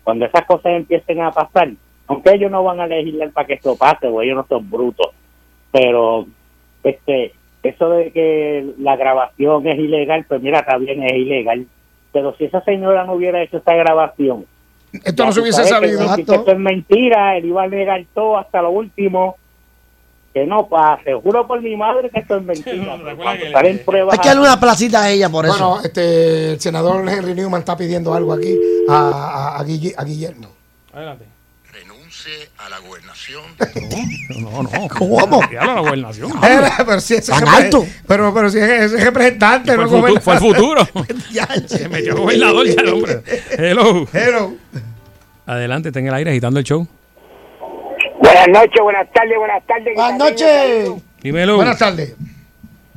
Cuando 0.05 0.24
esas 0.27 0.45
cosas 0.47 0.73
empiecen 0.73 1.20
a 1.20 1.32
pasar, 1.32 1.70
aunque 2.07 2.32
ellos 2.35 2.51
no 2.51 2.62
van 2.65 2.78
a 2.81 2.87
legislar 2.87 3.31
para 3.32 3.47
que 3.49 3.55
esto 3.55 3.77
pase, 3.77 4.07
o 4.07 4.23
ellos 4.23 4.37
no 4.37 4.47
son 4.49 4.70
brutos, 4.70 5.09
pero 5.73 6.27
este 6.85 7.35
eso 7.62 7.91
de 7.91 8.11
que 8.12 8.73
la 8.78 8.97
grabación 8.97 9.66
es 9.69 9.78
ilegal, 9.78 10.24
pues 10.28 10.41
mira, 10.43 10.65
también 10.65 11.03
es 11.03 11.12
ilegal. 11.15 11.66
Pero 12.12 12.35
si 12.37 12.45
esa 12.45 12.62
señora 12.65 13.05
no 13.05 13.12
hubiera 13.15 13.43
hecho 13.43 13.59
esa 13.59 13.74
grabación, 13.74 14.47
Esto 15.05 15.24
no 15.27 15.32
se 15.32 15.41
hubiese 15.41 15.62
que 15.62 15.69
sabido. 15.69 16.03
no, 16.05 16.16
que 16.16 16.23
esto 16.23 16.51
es 16.53 16.59
mentira, 16.59 17.37
él 17.37 17.45
iba 17.47 17.62
a 17.62 17.69
negar 17.69 18.03
todo 18.15 18.39
hasta 18.39 18.62
lo 18.62 18.70
último. 18.70 19.37
Que 20.32 20.47
no 20.47 20.69
pase, 20.69 21.12
juro 21.15 21.45
por 21.47 21.61
mi 21.61 21.74
madre 21.77 22.09
que 22.09 22.20
esto 22.20 22.37
es 22.37 22.43
mentira. 22.45 22.97
pruebas 23.85 24.15
Hay 24.15 24.19
que 24.20 24.28
darle 24.28 24.43
una 24.43 24.61
placita 24.61 25.03
a 25.03 25.11
ella 25.11 25.28
por 25.28 25.45
eso. 25.45 25.59
Bueno, 25.59 25.81
este, 25.85 26.53
el 26.53 26.61
senador 26.61 27.09
Henry 27.09 27.35
Newman 27.35 27.61
está 27.61 27.77
pidiendo 27.77 28.15
algo 28.15 28.32
aquí 28.32 28.57
a, 28.89 28.95
a- 29.11 29.59
a 29.61 29.65
Guille- 29.65 29.95
a 29.97 30.05
Guillermo. 30.05 30.49
Adelante. 30.93 31.24
A 32.59 32.69
la 32.69 32.79
gobernación. 32.79 33.43
No, 34.41 34.63
no. 34.63 34.71
¿Cómo? 34.97 35.41
Ya 35.51 35.65
la 35.67 35.81
gobernación. 35.81 36.33
Era, 36.43 36.73
pero 36.79 37.01
si 37.01 37.15
ese 37.15 37.33
Tan 37.33 37.43
repre- 37.43 37.65
alto. 37.65 37.87
Pero, 38.07 38.33
pero 38.33 38.49
si 38.49 38.59
es, 38.59 38.93
es 38.93 39.05
representante, 39.05 39.75
Fue 39.75 39.85
no 39.85 40.07
el 40.07 40.21
futuro. 40.21 40.21
Fue 40.21 40.35
el 40.35 40.41
gobernador. 40.41 40.87
futuro. 40.87 41.07
Ya, 41.33 41.47
Se 41.67 41.89
metió 41.89 42.17
gobernador 42.17 42.67
ya 42.67 42.81
el 42.81 42.89
hombre. 42.89 43.23
Hello. 43.51 44.07
Hello. 44.13 44.55
Adelante, 45.47 45.89
está 45.89 45.99
en 46.01 46.07
el 46.09 46.15
aire 46.15 46.31
agitando 46.31 46.59
el 46.61 46.65
show. 46.65 46.87
Buenas 48.21 48.49
noches, 48.49 48.81
buenas 48.83 49.13
tardes, 49.13 49.37
buenas 49.39 49.67
tardes. 49.67 49.95
Buenas 49.95 50.19
noches. 50.19 50.91
Dímelo. 51.23 51.57
Buenas 51.57 51.79
tardes. 51.79 52.15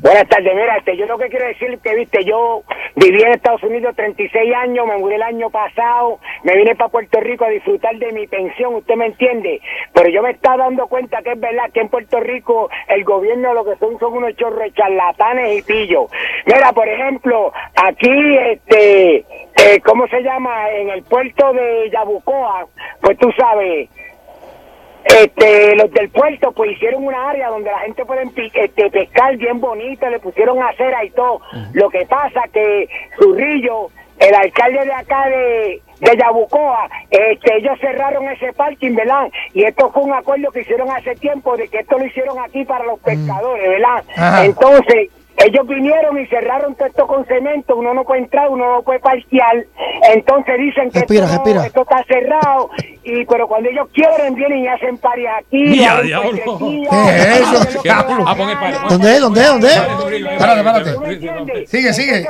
Buenas 0.04 0.28
tardes, 0.28 0.54
mira, 0.54 0.76
este, 0.76 0.98
yo 0.98 1.06
lo 1.06 1.18
que 1.18 1.30
quiero 1.30 1.48
decir 1.48 1.80
que, 1.82 1.96
viste, 1.96 2.26
yo 2.26 2.64
viví 2.98 3.22
en 3.22 3.32
Estados 3.32 3.64
Unidos 3.64 3.96
36 3.96 4.54
años, 4.54 4.86
me 4.86 4.98
mudé 4.98 5.16
el 5.16 5.22
año 5.22 5.50
pasado, 5.50 6.20
me 6.44 6.58
vine 6.58 6.76
para 6.76 6.90
Puerto 6.90 7.22
Rico 7.22 7.46
a 7.46 7.50
disfrutar 7.50 7.96
de 7.96 8.12
mi 8.12 8.28
pensión, 8.28 8.76
usted 8.76 8.98
me 8.98 9.06
entiende, 9.06 9.62
pero 9.94 10.10
yo 10.10 10.22
me 10.22 10.32
estaba 10.32 10.66
dando 10.66 10.88
cuenta 10.88 11.22
que 11.22 11.32
es 11.32 11.40
verdad 11.40 11.72
que 11.74 11.80
en 11.80 11.88
Puerto 11.88 12.20
Rico 12.20 12.70
el 12.90 13.06
gobierno 13.06 13.54
lo 13.54 13.64
que 13.64 13.78
son 13.78 13.98
son 13.98 14.18
unos 14.18 14.36
chorros 14.36 14.74
charlatanes 14.74 15.60
y 15.60 15.62
pillos. 15.62 16.12
Mira, 16.48 16.74
por 16.74 16.90
ejemplo, 16.90 17.54
aquí, 17.74 18.38
este, 18.52 19.16
eh, 19.16 19.80
¿cómo 19.86 20.06
se 20.08 20.22
llama? 20.22 20.70
En 20.72 20.90
el 20.90 21.04
puerto 21.04 21.54
de 21.54 21.90
Yabucoa, 21.92 22.68
pues 23.00 23.18
tú 23.20 23.32
sabes, 23.38 23.90
este, 25.06 25.76
los 25.76 25.92
del 25.92 26.10
puerto 26.10 26.52
pues 26.52 26.72
hicieron 26.72 27.06
una 27.06 27.30
área 27.30 27.50
donde 27.50 27.72
la 27.72 27.80
gente 27.80 28.06
puede 28.06 28.24
este, 28.54 28.90
pescar 28.90 29.38
bien 29.38 29.60
bonito, 29.60 30.10
le 30.10 30.20
pusieron 30.20 30.62
acera 30.62 31.04
y 31.04 31.10
todo. 31.12 31.42
Lo 31.74 31.90
que 31.90 32.06
pasa 32.06 32.42
que 32.54 32.88
Zurrillo, 33.18 33.90
el 34.20 34.36
alcalde 34.36 34.86
de 34.86 34.94
acá 34.94 35.28
de, 35.28 35.82
de 36.00 36.18
Yabucoa, 36.18 36.90
este, 37.10 37.58
ellos 37.58 37.78
cerraron 37.80 38.30
ese 38.30 38.54
parking, 38.54 38.96
¿verdad? 38.96 39.30
Y 39.54 39.64
esto 39.64 39.92
fue 39.92 40.04
un 40.04 40.14
acuerdo 40.14 40.52
que 40.52 40.62
hicieron 40.62 40.90
hace 40.92 41.16
tiempo 41.16 41.58
de 41.58 41.68
que 41.68 41.80
esto 41.80 41.98
lo 41.98 42.06
hicieron 42.06 42.40
aquí 42.40 42.64
para 42.64 42.86
los 42.86 43.00
pescadores, 43.00 43.70
¿verdad? 43.70 44.04
Entonces, 44.46 45.10
ellos 45.38 45.68
vinieron 45.68 46.20
y 46.20 46.26
cerraron 46.28 46.76
todo 46.76 46.88
esto 46.88 47.08
con 47.08 47.26
cemento, 47.26 47.76
uno 47.76 47.94
no 47.94 48.04
puede 48.04 48.22
entrar, 48.22 48.50
uno 48.50 48.76
no 48.76 48.84
puede 48.84 49.00
parquear, 49.00 49.66
entonces 50.14 50.58
dicen 50.58 50.90
que 50.92 51.00
Respira, 51.00 51.26
esto, 51.26 51.38
no- 51.38 51.44
respira. 51.44 51.66
esto 51.66 51.82
está 51.82 52.04
cerrado, 52.06 52.70
y 53.04 53.26
pero 53.26 53.48
cuando 53.48 53.70
ellos 53.70 53.88
quieren 53.94 54.36
vienen 54.36 54.60
y 54.64 54.68
hacen 54.68 54.98
pares 54.98 55.28
aquí, 55.40 55.64
¿Qué 55.74 57.18
es 57.18 57.42
eso? 57.42 57.82
Ah. 57.90 58.36
¿Dónde 58.90 59.14
es? 59.16 59.22
¿Dónde 59.22 59.42
es? 59.42 59.48
¿Dónde 59.48 59.68
es? 59.68 59.78
Espérate, 59.78 60.60
espérate. 60.90 61.68
Sigue, 61.68 61.94
sigue. 61.94 62.26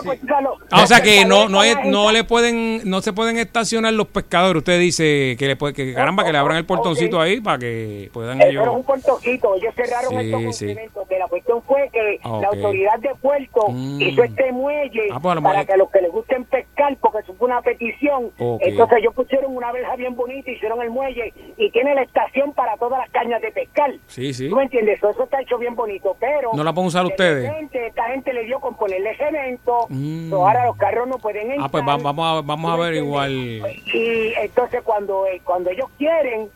Ah, 0.72 0.84
o 0.84 0.88
sea 0.88 1.02
que 1.02 1.26
no 1.26 1.48
no 1.50 1.60
hay- 1.60 1.76
no 1.86 2.12
le 2.12 2.24
pueden 2.24 2.82
no 2.90 3.02
se 3.02 3.14
pueden 3.14 3.38
estacionar 3.38 3.94
los 3.94 4.08
pescadores. 4.08 4.60
Usted 4.62 4.80
dice 4.80 5.36
que 5.38 5.48
le 5.48 5.56
puede 5.56 5.74
que 5.74 5.94
caramba 5.94 6.24
que 6.24 6.32
le 6.32 6.38
abran 6.38 6.58
el 6.58 6.66
portoncito 6.66 7.20
ahí 7.22 7.42
para 7.42 7.58
que 7.60 8.10
puedan 8.14 8.42
ellos. 8.42 8.62
era 8.64 8.72
un 8.72 8.84
puertoquito, 8.84 9.56
ellos 9.56 9.74
cerraron 9.76 10.10
Sí, 10.12 10.18
esto 10.26 10.38
con 10.42 10.54
sí. 10.54 10.68
cemento, 10.68 11.06
que 11.08 11.20
la 11.20 11.28
cuestión 11.28 11.62
fue 11.64 11.90
que 11.92 12.20
la 12.24 12.50
ok. 12.50 12.56
De 13.02 13.10
puerto 13.22 13.68
Mm. 13.70 14.02
hizo 14.02 14.24
este 14.24 14.52
muelle 14.52 15.08
Ah, 15.12 15.20
pues 15.22 15.38
a 15.38 15.42
para 15.42 15.66
que 15.66 15.78
los 15.78 15.90
que 15.92 16.02
les 16.02 16.12
gusten 16.12 16.46
pescar, 16.46 16.96
porque 16.98 17.20
eso 17.20 17.34
fue 17.36 17.48
una 17.48 17.62
petición, 17.62 18.32
entonces 18.38 18.98
ellos 19.00 19.14
pusieron 19.14 19.56
una 19.56 19.72
verja 19.72 19.96
bien 19.96 20.16
bonita, 20.16 20.52
hicieron 20.52 20.82
el 20.82 20.90
muelle 20.90 21.34
y 21.58 21.70
tiene 21.72 21.96
la 21.96 22.02
estación 22.04 22.54
para 22.54 22.76
todas 22.78 23.00
las 23.00 23.10
cañas 23.12 23.42
de 23.42 23.52
pescar. 23.52 23.92
Sí, 24.08 24.34
sí. 24.34 24.50
¿Tú 24.50 24.56
me 24.56 24.64
entiendes? 24.64 24.98
Eso, 24.98 25.10
eso 25.10 25.24
está 25.24 25.42
hecho 25.42 25.58
bien 25.58 25.76
bonito, 25.76 26.16
pero... 26.20 26.52
No 26.54 26.64
la 26.64 26.74
pueden 26.74 26.88
usar 26.88 27.04
de 27.04 27.10
ustedes. 27.10 27.52
esta 27.74 28.04
gente 28.06 28.34
le 28.34 28.44
dio 28.46 28.60
con 28.60 28.76
ponerle 28.76 29.16
cemento, 29.18 29.88
Mm. 29.90 30.30
so 30.30 30.48
ahora 30.48 30.66
los 30.66 30.76
carros 30.78 31.08
no 31.08 31.18
pueden 31.18 31.44
entrar. 31.52 31.66
Ah, 31.68 31.70
pues 31.70 31.84
va- 31.84 31.98
vamos 31.98 32.26
a 32.26 32.42
vamos 32.46 32.72
a 32.72 32.76
ver 32.78 32.94
igual 32.96 33.32
Y 33.32 34.34
entonces 34.42 34.82
cuando, 34.84 35.26
eh, 35.28 35.42
cuando 35.44 35.70
ellos 35.70 35.88
quieren, 35.98 36.50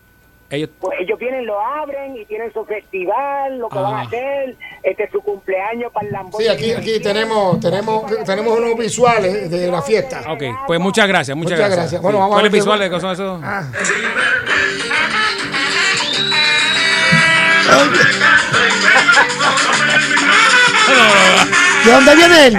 ellos 0.50 0.70
pues 0.80 0.98
ellos 1.02 1.20
vienen, 1.20 1.46
lo 1.46 1.60
abren 1.60 2.16
y 2.16 2.26
tienen 2.26 2.52
su 2.54 2.64
festival, 2.66 3.60
lo 3.60 3.68
que 3.70 3.78
van 3.80 3.94
a 3.96 4.00
Ah. 4.00 4.02
hacer, 4.04 4.56
este 4.84 5.10
su 5.12 5.20
cumpleaños 5.22 5.92
para 5.92 6.08
el 6.08 6.14
Lamborghini. 6.14 6.56
Sí, 6.56 6.56
aquí, 6.56 6.72
aquí 6.72 7.00
tenemos, 7.02 7.60
tenemos, 7.60 8.06
tenemos 8.26 8.58
unos 8.58 8.78
visuales 8.78 9.50
de 9.52 9.70
la 9.72 9.82
fiesta. 9.82 10.22
Ok, 10.32 10.44
pues 10.66 10.80
muchas 10.80 11.08
gracias, 11.08 11.36
muchas, 11.36 11.52
Muchas 11.52 11.60
gracias. 11.70 11.78
gracias. 11.78 12.02
Bueno, 12.02 12.18
Sí. 12.18 12.22
vamos 12.22 12.34
a 12.34 12.38
¿Cuáles 12.38 12.52
visuales 12.52 12.90
que 12.90 13.00
son 13.00 13.12
esos? 13.12 13.42
Ah. 13.44 13.64
¿De 21.86 21.92
dónde 21.92 22.16
viene 22.16 22.48
él? 22.48 22.58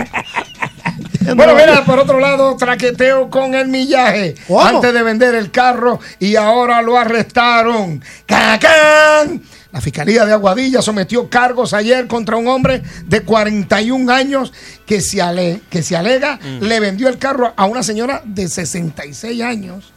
Bueno, 1.35 1.55
mira, 1.55 1.85
por 1.85 1.99
otro 1.99 2.19
lado, 2.21 2.57
traqueteo 2.57 3.29
con 3.31 3.55
el 3.55 3.69
millaje 3.69 4.35
¿Cómo? 4.47 4.61
antes 4.65 4.93
de 4.93 5.03
vender 5.03 5.35
el 5.35 5.51
carro 5.51 6.01
y 6.19 6.37
ahora 6.37 6.83
lo 6.83 6.97
arrestaron. 6.99 8.03
¡Cacán! 8.27 9.43
La 9.71 9.81
Fiscalía 9.83 10.25
de 10.25 10.33
Aguadilla 10.33 10.81
sometió 10.81 11.29
cargos 11.29 11.75
ayer 11.75 12.07
contra 12.07 12.37
un 12.37 12.49
hombre 12.49 12.83
de 13.05 13.21
41 13.23 14.11
años 14.11 14.53
que 14.87 15.01
se, 15.03 15.21
ale- 15.21 15.61
que 15.69 15.83
se 15.83 15.95
alega 15.97 16.39
Mm. 16.43 16.63
le 16.65 16.81
vendió 16.81 17.09
el 17.09 17.19
carro 17.19 17.53
a 17.57 17.67
una 17.67 17.83
señora 17.83 18.23
de 18.25 18.49
66 18.49 19.43
años 19.43 19.93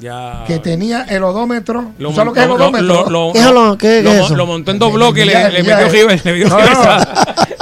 Ya. 0.00 0.44
que 0.46 0.58
tenía 0.58 1.02
el 1.04 1.22
odómetro. 1.22 1.92
Lo 1.98 2.08
¿Tú 2.08 2.14
¿Sabes 2.16 2.26
lo 2.26 2.32
que 2.32 2.40
es 2.40 2.44
el 2.44 2.50
montó- 2.50 2.64
odómetro? 2.64 3.10
lo- 3.10 3.32
lo- 3.68 3.78
¿Qué 3.78 3.98
es 4.00 4.06
eso? 4.06 4.34
lo 4.36 4.46
montó 4.46 4.70
en 4.70 4.78
dos 4.78 4.92
bloques 4.92 5.24
y 5.24 5.26
le, 5.28 5.50
le 5.50 5.62
metió. 5.62 5.88
River. 5.88 6.20
Le 6.24 6.32
metió 6.32 6.48
No, 6.48 6.58
no. 6.58 7.04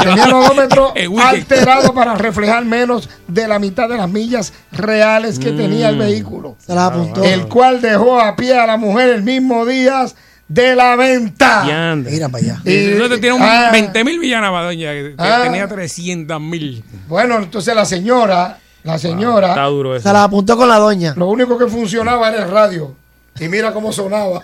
Tenía 0.05 0.25
el 0.25 0.33
odómetro 0.33 0.93
alterado 1.21 1.93
para 1.93 2.15
reflejar 2.15 2.65
menos 2.65 3.09
de 3.27 3.49
la 3.49 3.59
mitad 3.59 3.89
de 3.89 3.97
las 3.97 4.09
millas 4.09 4.53
reales 4.73 5.39
que 5.39 5.51
tenía 5.53 5.89
el 5.89 5.97
Mm. 5.97 6.01
vehículo. 6.01 6.57
Se 6.65 6.75
la 6.75 6.87
apuntó. 6.87 7.23
El 7.25 7.49
cual 7.49 7.81
dejó 7.81 8.21
a 8.21 8.37
pie 8.37 8.57
a 8.57 8.67
la 8.67 8.77
mujer 8.77 9.09
el 9.11 9.23
mismo 9.25 9.67
día 9.67 10.05
de 10.47 10.77
la 10.77 10.95
venta. 10.97 11.65
Ya. 11.67 11.95
Mira 11.97 12.29
para 12.29 12.45
allá. 12.45 12.61
Y 12.65 12.97
te 12.97 13.19
tiene 13.19 13.33
un 13.33 13.43
Ah. 13.43 13.71
20 13.73 14.05
mil 14.05 14.19
villanas, 14.21 14.51
doña, 14.51 14.93
que 14.93 15.03
que 15.11 15.15
Ah. 15.19 15.41
tenía 15.43 15.67
300 15.69 16.41
mil. 16.41 16.85
Bueno, 17.09 17.37
entonces 17.39 17.75
la 17.75 17.85
señora, 17.85 18.59
la 18.85 18.99
señora, 18.99 19.49
Está 19.49 19.65
duro 19.65 19.97
eso. 19.97 20.09
Se 20.09 20.13
la 20.13 20.25
apuntó 20.25 20.57
con 20.57 20.69
la 20.69 20.79
doña. 20.79 21.15
lo 21.17 21.27
único 21.27 21.59
que 21.59 21.67
funcionaba 21.67 22.29
era 22.29 22.45
el 22.45 22.51
radio. 22.51 22.95
Y 23.41 23.49
mira 23.49 23.73
cómo 23.73 23.93
sonaba. 23.93 24.43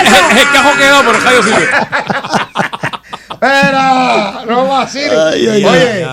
el, 0.00 0.38
el 0.38 0.50
cajo 0.52 0.76
quedó, 0.78 1.00
pero 1.00 1.18
el 1.18 1.24
radio 1.24 1.42
sigue. 1.42 1.68
Espera, 3.40 4.44
no 4.46 4.66
vaciles. 4.66 5.12
Oye, 5.12 5.64
ay. 5.64 6.04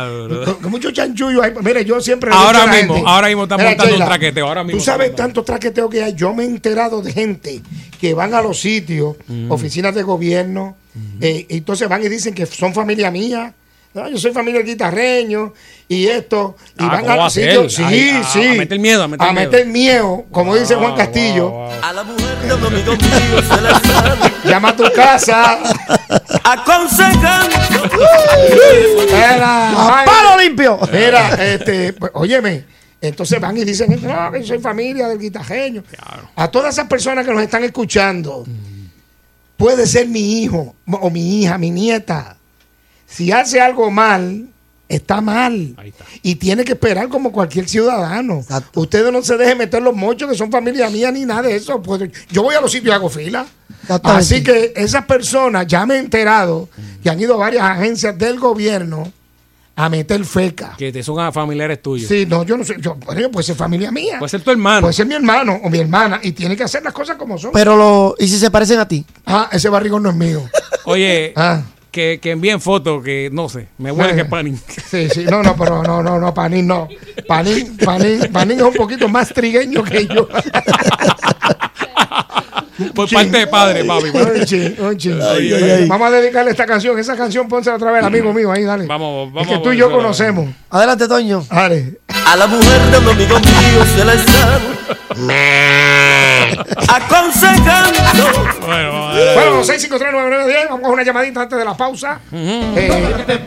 con- 0.62 0.72
mucho 0.72 0.92
chanchullo 0.92 1.42
ahí. 1.44 1.52
Mire, 1.62 1.86
yo 1.86 2.00
siempre. 2.02 2.32
Ahora 2.34 2.64
a 2.64 2.68
mismo, 2.68 2.96
gente, 2.96 3.10
ahora 3.10 3.28
mismo 3.28 3.44
está 3.44 3.58
Mira, 3.58 3.70
montando 3.70 3.96
un 3.96 4.06
traqueteo, 4.06 4.48
ahora 4.48 4.64
mismo 4.64 4.80
Tú 4.80 4.86
sabes 4.86 5.16
tanto 5.16 5.44
traqueteo 5.44 5.90
que 5.90 6.04
hay. 6.04 6.14
Yo 6.14 6.34
me 6.34 6.44
he 6.44 6.48
enterado 6.48 7.02
de 7.02 7.12
gente 7.14 7.62
que 8.00 8.14
van 8.14 8.34
a 8.34 8.42
los 8.42 8.60
sitios, 8.60 9.16
Mm. 9.28 9.52
oficinas 9.52 9.96
de 9.96 10.04
gobierno, 10.04 10.76
eh, 11.22 11.46
y 11.50 11.58
entonces 11.58 11.88
van 11.90 12.04
y 12.04 12.10
dicen 12.10 12.34
que 12.34 12.46
son 12.46 12.74
familia 12.74 13.10
mía. 13.12 13.54
No, 13.96 14.10
yo 14.10 14.18
soy 14.18 14.32
familia 14.32 14.60
del 14.60 14.68
guitarreño 14.70 15.54
y 15.88 16.08
esto. 16.08 16.56
Y 16.80 16.84
Ah, 16.84 16.88
van 16.88 17.02
¿cómo 17.02 17.12
a 17.14 17.16
va 17.16 17.22
a 17.22 17.26
los 17.26 17.34
sitios. 17.34 17.74
Sí, 17.76 17.84
Ay, 17.86 18.10
a- 18.10 18.24
sí. 18.24 18.44
a 18.48 18.54
meter 18.56 18.80
miedo, 18.80 19.04
a 19.04 19.08
meter 19.08 19.32
miedo. 19.32 19.52
meter 19.52 19.66
miedo, 19.68 20.26
como 20.32 20.56
dice 20.56 20.74
Juan 20.74 20.90
Wow, 20.90 20.98
Castillo. 20.98 21.50
wow, 21.52 21.60
wow. 21.70 21.72
A 21.84 21.94
la 21.94 22.04
mujer 22.04 22.38
de 22.40 22.54
un 22.56 22.66
amigo 22.66 22.92
mío 22.94 23.42
se 23.48 23.62
la 23.62 24.32
Llama 24.46 24.70
a 24.70 24.76
tu 24.76 24.84
casa. 24.94 25.60
aconsejando. 26.44 27.56
Era, 29.10 29.70
¡A 29.70 30.00
ay, 30.00 30.06
palo 30.06 30.38
limpio! 30.42 30.80
Mira, 30.92 31.30
este, 31.54 31.94
pues, 31.94 32.12
óyeme, 32.16 32.66
entonces 33.02 33.40
van 33.40 33.58
y 33.58 33.64
dicen, 33.64 34.00
no, 34.02 34.32
que 34.32 34.44
soy 34.44 34.60
familia 34.60 35.08
del 35.08 35.20
guitajeño. 35.20 35.84
A 36.36 36.48
todas 36.50 36.74
esas 36.74 36.88
personas 36.88 37.26
que 37.26 37.34
nos 37.34 37.44
están 37.44 37.64
escuchando, 37.64 38.46
puede 39.58 39.88
ser 39.88 40.08
mi 40.08 40.42
hijo 40.42 40.76
o 40.88 41.10
mi 41.10 41.42
hija, 41.42 41.58
mi 41.58 41.72
nieta. 41.72 42.38
Si 43.08 43.32
hace 43.32 43.62
algo 43.62 43.92
mal, 43.92 44.48
está 44.96 45.22
mal. 45.22 45.74
Ahí 45.78 45.90
está. 45.90 46.06
Y 46.22 46.36
tiene 46.36 46.64
que 46.64 46.74
esperar 46.74 47.10
como 47.10 47.32
cualquier 47.32 47.68
ciudadano. 47.68 48.40
Exacto. 48.40 48.82
Ustedes 48.82 49.12
no 49.12 49.22
se 49.22 49.38
dejen 49.38 49.58
meter 49.58 49.82
los 49.82 49.96
mochos 49.96 50.30
que 50.30 50.36
son 50.38 50.52
familia 50.52 50.90
mía 50.90 51.12
ni 51.12 51.26
nada 51.26 51.44
de 51.44 51.56
eso. 51.56 51.82
Pues, 51.82 52.10
yo 52.32 52.44
voy 52.44 52.56
a 52.56 52.62
los 52.62 52.72
sitios 52.72 52.92
y 52.94 52.96
hago 52.96 53.10
fila. 53.10 53.46
Así 54.04 54.44
que 54.44 54.74
esas 54.76 55.06
personas, 55.06 55.68
ya 55.68 55.86
me 55.86 55.96
he 55.96 56.00
enterado, 56.00 56.70
que 57.02 57.10
han 57.10 57.20
ido 57.20 57.34
a 57.36 57.38
varias 57.38 57.64
agencias 57.64 58.18
del 58.18 58.40
gobierno 58.40 59.12
a 59.76 59.90
meter 59.90 60.24
feca. 60.24 60.76
Que 60.78 60.92
te 60.92 61.02
son 61.02 61.34
familiares 61.34 61.82
tuyos. 61.82 62.08
Sí, 62.08 62.26
no, 62.28 62.44
yo 62.44 62.56
no 62.58 62.64
yo, 62.64 62.96
bueno, 62.96 63.32
puede 63.32 63.44
ser 63.44 63.56
familia 63.56 63.92
mía. 63.92 64.20
Puede 64.20 64.30
ser 64.30 64.42
tu 64.42 64.52
hermano. 64.52 64.82
Puede 64.82 64.94
ser 64.94 65.08
mi 65.08 65.16
hermano 65.16 65.60
o 65.64 65.70
mi 65.70 65.80
hermana 65.80 66.20
y 66.22 66.32
tiene 66.32 66.56
que 66.56 66.64
hacer 66.64 66.84
las 66.84 66.94
cosas 66.94 67.18
como 67.18 67.38
son. 67.38 67.52
Pero 67.54 67.76
lo. 67.76 68.16
¿Y 68.20 68.28
si 68.28 68.38
se 68.38 68.52
parecen 68.52 68.80
a 68.80 68.88
ti? 68.88 69.04
ah, 69.26 69.50
ese 69.52 69.70
barrigón 69.70 70.04
no 70.04 70.12
es 70.12 70.16
mío. 70.16 70.48
Oye, 70.86 71.34
Ah. 71.36 71.62
Que, 71.94 72.20
que 72.20 72.32
envíen 72.32 72.60
fotos 72.60 73.04
que 73.04 73.30
no 73.32 73.48
sé, 73.48 73.68
me 73.78 73.92
huele 73.92 74.12
Eh. 74.12 74.16
que 74.16 74.22
es 74.24 74.28
panín. 74.28 74.60
Sí, 74.90 75.08
sí, 75.10 75.26
no, 75.30 75.44
no, 75.44 75.56
pero 75.56 75.82
no, 75.84 76.02
no, 76.04 76.20
no, 76.20 76.34
Panín 76.34 76.68
no. 76.68 76.90
Panín, 77.28 77.78
Panín, 77.78 78.20
Panín 78.34 78.58
es 78.58 78.64
un 78.64 78.74
poquito 78.74 79.08
más 79.08 79.30
trigueño 79.30 79.84
que 79.84 80.08
yo. 80.08 80.28
Por 82.94 83.10
parte 83.10 83.38
de 83.38 83.48
padre, 83.48 83.84
papi. 83.84 84.10
Un 84.10 84.46
chin, 84.46 84.76
un 84.80 84.98
chin. 84.98 85.20
Ay, 85.22 85.54
ay, 85.54 85.64
ay. 85.64 85.88
Vamos 85.88 86.08
a 86.08 86.12
dedicarle 86.12 86.52
esta 86.52 86.66
canción. 86.66 86.98
Esa 86.98 87.16
canción 87.16 87.48
pónsela 87.48 87.76
otra 87.76 87.92
vez 87.92 88.04
amigo 88.04 88.34
mío 88.34 88.52
ahí, 88.52 88.64
dale. 88.64 88.86
Vamos, 88.88 89.28
Es 89.28 89.34
vamos 89.34 89.50
que 89.50 89.58
tú 89.60 89.72
y 89.72 89.78
yo 89.78 89.92
conocemos. 89.92 90.50
Adelante, 90.70 91.08
Toño. 91.08 91.46
Dale. 91.50 92.00
A 92.26 92.36
la 92.36 92.48
mujer 92.48 92.82
de 92.92 92.98
un 92.98 93.10
amigo 93.10 93.40
mío 93.40 93.86
se 93.96 94.06
la 94.06 94.14
sabe 94.14 94.84
aconsejando. 96.88 98.00
Bueno, 98.66 98.92
vamos 98.92 99.12
a 99.12 99.16
ver. 99.16 99.36
Bueno, 99.36 99.64
6539910, 99.64 100.70
vamos 100.70 100.86
a 100.86 100.90
una 100.90 101.04
llamadita 101.04 101.42
antes 101.42 101.60
de 101.60 101.66
la 101.66 101.76
pausa. 101.76 102.20
Eh. 102.32 103.44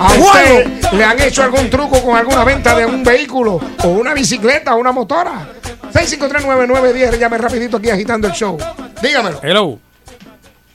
A 0.00 0.12
usted, 0.18 0.66
le 0.92 1.04
han 1.04 1.20
hecho 1.20 1.42
algún 1.42 1.70
truco 1.70 2.02
con 2.02 2.16
alguna 2.16 2.44
venta 2.44 2.76
de 2.76 2.86
un 2.86 3.02
vehículo 3.02 3.60
o 3.84 3.88
una 3.88 4.14
bicicleta 4.14 4.74
o 4.74 4.78
una 4.78 4.92
motora? 4.92 5.48
6539910, 5.92 7.18
llame 7.18 7.38
rapidito 7.56 7.78
aquí 7.78 7.90
agitando 7.90 8.28
el 8.28 8.34
show. 8.34 8.58
Dígamelo. 9.00 9.40
Hello. 9.42 9.78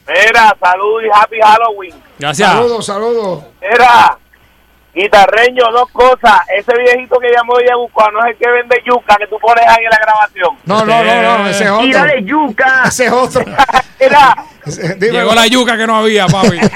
Mira, 0.08 0.56
salud 0.60 1.00
y 1.02 1.08
happy 1.12 1.36
Halloween. 1.40 1.94
Gracias. 2.18 2.50
Saludos, 2.50 2.86
saludos. 2.86 3.44
Mira, 3.60 4.18
guitarreño, 4.94 5.64
dos 5.72 5.88
cosas. 5.90 6.40
Ese 6.56 6.72
viejito 6.76 7.18
que 7.18 7.30
llamó 7.32 7.54
y 7.60 7.64
buscó, 7.76 8.10
no 8.10 8.20
es 8.20 8.32
el 8.32 8.36
que 8.36 8.50
vende 8.50 8.82
yuca 8.84 9.16
que 9.16 9.26
tú 9.26 9.38
pones 9.38 9.64
ahí 9.66 9.84
en 9.84 9.90
la 9.90 9.98
grabación. 9.98 10.58
No, 10.64 10.84
no, 10.84 11.02
no, 11.04 11.38
no, 11.38 11.48
ese 11.48 11.64
es 11.64 11.70
otro. 11.70 11.84
Tira 11.84 12.04
de 12.04 12.22
yuca. 12.24 12.82
Ese 12.86 13.06
es 13.06 13.12
otro. 13.12 13.44
Mira, 14.00 14.36
Llegó 15.00 15.34
la 15.34 15.46
yuca 15.46 15.76
que 15.76 15.86
no 15.86 15.96
había, 15.96 16.26
papi. 16.26 16.58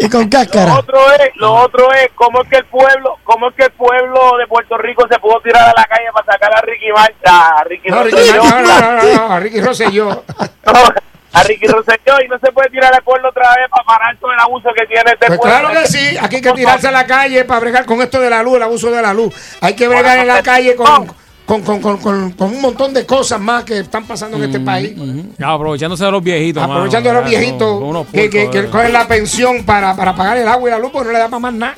Y 0.00 0.08
con 0.08 0.28
cáscara. 0.28 0.74
Lo 0.74 0.78
otro 0.78 1.12
es, 1.14 1.30
lo 1.34 1.54
otro 1.54 1.92
es 1.92 2.08
cómo 2.14 2.42
es 2.42 2.48
que 2.48 2.58
el 2.58 2.64
pueblo, 2.66 3.16
cómo 3.24 3.48
es 3.48 3.54
que 3.56 3.64
el 3.64 3.72
pueblo 3.72 4.36
de 4.38 4.46
Puerto 4.46 4.78
Rico 4.78 5.04
se 5.10 5.18
pudo 5.18 5.40
tirar 5.40 5.64
a 5.64 5.72
la 5.76 5.84
calle 5.86 6.06
para 6.12 6.24
sacar 6.26 6.54
a 6.56 6.60
Ricky 6.60 6.92
Marta, 6.92 7.48
a 7.58 7.64
Ricky 7.64 7.88
No, 7.88 8.04
Ricky, 8.04 8.16
Rosselló. 8.16 8.44
no, 8.44 8.60
no, 8.60 8.62
no, 8.62 9.02
no, 9.02 9.28
no, 9.28 9.40
Ricky 9.40 9.60
Rosselló. 9.60 10.24
A 11.32 11.42
Ricky 11.42 11.66
Rosselló 11.66 12.20
y 12.24 12.28
no 12.28 12.38
se 12.38 12.52
puede 12.52 12.70
tirar 12.70 12.94
al 12.94 13.02
pueblo 13.02 13.28
otra 13.28 13.54
vez 13.56 13.68
para 13.70 13.84
parar 13.84 14.16
todo 14.18 14.32
el 14.32 14.40
abuso 14.40 14.68
que 14.74 14.86
tiene 14.86 15.12
este 15.12 15.26
Pues 15.26 15.40
claro 15.40 15.70
que 15.70 15.86
sí, 15.86 16.16
aquí 16.20 16.36
hay 16.36 16.42
que 16.42 16.52
tirarse 16.52 16.88
a 16.88 16.92
la 16.92 17.06
calle 17.06 17.44
para 17.44 17.60
bregar 17.60 17.84
con 17.84 18.00
esto 18.00 18.20
de 18.20 18.30
la 18.30 18.42
luz, 18.42 18.56
el 18.56 18.62
abuso 18.62 18.90
de 18.90 19.02
la 19.02 19.12
luz. 19.12 19.34
Hay 19.60 19.74
que 19.74 19.88
bregar 19.88 20.18
en 20.18 20.26
la 20.26 20.42
calle 20.42 20.74
con, 20.74 21.08
con, 21.48 21.62
con, 21.62 21.80
con, 21.80 21.96
con- 22.32 22.34
un 22.54 22.60
montón 22.60 22.92
de 22.92 23.06
cosas 23.06 23.40
más 23.40 23.64
que 23.64 23.78
están 23.78 24.04
pasando 24.06 24.36
en 24.36 24.44
este 24.44 24.60
país. 24.60 24.92
Ya, 25.38 25.50
aprovechándose 25.52 26.04
de 26.04 26.10
los 26.10 26.22
viejitos. 26.22 26.60
mano. 26.60 26.74
Aprovechando 26.74 27.08
a 27.08 27.14
los 27.14 27.22
Ya, 27.24 27.28
viejitos 27.38 28.06
que, 28.12 28.28
que, 28.28 28.50
que 28.50 28.58
eh. 28.58 28.66
cogen 28.70 28.92
la 28.92 29.08
pensión 29.08 29.64
para, 29.64 29.96
para 29.96 30.14
pagar 30.14 30.36
el 30.36 30.46
agua 30.46 30.68
y 30.68 30.72
la 30.72 30.78
luz, 30.78 30.90
porque 30.92 31.06
no 31.06 31.12
le 31.14 31.18
da 31.20 31.28
para 31.28 31.40
más 31.40 31.54
nada. 31.54 31.74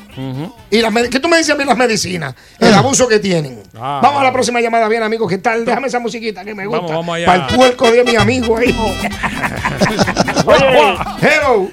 ¿Y 0.69 0.81
las 0.81 0.93
qué 1.09 1.19
tú 1.21 1.29
me 1.29 1.37
dices 1.37 1.55
a 1.55 1.57
mí 1.57 1.63
las 1.63 1.77
medicinas? 1.77 2.35
El 2.59 2.73
abuso 2.73 3.07
que 3.07 3.19
tienen. 3.19 3.63
Ah. 3.79 4.01
vamos 4.03 4.19
a 4.19 4.23
la 4.25 4.33
próxima 4.33 4.59
llamada, 4.59 4.89
bien, 4.89 5.03
amigos. 5.03 5.29
¿Qué 5.29 5.37
tal? 5.37 5.63
Déjame 5.63 5.87
esa 5.87 5.99
musiquita 5.99 6.43
que 6.43 6.53
me 6.53 6.65
gusta. 6.65 6.81
Vamos, 6.81 6.91
vamos 6.97 7.15
allá. 7.15 7.25
Para 7.27 7.47
el 7.47 7.55
puerco 7.55 7.89
de 7.91 8.03
mi 8.03 8.15
amigo 8.17 8.57
ahí. 8.57 8.75
Oye, 10.45 11.71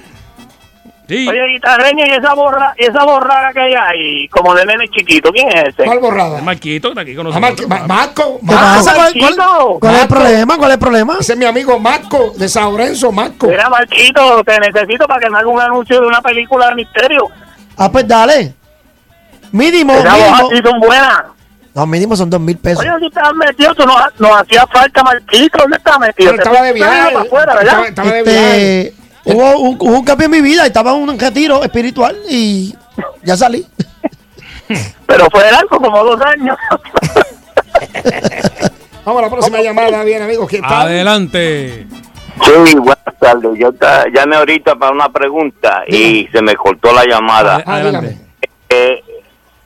Hello. 1.17 1.31
oye, 1.31 1.47
guitarreño, 1.53 2.05
y 2.05 2.09
esa 2.11 2.33
borra, 2.33 2.73
y 2.77 2.83
esa 2.85 3.03
borrada 3.03 3.51
que 3.53 3.59
hay 3.59 3.73
ahí, 3.73 4.27
como 4.29 4.53
de 4.53 4.65
nene 4.65 4.87
chiquito, 4.89 5.31
¿quién 5.31 5.47
es 5.49 5.69
ese? 5.69 5.83
¿Cuál 5.85 5.99
borrada? 5.99 6.37
El 6.39 6.43
Marquito 6.45 6.89
está 6.89 7.01
aquí 7.01 7.15
con 7.15 7.27
Ah, 7.27 7.39
nosotros. 7.39 7.67
Marco, 7.67 7.87
Ma- 7.87 7.87
Marco, 7.95 8.39
¿Qué 8.39 8.45
pasa? 8.55 8.93
¿Cuál, 8.93 9.05
Marquito. 9.05 9.35
cuál- 9.35 9.79
cuál 9.79 9.95
es 9.95 10.01
el 10.01 10.07
problema? 10.07 10.57
¿Cuál 10.57 10.69
es 10.69 10.73
el 10.75 10.79
problema? 10.79 11.17
Ese 11.19 11.33
es 11.33 11.39
mi 11.39 11.45
amigo 11.45 11.79
Marco 11.79 12.33
de 12.37 12.47
San 12.49 12.71
Lorenzo, 12.71 13.11
Marco. 13.11 13.47
Mira, 13.47 13.69
Marquito, 13.69 14.43
te 14.43 14.59
necesito 14.59 15.07
para 15.07 15.19
que 15.19 15.29
me 15.29 15.37
haga 15.39 15.47
un 15.47 15.59
anuncio 15.61 15.99
de 15.99 16.07
una 16.07 16.21
película 16.21 16.69
de 16.69 16.75
misterio. 16.75 17.27
Ah, 17.77 17.91
pues 17.91 18.07
dale. 18.07 18.53
Mínimo, 19.51 19.93
Esas 19.93 20.13
mínimo. 20.13 20.49
sí 20.51 20.57
son 20.63 20.79
buenas. 20.79 21.23
No, 21.73 21.85
mínimo 21.85 22.15
son 22.15 22.29
dos 22.29 22.39
mil 22.41 22.57
pesos. 22.57 22.83
Oye, 22.83 22.91
si 22.99 23.05
estás 23.05 23.33
metido, 23.35 23.73
tú 23.73 23.83
nos, 23.85 23.97
nos 24.19 24.31
hacía 24.41 24.65
falta, 24.67 25.01
Marquito. 25.03 25.57
¿Dónde 25.59 25.77
estás 25.77 25.99
metido? 25.99 26.31
Pero 26.31 26.43
estaba 26.43 26.61
de 26.65 26.73
viaje. 26.73 27.13
para 27.13 27.25
afuera, 27.25 27.55
¿verdad? 27.55 27.65
Estaba, 27.85 27.87
estaba 27.87 28.11
de 28.11 28.23
viaje. 28.23 28.93
Hubo, 29.25 29.59
un, 29.59 29.75
hubo 29.79 29.99
un 29.99 30.05
cambio 30.05 30.25
en 30.25 30.31
mi 30.31 30.41
vida, 30.41 30.65
estaba 30.65 30.91
en 30.91 30.97
un 31.09 31.19
retiro 31.19 31.63
espiritual 31.63 32.17
y 32.29 32.75
ya 33.23 33.35
salí. 33.37 33.65
Pero 35.05 35.27
fue 35.31 35.51
largo, 35.51 35.77
como 35.79 36.03
dos 36.03 36.21
años. 36.21 36.57
Vamos 39.05 39.21
a 39.21 39.25
la 39.25 39.31
próxima 39.31 39.61
llamada, 39.61 40.03
bien, 40.03 40.21
amigos. 40.21 40.47
¿Qué 40.49 40.61
tal? 40.61 40.87
Adelante. 40.87 41.87
Sí, 42.43 42.75
buenas 42.75 43.17
tardes. 43.19 43.51
Yo 43.57 43.71
ta- 43.73 44.05
llamé 44.13 44.35
ahorita 44.35 44.75
para 44.75 44.91
una 44.91 45.09
pregunta 45.09 45.83
y 45.87 46.27
se 46.31 46.41
me 46.41 46.55
cortó 46.55 46.93
la 46.93 47.05
llamada. 47.05 47.63
Ah, 47.65 47.79
dígame. 47.79 48.17
Eh, 48.69 49.03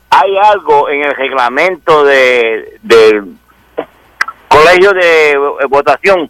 hay 0.10 0.38
algo 0.38 0.90
en 0.90 1.04
el 1.04 1.16
reglamento 1.16 2.04
de 2.06 2.80
del 2.82 3.36
colegio 4.48 4.94
de 4.94 5.38
votación 5.68 6.30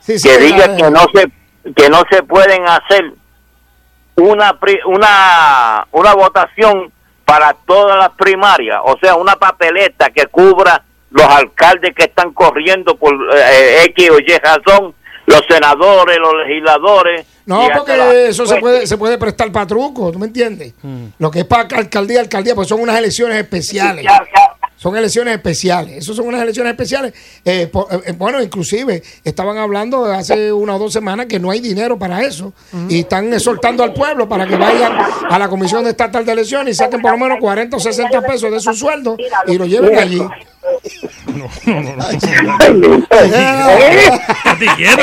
Sí, 0.00 0.18
sí, 0.18 0.28
que 0.28 0.38
diga 0.38 0.76
que 0.76 0.90
no 0.90 1.06
se 1.14 1.30
que 1.76 1.88
no 1.90 2.02
se 2.10 2.22
pueden 2.22 2.66
hacer 2.66 3.12
una 4.16 4.58
una 4.86 5.86
una 5.92 6.14
votación 6.14 6.92
para 7.24 7.54
todas 7.66 7.96
las 7.98 8.10
primarias, 8.10 8.80
o 8.84 8.98
sea, 9.00 9.14
una 9.14 9.36
papeleta 9.36 10.10
que 10.10 10.26
cubra 10.26 10.82
los 11.10 11.24
alcaldes 11.26 11.94
que 11.94 12.04
están 12.04 12.32
corriendo 12.32 12.96
por 12.96 13.14
eh, 13.34 13.84
X 13.86 14.10
o 14.10 14.18
Y 14.18 14.36
razón, 14.38 14.94
los 15.26 15.42
senadores, 15.48 16.18
los 16.18 16.34
legisladores. 16.46 17.26
No, 17.46 17.68
porque 17.76 17.96
la- 17.96 18.12
eso 18.12 18.46
se 18.46 18.56
puede, 18.56 18.86
se 18.86 18.96
puede 18.98 19.16
prestar 19.18 19.50
para 19.52 19.66
truco, 19.66 20.10
¿tú 20.12 20.18
me 20.18 20.26
entiendes? 20.26 20.74
Lo 21.18 21.30
que 21.30 21.40
es 21.40 21.44
para 21.44 21.68
alcaldía, 21.76 22.20
alcaldía, 22.20 22.54
pues 22.54 22.68
son 22.68 22.80
unas 22.80 22.96
elecciones 22.98 23.36
especiales. 23.38 24.04
Son 24.80 24.96
elecciones 24.96 25.34
especiales. 25.34 25.98
Eso 25.98 26.14
son 26.14 26.26
unas 26.28 26.40
elecciones 26.40 26.70
especiales. 26.70 27.12
Eh, 27.44 27.66
por- 27.70 27.86
eh, 28.06 28.12
bueno, 28.16 28.42
inclusive 28.42 29.02
estaban 29.22 29.58
hablando 29.58 30.06
hace 30.06 30.50
una 30.50 30.76
o 30.76 30.78
dos 30.78 30.90
semanas 30.94 31.26
que 31.26 31.38
no 31.38 31.50
hay 31.50 31.60
dinero 31.60 31.98
para 31.98 32.22
eso. 32.22 32.54
Y 32.88 33.00
están 33.00 33.30
exhortando 33.34 33.82
al 33.84 33.92
pueblo 33.92 34.26
para 34.26 34.46
que 34.46 34.56
vayan 34.56 34.92
a 35.28 35.38
la 35.38 35.50
Comisión 35.50 35.86
Estatal 35.86 36.24
de 36.24 36.32
Elecciones 36.32 36.76
y 36.76 36.78
saquen 36.78 37.02
por 37.02 37.10
lo 37.10 37.18
menos 37.18 37.36
40 37.40 37.76
o 37.76 37.80
60 37.80 38.22
pesos 38.22 38.50
de 38.50 38.58
su 38.60 38.72
sueldo 38.72 39.16
y 39.46 39.58
lo 39.58 39.66
lleven 39.66 39.98
allí. 39.98 40.22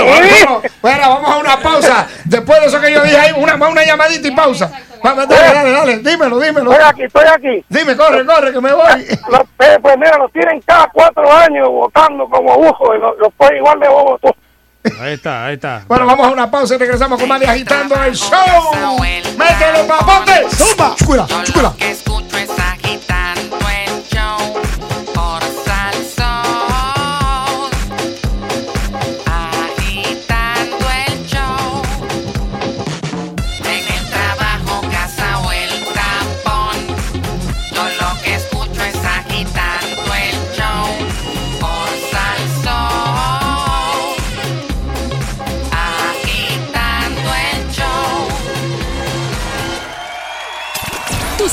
Bueno, 0.03 0.61
bueno, 0.81 1.09
vamos 1.09 1.29
a 1.29 1.37
una 1.37 1.59
pausa. 1.59 2.07
Después 2.25 2.59
de 2.61 2.67
eso 2.67 2.81
que 2.81 2.91
yo 2.91 3.03
dije 3.03 3.17
ahí, 3.17 3.33
una, 3.37 3.55
una 3.55 3.83
llamadita 3.83 4.27
y 4.27 4.31
pausa. 4.31 4.71
Vamos, 5.03 5.27
dale, 5.27 5.53
dale, 5.53 5.71
dale. 5.71 5.97
Dímelo, 5.99 6.39
dímelo. 6.39 6.71
Estoy 6.71 6.87
aquí, 6.87 7.03
estoy 7.03 7.25
aquí. 7.27 7.65
Dime, 7.69 7.95
corre, 7.95 8.25
corre, 8.25 8.51
que 8.51 8.61
me 8.61 8.73
voy. 8.73 9.05
Los, 9.29 9.41
eh, 9.59 9.77
pues 9.81 9.97
mira, 9.97 10.17
los 10.17 10.31
tienen 10.31 10.61
cada 10.65 10.89
cuatro 10.91 11.31
años 11.31 11.67
votando 11.69 12.27
como 12.27 12.53
abuso 12.53 12.95
y 12.95 12.99
los, 12.99 13.17
los 13.19 13.33
ponen 13.33 13.57
igual 13.57 13.79
de 13.79 13.87
bobos. 13.87 14.21
tú. 14.21 14.35
Ahí 15.01 15.13
está, 15.13 15.45
ahí 15.45 15.55
está. 15.55 15.83
Bueno, 15.87 16.05
vamos 16.05 16.27
a 16.27 16.31
una 16.31 16.49
pausa 16.49 16.75
y 16.75 16.77
regresamos 16.77 17.19
con 17.19 17.39
de 17.39 17.47
agitando 17.47 18.01
el 18.03 18.15
show. 18.15 18.73
Métele 19.37 19.83
papote. 19.87 20.49
Zumba. 20.49 20.95
Chúcula, 20.97 21.27
chúcula. 21.43 21.73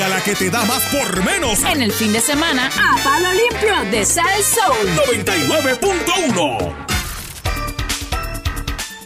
A 0.00 0.08
la 0.08 0.22
que 0.22 0.34
te 0.34 0.48
da 0.48 0.64
más 0.64 0.82
por 0.84 1.22
menos. 1.24 1.62
En 1.64 1.82
el 1.82 1.92
fin 1.92 2.12
de 2.12 2.20
semana, 2.20 2.68
a 2.68 2.96
palo 3.04 3.28
limpio 3.32 3.90
de 3.90 4.06
Sal 4.06 4.42
Soul. 4.42 4.88
99.1. 5.20 6.74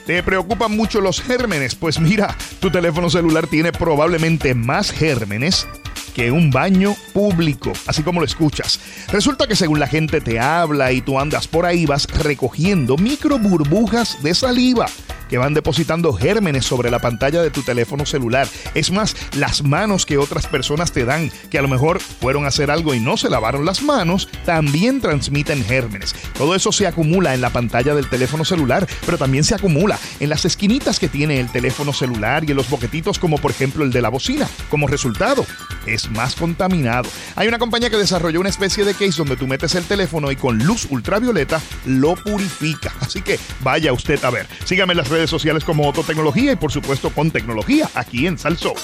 ¿Te 0.06 0.22
preocupan 0.22 0.76
mucho 0.76 1.00
los 1.00 1.20
gérmenes? 1.20 1.74
Pues 1.74 1.98
mira, 1.98 2.36
tu 2.60 2.70
teléfono 2.70 3.10
celular 3.10 3.48
tiene 3.48 3.72
probablemente 3.72 4.54
más 4.54 4.92
gérmenes 4.92 5.66
que 6.14 6.30
un 6.30 6.50
baño 6.50 6.94
público, 7.12 7.72
así 7.86 8.04
como 8.04 8.20
lo 8.20 8.26
escuchas. 8.26 8.78
Resulta 9.10 9.48
que 9.48 9.56
según 9.56 9.80
la 9.80 9.88
gente 9.88 10.20
te 10.20 10.38
habla 10.38 10.92
y 10.92 11.00
tú 11.00 11.18
andas 11.18 11.48
por 11.48 11.66
ahí, 11.66 11.84
vas 11.84 12.06
recogiendo 12.06 12.96
micro 12.96 13.38
burbujas 13.40 14.22
de 14.22 14.34
saliva 14.34 14.86
que 15.28 15.38
van 15.38 15.54
depositando 15.54 16.12
gérmenes 16.12 16.64
sobre 16.64 16.90
la 16.90 16.98
pantalla 16.98 17.42
de 17.42 17.50
tu 17.50 17.62
teléfono 17.62 18.06
celular. 18.06 18.48
Es 18.74 18.90
más, 18.90 19.16
las 19.36 19.62
manos 19.62 20.06
que 20.06 20.18
otras 20.18 20.46
personas 20.46 20.92
te 20.92 21.04
dan, 21.04 21.30
que 21.50 21.58
a 21.58 21.62
lo 21.62 21.68
mejor 21.68 22.00
fueron 22.00 22.44
a 22.44 22.48
hacer 22.48 22.70
algo 22.70 22.94
y 22.94 23.00
no 23.00 23.16
se 23.16 23.30
lavaron 23.30 23.64
las 23.64 23.82
manos, 23.82 24.28
también 24.44 25.00
transmiten 25.00 25.64
gérmenes. 25.64 26.14
Todo 26.36 26.54
eso 26.54 26.72
se 26.72 26.86
acumula 26.86 27.34
en 27.34 27.40
la 27.40 27.50
pantalla 27.50 27.94
del 27.94 28.08
teléfono 28.08 28.44
celular, 28.44 28.86
pero 29.04 29.18
también 29.18 29.44
se 29.44 29.54
acumula 29.54 29.98
en 30.20 30.28
las 30.28 30.44
esquinitas 30.44 30.98
que 30.98 31.08
tiene 31.08 31.40
el 31.40 31.50
teléfono 31.50 31.92
celular 31.92 32.44
y 32.44 32.50
en 32.50 32.56
los 32.56 32.70
boquetitos 32.70 33.18
como 33.18 33.38
por 33.38 33.50
ejemplo 33.50 33.84
el 33.84 33.92
de 33.92 34.02
la 34.02 34.08
bocina. 34.08 34.48
Como 34.70 34.86
resultado, 34.86 35.44
es 35.86 36.10
más 36.10 36.34
contaminado. 36.34 37.08
Hay 37.36 37.48
una 37.48 37.58
compañía 37.58 37.90
que 37.90 37.96
desarrolló 37.96 38.40
una 38.40 38.48
especie 38.48 38.84
de 38.84 38.94
case 38.94 39.18
donde 39.18 39.36
tú 39.36 39.46
metes 39.46 39.74
el 39.74 39.84
teléfono 39.84 40.30
y 40.30 40.36
con 40.36 40.58
luz 40.58 40.86
ultravioleta 40.90 41.60
lo 41.84 42.14
purifica. 42.14 42.92
Así 43.00 43.22
que 43.22 43.38
vaya 43.62 43.92
usted 43.92 44.22
a 44.24 44.30
ver. 44.30 44.46
Sígame 44.64 44.92
en 44.92 44.98
las 44.98 45.08
redes 45.08 45.15
sociales 45.24 45.64
como 45.64 45.88
Ototecnología 45.88 46.52
y 46.52 46.56
por 46.56 46.70
supuesto 46.70 47.10
con 47.10 47.30
tecnología 47.30 47.88
aquí 47.94 48.26
en 48.26 48.38
Salso. 48.38 48.74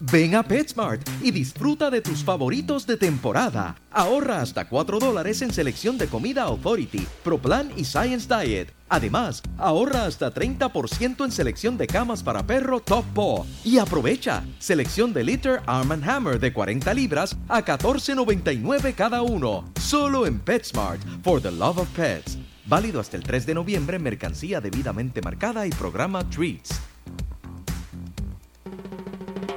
Ven 0.00 0.36
a 0.36 0.44
PetSmart 0.44 1.02
y 1.22 1.32
disfruta 1.32 1.90
de 1.90 2.00
tus 2.00 2.22
favoritos 2.22 2.86
de 2.86 2.96
temporada. 2.96 3.74
Ahorra 3.90 4.40
hasta 4.40 4.68
4 4.68 5.00
dólares 5.00 5.42
en 5.42 5.52
selección 5.52 5.98
de 5.98 6.06
comida 6.06 6.44
Authority, 6.44 7.04
ProPlan 7.24 7.72
y 7.76 7.84
Science 7.84 8.28
Diet. 8.28 8.72
Además, 8.88 9.42
ahorra 9.58 10.04
hasta 10.04 10.32
30% 10.32 11.24
en 11.24 11.32
selección 11.32 11.76
de 11.76 11.88
camas 11.88 12.22
para 12.22 12.46
perro 12.46 12.78
Top 12.78 13.04
Paw. 13.12 13.44
Y 13.64 13.78
aprovecha, 13.78 14.44
selección 14.60 15.12
de 15.12 15.24
Litter 15.24 15.62
Arm 15.66 15.90
Hammer 15.90 16.38
de 16.38 16.52
40 16.52 16.94
libras 16.94 17.36
a 17.48 17.64
14.99 17.64 18.94
cada 18.94 19.22
uno. 19.22 19.64
Solo 19.80 20.26
en 20.26 20.38
PetSmart, 20.38 21.00
for 21.24 21.42
the 21.42 21.50
love 21.50 21.78
of 21.78 21.88
pets. 21.96 22.38
Válido 22.66 23.00
hasta 23.00 23.16
el 23.16 23.24
3 23.24 23.46
de 23.46 23.54
noviembre 23.54 23.98
mercancía 23.98 24.60
debidamente 24.60 25.22
marcada 25.22 25.66
y 25.66 25.70
programa 25.70 26.28
Treats. 26.30 26.80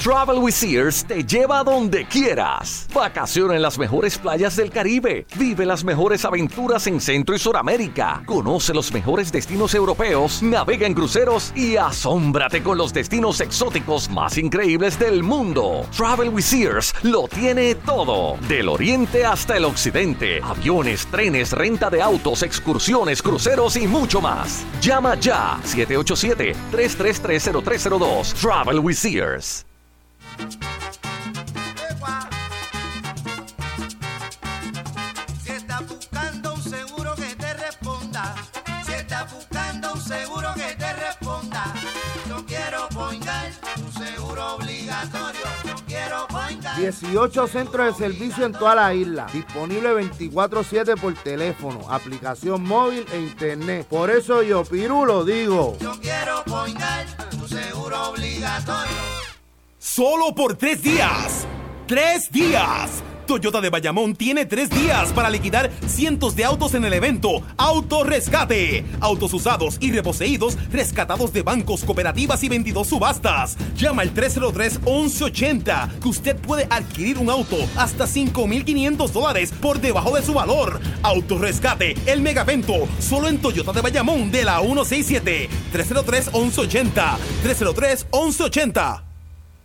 Travel 0.00 0.38
with 0.38 0.54
Sears 0.54 1.04
te 1.04 1.22
lleva 1.22 1.58
a 1.58 1.62
donde 1.62 2.06
quieras. 2.06 2.88
Vacaciona 2.94 3.54
en 3.54 3.60
las 3.60 3.78
mejores 3.78 4.16
playas 4.16 4.56
del 4.56 4.70
Caribe. 4.70 5.26
Vive 5.36 5.66
las 5.66 5.84
mejores 5.84 6.24
aventuras 6.24 6.86
en 6.86 7.02
Centro 7.02 7.34
y 7.34 7.38
Suramérica. 7.38 8.22
Conoce 8.24 8.72
los 8.72 8.90
mejores 8.94 9.30
destinos 9.30 9.74
europeos. 9.74 10.42
Navega 10.42 10.86
en 10.86 10.94
cruceros 10.94 11.52
y 11.54 11.76
asómbrate 11.76 12.62
con 12.62 12.78
los 12.78 12.94
destinos 12.94 13.42
exóticos 13.42 14.08
más 14.08 14.38
increíbles 14.38 14.98
del 14.98 15.22
mundo. 15.22 15.84
Travel 15.94 16.30
with 16.30 16.44
Sears 16.44 16.94
lo 17.02 17.28
tiene 17.28 17.74
todo. 17.74 18.38
Del 18.48 18.70
oriente 18.70 19.26
hasta 19.26 19.58
el 19.58 19.66
occidente. 19.66 20.40
Aviones, 20.42 21.06
trenes, 21.08 21.52
renta 21.52 21.90
de 21.90 22.00
autos, 22.00 22.42
excursiones, 22.42 23.20
cruceros 23.20 23.76
y 23.76 23.86
mucho 23.86 24.22
más. 24.22 24.64
Llama 24.80 25.16
ya 25.16 25.60
787-333-0302. 25.66 28.32
Travel 28.32 28.78
with 28.78 28.96
Sears. 28.96 29.66
Si 35.42 35.50
estás 35.50 35.86
buscando 35.88 36.54
un 36.54 36.62
seguro 36.62 37.14
que 37.14 37.36
te 37.36 37.54
responda, 37.54 38.34
si 38.84 38.92
estás 38.92 39.32
buscando 39.32 39.92
un 39.94 40.00
seguro 40.00 40.48
que 40.54 40.74
te 40.76 40.92
responda, 40.94 41.64
yo 42.28 42.44
quiero 42.46 42.88
poingar 42.88 43.50
un 43.76 43.92
seguro 43.92 44.54
obligatorio, 44.54 45.40
yo 45.64 45.74
quiero 45.86 46.26
poingar. 46.28 46.76
18 46.78 47.46
centros 47.46 47.98
de 47.98 48.04
servicio 48.04 48.46
en 48.46 48.52
toda 48.52 48.74
la 48.74 48.94
isla. 48.94 49.26
Disponible 49.32 49.92
24-7 49.94 51.00
por 51.00 51.14
teléfono, 51.14 51.80
aplicación 51.90 52.62
móvil 52.62 53.04
e 53.12 53.20
internet. 53.20 53.86
Por 53.88 54.10
eso 54.10 54.42
yo, 54.42 54.64
Piru, 54.64 55.04
lo 55.04 55.24
digo. 55.24 55.76
Yo 55.80 55.92
quiero 56.00 56.44
poingar 56.44 57.06
un 57.40 57.48
seguro 57.48 58.10
obligatorio. 58.10 59.09
Solo 59.92 60.32
por 60.36 60.56
tres 60.56 60.82
días. 60.84 61.48
¡Tres 61.88 62.30
días! 62.30 63.02
Toyota 63.26 63.60
de 63.60 63.70
Bayamón 63.70 64.14
tiene 64.14 64.46
tres 64.46 64.70
días 64.70 65.12
para 65.12 65.28
liquidar 65.28 65.68
cientos 65.88 66.36
de 66.36 66.44
autos 66.44 66.74
en 66.74 66.84
el 66.84 66.92
evento 66.92 67.42
Auto 67.56 68.04
Rescate. 68.04 68.84
Autos 69.00 69.34
usados 69.34 69.78
y 69.80 69.90
reposeídos 69.90 70.56
rescatados 70.70 71.32
de 71.32 71.42
bancos, 71.42 71.82
cooperativas 71.82 72.40
y 72.44 72.48
22 72.48 72.86
subastas. 72.86 73.56
Llama 73.74 74.02
al 74.02 74.14
303-1180 74.14 75.98
que 75.98 76.08
usted 76.08 76.36
puede 76.36 76.68
adquirir 76.70 77.18
un 77.18 77.28
auto 77.28 77.56
hasta 77.76 78.06
5.500 78.06 79.10
dólares 79.10 79.52
por 79.60 79.80
debajo 79.80 80.14
de 80.14 80.22
su 80.22 80.34
valor. 80.34 80.78
Auto 81.02 81.36
Rescate, 81.36 81.96
el 82.06 82.22
megavento, 82.22 82.86
solo 83.00 83.26
en 83.26 83.38
Toyota 83.38 83.72
de 83.72 83.80
Bayamón 83.80 84.30
de 84.30 84.44
la 84.44 84.60
167. 84.60 85.48
303-1180. 85.72 87.16
303-1180. 87.42 89.09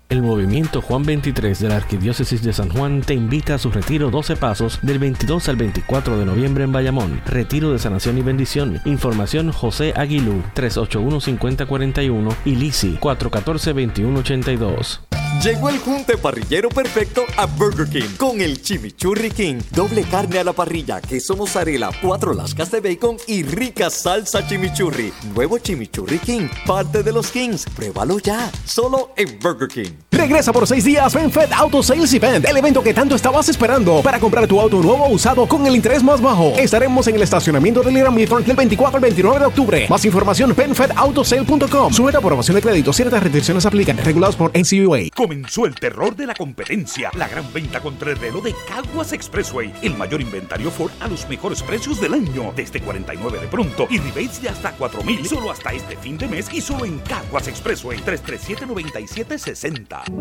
El 0.07 0.21
movimiento 0.21 0.83
Juan 0.83 1.01
23 1.03 1.59
de 1.59 1.69
la 1.69 1.77
Arquidiócesis 1.77 2.43
de 2.43 2.53
San 2.53 2.69
Juan 2.69 3.01
te 3.01 3.15
invita 3.15 3.55
a 3.55 3.57
su 3.57 3.71
retiro 3.71 4.11
12 4.11 4.35
Pasos 4.35 4.77
del 4.83 4.99
22 4.99 5.49
al 5.49 5.55
24 5.55 6.19
de 6.19 6.25
noviembre 6.25 6.63
en 6.63 6.71
Bayamón. 6.71 7.21
Retiro 7.25 7.71
de 7.71 7.79
sanación 7.79 8.19
y 8.19 8.21
bendición. 8.21 8.79
Información 8.85 9.51
José 9.51 9.93
Aguilú 9.95 10.43
381-5041 10.55 12.35
y 12.45 12.55
Lisi 12.55 12.97
414-2182. 12.97 15.24
Llegó 15.43 15.69
el 15.69 15.79
junte 15.79 16.17
parrillero 16.17 16.69
perfecto 16.69 17.23
a 17.37 17.45
Burger 17.45 17.87
King 17.87 18.15
con 18.17 18.41
el 18.41 18.61
Chimichurri 18.61 19.29
King. 19.29 19.61
Doble 19.71 20.03
carne 20.03 20.39
a 20.39 20.43
la 20.43 20.53
parrilla, 20.53 21.01
queso 21.01 21.35
mozzarella, 21.35 21.89
cuatro 22.01 22.33
lascas 22.33 22.71
de 22.71 22.79
bacon 22.79 23.17
y 23.27 23.43
rica 23.43 23.89
salsa 23.89 24.47
chimichurri. 24.47 25.13
Nuevo 25.33 25.57
Chimichurri 25.59 26.19
King, 26.19 26.47
parte 26.65 27.03
de 27.03 27.11
los 27.11 27.29
Kings. 27.31 27.65
Pruébalo 27.75 28.19
ya, 28.19 28.51
solo 28.65 29.13
en 29.17 29.37
Burger 29.39 29.67
King. 29.67 30.04
Regresa 30.15 30.53
por 30.53 30.65
seis 30.65 30.85
días 30.85 31.11
FED 31.11 31.51
Auto 31.51 31.83
Sales 31.83 32.13
Event, 32.13 32.45
el 32.45 32.55
evento 32.55 32.81
que 32.81 32.93
tanto 32.93 33.15
estabas 33.15 33.49
esperando 33.49 34.01
para 34.01 34.17
comprar 34.17 34.47
tu 34.47 34.61
auto 34.61 34.81
nuevo 34.81 35.03
o 35.03 35.11
usado 35.11 35.45
con 35.45 35.65
el 35.67 35.75
interés 35.75 36.01
más 36.01 36.21
bajo. 36.21 36.53
Estaremos 36.57 37.05
en 37.07 37.15
el 37.15 37.21
estacionamiento 37.21 37.83
del 37.83 37.97
Gran 37.97 38.15
Midford 38.15 38.45
del 38.45 38.55
24 38.55 38.95
al 38.95 39.01
29 39.01 39.39
de 39.39 39.45
octubre. 39.45 39.87
Más 39.89 40.05
información 40.05 40.55
benfedautosale.com. 40.55 41.91
Sujeta 41.91 42.19
aprobación 42.19 42.55
de 42.55 42.61
crédito, 42.61 42.93
ciertas 42.93 43.21
restricciones 43.21 43.65
aplican, 43.65 43.97
regulados 43.97 44.37
por 44.37 44.51
NCUA. 44.57 45.09
Comenzó 45.13 45.65
el 45.65 45.75
terror 45.75 46.15
de 46.15 46.27
la 46.27 46.33
competencia, 46.33 47.11
la 47.17 47.27
gran 47.27 47.51
venta 47.51 47.81
contra 47.81 48.11
el 48.11 48.17
reloj 48.17 48.45
de 48.45 48.55
Caguas 48.69 49.11
Expressway, 49.11 49.73
el 49.81 49.95
mayor 49.97 50.21
inventario 50.21 50.71
Ford 50.71 50.91
a 51.01 51.09
los 51.09 51.27
mejores 51.27 51.61
precios 51.61 51.99
del 51.99 52.13
año, 52.13 52.53
desde 52.55 52.79
49 52.79 53.39
de 53.39 53.47
pronto 53.47 53.85
y 53.89 53.97
rebates 53.97 54.41
de 54.41 54.47
hasta 54.47 54.71
4000 54.71 55.25
solo 55.27 55.51
hasta 55.51 55.73
este 55.73 55.97
fin 55.97 56.17
de 56.17 56.27
mes 56.29 56.47
y 56.53 56.61
solo 56.61 56.85
en 56.85 56.99
Caguas 56.99 57.49
Expressway 57.49 57.99
337 57.99 58.65
9760. 58.65 60.04
Bueno, 60.07 60.17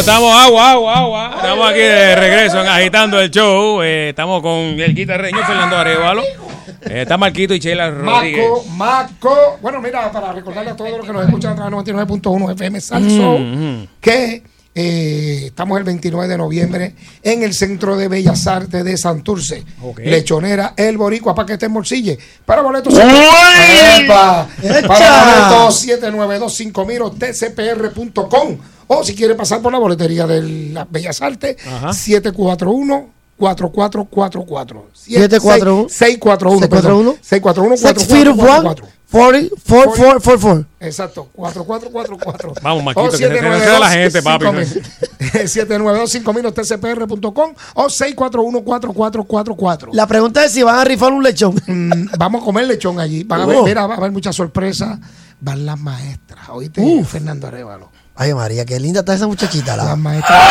estamos 0.00 0.34
agua, 0.34 0.70
agua, 0.72 0.98
agua. 0.98 1.32
Estamos 1.36 1.70
aquí 1.70 1.78
de 1.78 2.16
regreso 2.16 2.60
en 2.60 2.66
agitando 2.66 3.20
el 3.20 3.30
show. 3.30 3.80
Eh, 3.82 4.08
estamos 4.08 4.42
con 4.42 4.56
el 4.56 4.92
guitarreño 4.92 5.38
Fernando 5.46 5.76
Arevalo. 5.76 6.43
Eh, 6.82 7.02
está 7.02 7.16
Marquito 7.16 7.54
y 7.54 7.58
Sheila 7.58 7.90
Rodríguez. 7.90 8.46
Maco, 8.46 8.64
Maco. 8.70 9.58
Bueno, 9.62 9.80
mira, 9.80 10.10
para 10.12 10.32
recordarle 10.32 10.70
a 10.70 10.76
todos 10.76 10.90
los 10.96 11.06
que 11.06 11.12
nos 11.12 11.24
escuchan 11.24 11.52
a 11.52 11.56
través 11.56 11.84
de 11.84 11.92
99.1 11.94 12.52
FM 12.52 12.80
Salso, 12.80 13.38
Mm, 13.38 13.86
que 14.00 14.42
eh, 14.76 15.42
estamos 15.46 15.78
el 15.78 15.84
29 15.84 16.26
de 16.26 16.36
noviembre 16.36 16.94
en 17.22 17.42
el 17.44 17.54
Centro 17.54 17.96
de 17.96 18.08
Bellas 18.08 18.46
Artes 18.48 18.84
de 18.84 18.96
Santurce. 18.96 19.64
Lechonera 19.98 20.74
El 20.76 20.98
Boricua, 20.98 21.34
para 21.34 21.46
que 21.46 21.52
esté 21.54 21.66
en 21.66 21.72
Morcille. 21.72 22.18
Para 22.44 22.62
boletos. 22.62 22.92
¡Echa! 22.94 24.48
para 24.86 25.48
boletos 25.48 25.78
792 25.80 27.02
o 27.02 27.10
tcpr.com. 27.12 28.58
O 28.86 29.02
si 29.04 29.14
quiere 29.14 29.34
pasar 29.34 29.62
por 29.62 29.72
la 29.72 29.78
boletería 29.78 30.26
de 30.26 30.42
las 30.72 30.90
Bellas 30.90 31.22
Artes, 31.22 31.56
Ajá. 31.66 31.92
741 31.92 33.13
4444 33.36 34.90
741 34.92 35.88
641 35.88 36.60
641 36.60 37.18
641 37.22 37.76
Six 37.76 38.04
feet 38.06 38.28
of 38.28 38.38
one, 38.38 38.74
40, 39.10 39.48
4, 39.64 39.92
4, 39.96 40.20
4, 40.20 40.40
4. 40.40 40.64
Exacto, 40.80 41.28
4444. 41.34 42.54
Vamos, 42.62 42.84
Maquito, 42.84 43.10
que 43.10 43.16
se 43.16 43.28
te 43.28 43.42
la 43.42 43.90
gente, 43.90 44.22
papi. 44.22 44.44
792-5000 44.46 46.52
tcpr.com 46.54 47.54
o 47.74 47.84
641-4444. 47.86 49.88
La 49.92 50.06
pregunta 50.06 50.44
es 50.44 50.52
si 50.52 50.62
van 50.62 50.78
a 50.78 50.84
rifar 50.84 51.12
un 51.12 51.22
lechón. 51.22 51.54
Mm, 51.66 52.08
vamos 52.18 52.42
a 52.42 52.44
comer 52.44 52.66
lechón 52.66 52.98
allí. 53.00 53.24
Van 53.24 53.40
a 53.42 53.46
ver, 53.46 53.56
Oh. 53.58 53.64
mira, 53.64 53.86
va 53.86 53.94
a 53.94 53.96
haber 53.98 54.10
muchas 54.12 54.34
sorpresas. 54.36 54.98
Van 55.40 55.64
las 55.66 55.78
maestras. 55.78 56.48
¿Oíste? 56.50 56.80
Uf. 56.80 57.08
Fernando 57.08 57.46
Arevalo. 57.46 57.90
Ay, 58.14 58.32
María, 58.34 58.64
qué 58.64 58.78
linda 58.80 59.00
está 59.00 59.14
esa 59.14 59.26
muchachita. 59.26 59.76
La. 59.76 59.84
Las 59.84 59.98
maestras. 59.98 60.42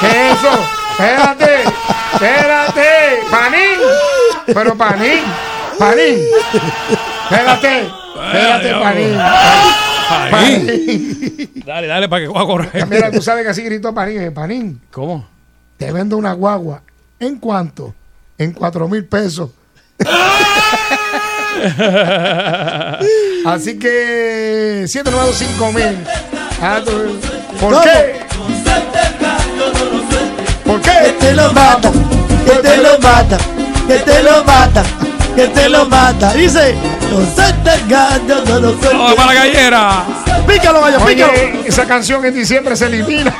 ¿Qué 0.00 0.06
es 0.06 0.38
eso? 0.38 0.48
Espérate, 1.00 1.62
espérate. 2.14 2.88
Panín. 3.30 3.78
Pero 4.46 4.76
Panín, 4.76 5.20
Panín. 5.78 6.18
Espérate, 7.30 7.86
espérate, 8.14 8.74
Panín. 8.74 9.18
Panín. 10.30 11.52
Dale, 11.64 11.86
dale, 11.86 12.08
para 12.08 12.22
que 12.22 12.28
voy 12.28 12.42
a 12.42 12.46
correr. 12.46 12.86
Mira, 12.86 13.10
tú 13.10 13.22
sabes 13.22 13.44
que 13.44 13.50
así 13.50 13.62
gritó 13.62 13.94
Panín. 13.94 14.20
eh, 14.22 14.30
Panín, 14.30 14.80
¿Cómo? 14.90 15.26
te 15.76 15.90
vendo 15.92 16.16
una 16.16 16.32
guagua. 16.32 16.82
¿En 17.18 17.36
cuánto? 17.38 17.94
En 18.38 18.52
cuatro 18.52 18.88
mil 18.88 19.04
pesos. 19.04 19.50
Así 23.46 23.78
que 23.78 24.84
795 24.86 25.72
mil. 25.72 25.98
Ah, 26.62 26.80
¿Por 27.60 27.82
qué? 27.82 28.20
¿Por 30.70 30.80
qué? 30.82 30.90
Que 30.90 31.12
te 31.18 31.32
lo 31.34 31.52
mata, 31.52 31.90
que 32.44 32.52
te 32.62 32.76
lo 32.76 32.98
mata, 33.00 33.38
que 33.88 33.94
te 33.98 34.22
lo 34.22 34.44
mata, 34.44 34.82
que 35.34 35.48
te 35.48 35.68
lo 35.68 35.86
mata. 35.86 36.32
Dice, 36.32 36.76
no 37.10 37.34
sueltes 37.34 37.88
gallo, 37.88 38.44
no 38.46 38.60
lo 38.60 38.70
sueltes. 38.70 38.92
¡Vamos 38.92 39.14
para 39.14 39.34
la 39.34 39.34
gallera! 39.34 40.04
Pícalo, 40.46 40.80
gallo, 40.80 41.04
pícalo. 41.04 41.32
Oye, 41.32 41.62
esa 41.66 41.86
canción 41.86 42.24
en 42.24 42.34
diciembre 42.34 42.76
se 42.76 42.86
elimina. 42.86 43.34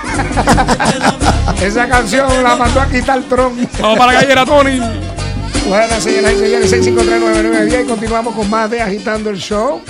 esa 1.62 1.88
canción 1.88 2.42
la 2.42 2.56
mandó 2.56 2.80
a 2.80 2.86
quitar 2.86 3.22
Tron. 3.22 3.68
¡Vamos 3.80 3.96
para 3.96 4.12
la 4.12 4.20
gallera, 4.22 4.44
Tony! 4.44 4.80
Bueno, 5.68 6.00
señoras 6.00 6.32
y 6.32 6.36
señores, 6.36 6.72
6539910 6.72 7.84
y 7.84 7.86
continuamos 7.86 8.34
con 8.34 8.50
más 8.50 8.68
de 8.68 8.82
Agitando 8.82 9.30
el 9.30 9.38
Show. 9.38 9.82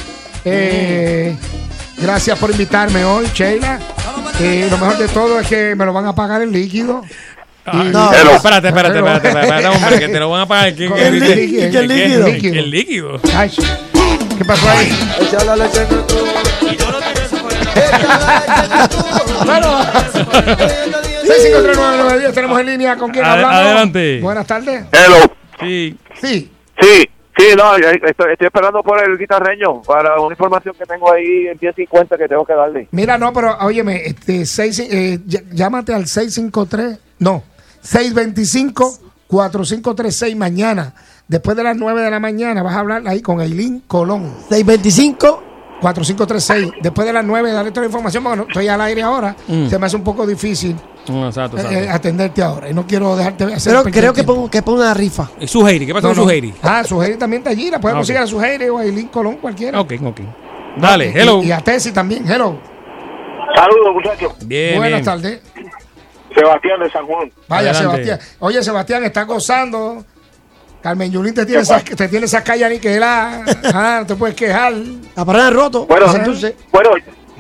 Eh, 0.44 1.34
gracias 1.96 2.38
por 2.38 2.50
invitarme 2.50 3.02
hoy, 3.02 3.30
Sheila. 3.32 3.80
Eh, 4.42 4.68
lo 4.70 4.78
mejor 4.78 4.96
de 4.96 5.06
todo 5.08 5.38
es 5.38 5.46
que 5.46 5.74
me 5.74 5.84
lo 5.84 5.92
van 5.92 6.06
a 6.06 6.14
pagar 6.14 6.40
en 6.40 6.50
líquido. 6.50 7.02
Y- 7.72 7.88
no, 7.90 8.12
Hello. 8.12 8.30
espérate, 8.32 8.68
espérate, 8.68 8.98
espérate, 8.98 9.28
espérate, 9.28 9.66
hombre, 9.68 9.98
que 9.98 10.08
te 10.08 10.18
lo 10.20 10.30
van 10.30 10.40
a 10.42 10.46
pagar. 10.46 10.74
¿Qué, 10.74 10.88
qué, 10.88 11.06
El 11.08 11.20
qué- 11.20 11.36
líquido. 11.36 11.60
qué- 11.60 11.78
El 11.78 11.88
qué- 11.88 11.94
líquido. 11.94 12.26
El 12.60 12.70
líquido. 12.70 13.20
Ay, 13.34 13.50
¿Qué 14.38 14.44
pasó 14.44 14.70
ahí? 14.70 14.90
Bueno, 19.44 19.78
6539910 21.24 22.32
tenemos 22.34 22.60
en 22.60 22.66
línea 22.66 22.96
con 22.96 23.10
quien 23.10 23.24
Ade- 23.24 23.32
hablamos. 23.44 23.54
adelante. 23.56 24.20
Buenas 24.20 24.46
tardes. 24.46 24.84
Hello. 24.92 25.16
Sí. 25.60 25.96
Sí. 26.20 26.50
Sí, 26.80 27.08
sí, 27.38 27.44
no, 27.56 27.78
yo 27.78 27.88
estoy, 27.90 28.32
estoy 28.32 28.46
esperando 28.46 28.82
por 28.82 29.02
el 29.04 29.18
guitarreño 29.18 29.82
para 29.82 30.18
una 30.20 30.32
información 30.32 30.74
que 30.78 30.86
tengo 30.86 31.12
ahí 31.12 31.46
en 31.48 31.58
1050 31.60 32.16
que 32.16 32.26
tengo 32.28 32.44
que 32.46 32.54
darle. 32.54 32.88
Mira, 32.92 33.18
no, 33.18 33.32
pero 33.32 33.56
óyeme, 33.60 34.02
este, 34.06 34.46
seis, 34.46 34.78
eh, 34.78 35.18
ll- 35.26 35.44
llámate 35.52 35.92
al 35.92 36.06
653, 36.06 36.98
no, 37.18 37.42
625-4536 37.82 40.36
mañana. 40.36 40.94
Después 41.28 41.56
de 41.56 41.62
las 41.64 41.76
9 41.76 42.02
de 42.02 42.10
la 42.10 42.20
mañana 42.20 42.62
vas 42.62 42.74
a 42.74 42.80
hablar 42.80 43.02
ahí 43.06 43.20
con 43.22 43.40
Eileen 43.40 43.82
Colón. 43.86 44.34
625 44.48 45.44
4536. 45.80 46.72
Después 46.82 47.06
de 47.06 47.12
las 47.14 47.24
9, 47.24 47.52
dale 47.52 47.70
toda 47.70 47.82
la 47.82 47.86
información 47.86 48.22
porque 48.22 48.36
no- 48.36 48.42
estoy 48.46 48.68
al 48.68 48.80
aire 48.82 49.02
ahora. 49.02 49.34
Mm. 49.48 49.68
Se 49.68 49.78
me 49.78 49.86
hace 49.86 49.96
un 49.96 50.04
poco 50.04 50.26
difícil 50.26 50.76
exacto, 51.26 51.56
eh, 51.56 51.88
atenderte 51.88 52.42
ahora. 52.42 52.68
Y 52.68 52.74
no 52.74 52.86
quiero 52.86 53.16
dejarte 53.16 53.44
hacer 53.44 53.72
Pero 53.72 53.84
creo 53.84 54.12
que 54.12 54.22
pongo, 54.24 54.50
que 54.50 54.60
pongo 54.62 54.80
una 54.80 54.92
rifa. 54.92 55.30
¿Y 55.40 55.46
Suheiri? 55.46 55.86
¿Qué 55.86 55.94
pasó 55.94 56.08
No, 56.08 56.14
con 56.14 56.18
no. 56.18 56.22
Suheiri? 56.24 56.52
Ah, 56.62 56.84
Suheiri 56.84 57.16
también 57.16 57.40
está 57.40 57.50
allí. 57.50 57.70
La 57.70 57.80
puedes 57.80 57.94
Ah, 57.94 57.98
ok. 57.98 58.00
conseguir 58.00 58.20
a 58.22 58.26
Suheiri 58.26 58.68
o 58.68 58.76
a 58.78 58.84
Eileen 58.84 59.08
Colón, 59.08 59.36
cualquiera. 59.38 59.80
Ok, 59.80 59.94
ok. 60.04 60.20
Dale, 60.76 61.12
Y- 61.14 61.18
hello. 61.18 61.42
Y, 61.42 61.50
a 61.50 61.60
Tessy 61.60 61.92
también. 61.92 62.30
Hello. 62.30 62.58
Saludos, 63.56 63.94
muchachos. 63.94 64.32
Bien, 64.46 64.76
Buenas 64.76 65.00
bien. 65.00 65.04
tardes. 65.04 65.40
Sebastián 66.34 66.80
de 66.80 66.90
San 66.90 67.06
Juan. 67.06 67.30
Vaya, 67.48 67.70
Adelante. 67.70 68.04
Sebastián. 68.04 68.36
Oye, 68.40 68.62
Sebastián, 68.62 69.04
está 69.04 69.22
gozando. 69.24 70.04
Carmen 70.82 71.12
Yulín 71.12 71.34
te 71.34 71.44
tiene, 71.44 71.60
esa, 71.62 71.80
te 71.80 72.08
tiene 72.08 72.24
esa 72.26 72.42
calle 72.42 72.64
aniquilada. 72.64 73.44
Ah, 73.74 73.98
no 74.00 74.06
te 74.06 74.14
puedes 74.16 74.34
quejar. 74.34 74.72
La 75.14 75.24
parada 75.24 75.50
roto. 75.50 75.86
Bueno, 75.86 76.06
Entonces, 76.14 76.54
bueno, 76.72 76.90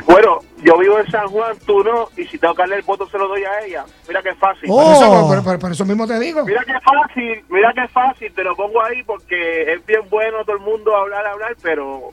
bueno, 0.04 0.38
yo 0.62 0.76
vivo 0.78 0.98
en 0.98 1.10
San 1.10 1.26
Juan, 1.28 1.56
tú 1.64 1.82
no, 1.82 2.08
y 2.18 2.26
si 2.26 2.36
tengo 2.36 2.54
que 2.54 2.62
darle 2.62 2.76
el 2.76 2.82
voto 2.82 3.08
se 3.08 3.16
lo 3.16 3.28
doy 3.28 3.42
a 3.44 3.64
ella. 3.64 3.84
Mira 4.08 4.22
qué 4.22 4.34
fácil. 4.34 4.68
Oh. 4.70 4.76
Por, 4.82 4.92
eso, 4.94 5.26
por- 5.28 5.44
por- 5.44 5.58
por 5.58 5.72
eso 5.72 5.84
mismo 5.86 6.06
te 6.06 6.18
digo. 6.18 6.44
Mira 6.44 6.62
qué 6.66 6.74
fácil, 6.84 7.44
mira 7.48 7.72
qué 7.74 7.88
fácil, 7.88 8.30
te 8.34 8.44
lo 8.44 8.54
pongo 8.56 8.82
ahí 8.82 9.02
porque 9.04 9.72
es 9.72 9.86
bien 9.86 10.02
bueno 10.10 10.44
todo 10.44 10.56
el 10.56 10.62
mundo 10.62 10.94
hablar, 10.94 11.26
hablar, 11.26 11.56
pero 11.62 12.10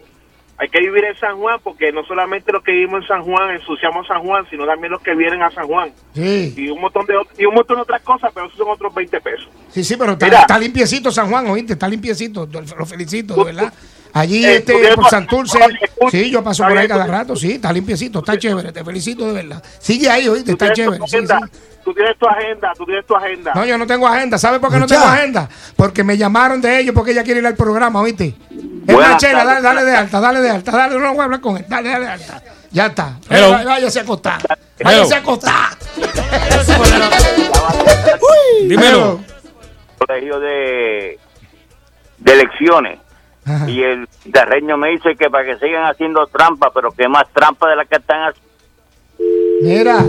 hay 0.60 0.70
que 0.70 0.80
vivir 0.80 1.06
en 1.06 1.16
San 1.18 1.38
Juan 1.38 1.60
porque 1.64 1.92
no 1.92 2.04
solamente 2.06 2.52
los 2.52 2.64
que 2.64 2.72
vivimos 2.72 3.04
en 3.04 3.08
San 3.08 3.24
Juan 3.24 3.52
ensuciamos 3.52 4.08
San 4.08 4.24
Juan, 4.24 4.46
sino 4.50 4.66
también 4.66 4.92
los 4.92 5.02
que 5.02 5.14
vienen 5.14 5.42
a 5.44 5.52
San 5.52 5.68
Juan. 5.68 5.92
Sí, 6.16 6.54
Y 6.58 6.70
un 6.70 6.82
montón 6.82 7.06
de 7.06 7.14
y 7.38 7.46
un 7.46 7.54
montón 7.54 7.78
de 7.78 7.84
otras 7.84 8.02
cosas, 8.02 8.32
pero 8.34 8.48
esos 8.48 8.58
son 8.58 8.70
otros 8.70 8.94
20 8.94 9.22
pesos. 9.22 9.48
sí, 9.70 9.84
sí, 9.84 9.96
pero 9.98 10.14
está, 10.14 10.58
limpiecito 10.58 11.12
San 11.12 11.30
Juan, 11.30 11.48
oíste, 11.48 11.74
está 11.74 11.88
limpiecito. 11.88 12.48
Lo 12.48 12.86
felicito, 12.86 13.36
de 13.36 13.44
verdad. 13.44 13.74
Allí, 14.14 14.44
Eh, 14.44 14.56
este, 14.56 14.74
por 14.96 15.10
Santurce, 15.10 15.60
oye, 15.64 15.78
escucha, 15.82 16.18
sí, 16.18 16.32
yo 16.32 16.44
paso 16.44 16.64
por 16.64 16.76
ahí 16.76 16.88
cada 16.88 17.06
rato, 17.06 17.36
sí, 17.36 17.52
está 17.54 17.72
limpiecito, 17.72 18.20
está 18.20 18.38
chévere, 18.38 18.72
te 18.72 18.84
felicito 18.84 19.28
de 19.28 19.34
verdad. 19.34 19.64
Sigue 19.80 20.10
ahí, 20.10 20.28
oíste, 20.28 20.54
está 20.54 20.74
chévere. 20.74 20.98
tu 20.98 21.08
sí, 21.08 21.18
tú 21.84 21.94
tienes 21.94 22.18
tu 22.18 22.28
agenda, 22.28 22.74
tú 22.76 22.86
tienes 22.86 23.06
tu 23.06 23.16
agenda. 23.16 23.54
No, 23.54 23.66
yo 23.66 23.78
no 23.78 23.86
tengo 23.86 24.08
agenda. 24.08 24.40
¿Sabe 24.40 24.60
por 24.60 24.72
qué 24.72 24.80
no 24.80 24.88
tengo 24.88 25.04
agenda? 25.04 25.48
Porque 25.76 26.04
me 26.04 26.18
llamaron 26.18 26.60
de 26.62 26.80
ellos 26.80 26.96
porque 26.96 27.12
ella 27.12 27.24
quiere 27.24 27.42
ir 27.42 27.46
al 27.46 27.56
programa, 27.56 28.02
¿oíste? 28.02 28.34
Es 28.88 28.94
Buenas 28.96 29.22
dale, 29.22 29.62
dale 29.62 29.84
de 29.84 29.96
alta, 29.98 30.20
dale 30.22 30.40
de 30.42 30.50
alta, 30.50 30.72
dale, 30.72 30.98
no 30.98 31.10
voy 31.12 31.20
a 31.20 31.24
hablar 31.26 31.42
con 31.42 31.58
él, 31.58 31.66
dale, 31.68 31.90
dale 31.90 32.06
de 32.06 32.12
alta. 32.12 32.42
Ya 32.72 32.86
está. 32.88 33.18
Hello. 33.30 33.52
Vaya- 33.52 33.66
Váyase 33.66 34.00
a 34.00 34.02
acostar. 34.04 34.42
Hello. 34.80 34.90
Váyase 34.92 35.16
a 35.16 35.18
acostar. 35.18 35.70
Dímelo. 38.68 39.20
colegio 39.98 40.40
de, 40.40 41.20
de 42.20 42.34
elecciones. 42.34 43.00
Ajá. 43.46 43.70
Y 43.70 43.82
el 43.82 44.08
guitarreño 44.26 44.78
me 44.78 44.90
dice 44.90 45.16
que 45.18 45.30
para 45.30 45.46
que 45.46 45.58
sigan 45.58 45.86
haciendo 45.86 46.26
trampa, 46.28 46.72
pero 46.74 46.92
que 46.92 47.08
más 47.08 47.24
trampa 47.34 47.70
de 47.70 47.76
la 47.78 47.86
que 47.86 47.96
están 47.96 48.20
haciendo. 48.30 48.48
Mira. 49.62 50.06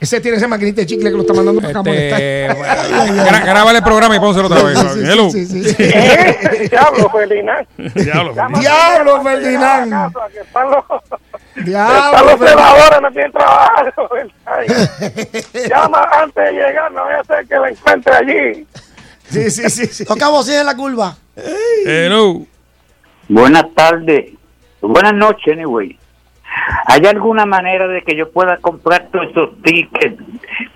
Ese 0.00 0.20
tiene 0.20 0.38
ese 0.38 0.46
maquinita 0.48 0.80
de 0.80 0.86
chicle 0.86 1.10
que 1.10 1.16
lo 1.16 1.20
está 1.22 1.34
mandando 1.34 1.60
para 1.60 1.78
acá. 1.80 1.90
Este, 1.90 2.48
bueno, 2.54 2.74
gra- 3.24 3.44
grábale 3.44 3.78
el 3.78 3.84
programa 3.84 4.16
y 4.16 4.20
pónselo 4.20 4.46
otra 4.46 4.62
vez. 4.62 4.78
Sí, 4.78 4.86
sí, 4.88 4.94
sí, 4.94 5.10
Hello. 5.10 5.30
sí, 5.30 5.46
sí, 5.46 5.64
sí. 5.64 5.82
Diablo, 6.70 7.10
Ferdinand. 7.10 7.66
Diablo. 7.94 8.34
Diablo, 8.60 9.22
Ferdinand. 9.22 10.12
Están 10.40 10.70
los, 10.70 10.84
Diablo, 11.66 12.38
Ferdinand. 12.38 12.48
senadores, 12.48 13.02
no 13.02 13.12
tienen 13.12 13.32
trabajo. 13.32 14.08
Llama 15.68 16.08
antes 16.12 16.44
de 16.44 16.52
llegar, 16.52 16.92
no 16.92 17.04
voy 17.04 17.12
a 17.14 17.20
hacer 17.20 17.46
que 17.46 17.54
la 17.56 17.68
encuentre 17.68 18.14
allí. 18.14 18.66
Sí, 19.28 19.50
sí, 19.50 19.68
sí, 19.70 19.86
sí. 19.86 20.04
toca 20.06 20.28
en 20.48 20.66
la 20.66 20.74
curva. 20.76 21.16
Hello. 21.86 22.40
Buenas 23.28 23.66
tardes. 23.74 24.30
Buenas 24.80 25.14
noches, 25.14 25.52
anyway. 25.52 25.96
¿Hay 26.86 27.06
alguna 27.06 27.46
manera 27.46 27.86
de 27.86 28.02
que 28.02 28.16
yo 28.16 28.30
pueda 28.30 28.56
comprar 28.58 29.08
todos 29.12 29.26
esos 29.30 29.62
tickets, 29.62 30.20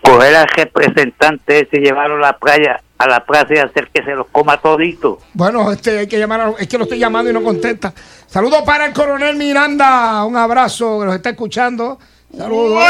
coger 0.03 0.37
al 0.37 0.49
representante 0.49 1.61
ese 1.61 1.79
y 1.79 1.81
llevarlo 1.85 2.17
a 2.17 2.21
la 2.21 2.39
playa, 2.39 2.81
a 2.99 3.09
la 3.09 3.21
plaza 3.25 3.55
y 3.55 3.59
hacer 3.59 3.89
que 3.93 4.03
se 4.05 4.15
los 4.15 4.27
coma 4.29 4.57
todito? 4.59 5.19
Bueno, 5.33 5.73
este, 5.73 5.99
hay 5.99 6.07
que 6.07 6.19
llamar, 6.19 6.41
a- 6.41 6.55
es 6.59 6.69
que 6.69 6.79
lo 6.79 6.85
estoy 6.85 6.99
llamando 6.99 7.31
y 7.31 7.35
no 7.35 7.43
contesta. 7.43 7.93
Saludos 8.27 8.63
para 8.63 8.87
el 8.87 8.93
coronel 8.93 9.37
Miranda, 9.37 10.25
un 10.25 10.37
abrazo, 10.37 11.01
que 11.01 11.07
nos 11.07 11.15
está 11.17 11.31
escuchando. 11.31 11.99
Saludos. 12.37 12.83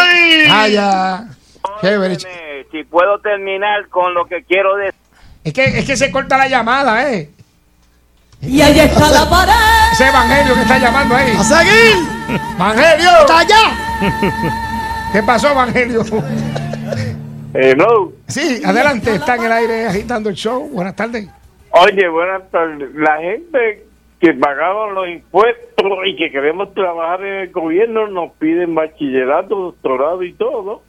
Vaya. 0.48 1.24
Chévere. 1.80 2.16
Si 2.70 2.84
puedo 2.84 3.18
terminar 3.20 3.88
con 3.88 4.12
lo 4.14 4.26
que 4.26 4.42
quiero 4.42 4.76
decir. 4.76 4.94
Es 5.44 5.52
que, 5.52 5.64
es 5.64 5.86
que 5.86 5.96
se 5.96 6.10
corta 6.10 6.36
la 6.36 6.48
llamada, 6.48 7.12
¿eh? 7.12 7.30
Y 8.46 8.60
ahí 8.60 8.78
está 8.78 9.10
la 9.10 9.28
pared. 9.28 9.52
Ese 9.92 10.08
Evangelio 10.08 10.54
que 10.54 10.60
está 10.62 10.78
llamando 10.78 11.14
ahí. 11.14 11.32
¡A 11.38 11.44
seguir! 11.44 12.40
¡Evangelio! 12.56 13.10
¡Está 13.20 13.38
allá! 13.38 15.12
¿Qué 15.12 15.22
pasó, 15.22 15.50
Evangelio? 15.52 16.02
Eh, 17.54 17.74
no. 17.76 18.12
Sí, 18.26 18.60
adelante, 18.64 19.14
está 19.14 19.36
en 19.36 19.44
el 19.44 19.52
aire 19.52 19.86
agitando 19.86 20.28
el 20.28 20.34
show. 20.34 20.68
Buenas 20.72 20.96
tardes. 20.96 21.28
Oye, 21.70 22.08
buenas 22.08 22.50
tardes. 22.50 22.92
La 22.94 23.18
gente 23.18 23.86
que 24.20 24.32
pagamos 24.34 24.92
los 24.92 25.08
impuestos 25.08 25.92
y 26.06 26.16
que 26.16 26.30
queremos 26.30 26.72
trabajar 26.74 27.24
en 27.24 27.34
el 27.42 27.52
gobierno 27.52 28.08
nos 28.08 28.32
piden 28.32 28.74
bachillerato, 28.74 29.56
doctorado 29.56 30.22
y 30.22 30.32
todo. 30.32 30.82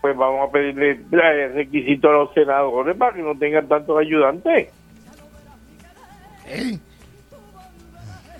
pues 0.00 0.16
vamos 0.16 0.48
a 0.48 0.52
pedirle 0.52 1.00
eh, 1.12 1.48
requisito 1.54 2.08
a 2.08 2.12
los 2.12 2.34
senadores 2.34 2.96
para 2.96 3.14
que 3.14 3.22
no 3.22 3.36
tengan 3.38 3.68
tantos 3.68 3.98
ayudantes. 3.98 4.68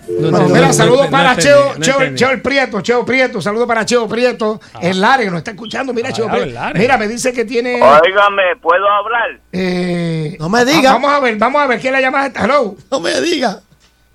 Bueno, 0.09 0.39
no, 0.39 0.47
mira, 0.47 0.71
no, 0.71 1.09
para 1.11 1.35
Cheo, 1.35 1.73
Cheo, 2.15 2.29
el 2.31 2.41
Prieto, 2.41 2.79
Cheo 2.79 3.03
Prieto, 3.05 3.41
saludos 3.41 3.67
para 3.67 3.85
Cheo 3.85 4.07
Prieto, 4.07 4.61
el 4.81 5.01
Lare, 5.01 5.25
que 5.25 5.29
nos 5.31 5.39
está 5.39 5.51
escuchando, 5.51 5.93
mira 5.93 6.07
Ah, 6.09 6.13
Cheo 6.13 6.29
Prieto. 6.29 6.59
Mira, 6.75 6.97
me 6.97 7.09
dice 7.09 7.33
que 7.33 7.43
tiene... 7.43 7.73
Óigame, 7.81 8.55
¿puedo 8.61 8.87
hablar? 8.89 9.37
eh, 9.51 10.37
No 10.39 10.47
me 10.47 10.63
diga. 10.63 10.91
ah, 10.91 10.93
Vamos 10.93 11.11
a 11.11 11.19
ver, 11.19 11.35
vamos 11.37 11.61
a 11.61 11.67
ver, 11.67 11.81
¿quién 11.81 11.91
la 11.91 11.99
llama? 11.99 12.27
Hello. 12.33 12.77
No 12.89 12.99
me 13.01 13.19
diga. 13.19 13.59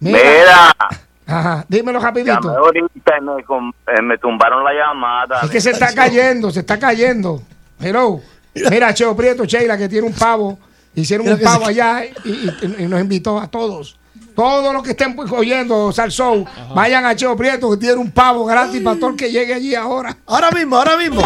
Mira, 0.00 0.74
Ajá, 1.26 1.64
dímelo 1.68 2.00
rapidito. 2.00 2.32
ahorita 2.48 3.20
me, 3.20 3.42
eh, 3.42 4.02
me 4.02 4.16
tumbaron 4.16 4.64
la 4.64 4.72
llamada. 4.72 5.40
Es 5.42 5.50
que 5.50 5.60
se 5.60 5.70
está 5.72 5.94
cayendo, 5.94 6.50
se 6.50 6.60
está 6.60 6.78
cayendo. 6.78 7.42
Hello. 7.78 8.18
Mira, 8.54 8.94
Cheo 8.94 9.14
Prieto, 9.14 9.44
Sheila, 9.44 9.76
que 9.76 9.88
tiene 9.90 10.06
un 10.06 10.14
pavo. 10.14 10.58
Hicieron 10.94 11.24
Creo 11.26 11.36
un 11.38 11.42
pavo 11.42 11.64
se- 11.64 11.70
allá 11.70 12.04
y, 12.24 12.30
y- 12.30 12.76
y 12.80 12.86
nos 12.86 13.00
invitó 13.00 13.38
a 13.40 13.46
todos. 13.48 13.96
Todos 14.34 14.72
los 14.72 14.82
que 14.82 14.90
estén 14.92 15.14
pues, 15.14 15.30
oyendo 15.30 15.92
Salsou, 15.92 16.46
vayan 16.74 17.04
a 17.04 17.14
Cheo 17.14 17.36
Prieto, 17.36 17.70
que 17.70 17.76
tiene 17.76 17.96
un 17.96 18.10
pavo 18.10 18.44
gratis 18.46 18.80
para 18.82 18.98
todo 18.98 19.10
el 19.10 19.16
que 19.16 19.30
llegue 19.30 19.52
allí 19.54 19.74
ahora. 19.74 20.16
Ahora 20.26 20.50
mismo, 20.50 20.76
ahora 20.76 20.96
mismo. 20.96 21.20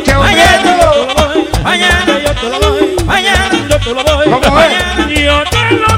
Cheo 0.03 0.21
Prieto. 0.21 1.63
Mañana 1.63 2.19
yo 2.19 2.35
te 2.35 2.49
lo 2.49 2.59
doy. 2.59 3.05
Mañana 3.05 3.49
yo 3.69 3.79
te 3.79 3.93
lo 3.93 4.03
doy. 4.03 4.25
¿Cómo 4.29 4.39
es? 4.41 4.51
Mañana 4.51 5.09
yo 5.13 5.43
te 5.49 5.71
lo 5.75 5.89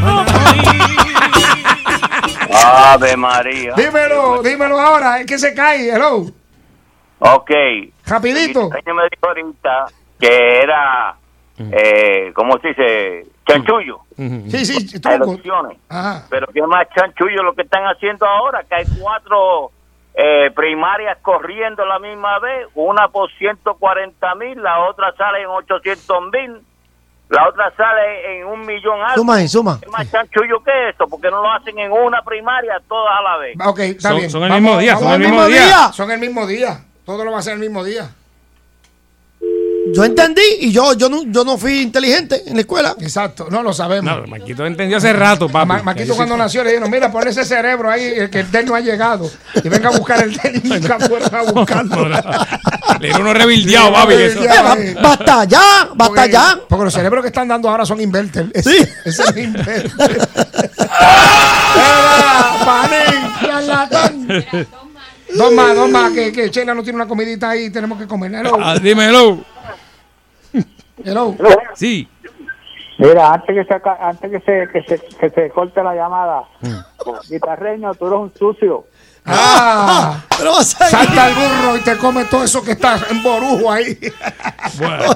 Ave 2.64 3.18
María. 3.18 3.74
Dímelo, 3.76 4.42
dímelo 4.44 4.80
ahora, 4.80 5.20
es 5.22 5.26
que 5.26 5.40
se 5.40 5.54
cae. 5.54 5.90
Hello. 5.90 6.32
Ok. 7.24 7.52
Rapidito. 8.08 8.62
Ella 8.74 8.94
me 8.94 9.04
dijo 9.04 9.28
ahorita 9.28 9.86
que 10.20 10.60
era, 10.62 11.16
eh, 11.60 12.32
¿cómo 12.34 12.58
se 12.60 12.70
dice? 12.70 13.28
Chanchullo. 13.48 14.00
Sí, 14.18 14.66
sí, 14.66 15.00
elecciones. 15.08 15.78
Ajá. 15.90 16.26
Pero 16.30 16.48
qué 16.54 16.62
más 16.64 16.88
chanchullo 16.96 17.44
lo 17.44 17.54
que 17.54 17.62
están 17.64 17.84
haciendo 17.86 18.26
ahora, 18.26 18.64
que 18.64 18.76
hay 18.76 18.86
cuatro 19.00 19.72
eh, 20.16 20.52
primarias 20.56 21.18
corriendo 21.22 21.86
la 21.86 22.00
misma 22.00 22.40
vez, 22.40 22.68
una 22.76 23.08
por 23.10 23.32
140 23.34 24.36
mil, 24.36 24.62
la 24.62 24.80
otra 24.88 25.14
sale 25.18 25.42
en 25.42 25.48
800 25.48 26.18
mil, 26.32 26.62
la 27.30 27.48
otra 27.50 27.72
sale 27.78 28.40
en 28.42 28.48
un 28.48 28.66
millón 28.66 29.00
algo. 29.02 29.16
Suma 29.16 29.48
suma. 29.48 29.80
¿Qué 29.82 29.90
más 29.90 30.10
chanchullo 30.12 30.64
que 30.64 30.90
eso? 30.90 31.08
Porque 31.08 31.30
no 31.30 31.42
lo 31.42 31.52
hacen 31.52 31.78
en 31.80 31.92
una 31.92 32.22
primaria 32.24 32.82
todas 32.88 33.14
a 33.20 33.22
la 33.22 33.38
vez. 33.38 33.58
Ok, 33.66 33.80
está 33.80 34.10
Son- 34.10 34.18
bien. 34.18 34.30
son 34.30 34.44
el 34.44 34.52
mismo 34.62 34.78
día, 34.80 34.98
son 34.98 35.14
el 35.14 35.20
mismo 35.20 35.46
día. 35.48 35.92
Son 35.94 36.12
el 36.12 36.20
mismo 36.20 36.48
día. 36.48 36.86
Todo 37.06 37.26
lo 37.26 37.32
va 37.32 37.40
a 37.40 37.42
ser 37.42 37.54
el 37.54 37.60
mismo 37.60 37.84
día. 37.84 38.10
Yo 39.94 40.06
entendí 40.06 40.42
y 40.60 40.72
yo, 40.72 40.94
yo, 40.94 41.10
no, 41.10 41.24
yo 41.26 41.44
no 41.44 41.58
fui 41.58 41.82
inteligente 41.82 42.44
en 42.46 42.54
la 42.54 42.62
escuela. 42.62 42.96
Exacto, 43.00 43.48
no 43.50 43.64
lo 43.64 43.74
sabemos. 43.74 44.16
No, 44.16 44.28
Marquito 44.28 44.64
entendió 44.66 44.98
hace 44.98 45.12
rato, 45.12 45.50
papi. 45.50 45.68
Ma- 45.68 45.82
Maquito 45.84 46.16
cuando 46.16 46.38
nació 46.38 46.64
le 46.64 46.70
dijeron, 46.70 46.90
mira, 46.92 47.12
pon 47.12 47.28
ese 47.28 47.44
cerebro 47.44 47.90
ahí, 47.90 48.04
el 48.06 48.30
que 48.30 48.42
el 48.42 48.52
DEL 48.52 48.68
no 48.68 48.76
ha 48.76 48.80
llegado. 48.80 49.30
Y 49.62 49.68
venga 49.68 49.90
a 49.90 49.98
buscar 49.98 50.24
el 50.24 50.38
DEL 50.38 50.62
y 50.64 50.70
nunca 50.70 51.00
fueron 51.00 51.36
a 51.36 51.42
buscarlo. 51.52 52.08
Le 52.08 52.20
dieron 53.08 53.22
unos 53.24 53.34
rebildeados, 53.36 53.92
papi. 53.92 54.14
Eh, 54.14 54.96
basta 55.02 55.44
ya, 55.46 55.90
basta 55.96 56.14
Porque- 56.16 56.32
ya. 56.32 56.60
Porque 56.70 56.86
los 56.86 56.94
cerebros 56.94 57.24
que 57.24 57.28
están 57.30 57.48
dando 57.48 57.68
ahora 57.68 57.84
son 57.84 58.00
inverter. 58.00 58.52
Ese, 58.54 58.72
Sí. 58.86 58.90
ese 59.06 59.24
es 59.24 59.38
inverter. 59.38 59.92
Era, 61.76 62.54
panín, 62.66 63.32
charlatán. 63.42 64.28
Dos 65.36 65.54
más, 65.54 65.76
dos 65.76 65.90
más, 65.90 66.12
que, 66.12 66.32
que 66.32 66.50
Sheila 66.50 66.74
no 66.74 66.84
tiene 66.84 66.98
una 66.98 67.08
comidita 67.08 67.50
ahí, 67.50 67.70
tenemos 67.70 67.98
que 68.00 68.08
comer. 68.08 68.34
Hello. 68.34 68.58
Ah, 68.60 68.76
dímelo. 68.82 69.40
Hello. 71.04 71.36
Sí. 71.76 72.08
Mira, 72.98 73.34
antes 73.34 73.56
que 73.56 73.64
se, 73.64 73.82
antes 74.00 74.32
que 74.32 74.40
se, 74.42 74.68
que 74.72 74.84
se, 74.84 75.18
que 75.18 75.30
se 75.30 75.50
corte 75.50 75.82
la 75.82 75.96
llamada, 75.96 76.44
guitarreño, 77.30 77.96
tú 77.96 78.08
eres 78.08 78.20
un 78.20 78.34
sucio. 78.38 78.86
Ah, 79.26 80.24
Pero 80.38 80.52
vas 80.54 80.80
a 80.82 80.90
salta 80.90 81.30
el 81.30 81.36
burro 81.36 81.78
y 81.78 81.82
te 81.82 81.98
come 81.98 82.26
todo 82.26 82.44
eso 82.44 82.64
que 82.64 82.72
está 82.72 83.00
en 83.10 83.22
borujo 83.24 83.72
ahí. 83.72 83.98
Bueno, 84.78 85.16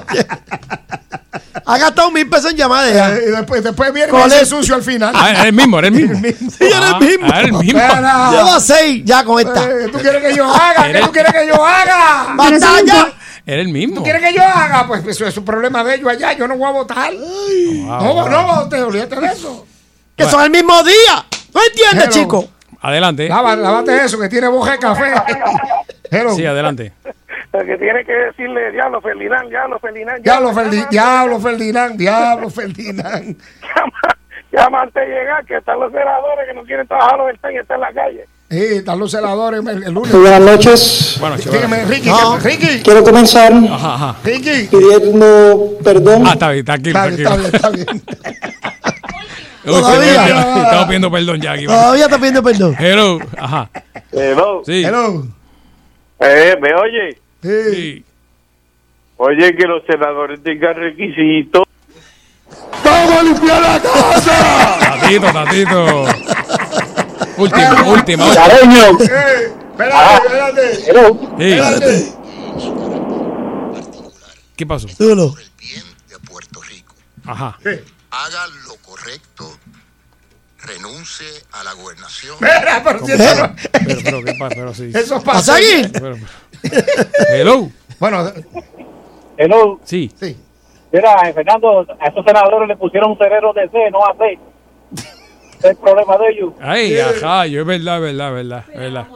Ha 1.64 1.78
gastado 1.78 2.10
mil 2.10 2.28
pesos 2.28 2.50
en 2.50 2.56
llamadas. 2.56 2.90
Eh, 3.18 3.24
y 3.28 3.30
después, 3.30 3.62
después 3.62 3.92
viene 3.92 4.10
¿Cuál 4.10 4.30
ese 4.30 4.42
es? 4.42 4.48
sucio 4.48 4.74
al 4.74 4.82
final. 4.82 5.12
ah, 5.16 5.30
era 5.30 5.42
el 5.44 5.52
mismo, 5.52 5.78
era 5.78 5.88
el 5.88 5.94
mismo. 5.94 6.20
Sí, 6.20 6.64
era 6.64 6.88
el 6.90 7.00
mismo. 7.00 7.26
Ah, 7.26 7.38
era 7.38 7.46
el 7.48 7.52
mismo. 7.52 7.80
Espera. 7.80 8.30
Lleva 8.30 8.60
seis 8.60 9.02
ya 9.04 9.24
con 9.24 9.40
esta. 9.40 9.64
Eh, 9.64 9.88
¿Tú 9.90 9.98
quieres 9.98 10.22
que 10.22 10.34
yo 10.36 10.44
haga? 10.52 10.92
¿Qué 10.92 11.00
tú 11.00 11.12
quieres 11.12 11.32
que 11.32 11.46
yo 11.46 11.64
haga? 11.64 12.34
Basta 12.34 12.68
ya. 12.84 13.12
Era 13.46 13.62
el 13.62 13.68
mismo. 13.68 13.96
¿Tú 13.96 14.02
quieres 14.02 14.20
que 14.22 14.34
yo 14.34 14.42
haga? 14.42 14.86
Pues 14.86 15.06
eso 15.06 15.24
es 15.26 15.36
un 15.36 15.44
problema 15.44 15.82
de 15.84 15.94
ellos 15.94 16.08
allá. 16.08 16.32
Yo 16.32 16.48
no 16.48 16.56
voy 16.56 16.68
a 16.68 16.72
votar. 16.72 17.12
No, 17.14 18.28
no 18.28 18.46
vote, 18.46 18.82
olvídate 18.82 19.16
de 19.20 19.26
eso. 19.26 19.66
Que 20.16 20.24
son 20.26 20.42
el 20.42 20.50
mismo 20.50 20.82
día. 20.82 21.24
¿No 21.54 21.60
entiendes, 21.62 22.04
Hello. 22.04 22.12
chico? 22.12 22.48
Adelante. 22.80 23.28
Lava- 23.28 23.56
lávate 23.56 24.04
eso, 24.04 24.18
que 24.18 24.28
tiene 24.28 24.48
boja 24.48 24.72
de 24.72 24.78
café. 24.78 25.12
Hello. 26.10 26.34
Sí, 26.34 26.44
adelante. 26.44 26.92
El 27.60 27.66
que 27.66 27.78
tiene 27.78 28.04
que 28.04 28.12
decirle, 28.12 28.70
diablo, 28.72 29.00
Ferdinand, 29.00 29.48
diablo, 29.48 29.78
Ferdinand. 29.78 30.22
Diablo, 30.22 30.48
llama, 30.50 30.62
Ferdi- 30.62 30.76
llama, 30.76 30.88
diablo, 30.90 31.40
Ferdinand, 31.40 31.96
diablo, 31.96 32.50
Ferdinand. 32.50 33.36
Llama, 33.76 34.00
llama 34.52 34.80
antes 34.82 35.08
de 35.08 35.14
llegar, 35.14 35.44
que 35.46 35.56
están 35.56 35.78
los 35.80 35.92
senadores 35.92 36.46
que 36.48 36.54
no 36.54 36.62
quieren 36.64 36.86
trabajar 36.86 37.18
los 37.18 37.30
están 37.34 37.52
y 37.52 37.56
están 37.58 37.74
en 37.76 37.80
la 37.80 37.92
calle. 37.92 38.26
Sí, 38.48 38.58
están 38.76 38.98
los 38.98 39.10
celadores 39.10 39.60
el, 39.66 39.82
el 39.84 39.92
lunes. 39.92 40.12
Buenas 40.12 40.40
noches. 40.40 41.16
Bueno. 41.20 41.36
Dígame, 41.36 41.84
Ricky, 41.86 42.08
No. 42.08 42.38
¿qué- 42.42 42.48
Ricky, 42.48 42.82
Quiero 42.82 43.02
comenzar 43.02 43.52
Ajá, 43.52 43.94
ajá. 43.94 44.16
Ricky. 44.24 44.68
pidiendo 44.68 45.72
perdón 45.82 46.24
Ah, 46.26 46.32
está 46.34 46.50
bien, 46.52 46.64
tranquilo, 46.64 46.98
Está 46.98 47.08
bien, 47.08 47.22
tranquilo. 47.24 47.48
está 47.48 47.70
bien, 47.70 47.86
está 47.88 48.30
bien. 48.30 48.46
Todavía. 49.64 50.62
Estamos 50.62 50.84
pidiendo 50.86 51.10
perdón 51.10 51.40
ya 51.40 51.52
aquí. 51.52 51.66
Todavía 51.66 52.04
está 52.04 52.16
pidiendo 52.18 52.42
perdón. 52.42 52.76
Hello. 52.78 53.18
Ajá. 53.36 53.70
Hello. 54.12 54.62
Sí. 54.64 54.84
Hello. 54.84 55.26
Eh, 56.20 56.56
¿me 56.60 56.72
oye? 56.74 57.18
Sí. 57.42 58.04
Oye, 59.18 59.56
que 59.56 59.64
los 59.66 59.84
senadores 59.86 60.42
tengan 60.42 60.74
requisitos. 60.74 61.64
¡Vamos 62.84 63.16
a 63.16 63.22
limpiar 63.22 63.62
la 63.62 63.80
casa! 63.80 64.78
Tatito, 64.80 65.32
tatito. 65.32 66.04
Última, 67.38 67.70
última. 67.86 67.92
última. 67.92 68.34
Careño. 68.34 68.98
Eh, 69.00 69.52
espérate, 69.70 70.26
espérate. 70.26 70.90
Hello. 70.90 71.20
Sí. 71.38 71.52
Espérate. 71.52 72.12
¿Qué 74.56 74.66
pasó? 74.66 74.88
Súbelo. 74.88 75.34
Ajá. 77.26 77.58
haga 78.10 78.46
lo 78.66 78.76
correcto, 78.76 79.58
renuncie 80.58 81.26
a 81.52 81.64
la 81.64 81.72
gobernación. 81.74 82.34
Espera, 82.34 82.82
pero 82.84 83.00
Pero, 83.04 84.00
pero, 84.04 84.24
¿qué 84.24 84.34
pasa? 84.38 84.54
Pero 84.54 84.74
sí. 84.74 84.90
Eso 84.94 85.20
¿Pasa 85.22 85.52
pasa 85.52 85.56
aquí? 85.56 85.88
Pero, 85.92 86.14
pero. 86.14 86.26
Hello. 87.30 87.68
Bueno, 87.98 88.30
Hello, 89.38 89.78
Sí. 89.84 90.10
sí. 90.18 90.36
mira, 90.92 91.28
eh, 91.28 91.32
Fernando, 91.34 91.86
a 92.00 92.06
esos 92.08 92.24
senadores 92.24 92.68
le 92.68 92.76
pusieron 92.76 93.10
un 93.12 93.18
cerebro 93.18 93.52
de 93.52 93.68
C, 93.68 93.90
no 93.90 94.04
a 94.04 94.14
C. 94.16 94.38
Es 95.58 95.64
el 95.64 95.76
problema 95.76 96.16
de 96.18 96.28
ellos. 96.32 96.52
Ay, 96.60 96.98
ajá. 96.98 97.46
Yo 97.46 97.60
es 97.62 97.66
verdad, 97.66 98.00
verdad, 98.00 98.32
verdad, 98.32 98.64
verdad. 98.74 99.06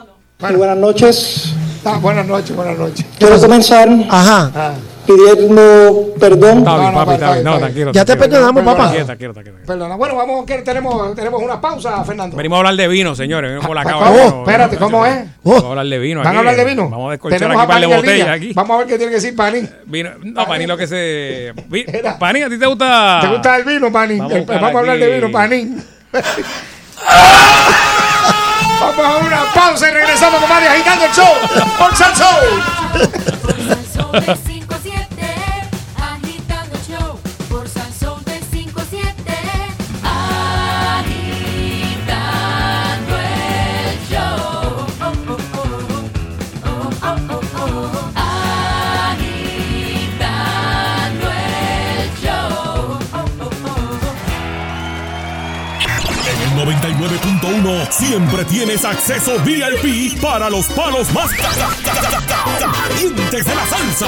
y 0.50 0.54
buenas 0.54 0.76
noches. 0.78 1.54
Ah, 1.84 1.98
buenas 2.00 2.26
noches, 2.26 2.54
buenas 2.54 2.78
noches. 2.78 3.06
Quiero 3.18 3.38
comenzar 3.40 3.88
Ajá. 4.10 4.50
Ah, 4.54 4.74
pidiendo 5.14 6.14
perdón 6.18 6.58
Está 6.58 6.76
bien, 6.78 6.92
no, 6.92 6.98
papi, 6.98 7.12
está 7.12 7.14
está 7.14 7.32
bien. 7.32 7.34
bien, 7.34 7.44
No, 7.44 7.50
está 7.54 7.58
tranquilo. 7.66 7.92
Ya 7.92 8.04
te 8.04 8.16
perdonamos, 8.16 8.64
papá. 8.64 8.76
Tranquilo, 8.82 9.06
tranquilo, 9.06 9.32
tranquilo. 9.34 9.56
perdona. 9.66 9.96
Bueno, 9.96 10.16
vamos, 10.16 10.44
que 10.46 10.58
tenemos, 10.58 11.14
tenemos 11.14 11.42
una 11.42 11.60
pausa, 11.60 12.04
Fernando. 12.04 12.36
Venimos 12.36 12.56
a 12.56 12.58
hablar 12.60 12.76
de 12.76 12.88
vino, 12.88 13.14
señores. 13.14 13.50
Venimos 13.50 13.66
por 13.66 13.76
la 13.76 13.84
cámara. 13.84 14.12
Espérate, 14.40 14.76
¿cómo 14.76 15.04
es? 15.06 15.24
Vamos 15.42 15.64
a 15.64 15.68
hablar 15.68 15.86
de 15.86 15.98
vino. 15.98 16.20
¿Van 16.20 16.28
aquí. 16.28 16.36
a 16.36 16.38
hablar 16.40 16.56
de 16.56 16.64
vino? 16.64 16.88
Vamos 16.88 17.08
a 17.08 17.10
descorchar 17.12 17.42
aquí 17.42 17.58
a 17.58 17.62
un 17.62 17.66
par 17.66 17.66
de 17.66 17.72
Panín 17.72 17.90
en 17.90 17.96
botellas 17.96 18.18
línea. 18.18 18.32
aquí. 18.32 18.52
Vamos 18.54 18.74
a 18.74 18.78
ver 18.78 18.86
qué 18.86 18.96
tiene 18.98 19.10
que 19.10 19.16
decir 19.16 19.36
Panín. 19.36 19.70
Vino, 19.86 20.10
no, 20.22 20.46
Panín, 20.46 20.68
lo 20.68 20.76
que 20.76 20.86
se. 20.86 21.52
Panín, 22.18 22.44
¿a 22.44 22.48
ti 22.48 22.58
te 22.58 22.66
gusta? 22.66 23.18
¿Te 23.22 23.28
gusta 23.28 23.56
el 23.56 23.64
vino, 23.64 23.90
Panín? 23.92 24.18
Vamos 24.18 24.48
a 24.50 24.78
hablar 24.78 24.98
de 24.98 25.14
vino, 25.14 25.30
Panín. 25.32 25.82
Vamos 28.80 29.04
a 29.04 29.16
una 29.18 29.42
pausa 29.54 29.88
y 29.88 29.92
regresamos 29.92 30.40
con 30.40 30.48
María 30.48 30.72
agitando 30.72 31.04
el 31.04 31.10
show. 31.12 31.34
Por 31.78 31.94
Show. 31.94 32.26
siempre 57.90 58.44
tienes 58.44 58.84
acceso 58.84 59.38
VIP 59.44 60.20
para 60.20 60.50
los 60.50 60.66
palos 60.68 61.12
más 61.12 61.30
calientes 61.32 63.44
de 63.44 63.54
la 63.54 63.66
salsa. 63.66 64.06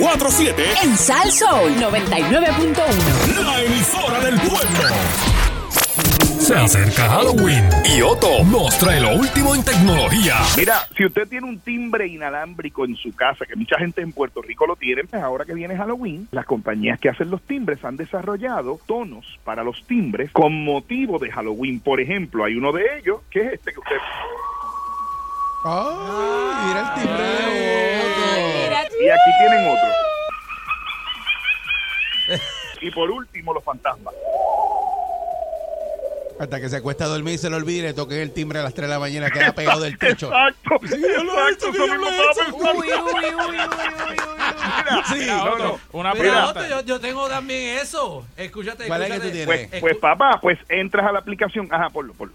24-7. 0.00 0.54
En 0.82 0.96
Sal 0.96 1.30
Soul 1.30 1.72
99.1. 1.76 3.44
La 3.44 3.62
emisora 3.62 4.20
del 4.20 4.34
pueblo. 4.40 4.88
Se 6.38 6.54
acerca 6.54 7.06
Halloween 7.06 7.68
y 7.84 8.00
Otto 8.00 8.42
nos 8.44 8.78
trae 8.78 8.98
lo 8.98 9.14
último 9.14 9.54
en 9.54 9.62
tecnología. 9.62 10.36
Mira, 10.56 10.78
si 10.96 11.04
usted 11.04 11.28
tiene 11.28 11.46
un 11.46 11.60
timbre 11.60 12.06
inalámbrico 12.06 12.86
en 12.86 12.96
su 12.96 13.14
casa, 13.14 13.44
que 13.44 13.54
mucha 13.56 13.78
gente 13.78 14.00
en 14.00 14.12
Puerto 14.12 14.40
Rico 14.40 14.66
lo 14.66 14.74
tiene, 14.74 15.04
pues 15.04 15.22
ahora 15.22 15.44
que 15.44 15.52
viene 15.52 15.76
Halloween, 15.76 16.28
las 16.30 16.46
compañías 16.46 16.98
que 16.98 17.10
hacen 17.10 17.30
los 17.30 17.42
timbres 17.42 17.84
han 17.84 17.98
desarrollado 17.98 18.80
tonos 18.86 19.38
para 19.44 19.62
los 19.62 19.86
timbres 19.86 20.32
con 20.32 20.64
motivo 20.64 21.18
de 21.18 21.30
Halloween. 21.30 21.78
Por 21.78 22.00
ejemplo, 22.00 22.44
hay 22.44 22.54
uno 22.54 22.72
de 22.72 22.98
ellos, 22.98 23.20
que 23.30 23.40
es 23.40 23.52
este 23.52 23.72
que 23.72 23.80
usted... 23.80 23.96
Ay, 25.62 26.68
mira 26.68 26.94
el 26.96 27.02
timbre 27.02 28.59
Y 29.00 29.08
aquí 29.08 29.30
tienen 29.38 29.68
otro. 29.68 29.88
Y 32.80 32.90
por 32.90 33.10
último, 33.10 33.52
los 33.52 33.62
fantasmas. 33.64 34.14
Hasta 36.38 36.58
que 36.58 36.70
se 36.70 36.76
acuesta 36.76 37.04
a 37.04 37.08
dormir 37.08 37.34
y 37.34 37.38
se 37.38 37.50
lo 37.50 37.58
olvide 37.58 37.82
le 37.82 37.92
toquen 37.92 38.18
el 38.20 38.32
timbre 38.32 38.60
a 38.60 38.62
las 38.62 38.72
3 38.72 38.88
de 38.88 38.94
la 38.94 38.98
mañana, 38.98 39.30
queda 39.30 39.52
pegado 39.52 39.80
del 39.80 39.98
techo. 39.98 40.28
Exacto. 40.28 40.78
Sí, 40.88 40.98
yo 41.02 41.22
lo 41.22 41.48
he 41.48 41.52
hecho, 41.52 41.70
que 41.70 41.78
yo 41.78 41.86
lo 41.96 42.08
he 42.08 42.14
hecho. 42.16 42.30
estaba 42.30 42.72
Uy, 42.72 42.88
pensando. 42.88 43.10
uy, 43.48 43.56
Mira, 44.78 45.04
Sí, 45.06 45.14
mira, 45.18 45.44
otro, 45.44 45.58
no, 45.58 45.64
no. 45.68 45.80
una 45.92 46.14
Mira. 46.14 46.46
Otto, 46.48 46.66
yo, 46.66 46.80
yo 46.80 46.98
tengo 47.00 47.28
también 47.28 47.78
eso. 47.78 48.24
Escúchate, 48.38 48.86
¿Cuál 48.86 49.02
es 49.02 49.08
que 49.08 49.14
escúchate. 49.16 49.28
tú 49.44 49.46
tienes? 49.46 49.68
Pues, 49.68 49.80
pues 49.82 49.96
papá, 49.98 50.38
pues 50.40 50.58
entras 50.70 51.06
a 51.06 51.12
la 51.12 51.18
aplicación. 51.18 51.68
Ajá, 51.70 51.90
ponlo, 51.90 52.14
ponlo. 52.14 52.32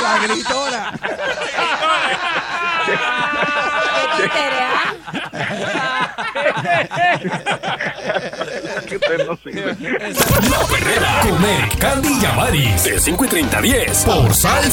La 0.00 0.18
gritora. 0.18 0.92
Que 8.86 8.96
usted 8.96 9.26
no 9.26 9.36
sirve. 9.36 9.76
La 10.50 10.66
Perrera 10.66 11.20
con 11.22 11.44
Eric, 11.44 11.78
Candy 11.78 12.18
y 12.20 12.24
Amaris 12.26 12.84
de 12.84 13.00
5 13.00 13.24
y 13.24 13.28
30 13.28 13.58
a 13.58 13.60
10 13.60 14.04
por 14.04 14.34
Sal 14.34 14.70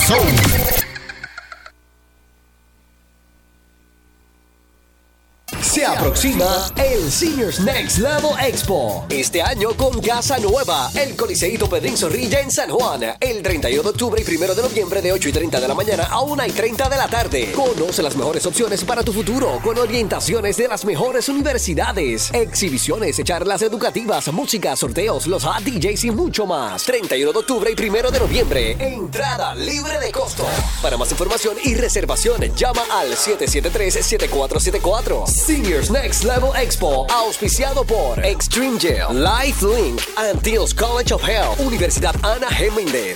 Se 5.59 5.85
aproxima 5.85 6.71
el 6.75 7.11
Seniors 7.11 7.59
Next 7.59 7.99
Level 7.99 8.31
Expo. 8.41 9.05
Este 9.09 9.41
año 9.41 9.69
con 9.75 9.99
casa 10.01 10.37
nueva. 10.37 10.89
El 10.95 11.15
Coliseíto 11.15 11.69
Pedrín 11.69 11.97
Zorrilla 11.97 12.39
en 12.39 12.49
San 12.49 12.69
Juan. 12.69 13.03
El 13.19 13.43
31 13.43 13.83
de 13.83 13.89
octubre 13.89 14.23
y 14.25 14.35
1 14.35 14.55
de 14.55 14.61
noviembre 14.61 15.01
de 15.01 15.11
8 15.11 15.29
y 15.29 15.31
30 15.31 15.59
de 15.59 15.67
la 15.67 15.75
mañana 15.75 16.07
a 16.09 16.21
1 16.21 16.45
y 16.47 16.51
30 16.51 16.89
de 16.89 16.97
la 16.97 17.07
tarde. 17.07 17.51
Conoce 17.51 18.01
las 18.01 18.15
mejores 18.15 18.45
opciones 18.45 18.83
para 18.83 19.03
tu 19.03 19.13
futuro 19.13 19.59
con 19.63 19.77
orientaciones 19.77 20.57
de 20.57 20.67
las 20.67 20.85
mejores 20.85 21.29
universidades. 21.29 22.31
Exhibiciones, 22.33 23.21
charlas 23.23 23.61
educativas, 23.61 24.31
música, 24.31 24.75
sorteos, 24.75 25.27
los 25.27 25.43
hot 25.43 25.63
DJs 25.63 26.05
y 26.05 26.11
mucho 26.11 26.45
más. 26.45 26.83
31 26.83 27.33
de 27.33 27.39
octubre 27.39 27.73
y 27.77 27.89
1 27.89 28.11
de 28.11 28.19
noviembre. 28.19 28.77
Entrada 28.79 29.53
libre 29.55 29.99
de 29.99 30.11
costo. 30.11 30.45
Para 30.81 30.97
más 30.97 31.11
información 31.11 31.55
y 31.63 31.75
reservación, 31.75 32.41
llama 32.55 32.81
al 32.91 33.15
773-7474. 33.15 35.40
Seniors 35.41 35.89
Next 35.89 36.23
Level 36.23 36.51
Expo, 36.55 37.07
auspiciado 37.09 37.83
por 37.83 38.23
Extreme 38.23 38.79
Gel, 38.79 39.23
LifeLink, 39.23 39.99
Antilles 40.15 40.71
College 40.71 41.11
of 41.15 41.23
Health, 41.27 41.59
Universidad 41.59 42.15
Ana 42.23 42.47
G. 42.47 42.69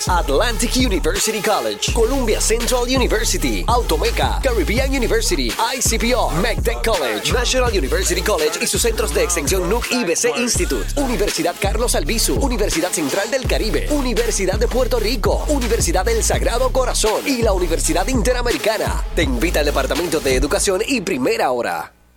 Atlantic 0.09 0.75
University 0.75 1.39
College, 1.39 1.93
Columbia 1.93 2.41
Central 2.41 2.85
University, 2.89 3.63
Automeca, 3.67 4.39
Caribbean 4.41 4.89
University, 4.89 5.51
ICPO, 5.51 6.31
MECTEC 6.41 6.83
College, 6.83 7.31
National 7.31 7.71
University 7.71 8.21
College 8.23 8.57
y 8.59 8.65
sus 8.65 8.81
centros 8.81 9.13
de 9.13 9.23
extensión 9.23 9.69
NUC 9.69 9.91
IBC 9.91 10.35
Institute, 10.39 10.99
Universidad 10.99 11.53
Carlos 11.61 11.93
Albizu, 11.93 12.39
Universidad 12.39 12.91
Central 12.91 13.29
del 13.29 13.47
Caribe, 13.47 13.87
Universidad 13.91 14.57
de 14.57 14.67
Puerto 14.67 14.99
Rico, 14.99 15.45
Universidad 15.49 16.03
del 16.03 16.23
Sagrado 16.23 16.71
Corazón 16.71 17.21
y 17.27 17.43
la 17.43 17.53
Universidad 17.53 18.07
Interamericana. 18.07 19.03
Te 19.15 19.21
invita 19.21 19.59
al 19.59 19.67
Departamento 19.67 20.19
de 20.19 20.35
Educación 20.35 20.81
y 20.87 21.01
Primera 21.01 21.51
Hora. 21.51 21.91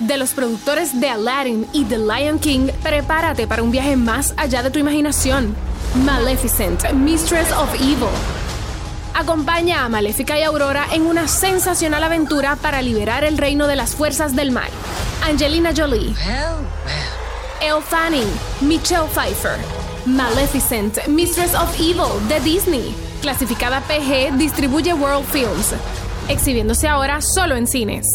De 0.00 0.16
los 0.16 0.30
productores 0.30 0.98
de 0.98 1.10
Aladdin 1.10 1.66
y 1.74 1.84
The 1.84 1.98
Lion 1.98 2.38
King, 2.38 2.68
prepárate 2.82 3.46
para 3.46 3.62
un 3.62 3.70
viaje 3.70 3.96
más 3.96 4.32
allá 4.38 4.62
de 4.62 4.70
tu 4.70 4.78
imaginación. 4.78 5.54
Maleficent, 6.06 6.90
Mistress 6.92 7.52
of 7.52 7.74
Evil. 7.74 8.08
Acompaña 9.12 9.84
a 9.84 9.88
Maléfica 9.90 10.38
y 10.38 10.42
Aurora 10.42 10.86
en 10.92 11.02
una 11.02 11.28
sensacional 11.28 12.02
aventura 12.02 12.56
para 12.56 12.80
liberar 12.80 13.24
el 13.24 13.36
reino 13.36 13.66
de 13.66 13.76
las 13.76 13.94
fuerzas 13.94 14.34
del 14.34 14.52
mal. 14.52 14.70
Angelina 15.22 15.72
Jolie. 15.76 16.14
Elle 17.60 17.82
Fanning, 17.82 18.28
Michelle 18.62 19.06
Pfeiffer. 19.12 19.58
Maleficent, 20.06 21.06
Mistress 21.08 21.54
of 21.54 21.78
Evil 21.78 22.26
de 22.26 22.40
Disney. 22.40 22.94
Clasificada 23.20 23.82
PG, 23.82 24.38
distribuye 24.38 24.94
World 24.94 25.26
Films. 25.26 25.74
Exhibiéndose 26.30 26.88
ahora 26.88 27.20
solo 27.20 27.56
en 27.56 27.66
cines. 27.66 28.06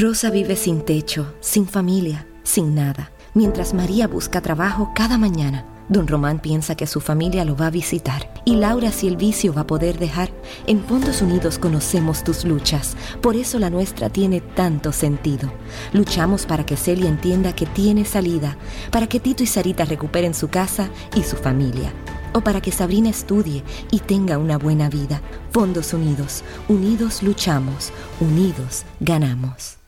Rosa 0.00 0.30
vive 0.30 0.56
sin 0.56 0.80
techo, 0.80 1.34
sin 1.40 1.66
familia, 1.66 2.26
sin 2.42 2.74
nada. 2.74 3.12
Mientras 3.34 3.74
María 3.74 4.08
busca 4.08 4.40
trabajo 4.40 4.92
cada 4.94 5.18
mañana, 5.18 5.66
don 5.90 6.08
Román 6.08 6.40
piensa 6.40 6.74
que 6.74 6.86
su 6.86 7.02
familia 7.02 7.44
lo 7.44 7.54
va 7.54 7.66
a 7.66 7.70
visitar. 7.70 8.32
Y 8.46 8.56
Laura 8.56 8.92
si 8.92 9.08
el 9.08 9.18
vicio 9.18 9.52
va 9.52 9.60
a 9.60 9.66
poder 9.66 9.98
dejar. 9.98 10.30
En 10.66 10.82
Fondos 10.82 11.20
Unidos 11.20 11.58
conocemos 11.58 12.24
tus 12.24 12.46
luchas, 12.46 12.96
por 13.20 13.36
eso 13.36 13.58
la 13.58 13.68
nuestra 13.68 14.08
tiene 14.08 14.40
tanto 14.40 14.90
sentido. 14.90 15.52
Luchamos 15.92 16.46
para 16.46 16.64
que 16.64 16.78
Celia 16.78 17.10
entienda 17.10 17.54
que 17.54 17.66
tiene 17.66 18.06
salida, 18.06 18.56
para 18.90 19.06
que 19.06 19.20
Tito 19.20 19.42
y 19.42 19.46
Sarita 19.46 19.84
recuperen 19.84 20.32
su 20.32 20.48
casa 20.48 20.88
y 21.14 21.24
su 21.24 21.36
familia. 21.36 21.92
O 22.32 22.40
para 22.40 22.62
que 22.62 22.72
Sabrina 22.72 23.10
estudie 23.10 23.64
y 23.90 23.98
tenga 23.98 24.38
una 24.38 24.56
buena 24.56 24.88
vida. 24.88 25.20
Fondos 25.50 25.92
Unidos, 25.92 26.42
unidos 26.68 27.22
luchamos, 27.22 27.92
unidos 28.18 28.84
ganamos. 29.00 29.79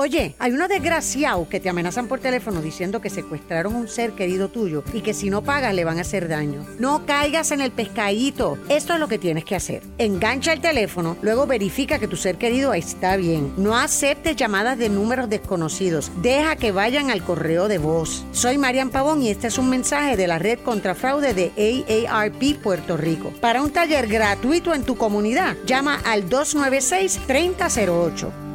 Oye, 0.00 0.34
hay 0.38 0.52
unos 0.52 0.70
desgraciados 0.70 1.46
que 1.48 1.60
te 1.60 1.68
amenazan 1.68 2.08
por 2.08 2.20
teléfono 2.20 2.62
diciendo 2.62 3.02
que 3.02 3.10
secuestraron 3.10 3.74
un 3.74 3.86
ser 3.86 4.12
querido 4.12 4.48
tuyo 4.48 4.82
y 4.94 5.02
que 5.02 5.12
si 5.12 5.28
no 5.28 5.42
pagas 5.42 5.74
le 5.74 5.84
van 5.84 5.98
a 5.98 6.00
hacer 6.00 6.26
daño. 6.26 6.64
No 6.78 7.04
caigas 7.04 7.50
en 7.50 7.60
el 7.60 7.70
pescadito. 7.70 8.56
Esto 8.70 8.94
es 8.94 8.98
lo 8.98 9.08
que 9.08 9.18
tienes 9.18 9.44
que 9.44 9.56
hacer. 9.56 9.82
Engancha 9.98 10.54
el 10.54 10.62
teléfono, 10.62 11.18
luego 11.20 11.46
verifica 11.46 11.98
que 11.98 12.08
tu 12.08 12.16
ser 12.16 12.38
querido 12.38 12.72
está 12.72 13.16
bien. 13.16 13.52
No 13.58 13.76
aceptes 13.76 14.36
llamadas 14.36 14.78
de 14.78 14.88
números 14.88 15.28
desconocidos. 15.28 16.10
Deja 16.22 16.56
que 16.56 16.72
vayan 16.72 17.10
al 17.10 17.22
correo 17.22 17.68
de 17.68 17.76
voz. 17.76 18.24
Soy 18.32 18.56
Marian 18.56 18.88
Pavón 18.88 19.20
y 19.20 19.28
este 19.28 19.48
es 19.48 19.58
un 19.58 19.68
mensaje 19.68 20.16
de 20.16 20.26
la 20.26 20.38
red 20.38 20.60
contra 20.60 20.94
fraude 20.94 21.34
de 21.34 22.06
AARP 22.08 22.62
Puerto 22.62 22.96
Rico. 22.96 23.34
Para 23.42 23.60
un 23.60 23.70
taller 23.70 24.06
gratuito 24.06 24.72
en 24.72 24.84
tu 24.84 24.96
comunidad, 24.96 25.58
llama 25.66 26.00
al 26.06 26.26
296 26.30 27.20
3008. 27.26 28.49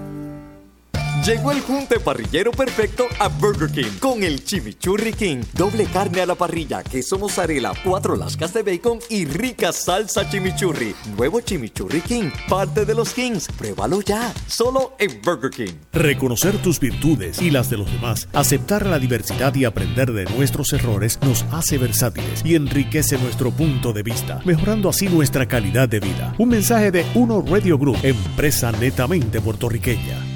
Llegó 1.25 1.51
el 1.51 1.61
junte 1.61 1.99
parrillero 1.99 2.51
perfecto 2.51 3.07
a 3.17 3.29
Burger 3.29 3.71
King 3.71 3.97
con 3.99 4.21
el 4.21 4.43
Chimichurri 4.43 5.11
King. 5.11 5.41
Doble 5.53 5.85
carne 5.85 6.21
a 6.21 6.27
la 6.27 6.35
parrilla, 6.35 6.83
queso 6.83 7.17
mozzarella, 7.17 7.71
cuatro 7.83 8.15
lascas 8.15 8.53
de 8.53 8.61
bacon 8.61 8.99
y 9.09 9.25
rica 9.25 9.71
salsa 9.71 10.29
chimichurri. 10.29 10.93
Nuevo 11.17 11.41
Chimichurri 11.41 12.01
King, 12.01 12.29
parte 12.47 12.85
de 12.85 12.93
los 12.93 13.11
Kings. 13.11 13.47
Pruébalo 13.57 14.01
ya, 14.01 14.31
solo 14.45 14.93
en 14.99 15.19
Burger 15.23 15.49
King. 15.49 15.73
Reconocer 15.93 16.61
tus 16.61 16.79
virtudes 16.79 17.41
y 17.41 17.49
las 17.49 17.71
de 17.71 17.77
los 17.77 17.91
demás, 17.91 18.27
aceptar 18.31 18.85
la 18.85 18.99
diversidad 18.99 19.55
y 19.55 19.65
aprender 19.65 20.13
de 20.13 20.25
nuestros 20.25 20.73
errores 20.73 21.17
nos 21.23 21.41
hace 21.51 21.79
versátiles 21.79 22.45
y 22.45 22.53
enriquece 22.53 23.17
nuestro 23.17 23.49
punto 23.49 23.93
de 23.93 24.03
vista, 24.03 24.41
mejorando 24.45 24.89
así 24.89 25.07
nuestra 25.07 25.47
calidad 25.47 25.89
de 25.89 26.01
vida. 26.01 26.35
Un 26.37 26.49
mensaje 26.49 26.91
de 26.91 27.03
Uno 27.15 27.41
Radio 27.41 27.79
Group, 27.79 27.97
empresa 28.03 28.71
netamente 28.73 29.41
puertorriqueña. 29.41 30.34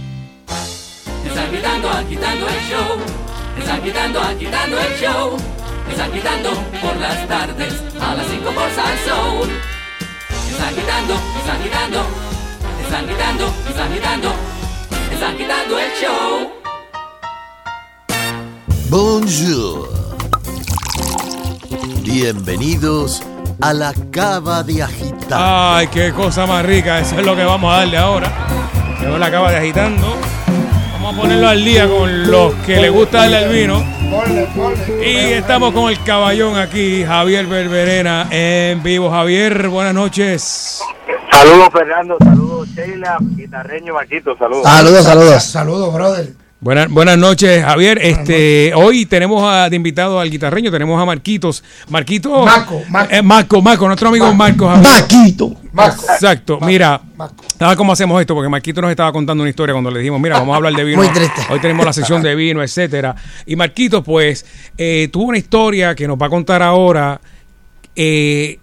Show. 2.69 2.97
Están 3.57 3.81
quitando, 3.81 4.19
agitando 4.21 4.79
el 4.79 4.93
show. 5.01 5.37
Están 5.89 6.11
quitando 6.11 6.49
por 6.81 6.95
las 6.97 7.27
tardes 7.27 7.73
a 7.99 8.15
las 8.15 8.27
5 8.27 8.51
por 8.51 8.69
Salsoul. 8.71 9.49
Están 10.51 10.75
quitando, 10.75 11.13
están 11.39 11.63
quitando. 11.63 11.99
Están 12.83 13.07
quitando, 13.07 13.45
están 13.69 13.93
quitando. 13.93 14.33
Están 15.11 15.37
quitando 15.37 15.79
el 15.79 15.91
show. 15.99 16.51
Bonjour. 18.89 19.89
Bienvenidos 22.03 23.23
a 23.61 23.73
la 23.73 23.93
cava 24.11 24.61
de 24.63 24.83
agitar. 24.83 25.77
Ay, 25.77 25.87
qué 25.87 26.11
cosa 26.11 26.45
más 26.45 26.63
rica. 26.63 26.99
Eso 26.99 27.19
es 27.19 27.25
lo 27.25 27.35
que 27.35 27.43
vamos 27.43 27.73
a 27.73 27.77
darle 27.77 27.97
ahora. 27.97 28.31
Yo 29.01 29.17
la 29.17 29.25
acaba 29.25 29.51
de 29.51 29.57
agitando. 29.57 30.19
Vamos 31.09 31.21
a 31.21 31.23
ponerlo 31.23 31.47
al 31.47 31.65
día 31.65 31.87
con 31.87 32.29
los 32.29 32.53
que 32.67 32.79
le 32.79 32.91
gusta 32.91 33.21
darle 33.21 33.37
al 33.37 33.49
vino. 33.49 33.83
Y 35.03 35.15
estamos 35.33 35.73
con 35.73 35.89
el 35.89 36.03
caballón 36.03 36.55
aquí, 36.55 37.03
Javier 37.03 37.47
Berberena, 37.47 38.27
en 38.29 38.83
vivo. 38.83 39.09
Javier, 39.09 39.69
buenas 39.69 39.95
noches. 39.95 40.83
Saludos, 41.31 41.69
Fernando. 41.73 42.15
Saludos, 42.23 42.69
Sheila. 42.75 43.17
Guitarreño, 43.21 43.95
Marquito. 43.95 44.37
Saludos. 44.37 44.67
saludos. 45.03 45.43
Saludos, 45.43 45.91
brother. 45.91 46.27
Buenas, 46.61 46.89
buenas 46.89 47.17
noches, 47.17 47.63
Javier. 47.63 47.99
Este, 48.01 48.73
hoy 48.75 49.05
tenemos 49.05 49.41
a- 49.49 49.69
de 49.69 49.77
invitado 49.77 50.19
al 50.19 50.29
guitarreño, 50.29 50.69
tenemos 50.69 51.01
a 51.01 51.05
Marquitos. 51.05 51.63
Marquito. 51.87 52.43
Marco, 52.43 52.81
Marco. 52.89 53.13
Eh, 53.15 53.21
Marco, 53.21 53.61
Marco, 53.61 53.87
nuestro 53.87 54.09
amigo 54.09 54.33
Marco. 54.33 54.67
Javier. 54.67 54.91
Marquito. 54.91 55.55
Marco. 55.71 56.03
Exacto. 56.11 56.59
Mira, 56.59 56.99
¿sabes 57.57 57.77
cómo 57.77 57.93
hacemos 57.93 58.19
esto? 58.19 58.35
Porque 58.35 58.49
Marquito 58.49 58.81
nos 58.81 58.91
estaba 58.91 59.13
contando 59.13 59.41
una 59.41 59.49
historia 59.49 59.71
cuando 59.73 59.89
le 59.89 59.99
dijimos, 59.99 60.19
mira, 60.19 60.37
vamos 60.37 60.51
a 60.51 60.57
hablar 60.57 60.73
de 60.73 60.83
vino. 60.83 60.97
Muy 61.01 61.07
triste. 61.13 61.41
Hoy 61.49 61.61
tenemos 61.61 61.85
la 61.85 61.93
sección 61.93 62.21
de 62.21 62.35
vino, 62.35 62.61
etcétera. 62.61 63.15
Y 63.45 63.55
Marquito, 63.55 64.03
pues, 64.03 64.45
eh, 64.77 65.07
tuvo 65.13 65.25
una 65.29 65.37
historia 65.37 65.95
que 65.95 66.09
nos 66.09 66.17
va 66.21 66.25
a 66.25 66.29
contar 66.29 66.61
ahora. 66.61 67.21
eh, 67.95 68.58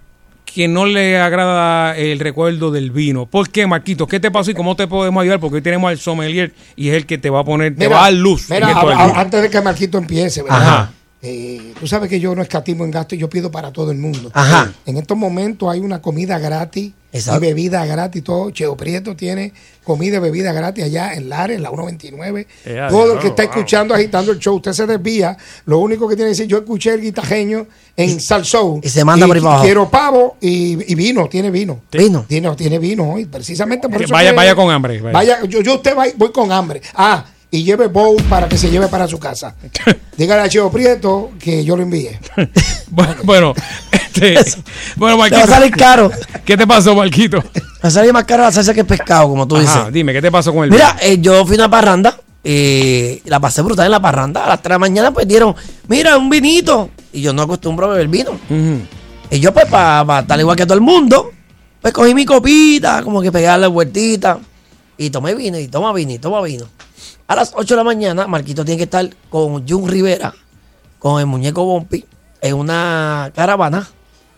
que 0.56 0.68
no 0.68 0.86
le 0.86 1.18
agrada 1.20 1.94
el 1.98 2.18
recuerdo 2.18 2.70
del 2.70 2.90
vino. 2.90 3.26
¿Por 3.26 3.50
qué, 3.50 3.66
Marquito? 3.66 4.06
¿Qué 4.06 4.18
te 4.20 4.30
pasó 4.30 4.50
y 4.50 4.54
cómo 4.54 4.74
te 4.74 4.86
podemos 4.86 5.20
ayudar? 5.20 5.38
Porque 5.38 5.56
hoy 5.56 5.60
tenemos 5.60 5.90
al 5.90 5.98
sommelier 5.98 6.54
y 6.76 6.88
es 6.88 6.94
el 6.94 7.04
que 7.04 7.18
te 7.18 7.28
va 7.28 7.40
a 7.40 7.44
poner, 7.44 7.76
te 7.76 7.88
va 7.88 7.98
a 7.98 8.02
dar 8.04 8.14
luz. 8.14 8.48
Mira, 8.48 8.68
a- 8.68 8.80
a- 9.04 9.20
antes 9.20 9.42
de 9.42 9.50
que 9.50 9.60
Marquito 9.60 9.98
empiece, 9.98 10.42
¿verdad? 10.42 10.62
Ajá. 10.62 10.92
Eh, 11.28 11.72
tú 11.80 11.88
sabes 11.88 12.08
que 12.08 12.20
yo 12.20 12.34
no 12.36 12.42
escatimo 12.42 12.84
en 12.84 12.92
gasto 12.92 13.16
y 13.16 13.18
yo 13.18 13.28
pido 13.28 13.50
para 13.50 13.72
todo 13.72 13.90
el 13.90 13.98
mundo. 13.98 14.30
Ajá. 14.32 14.72
En 14.86 14.96
estos 14.96 15.16
momentos 15.18 15.68
hay 15.68 15.80
una 15.80 16.00
comida 16.00 16.38
gratis 16.38 16.92
Exacto. 17.12 17.42
y 17.44 17.48
bebida 17.48 17.84
gratis. 17.84 18.22
Todo 18.22 18.50
Cheo 18.52 18.76
Prieto 18.76 19.16
tiene 19.16 19.52
comida 19.82 20.18
y 20.18 20.20
bebida 20.20 20.52
gratis 20.52 20.84
allá 20.84 21.14
en 21.14 21.28
Lares, 21.28 21.56
en 21.56 21.64
la 21.64 21.70
129. 21.70 22.46
Eh, 22.64 22.86
todo 22.88 23.14
el 23.14 23.18
que 23.18 23.26
está 23.28 23.42
wow. 23.42 23.50
escuchando, 23.52 23.92
agitando 23.94 24.30
el 24.30 24.38
show, 24.38 24.54
usted 24.54 24.72
se 24.72 24.86
desvía. 24.86 25.36
Lo 25.64 25.78
único 25.80 26.06
que 26.06 26.14
tiene 26.14 26.28
que 26.28 26.36
decir, 26.36 26.46
yo 26.46 26.58
escuché 26.58 26.94
el 26.94 27.00
guitajeño 27.00 27.66
en 27.96 28.20
Salsou. 28.20 28.80
y 28.84 28.88
se 28.88 29.04
manda 29.04 29.26
por 29.26 29.36
abajo. 29.38 29.64
Quiero 29.64 29.90
pavo 29.90 30.36
y, 30.40 30.92
y 30.92 30.94
vino, 30.94 31.28
tiene 31.28 31.50
vino. 31.50 31.80
¿Vino? 31.90 32.24
Tiene, 32.28 32.54
tiene 32.54 32.78
vino 32.78 33.14
hoy, 33.14 33.24
precisamente 33.24 33.88
por 33.88 33.98
Que 33.98 34.04
eso. 34.04 34.12
vaya- 34.14 34.30
que- 34.30 34.36
vaya 34.36 34.54
con 34.54 34.70
hambre, 34.70 35.00
vaya. 35.00 35.12
Vaya, 35.12 35.44
yo, 35.48 35.60
yo 35.60 35.74
usted 35.74 35.96
va, 35.96 36.04
voy 36.16 36.30
con 36.30 36.52
hambre. 36.52 36.82
Ah, 36.94 37.24
y 37.56 37.64
lleve 37.64 37.86
bowl 37.86 38.22
para 38.24 38.48
que 38.48 38.58
se 38.58 38.70
lleve 38.70 38.86
para 38.88 39.08
su 39.08 39.18
casa. 39.18 39.54
Dígale 40.16 40.42
a 40.42 40.48
Cheo 40.48 40.70
Prieto 40.70 41.30
que 41.38 41.64
yo 41.64 41.76
lo 41.76 41.82
envíe. 41.82 42.10
Bueno, 42.88 43.14
bueno, 43.24 43.54
este, 43.90 44.36
bueno, 44.94 45.16
Te 45.16 45.18
Marquito. 45.18 45.38
va 45.40 45.44
a 45.44 45.58
salir 45.58 45.72
caro. 45.76 46.10
¿Qué 46.44 46.56
te 46.56 46.66
pasó, 46.66 46.94
Marquito? 46.94 47.38
Va 47.38 47.88
a 47.88 47.90
salir 47.90 48.12
más 48.12 48.24
caro 48.24 48.44
la 48.44 48.52
salsa 48.52 48.72
que 48.72 48.80
el 48.80 48.86
pescado, 48.86 49.28
como 49.28 49.46
tú 49.46 49.56
Ajá, 49.56 49.62
dices. 49.80 49.92
dime, 49.92 50.12
¿qué 50.12 50.22
te 50.22 50.30
pasó 50.30 50.54
con 50.54 50.64
el 50.64 50.70
Mira, 50.70 50.96
eh, 51.02 51.18
yo 51.20 51.44
fui 51.44 51.56
a 51.56 51.58
una 51.58 51.68
parranda, 51.68 52.18
eh, 52.44 53.20
la 53.24 53.40
pasé 53.40 53.60
brutal 53.62 53.86
en 53.86 53.90
la 53.90 54.00
parranda. 54.00 54.44
A 54.44 54.48
las 54.50 54.58
3 54.62 54.64
de 54.64 54.74
la 54.74 54.78
mañana, 54.78 55.10
pues 55.12 55.26
dieron, 55.26 55.54
mira, 55.88 56.16
un 56.16 56.30
vinito. 56.30 56.90
Y 57.12 57.22
yo 57.22 57.32
no 57.32 57.42
acostumbro 57.42 57.86
a 57.86 57.90
beber 57.90 58.08
vino. 58.08 58.38
Y 59.30 59.40
yo, 59.40 59.52
pues, 59.52 59.66
para 59.66 60.20
estar 60.20 60.38
igual 60.38 60.56
que 60.56 60.64
todo 60.64 60.74
el 60.74 60.80
mundo, 60.80 61.32
pues 61.82 61.92
cogí 61.92 62.14
mi 62.14 62.24
copita, 62.24 63.02
como 63.02 63.20
que 63.20 63.32
pegarle 63.32 63.66
vueltita. 63.66 64.38
Y 64.96 65.10
tomé 65.10 65.34
vino, 65.34 65.58
y 65.58 65.66
toma 65.66 65.92
vino, 65.92 66.12
y 66.12 66.18
toma 66.18 66.40
vino. 66.42 66.66
A 67.28 67.34
las 67.36 67.52
8 67.54 67.74
de 67.74 67.76
la 67.76 67.84
mañana, 67.84 68.26
Marquito 68.26 68.64
tiene 68.64 68.78
que 68.78 68.84
estar 68.84 69.08
con 69.30 69.66
Jun 69.68 69.88
Rivera, 69.88 70.32
con 70.98 71.20
el 71.20 71.26
muñeco 71.26 71.64
Bompi, 71.64 72.04
en 72.40 72.54
una 72.54 73.32
caravana 73.34 73.88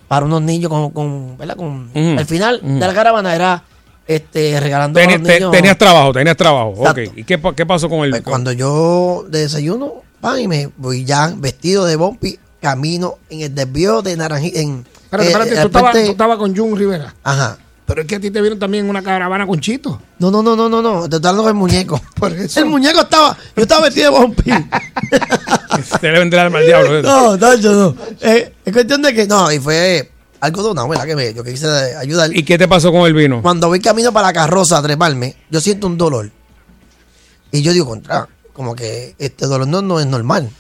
para 0.07 0.25
unos 0.25 0.41
niños 0.43 0.71
con, 0.71 0.91
con 0.91 1.37
¿verdad? 1.37 1.57
Con, 1.57 1.91
Al 1.95 2.25
final 2.27 2.61
de 2.63 2.79
la 2.87 2.95
caravana 2.95 3.35
era 3.35 3.63
este, 4.07 4.59
regalando 4.59 4.99
a 4.99 5.03
Tenías, 5.03 5.21
los 5.21 5.29
te- 5.29 5.35
niños. 5.35 5.51
tenías 5.53 5.77
trabajo, 5.77 6.13
tenías 6.13 6.37
trabajo. 6.37 6.75
Exacto. 6.79 7.03
Ok. 7.11 7.19
¿Y 7.19 7.25
qué, 7.25 7.37
pa- 7.39 7.55
qué 7.55 7.67
pasó 7.67 7.91
con 7.91 8.01
el 8.05 8.11
Pues 8.11 8.23
cuando 8.23 8.53
yo 8.53 9.27
de 9.29 9.41
desayuno, 9.41 9.93
pan, 10.23 10.41
y 10.41 10.49
me 10.49 10.71
voy 10.79 11.05
ya 11.05 11.31
vestido 11.37 11.85
de 11.85 11.97
Bompi, 11.97 12.39
camino 12.63 13.19
en 13.29 13.43
el 13.43 13.55
desvío 13.55 14.01
de 14.01 14.17
Naranjita. 14.17 14.61
En, 14.61 14.87
Espérate, 15.11 15.27
eh, 15.27 15.31
espérate, 15.31 15.51
el 15.57 15.61
tú 15.61 15.67
estabas 15.79 15.97
estabas 15.97 16.39
con 16.39 16.57
Jun 16.57 16.77
Rivera. 16.79 17.15
Ajá. 17.23 17.59
Pero 17.89 18.03
es 18.03 18.07
que 18.07 18.17
a 18.17 18.21
ti 18.21 18.31
te 18.31 18.43
vieron 18.43 18.59
también 18.59 18.85
en 18.85 18.91
una 18.91 19.03
caravana 19.03 19.47
con 19.47 19.59
Chito. 19.61 19.99
No, 20.19 20.31
no, 20.31 20.43
no, 20.43 20.55
no, 20.55 20.69
no, 20.69 20.83
no. 20.83 21.09
Te 21.09 21.17
estoy 21.17 21.31
hablando 21.31 21.47
del 21.47 21.55
muñeco. 21.55 21.99
Por 22.17 22.35
eso. 22.35 22.61
El 22.61 22.67
muñeco 22.67 23.01
estaba. 23.01 23.35
Yo 23.57 23.63
estaba 23.63 23.85
vestido 23.87 24.13
de 24.13 24.19
Bompi. 24.19 24.43
Te 25.99 26.13
le 26.13 26.19
vendrá 26.19 26.43
alma 26.43 26.59
al 26.59 26.67
diablo. 26.67 26.99
eso. 26.99 27.09
no, 27.09 27.37
no, 27.39 27.55
yo 27.55 27.73
no. 27.73 27.97
Eh, 28.21 28.53
es 28.63 28.73
cuestión 28.75 29.01
de 29.01 29.15
que. 29.15 29.27
No, 29.27 29.51
y 29.51 29.59
fue 29.59 30.13
algo 30.39 30.63
de 30.65 30.71
una 30.71 30.83
abuela 30.83 31.07
que 31.07 31.17
me, 31.17 31.33
yo 31.33 31.43
que 31.43 31.53
quise 31.53 31.67
ayudar. 31.97 32.37
¿Y 32.37 32.43
qué 32.43 32.59
te 32.59 32.69
pasó 32.69 32.93
con 32.93 33.07
el 33.07 33.15
vino? 33.15 33.41
Cuando 33.41 33.69
voy 33.69 33.81
camino 33.81 34.13
para 34.13 34.27
la 34.27 34.33
carroza 34.35 34.77
a 34.77 34.83
treparme, 34.83 35.37
yo 35.49 35.59
siento 35.59 35.87
un 35.87 35.97
dolor. 35.97 36.31
Y 37.53 37.63
yo 37.63 37.73
digo, 37.73 37.87
contra, 37.87 38.29
como 38.53 38.77
que 38.77 39.15
este 39.19 39.47
dolor 39.47 39.67
no, 39.67 39.81
no 39.81 39.99
es 39.99 40.07
normal. 40.07 40.51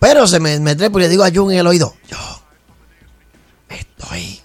Pero 0.00 0.26
se 0.26 0.40
me, 0.40 0.58
me 0.60 0.74
trepo 0.76 0.98
y 0.98 1.02
le 1.02 1.08
digo 1.10 1.24
a 1.24 1.30
Jun 1.30 1.52
en 1.52 1.58
el 1.58 1.66
oído, 1.66 1.94
yo 2.08 2.16
estoy. 3.68 4.40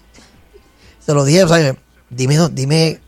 Se 0.98 1.14
lo 1.14 1.24
dije, 1.24 1.44
o 1.44 1.48
sea, 1.48 1.74
dime, 2.10 2.36
dime, 2.52 3.00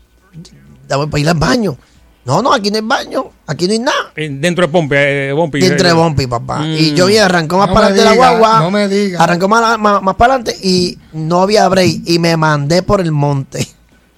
dame 0.87 1.07
para 1.07 1.21
ir 1.21 1.29
al 1.29 1.37
baño. 1.37 1.77
No, 2.25 2.41
no, 2.41 2.53
aquí 2.53 2.71
no 2.71 2.77
hay 2.77 2.81
baño, 2.83 3.31
aquí 3.45 3.67
no 3.67 3.73
hay 3.73 3.79
nada. 3.79 4.13
Eh, 4.15 4.29
Dentro 4.31 4.65
de 4.65 4.71
Pompi. 4.71 4.95
Eh, 4.97 5.33
Bompi 5.35 5.59
Dentro 5.59 5.85
de 5.85 5.91
Eh, 5.91 5.93
Bompi, 5.93 6.25
papá. 6.27 6.59
Mm. 6.59 6.71
Y 6.77 6.93
yo 6.93 7.07
vi, 7.07 7.17
arrancó 7.17 7.57
más 7.57 7.67
No 7.67 7.73
para 7.73 7.87
adelante 7.87 8.09
la 8.09 8.15
guagua. 8.15 8.59
no 8.61 8.71
me 8.71 8.87
diga. 8.87 9.21
Arrancó 9.21 9.49
más, 9.49 9.77
más, 9.77 10.01
más 10.01 10.15
para 10.15 10.35
adelante 10.35 10.57
y 10.65 10.97
no 11.11 11.41
había 11.41 11.67
break. 11.67 12.01
Y 12.05 12.19
me 12.19 12.37
mandé 12.37 12.81
por 12.81 13.01
el 13.01 13.11
monte. 13.11 13.67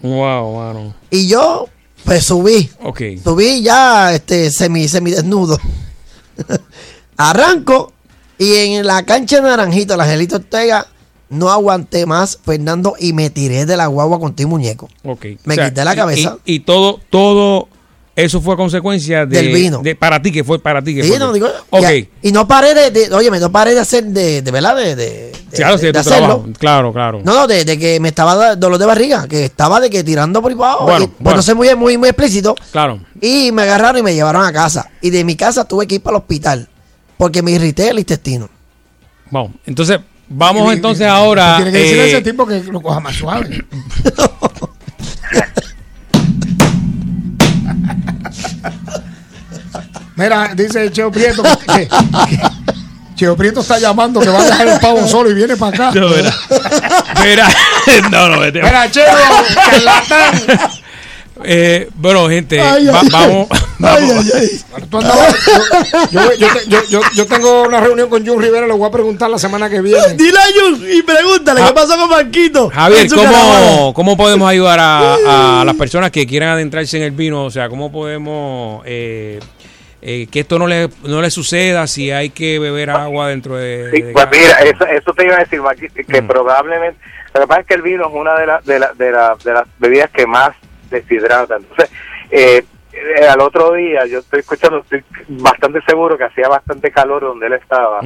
Wow, 0.03 0.55
mano. 0.57 0.93
Y 1.09 1.27
yo, 1.27 1.67
pues 2.03 2.23
subí. 2.25 2.69
Ok. 2.83 3.01
Subí 3.23 3.63
ya 3.63 4.13
este 4.13 4.51
semi, 4.51 4.87
semi 4.87 5.09
desnudo. 5.09 5.59
Arranco 7.17 7.93
y 8.37 8.53
en 8.53 8.85
la 8.85 9.03
cancha 9.03 9.37
de 9.37 9.43
Naranjito, 9.43 9.95
la 9.97 10.03
Angelito 10.03 10.35
Ortega, 10.35 10.85
no 11.29 11.49
aguanté 11.49 12.05
más, 12.05 12.39
Fernando, 12.43 12.95
y 12.99 13.13
me 13.13 13.29
tiré 13.29 13.65
de 13.65 13.77
la 13.77 13.87
guagua 13.87 14.19
con 14.19 14.35
tu 14.35 14.47
muñeco. 14.47 14.87
Ok. 15.03 15.25
Me 15.45 15.57
quité 15.57 15.83
la 15.83 15.95
cabeza. 15.95 16.37
Y, 16.45 16.55
y 16.55 16.59
todo, 16.61 16.99
todo 17.09 17.67
eso 18.15 18.39
fue 18.41 18.55
consecuencia 18.55 19.25
de, 19.25 19.41
Del 19.41 19.53
vino. 19.53 19.81
de- 19.81 19.95
para 19.95 20.21
ti, 20.21 20.31
que 20.31 20.43
fue 20.43 20.57
para 20.59 20.81
ti. 20.81 20.95
Que 20.95 21.03
Sí, 21.03 21.09
fue 21.09 21.19
no, 21.19 21.33
digo, 21.33 21.47
ok. 21.69 21.83
y, 22.23 22.29
y 22.29 22.31
no 22.31 22.47
paré 22.47 22.73
de, 22.73 22.91
de, 22.91 23.13
oye, 23.13 23.29
no 23.31 23.51
paré 23.51 23.73
de 23.73 23.79
hacer, 23.81 24.05
de, 24.05 24.41
de 24.41 24.51
verdad, 24.51 24.75
de, 24.75 25.33
Claro, 25.51 25.77
sí, 25.77 25.91
de 25.91 25.99
hacerlo. 25.99 26.27
trabajo. 26.27 26.45
Claro, 26.57 26.93
claro. 26.93 27.21
No, 27.25 27.33
no, 27.33 27.47
de, 27.47 27.65
que 27.77 27.99
me 27.99 28.09
estaba 28.09 28.55
dolor 28.55 28.77
de 28.77 28.85
barriga, 28.85 29.27
que 29.27 29.45
estaba 29.45 29.79
de 29.81 29.89
que 29.89 30.03
tirando 30.03 30.41
por 30.41 30.51
abajo. 30.53 30.83
Bueno, 30.85 31.07
pues 31.07 31.11
bueno. 31.19 31.37
no 31.37 31.43
sé 31.43 31.53
muy, 31.53 31.73
muy, 31.75 31.97
muy 31.97 32.09
explícito. 32.09 32.55
Claro. 32.71 32.99
Y 33.19 33.51
me 33.51 33.63
agarraron 33.63 33.99
y 33.99 34.03
me 34.03 34.13
llevaron 34.13 34.45
a 34.45 34.53
casa. 34.53 34.89
Y 35.01 35.09
de 35.09 35.23
mi 35.25 35.35
casa 35.35 35.65
tuve 35.65 35.87
que 35.87 35.95
ir 35.95 36.01
para 36.01 36.17
el 36.17 36.21
hospital. 36.21 36.69
Porque 37.17 37.41
me 37.41 37.51
irrité 37.51 37.89
el 37.89 37.99
intestino. 37.99 38.49
Vamos. 39.31 39.51
Entonces, 39.65 39.99
vamos 40.29 40.69
Y- 40.71 40.75
entonces 40.75 41.05
y- 41.05 41.09
ahora. 41.09 41.55
Tiene 41.57 41.71
que 41.71 41.77
decirle 41.79 42.01
a 42.01 42.05
eh, 42.05 42.09
ese 42.11 42.21
tipo 42.21 42.45
que 42.47 42.63
lo 42.63 42.81
coja 42.81 42.99
más 42.99 43.15
suave. 43.15 43.65
Mira, 50.15 50.51
dice 50.55 50.91
Cheo 50.91 51.11
Prieto 51.11 51.43
que, 51.43 51.65
que- 51.73 51.87
que 51.87 52.41
Cheo 53.15 53.35
Prieto 53.35 53.61
está 53.61 53.79
llamando 53.79 54.19
que 54.19 54.29
va 54.29 54.39
a 54.41 54.45
dejar 54.45 54.67
el 54.67 54.79
pavo 54.79 55.05
solo 55.07 55.29
y 55.29 55.33
viene 55.33 55.55
para 55.57 55.75
acá. 55.89 55.99
No, 55.99 56.09
mira. 56.09 56.33
Mira, 57.23 57.47
no, 58.11 58.29
no, 58.29 58.39
vete. 58.39 58.61
Mira, 58.61 58.89
Cheo, 58.91 59.05
charlatán. 59.71 60.41
Eh, 61.43 61.89
bueno, 61.95 62.29
gente, 62.29 62.59
Ay, 62.61 62.87
va- 62.87 63.01
ay, 63.01 63.09
vamos. 63.11 63.47
Ay, 63.83 64.09
ay, 64.09 64.31
ay. 64.35 64.81
Tú 64.89 64.97
andabas- 64.99 65.35
yo, 66.11 66.21
yo- 66.21 66.33
yo 66.37 66.47
te- 66.53 66.69
yo- 66.69 66.83
yo- 66.89 67.01
yo 67.13 67.25
tengo 67.27 67.63
una 67.63 67.81
reunión 67.81 68.09
con 68.09 68.25
Jun 68.25 68.41
Rivera, 68.41 68.65
le 68.65 68.73
voy 68.73 68.87
a 68.87 68.91
preguntar 68.91 69.29
la 69.29 69.37
semana 69.37 69.69
que 69.69 69.81
viene. 69.81 69.99
Dile 70.15 70.37
a 70.39 70.45
Jun 70.61 70.81
y 70.89 71.01
pregúntale 71.03 71.61
qué 71.67 71.73
pasó 71.73 71.97
con 71.97 72.09
Marquito. 72.09 72.69
Javier. 72.69 73.07
¿cómo, 73.13 73.93
¿cómo 73.93 74.15
podemos 74.17 74.49
ayudar 74.49 74.79
a, 74.79 75.61
a 75.61 75.65
las 75.65 75.75
personas 75.75 76.09
que 76.11 76.25
quieran 76.25 76.49
adentrarse 76.49 76.97
en 76.97 77.03
el 77.03 77.11
vino? 77.11 77.43
O 77.43 77.51
sea, 77.51 77.67
¿cómo 77.67 77.91
podemos 77.91 78.81
eh, 78.85 79.39
eh, 80.01 80.27
que 80.31 80.39
esto 80.41 80.57
no 80.57 80.67
le, 80.67 80.89
no 81.03 81.21
le 81.21 81.29
suceda 81.31 81.85
si 81.87 82.11
hay 82.11 82.29
que 82.29 82.59
beber 82.59 82.91
agua 82.91 83.27
dentro 83.27 83.57
de... 83.57 83.89
Sí, 83.93 84.01
de 84.03 84.13
pues 84.13 84.27
mira, 84.31 84.51
eso, 84.59 84.85
eso 84.85 85.13
te 85.13 85.25
iba 85.25 85.35
a 85.35 85.39
decir, 85.39 85.61
Maki, 85.61 85.87
que 85.89 86.21
probablemente, 86.23 86.97
lo 87.33 87.41
que 87.41 87.47
pasa 87.47 87.61
es 87.61 87.67
que 87.67 87.73
el 87.73 87.81
vino 87.81 88.07
es 88.07 88.13
una 88.13 88.35
de, 88.39 88.45
las 88.47 88.65
de, 88.65 88.79
la- 88.79 88.93
de, 88.93 89.11
la- 89.11 89.35
de 89.43 89.53
las 89.53 89.63
bebidas 89.79 90.09
que 90.11 90.25
más 90.27 90.55
deshidrata. 90.89 91.57
Entonces, 91.57 91.91
eh, 92.31 92.63
eh, 92.93 93.27
al 93.27 93.41
otro 93.41 93.73
día, 93.73 94.05
yo 94.05 94.19
estoy 94.19 94.39
escuchando, 94.39 94.79
estoy 94.79 95.03
bastante 95.27 95.81
seguro 95.81 96.17
que 96.17 96.23
hacía 96.25 96.47
bastante 96.47 96.91
calor 96.91 97.21
donde 97.23 97.47
él 97.47 97.53
estaba. 97.53 97.99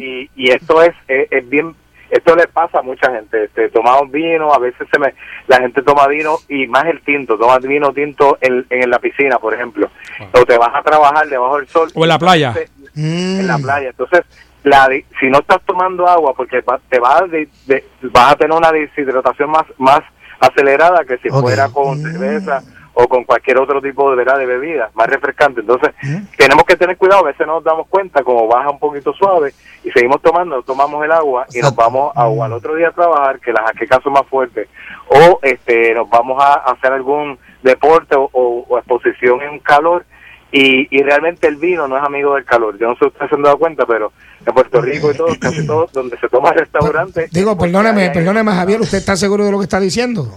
Y, 0.00 0.30
y 0.34 0.50
esto 0.50 0.82
es, 0.82 0.94
es, 1.08 1.28
es 1.30 1.48
bien, 1.48 1.74
esto 2.10 2.34
le 2.36 2.46
pasa 2.48 2.80
a 2.80 2.82
mucha 2.82 3.10
gente. 3.12 3.44
Este, 3.44 3.68
tomamos 3.70 4.10
vino, 4.10 4.52
a 4.52 4.58
veces 4.58 4.86
se 4.92 4.98
me, 4.98 5.14
la 5.46 5.58
gente 5.60 5.80
toma 5.82 6.06
vino 6.08 6.36
y 6.48 6.66
más 6.66 6.84
el 6.86 7.00
tinto, 7.02 7.38
toma 7.38 7.58
vino 7.58 7.92
tinto 7.92 8.36
en, 8.40 8.66
en 8.68 8.90
la 8.90 8.98
piscina, 8.98 9.38
por 9.38 9.54
ejemplo. 9.54 9.88
O 10.32 10.44
te 10.44 10.58
vas 10.58 10.74
a 10.74 10.82
trabajar 10.82 11.26
debajo 11.28 11.56
del 11.58 11.68
sol. 11.68 11.88
O 11.94 12.02
en 12.02 12.08
la 12.08 12.18
playa. 12.18 12.52
En 12.96 13.46
la 13.46 13.56
playa. 13.58 13.88
Entonces, 13.90 14.22
la, 14.64 14.88
di- 14.88 15.04
si 15.18 15.28
no 15.28 15.38
estás 15.38 15.60
tomando 15.64 16.06
agua, 16.06 16.34
porque 16.34 16.60
va- 16.60 16.80
te 16.88 16.98
vas, 17.00 17.30
de- 17.30 17.48
de- 17.66 17.84
vas 18.02 18.32
a 18.32 18.36
tener 18.36 18.56
una 18.56 18.70
deshidratación 18.72 19.50
más, 19.50 19.64
más 19.78 20.00
acelerada 20.46 21.04
que 21.04 21.18
si 21.18 21.28
fuera 21.40 21.68
con 21.68 21.98
cerveza 22.02 22.62
o 22.94 23.08
con 23.08 23.24
cualquier 23.24 23.56
otro 23.58 23.80
tipo 23.80 24.10
de, 24.10 24.16
¿verdad? 24.16 24.36
de 24.38 24.44
bebida 24.44 24.90
más 24.94 25.06
refrescante. 25.06 25.60
Entonces, 25.62 25.92
tenemos 26.36 26.64
que 26.64 26.76
tener 26.76 26.98
cuidado, 26.98 27.20
a 27.24 27.28
veces 27.28 27.46
no 27.46 27.54
nos 27.54 27.64
damos 27.64 27.86
cuenta, 27.88 28.22
como 28.22 28.46
baja 28.46 28.68
un 28.70 28.78
poquito 28.78 29.14
suave 29.14 29.54
y 29.82 29.90
seguimos 29.92 30.20
tomando, 30.20 30.62
tomamos 30.62 31.02
el 31.02 31.10
agua 31.12 31.46
y 31.54 31.60
nos 31.60 31.74
vamos 31.74 32.12
a, 32.14 32.26
o 32.26 32.44
al 32.44 32.52
otro 32.52 32.74
día 32.74 32.88
a 32.88 32.92
trabajar, 32.92 33.40
que 33.40 33.50
las 33.52 33.64
jaquecas 33.64 34.02
son 34.02 34.12
más 34.12 34.26
fuertes, 34.26 34.68
o 35.08 35.38
este 35.42 35.94
nos 35.94 36.08
vamos 36.10 36.42
a 36.44 36.52
hacer 36.70 36.92
algún 36.92 37.38
deporte 37.62 38.14
o, 38.16 38.28
o- 38.32 38.66
o 38.68 38.76
exposición 38.78 39.40
en 39.40 39.58
calor 39.60 40.04
y, 40.52 40.86
y 40.96 41.02
realmente 41.02 41.48
el 41.48 41.56
vino 41.56 41.88
no 41.88 41.96
es 41.96 42.04
amigo 42.04 42.34
del 42.34 42.44
calor. 42.44 42.78
Yo 42.78 42.88
no 42.88 42.94
sé 42.94 43.00
si 43.00 43.06
ustedes 43.06 43.30
se 43.30 43.36
han 43.36 43.42
dado 43.42 43.58
cuenta, 43.58 43.86
pero 43.86 44.12
en 44.46 44.52
Puerto 44.54 44.80
Rico 44.82 45.10
y 45.10 45.16
todo, 45.16 45.28
casi 45.40 45.66
todo, 45.66 45.88
donde 45.92 46.18
se 46.18 46.28
toma 46.28 46.52
restaurante, 46.52 47.28
Digo, 47.32 47.56
perdóneme, 47.56 48.10
perdóneme, 48.10 48.52
Javier, 48.52 48.80
¿usted 48.80 48.98
está 48.98 49.16
seguro 49.16 49.44
de 49.46 49.50
lo 49.52 49.58
que 49.58 49.64
está 49.64 49.80
diciendo? 49.80 50.28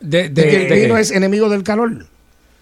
De, 0.00 0.30
De, 0.30 0.48
que 0.48 0.62
el 0.62 0.68
de 0.70 0.80
vino 0.82 0.94
qué? 0.94 1.00
es 1.02 1.10
enemigo 1.10 1.48
del 1.50 1.62
calor. 1.62 1.90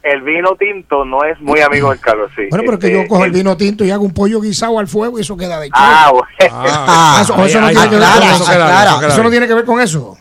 el 0.03 0.23
vino 0.23 0.57
tinto 0.57 1.05
no 1.05 1.23
es 1.25 1.39
muy 1.41 1.61
amigo 1.61 1.91
del 1.91 2.01
calor, 2.01 2.29
sí. 2.35 2.43
Bueno, 2.51 2.65
pero 2.67 2.79
que 2.81 2.87
Este, 2.89 3.03
yo 3.03 3.09
cojo 3.09 3.25
el 3.25 3.31
el- 3.31 3.37
vino 3.37 3.57
tinto 3.57 3.85
y 3.85 3.91
hago 3.93 4.03
un 4.05 4.13
pollo 4.15 4.41
guisado 4.41 4.79
al 4.81 4.89
fuego 4.89 5.19
y 5.19 5.23
eso 5.23 5.37
queda 5.37 5.61
de 5.61 5.69
Ah, 5.73 6.11
bueno. 6.13 6.27
Ah, 6.53 7.19
eso, 7.23 7.35
eso 7.45 7.61
no 7.61 7.69
tiene 7.69 7.89
que 7.91 7.95
ver 7.97 8.05
ahí- 8.05 8.19
con 8.19 8.23
ahí- 8.29 8.87
eso. 8.99 9.07
eso 9.09 9.23
no 9.23 9.31
tiene 9.31 9.47
que 9.47 9.55
ver 9.55 9.65
con 9.65 9.81
eso. 9.81 10.17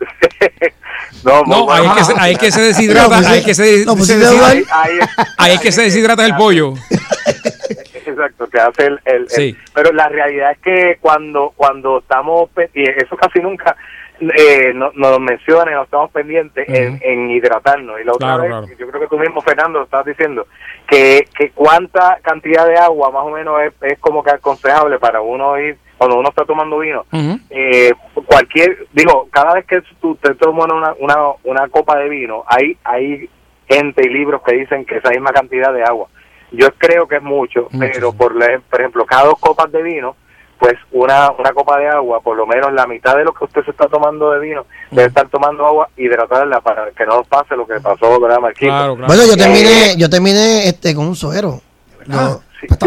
No, 1.24 1.42
No, 1.42 1.66
muy 1.66 1.74
ahí 1.74 1.80
es 1.80 1.86
bueno. 1.86 1.94
que 1.96 2.04
se, 2.04 2.12
ahí 2.18 2.32
es 2.32 2.38
que 2.38 2.50
se 2.52 2.60
deshidrata, 2.62 3.02
No, 3.08 3.14
pues, 3.16 3.26
ahí 3.26 3.38
es 3.40 3.44
que 3.44 3.54
se, 3.54 3.84
no, 3.84 3.94
pues, 3.96 4.06
se 4.08 4.14
te 4.14 4.20
deshidrata- 4.20 4.50
ahí, 4.50 4.64
ahí- 4.72 4.98
ahí 5.38 5.52
es 5.54 5.60
que 5.60 5.72
se 5.72 5.82
deshidrata 5.82 6.24
el 6.26 6.34
pollo. 6.36 6.74
Exacto, 8.06 8.48
que 8.48 8.58
hace 8.60 8.86
el, 8.86 9.00
el- 9.04 9.14
el- 9.22 9.28
Sí. 9.30 9.56
pero 9.74 9.92
la 9.92 10.08
realidad 10.08 10.52
es 10.52 10.58
que 10.58 10.98
cuando 11.00 11.52
cuando 11.56 11.98
estamos 12.00 12.50
y 12.74 12.82
eso 12.88 13.16
casi 13.16 13.40
nunca 13.40 13.76
eh, 14.20 14.72
no- 14.74 14.90
nos 14.94 15.18
mencionan, 15.20 15.74
no 15.74 15.82
estamos 15.84 16.10
pendientes 16.10 16.68
en, 16.68 17.00
en 17.02 17.30
hidratarnos. 17.30 18.00
Y 18.00 18.04
la 18.04 18.12
otra 18.12 18.26
Claro, 18.36 18.42
vez 18.42 18.50
claro. 18.50 18.66
yo 18.78 18.88
creo 18.88 19.00
que 19.00 19.06
tú 19.08 19.18
mismo 19.18 19.40
Fernando 19.40 19.78
lo 19.78 19.84
estabas 19.86 20.06
diciendo 20.06 20.46
que, 20.86 21.26
que 21.36 21.50
cuánta 21.50 22.18
cantidad 22.22 22.66
de 22.66 22.76
agua 22.76 23.10
más 23.10 23.24
o 23.24 23.30
menos 23.30 23.60
es, 23.62 23.72
es 23.82 23.98
como 23.98 24.22
que 24.22 24.30
aconsejable 24.30 24.98
para 24.98 25.20
uno 25.20 25.58
ir 25.58 25.78
cuando 25.98 26.18
uno 26.18 26.28
está 26.30 26.44
tomando 26.44 26.78
vino. 26.78 27.04
Eh, 27.50 27.92
cualquier, 28.26 28.86
digo, 28.92 29.28
cada 29.30 29.54
vez 29.54 29.66
que 29.66 29.82
tú 30.00 30.14
te 30.16 30.34
tomas 30.34 30.66
una, 30.72 30.94
una, 30.98 31.16
una 31.44 31.68
copa 31.68 31.98
de 31.98 32.08
vino, 32.08 32.42
hay, 32.46 32.76
hay 32.84 33.28
gente 33.68 34.06
y 34.06 34.08
libros 34.10 34.42
que 34.42 34.54
dicen 34.56 34.84
que 34.84 34.96
esa 34.96 35.10
misma 35.10 35.30
cantidad 35.32 35.72
de 35.72 35.82
agua. 35.84 36.08
Yo 36.52 36.68
creo 36.78 37.06
que 37.06 37.16
es 37.16 37.22
mucho, 37.22 37.68
pero 37.78 38.12
por, 38.12 38.32
por 38.68 38.80
ejemplo, 38.80 39.04
cada 39.06 39.26
dos 39.26 39.38
copas 39.38 39.70
de 39.70 39.82
vino, 39.82 40.16
pues 40.60 40.74
una, 40.92 41.30
una 41.32 41.52
copa 41.52 41.78
de 41.78 41.88
agua, 41.88 42.20
por 42.20 42.36
lo 42.36 42.46
menos 42.46 42.72
la 42.74 42.86
mitad 42.86 43.16
de 43.16 43.24
lo 43.24 43.32
que 43.32 43.44
usted 43.44 43.64
se 43.64 43.70
está 43.70 43.88
tomando 43.88 44.30
de 44.30 44.40
vino, 44.40 44.66
debe 44.90 45.08
estar 45.08 45.26
tomando 45.28 45.66
agua, 45.66 45.88
hidratarla 45.96 46.60
para 46.60 46.90
que 46.90 47.06
no 47.06 47.24
pase 47.24 47.56
lo 47.56 47.66
que 47.66 47.80
pasó, 47.80 48.20
¿verdad, 48.20 48.38
Marquito? 48.40 48.94
Bueno, 48.96 49.24
yo 49.26 49.32
Eh, 49.32 49.36
terminé, 49.38 49.96
yo 49.96 50.10
terminé 50.10 50.68
este 50.68 50.94
con 50.94 51.06
un 51.06 51.16
suero. 51.16 51.60
Yo- 52.06 52.40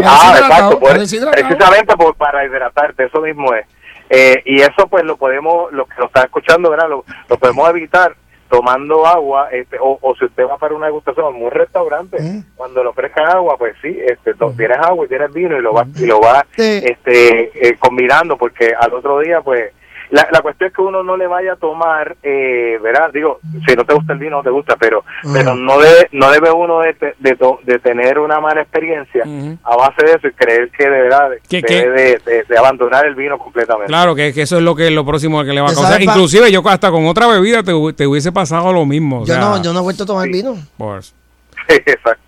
Ah, 0.04 0.34
exacto, 0.38 0.78
deshidratado. 0.94 1.30
precisamente 1.32 1.96
por, 1.96 2.14
para 2.14 2.44
hidratarte, 2.46 3.06
eso 3.06 3.20
mismo 3.20 3.52
es. 3.54 3.66
Eh, 4.08 4.40
y 4.44 4.60
eso 4.60 4.86
pues 4.88 5.02
lo 5.02 5.16
podemos, 5.16 5.72
los 5.72 5.88
que 5.88 5.94
nos 5.98 6.06
están 6.06 6.24
escuchando, 6.26 6.70
¿verdad? 6.70 6.88
Lo, 6.88 7.04
lo 7.28 7.38
podemos 7.38 7.68
evitar 7.70 8.14
tomando 8.56 9.04
agua, 9.06 9.48
este, 9.50 9.76
o, 9.80 9.98
o 10.00 10.14
si 10.14 10.24
usted 10.26 10.44
va 10.46 10.56
para 10.58 10.74
una 10.74 10.86
degustación 10.86 11.34
en 11.36 11.44
un 11.44 11.50
restaurante, 11.50 12.18
cuando 12.56 12.82
le 12.82 12.88
ofrezcan 12.90 13.26
agua, 13.28 13.56
pues 13.58 13.74
sí, 13.82 13.98
este, 14.06 14.34
to- 14.34 14.52
tienes 14.56 14.78
agua 14.78 15.04
y 15.04 15.08
tienes 15.08 15.32
vino 15.32 15.56
y 15.58 15.62
lo 15.62 15.72
va, 15.72 15.84
y 15.96 16.06
lo 16.06 16.20
va 16.20 16.46
este, 16.86 17.68
eh, 17.68 17.76
combinando, 17.78 18.36
porque 18.36 18.72
al 18.78 18.94
otro 18.94 19.18
día, 19.20 19.40
pues, 19.40 19.72
la, 20.10 20.28
la 20.32 20.40
cuestión 20.42 20.68
es 20.68 20.74
que 20.76 20.82
uno 20.82 21.02
no 21.02 21.16
le 21.16 21.26
vaya 21.26 21.54
a 21.54 21.56
tomar, 21.56 22.16
eh, 22.22 22.78
¿verdad? 22.82 23.10
Digo, 23.12 23.40
si 23.66 23.74
no 23.74 23.84
te 23.84 23.94
gusta 23.94 24.12
el 24.12 24.18
vino, 24.18 24.36
no 24.38 24.42
te 24.42 24.50
gusta, 24.50 24.76
pero 24.76 25.04
pero 25.32 25.54
no 25.56 25.78
debe 25.78 26.08
no 26.12 26.30
debe 26.30 26.50
uno 26.50 26.80
de, 26.80 26.94
te- 26.94 27.14
de, 27.18 27.36
to- 27.36 27.58
de 27.64 27.78
tener 27.78 28.18
una 28.18 28.40
mala 28.40 28.62
experiencia 28.62 29.24
a 29.64 29.76
base 29.76 30.04
de 30.04 30.12
eso 30.12 30.28
y 30.28 30.32
creer 30.32 30.70
que 30.70 30.84
de 30.84 30.90
verdad 31.02 31.30
¿Qué- 31.48 31.62
debe 31.62 32.02
de, 32.02 32.18
de- 32.24 32.44
de 32.48 32.58
abandonar 32.58 33.06
el 33.06 33.14
vino 33.14 33.38
completamente. 33.38 33.88
Claro, 33.88 34.14
que, 34.14 34.32
que 34.32 34.42
eso 34.42 34.56
es 34.58 34.62
lo 34.62 34.74
que 34.74 34.90
lo 34.90 35.04
próximo 35.04 35.42
que 35.44 35.52
le 35.52 35.60
va 35.60 35.70
a 35.70 35.74
causar. 35.74 36.00
Inclusive 36.02 36.50
yo 36.52 36.62
hasta 36.68 36.90
con 36.90 37.06
otra 37.06 37.26
bebida 37.26 37.62
te, 37.62 37.72
te 37.94 38.06
hubiese 38.06 38.32
pasado 38.32 38.72
lo 38.72 38.84
mismo. 38.86 39.22
o 39.22 39.26
Yo 39.26 39.34
sea, 39.34 39.38
no, 39.40 39.62
yo 39.62 39.72
no 39.72 39.80
he 39.80 39.82
vuelto 39.82 40.04
a 40.04 40.06
tomar 40.06 40.28
vino. 40.28 40.54
pues, 40.76 41.14
Exacto. 41.68 42.23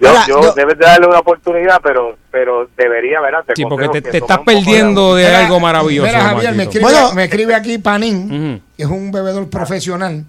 Yo, 0.00 0.12
yo, 0.28 0.42
yo- 0.42 0.52
debes 0.54 0.78
de 0.78 0.84
darle 0.86 1.06
una 1.08 1.18
oportunidad, 1.18 1.80
pero 1.82 2.16
pero 2.30 2.68
debería, 2.76 3.20
¿verdad? 3.20 3.44
Sí, 3.54 3.64
porque 3.64 3.88
te, 3.88 4.02
te 4.02 4.18
estás 4.18 4.38
de 4.38 4.44
perdiendo 4.44 5.14
de 5.14 5.24
Mira, 5.26 5.38
algo 5.44 5.60
maravilloso. 5.60 6.06
Mira, 6.08 6.20
Javier, 6.20 6.54
me 6.54 6.62
escribe, 6.64 6.88
me 7.14 7.24
escribe 7.24 7.54
aquí 7.54 7.78
Panín, 7.78 8.62
que 8.76 8.82
es 8.82 8.88
un 8.88 9.10
bebedor 9.12 9.48
profesional, 9.50 10.24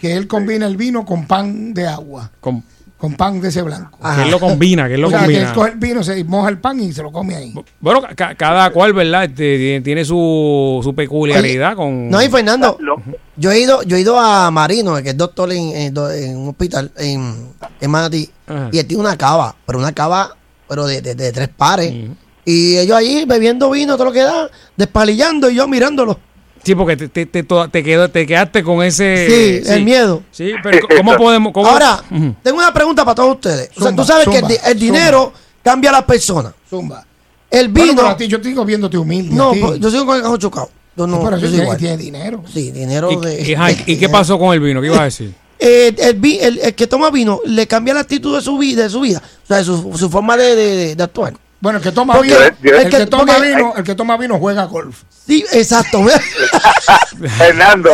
que 0.00 0.12
él 0.14 0.26
combina 0.28 0.66
el 0.66 0.76
vino 0.76 1.04
con 1.04 1.26
pan 1.26 1.74
de 1.74 1.86
agua, 1.86 2.30
Con- 2.40 2.62
con 2.98 3.14
pan 3.14 3.40
de 3.40 3.48
ese 3.48 3.62
blanco. 3.62 3.96
Que 4.16 4.22
él 4.22 4.30
lo 4.30 4.40
combina, 4.40 4.88
que 4.88 4.94
él 4.94 5.00
lo 5.00 5.06
O 5.06 5.10
sea, 5.10 5.20
combina. 5.20 5.40
que 5.40 5.46
él 5.48 5.52
coge 5.54 5.70
el 5.70 5.78
vino, 5.78 6.02
se 6.02 6.24
moja 6.24 6.48
el 6.48 6.58
pan 6.58 6.80
y 6.80 6.92
se 6.92 7.00
lo 7.02 7.12
come 7.12 7.36
ahí. 7.36 7.54
Bueno, 7.80 8.02
ca- 8.16 8.34
cada 8.34 8.70
cual, 8.70 8.92
¿verdad? 8.92 9.24
Este, 9.24 9.80
tiene- 9.84 10.04
su, 10.04 10.80
su 10.82 10.94
peculiaridad 10.94 11.76
con... 11.76 12.10
No, 12.10 12.20
y 12.22 12.28
Fernando, 12.28 12.76
yo 13.36 13.52
he 13.52 13.60
ido, 13.60 13.82
yo 13.84 13.96
he 13.96 14.00
ido 14.00 14.18
a 14.18 14.50
Marino, 14.50 15.00
que 15.02 15.10
es 15.10 15.16
doctor 15.16 15.52
en, 15.52 15.68
en, 15.76 15.94
do- 15.94 16.10
en 16.10 16.36
un 16.36 16.48
hospital 16.48 16.90
en, 16.96 17.48
en 17.80 17.90
Manatí, 17.90 18.28
Ajá. 18.46 18.68
y 18.72 18.78
él 18.78 18.86
tiene 18.86 19.00
una 19.02 19.16
cava, 19.16 19.54
pero 19.64 19.78
una 19.78 19.92
cava, 19.92 20.36
pero 20.68 20.84
de, 20.86 21.00
de- 21.00 21.14
de 21.14 21.32
tres 21.32 21.48
pares. 21.48 21.94
Y 22.44 22.78
ellos 22.78 22.96
ahí 22.96 23.24
bebiendo 23.26 23.70
vino, 23.70 23.94
todo 23.94 24.06
lo 24.06 24.12
que 24.12 24.22
da, 24.22 24.48
despalillando 24.76 25.50
y 25.50 25.54
yo 25.54 25.68
mirándolo. 25.68 26.18
Sí, 26.62 26.74
porque 26.74 26.96
te, 26.96 27.08
te, 27.08 27.26
te, 27.26 27.42
te 27.42 27.82
quedó, 27.84 28.08
te 28.10 28.26
quedaste 28.26 28.62
con 28.62 28.82
ese... 28.82 29.62
Sí, 29.64 29.70
el 29.72 29.84
miedo. 29.84 30.22
Sí, 30.30 30.52
pero 30.62 30.86
¿cómo 30.96 31.16
podemos...? 31.16 31.52
cómo- 31.52 31.66
Ahora, 31.66 32.02
Ujú. 32.10 32.34
tengo 32.42 32.58
una 32.58 32.72
pregunta 32.72 33.04
para 33.04 33.14
todos 33.14 33.34
ustedes. 33.36 33.70
O 33.76 33.82
sea, 33.82 33.94
tú 33.94 34.04
sabes 34.04 34.28
que 34.28 34.42
el, 34.70 34.78
dinero 34.78 35.32
cambia 35.62 35.90
a 35.90 35.94
las 35.94 36.04
personas. 36.04 36.52
Zumba. 36.68 37.04
El 37.50 37.68
Bueno, 37.68 37.84
vino. 37.92 37.96
pero 38.02 38.08
a 38.08 38.16
ti, 38.16 38.26
yo 38.28 38.40
te 38.40 38.48
digo 38.48 38.64
viéndote 38.64 38.98
humilde. 38.98 39.34
no, 39.34 39.52
pues, 39.52 39.80
yo 39.80 39.90
sigo 39.90 40.04
con 40.06 40.16
el 40.16 40.22
cajón 40.22 40.38
chocado. 40.38 40.70
Yo 40.96 41.06
no, 41.06 41.22
pero 41.22 41.36
yo 41.36 41.42
soy 41.42 41.50
tiene, 41.50 41.62
igual. 41.64 41.78
tiene 41.78 41.96
dinero. 41.96 42.44
Sí, 42.52 42.70
dinero 42.72 43.10
¿Y, 43.12 43.16
de. 43.24 43.42
y- 43.50 43.54
ajá, 43.54 43.70
¿y 43.86 43.96
qué 43.96 44.08
pasó 44.08 44.38
con 44.38 44.52
el 44.52 44.60
vino? 44.60 44.80
¿Qué 44.80 44.88
ibas 44.88 45.00
a 45.00 45.04
decir? 45.04 45.34
Eh, 45.60 45.92
el, 45.98 46.14
vi- 46.14 46.38
el- 46.40 46.60
el 46.60 46.72
que 46.76 46.86
toma 46.86 47.10
vino 47.10 47.40
le 47.44 47.66
cambia 47.66 47.92
la 47.92 47.98
actitud 48.00 48.32
de 48.36 48.40
su 48.40 48.56
vida, 48.58 48.84
de 48.84 48.90
su 48.90 49.00
vida, 49.00 49.20
o 49.42 49.46
sea, 49.46 49.56
de 49.56 49.64
su, 49.64 49.92
su 49.98 50.08
forma 50.08 50.36
de- 50.36 50.94
de 50.94 51.02
actuar. 51.02 51.34
Bueno, 51.60 51.78
el 51.78 51.84
que 51.84 51.90
toma 51.92 52.14
Porque- 52.14 52.28
vino, 52.28 52.76
el 52.78 52.86
el 52.86 52.90
que 52.90 53.06
toma 53.06 53.34
porque- 53.34 53.48
vino, 53.48 53.72
el 53.76 53.84
que 53.84 53.94
toma 53.96 54.16
vino 54.16 54.38
juega 54.38 54.64
golf. 54.64 55.02
Sí, 55.10 55.44
exacto. 55.52 56.00
Fernando. 57.38 57.90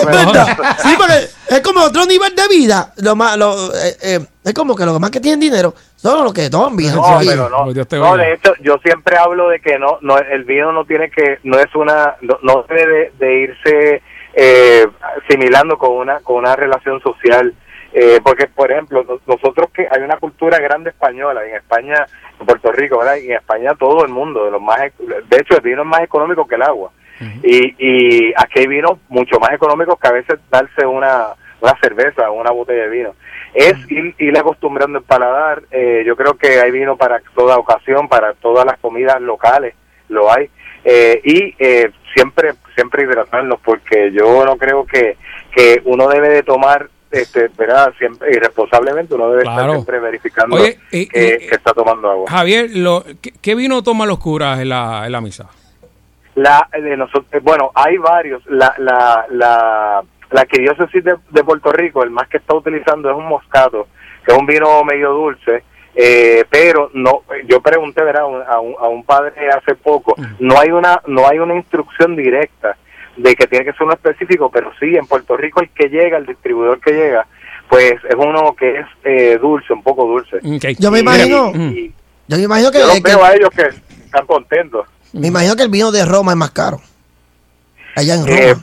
Sí, 0.83 0.95
porque 0.97 1.29
es 1.49 1.61
como 1.61 1.81
otro 1.83 2.05
nivel 2.07 2.35
de 2.35 2.49
vida. 2.49 2.93
Lo 2.97 3.17
más, 3.17 3.37
lo, 3.37 3.75
eh, 3.75 3.97
eh, 4.03 4.21
es 4.45 4.55
como 4.55 4.75
que 4.77 4.85
los 4.85 4.99
más 5.01 5.11
que 5.11 5.21
tienen 5.21 5.41
dinero 5.41 5.75
son 5.97 6.25
los 6.25 6.33
que 6.35 6.51
toman 6.51 6.77
vino. 6.77 6.97
No, 6.97 7.19
pero 7.27 7.49
no. 7.49 7.73
Dios 7.73 7.89
te 7.89 7.97
No, 7.97 8.17
de 8.17 8.35
hecho, 8.35 8.53
yo 8.61 8.77
siempre 8.85 9.17
hablo 9.17 9.49
de 9.49 9.61
que 9.61 9.79
no, 9.79 9.99
no 10.03 10.19
el 10.19 10.45
vino 10.45 10.73
no 10.73 10.85
tiene 10.85 11.11
que, 11.11 11.39
no 11.45 11.59
es 11.59 11.75
una, 11.75 12.17
no, 12.21 12.39
no 12.43 12.65
debe 12.69 12.87
de, 12.87 13.13
de 13.27 13.35
irse 13.43 14.03
eh, 14.35 14.87
asimilando 15.25 15.79
con 15.79 15.93
una, 15.93 16.21
con 16.21 16.37
una 16.37 16.55
relación 16.55 17.01
social. 17.01 17.55
Eh, 17.97 18.19
porque, 18.25 18.49
por 18.49 18.73
ejemplo, 18.73 19.05
nos- 19.05 19.27
nosotros 19.27 19.69
que 19.73 19.87
hay 19.89 20.03
una 20.03 20.17
cultura 20.19 20.59
grande 20.59 20.91
española, 20.91 21.47
y 21.47 21.51
en 21.51 21.57
España, 21.57 21.95
en 22.41 22.47
Puerto 22.47 22.73
Rico, 22.73 22.99
¿verdad? 22.99 23.17
Y 23.17 23.27
en 23.27 23.37
España 23.37 23.73
todo 23.79 24.05
el 24.05 24.11
mundo, 24.11 24.45
de 24.45 24.51
los 24.51 24.61
más, 24.61 24.81
de 24.99 25.37
hecho, 25.37 25.55
el 25.55 25.61
vino 25.63 25.83
es 25.83 25.87
más 25.89 26.01
económico 26.01 26.47
que 26.47 26.57
el 26.57 26.63
agua. 26.63 26.91
y, 27.45 27.75
y 27.79 28.33
aquí 28.37 28.59
hay 28.61 28.67
vinos 28.67 28.99
mucho 29.09 29.39
más 29.39 29.53
económicos 29.53 29.97
que 30.01 30.09
a 30.09 30.13
veces 30.13 30.41
darse 30.51 30.85
una, 30.85 31.29
una 31.61 31.79
cerveza 31.81 32.29
o 32.29 32.41
una 32.41 32.51
botella 32.51 32.83
de 32.83 32.89
vino. 32.89 33.15
es 33.55 33.75
ir, 33.89 34.13
ir 34.19 34.37
acostumbrando 34.37 34.99
el 34.99 35.05
paladar. 35.05 35.63
Eh, 35.71 36.03
yo 36.05 36.17
creo 36.17 36.35
que 36.35 36.59
hay 36.61 36.73
vino 36.73 36.97
para 36.97 37.23
toda 37.37 37.57
ocasión, 37.59 38.09
para 38.09 38.35
todas 38.35 38.67
las 38.67 38.77
comidas 38.81 39.21
locales, 39.21 39.75
lo 40.09 40.33
hay. 40.33 40.51
Eh, 40.85 41.21
y 41.23 41.55
eh, 41.61 41.93
siempre 42.13 42.55
siempre 42.75 43.05
hidratarnos, 43.05 43.61
porque 43.61 44.11
yo 44.11 44.45
no 44.45 44.57
creo 44.57 44.85
que, 44.85 45.17
que 45.55 45.81
uno 45.85 46.09
debe 46.09 46.29
de 46.31 46.43
tomar, 46.43 46.89
este, 47.21 47.49
¿verdad? 47.57 47.93
Siempre, 47.99 48.31
irresponsablemente, 48.33 49.15
uno 49.15 49.31
debe 49.31 49.43
estar 49.43 49.71
siempre 49.71 50.01
verificando 50.01 50.57
Oye, 50.57 50.79
que, 50.91 51.09
está 51.51 51.73
tomando 51.73 52.11
agua. 52.11 52.31
Javier, 52.31 52.71
lo, 52.75 53.05
¿qué, 53.41 53.55
vino 53.55 53.83
toman 53.83 54.09
los 54.09 54.19
curas 54.19 54.61
en 54.61 54.69
la, 54.69 55.07
en 55.07 55.13
la 55.13 55.21
misa? 55.21 55.49
La 56.35 56.69
de 56.73 56.97
nosotros, 56.97 57.27
eh, 57.33 57.41
bueno, 57.43 57.71
hay 57.75 57.97
varios. 57.97 58.43
La 58.47 58.75
la 58.79 59.25
la 59.31 60.03
la 60.31 60.41
arquidiócesis 60.41 61.05
de, 61.05 61.15
de 61.31 61.45
Puerto 61.45 61.71
Rico, 61.71 62.03
el 62.03 62.11
más 62.11 62.29
que 62.29 62.39
está 62.39 62.55
utilizando 62.55 63.09
es 63.09 63.17
un 63.17 63.27
moscato, 63.27 63.87
que 64.27 64.33
es 64.33 64.39
un 64.39 64.47
vino 64.47 64.83
medio 64.83 65.11
dulce. 65.13 65.63
Eh, 65.97 66.45
pero 66.51 66.91
no 66.95 67.23
yo 67.47 67.61
pregunté 67.61 68.03
¿verdad? 68.03 68.23
a 68.23 68.59
un- 68.59 68.75
a 68.81 68.89
un 68.89 69.05
padre 69.05 69.49
hace 69.49 69.77
poco 69.77 70.17
no 70.41 70.59
hay 70.59 70.73
una 70.73 71.01
no 71.07 71.29
hay 71.29 71.39
una 71.39 71.55
instrucción 71.55 72.17
directa 72.17 72.77
de 73.17 73.35
que 73.37 73.47
tiene 73.47 73.65
que 73.65 73.73
ser 73.73 73.83
uno 73.83 73.93
específico 73.95 74.51
pero 74.51 74.71
sí 74.81 74.97
en 74.97 75.07
Puerto 75.07 75.37
Rico 75.37 75.61
el 75.61 75.71
que 75.71 75.89
llega 75.89 76.19
el 76.19 76.27
distribuidor 76.27 76.81
que 76.81 76.93
llega 76.93 77.27
pues 77.69 77.95
es 78.09 78.15
uno 78.17 78.55
que 78.55 78.81
es 78.81 78.87
eh, 79.05 79.39
dulce 79.41 79.73
un 79.73 79.83
poco 79.83 80.05
dulce 80.07 80.39
Yo 80.79 80.91
me 80.91 80.99
imagino, 81.01 81.53
y- 81.55 81.93
yo 82.29 82.37
me 82.39 82.43
imagino 82.45 82.71
que, 82.71 82.79
yo 82.81 82.87
los 82.87 82.97
que- 82.97 83.03
veo 83.03 83.25
a 83.25 83.35
ellos 83.35 83.51
que 83.51 83.63
están 84.05 84.27
contentos 84.27 84.87
me 85.13 85.29
imagino 85.29 85.55
que 85.57 85.63
el 85.63 85.69
vino 85.69 85.93
de 85.93 86.05
Roma 86.05 86.33
es 86.33 86.39
más 86.39 86.51
caro. 86.51 86.81
Allá 87.95 88.15
en 88.15 88.27
Roma. 88.27 88.37
Eh, 88.41 88.55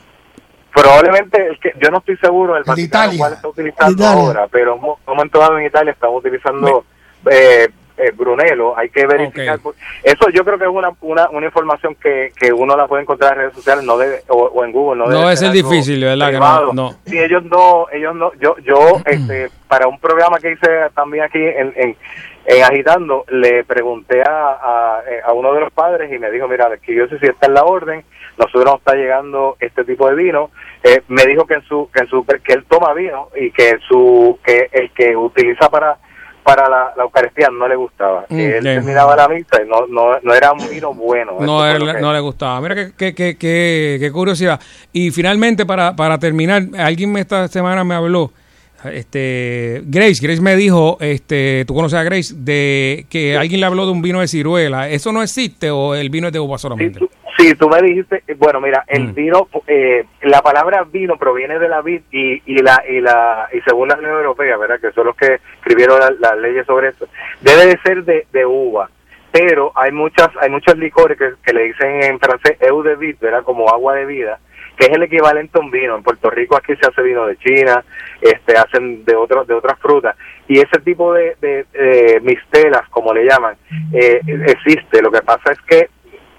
probablemente, 0.74 1.48
el 1.48 1.58
que, 1.60 1.72
yo 1.82 1.90
no 1.90 2.00
estoy 2.00 2.18
seguro 2.18 2.54
del 2.56 2.64
El 2.64 2.68
Vaticano 2.68 3.04
Italia. 3.06 3.18
cuál 3.20 3.34
está 3.34 3.48
utilizando 3.48 4.06
ahora, 4.06 4.48
pero 4.52 4.76
en 4.76 4.84
un 4.84 4.96
momento 5.08 5.40
dado 5.40 5.58
en 5.58 5.66
Italia 5.66 5.92
estamos 5.94 6.20
utilizando 6.20 6.84
eh, 7.30 7.70
eh, 7.98 8.12
Brunello, 8.16 8.78
hay 8.78 8.90
que 8.90 9.06
verificar. 9.06 9.60
Eso 10.04 10.30
yo 10.30 10.44
creo 10.44 10.58
que 10.58 10.66
es 10.66 10.70
una, 10.72 10.92
una, 11.02 11.30
una 11.30 11.46
información 11.46 11.96
que, 11.96 12.32
que 12.40 12.52
uno 12.52 12.76
la 12.76 12.88
puede 12.88 13.04
encontrar 13.04 13.34
en 13.34 13.40
redes 13.40 13.54
sociales 13.54 13.84
no 13.84 13.98
debe, 13.98 14.22
o, 14.28 14.36
o 14.38 14.64
en 14.66 14.72
Google. 14.72 15.00
No, 15.00 15.08
No 15.08 15.20
debe 15.22 15.38
ser 15.38 15.50
algo 15.50 15.70
difícil, 15.70 16.04
¿verdad? 16.04 16.32
No, 16.32 16.74
no. 16.74 16.96
Sí, 17.06 17.20
ellos 17.20 17.44
no, 17.46 17.88
ellos 17.92 18.16
no, 18.16 18.34
yo, 18.40 18.56
yo, 18.60 19.02
este, 19.06 19.50
para 19.68 19.88
un 19.88 20.00
programa 20.00 20.40
que 20.40 20.52
hice 20.52 20.68
también 20.96 21.24
aquí 21.26 21.40
en, 21.40 21.74
en, 21.76 21.96
en 22.46 22.64
Agitando, 22.64 23.26
le 23.30 23.64
pregunté 23.64 24.22
a, 24.22 24.58
a, 24.62 25.02
eh, 25.08 25.22
a 25.24 25.34
uno 25.34 25.54
de 25.54 25.62
los 25.62 25.72
padres 25.72 26.12
y 26.12 26.18
me 26.20 26.32
dijo, 26.32 26.48
mira, 26.48 26.70
que 26.78 26.96
yo 26.96 27.08
sé 27.08 27.20
si 27.20 27.28
está 27.28 27.48
en 27.48 27.54
la 27.54 27.64
orden, 27.64 28.04
nosotros 28.38 28.66
nos 28.66 28.80
está 28.80 28.96
llegando 28.96 29.58
este 29.60 29.84
tipo 29.84 30.10
de 30.10 30.16
vino, 30.16 30.50
Eh, 30.84 31.04
me 31.10 31.24
dijo 31.28 31.46
que 31.46 31.54
en 31.54 31.62
su, 31.68 31.90
que 31.94 32.00
en 32.00 32.08
su, 32.08 32.26
que 32.26 32.54
él 32.54 32.66
toma 32.68 32.94
vino 32.96 33.28
y 33.40 33.52
que 33.52 33.78
su, 33.88 34.40
que 34.44 34.68
el 34.72 34.90
que 34.94 35.16
utiliza 35.16 35.70
para 35.70 35.98
para 36.44 36.68
la, 36.70 36.94
la 36.98 37.04
Eucaristía 37.04 37.50
no 37.50 37.68
le 37.68 37.76
gustaba. 37.76 38.26
Mm, 38.30 38.36
Que 38.36 38.58
él 38.58 38.64
terminaba 38.64 39.16
la 39.16 39.28
misa 39.28 39.62
y 39.64 39.68
no, 39.70 39.88
no, 39.88 40.20
no 40.22 40.34
era 40.34 40.52
un 40.52 40.70
vino 40.70 40.94
bueno. 40.94 41.34
No, 41.40 41.66
él- 41.68 42.02
no 42.02 42.12
le 42.14 42.20
gustaba. 42.20 42.60
Mira 42.62 42.76
qué, 42.76 42.92
qué, 42.98 43.14
qué, 43.16 43.98
qué- 44.00 44.12
curiosidad. 44.12 44.60
Y 44.92 45.12
finalmente, 45.12 45.66
para, 45.66 45.96
para 45.96 46.18
terminar, 46.18 46.64
alguien 46.78 47.12
me 47.12 47.22
esta 47.22 47.48
semana 47.48 47.84
me 47.84 47.96
habló, 47.96 48.32
este 48.96 49.82
Grace, 49.86 50.20
Grace 50.26 50.42
me 50.42 50.56
dijo, 50.56 50.98
este, 51.00 51.64
tú 51.66 51.74
conoces 51.76 51.98
a 52.00 52.04
Grace, 52.04 52.34
de 52.36 53.06
que 53.10 53.38
alguien 53.38 53.60
le 53.60 53.66
habló 53.68 53.86
de 53.86 53.92
un 53.92 54.02
vino 54.02 54.20
de 54.22 54.28
ciruela. 54.28 54.90
¿Eso 54.90 55.12
no 55.12 55.22
existe 55.24 55.70
o 55.72 55.96
el 55.96 56.10
vino 56.10 56.28
es 56.28 56.34
de 56.34 56.40
uva 56.40 56.58
solamente? 56.58 57.00
Sí, 57.00 57.06
tú 57.06 57.12
me 57.70 57.82
dijiste, 57.82 58.24
bueno, 58.38 58.62
mira, 58.62 58.84
el 58.88 59.10
Mm. 59.10 59.14
vino, 59.16 59.48
eh, 59.68 60.06
la 60.22 60.42
palabra 60.42 60.84
vino 60.84 61.18
proviene 61.18 61.60
de 61.60 61.68
la 61.70 61.82
vid 61.82 62.02
y, 62.12 62.42
y 62.46 62.62
la 62.62 62.84
y 62.88 63.00
la 63.02 63.48
y 63.52 63.62
según 63.62 63.90
la 63.90 63.96
Unión 63.96 64.12
Europea, 64.18 64.58
¿verdad? 64.58 64.80
Que 64.80 64.92
son 64.92 65.08
los 65.08 65.16
que 65.16 65.40
escribieron 65.56 66.00
la- 66.00 66.12
las 66.20 66.38
leyes 66.38 66.66
sobre 66.66 66.90
eso, 66.90 67.08
debe 67.42 67.66
de 67.66 67.80
ser 67.84 68.04
de, 68.04 68.28
de 68.32 68.46
uva. 68.46 68.90
Pero 69.32 69.72
hay 69.76 69.92
muchas 69.92 70.30
hay 70.42 70.50
muchos 70.50 70.78
licores 70.78 71.18
que, 71.18 71.32
que 71.44 71.54
le 71.54 71.64
dicen 71.64 72.04
en 72.04 72.20
francés 72.20 72.58
eau 72.62 72.84
de 72.84 72.96
vid, 72.96 73.16
¿verdad? 73.22 73.44
Como 73.44 73.70
agua 73.70 73.96
de 73.96 74.06
vida, 74.06 74.40
que 74.78 74.86
es 74.88 74.92
el 74.92 75.04
equivalente 75.04 75.58
a 75.58 75.62
un 75.62 75.72
vino. 75.72 75.96
En 75.96 76.04
Puerto 76.04 76.30
Rico 76.30 76.56
aquí 76.58 76.74
se 76.76 76.88
hace 76.88 77.02
vino 77.02 77.26
de 77.26 77.38
China, 77.38 77.84
este 78.22 78.58
hacen 78.58 79.04
de 79.06 79.16
otros 79.16 79.48
de 79.48 79.54
otras 79.54 79.80
frutas 79.80 80.16
y 80.48 80.60
ese 80.60 80.80
tipo 80.84 81.14
de, 81.14 81.38
de, 81.40 81.66
eh, 81.74 82.20
mistelas, 82.22 82.88
como 82.90 83.14
le 83.14 83.24
llaman, 83.26 83.56
eh, 83.94 84.20
existe. 84.48 85.02
Lo 85.02 85.10
que 85.12 85.22
pasa 85.22 85.54
es 85.54 85.62
que 85.62 85.90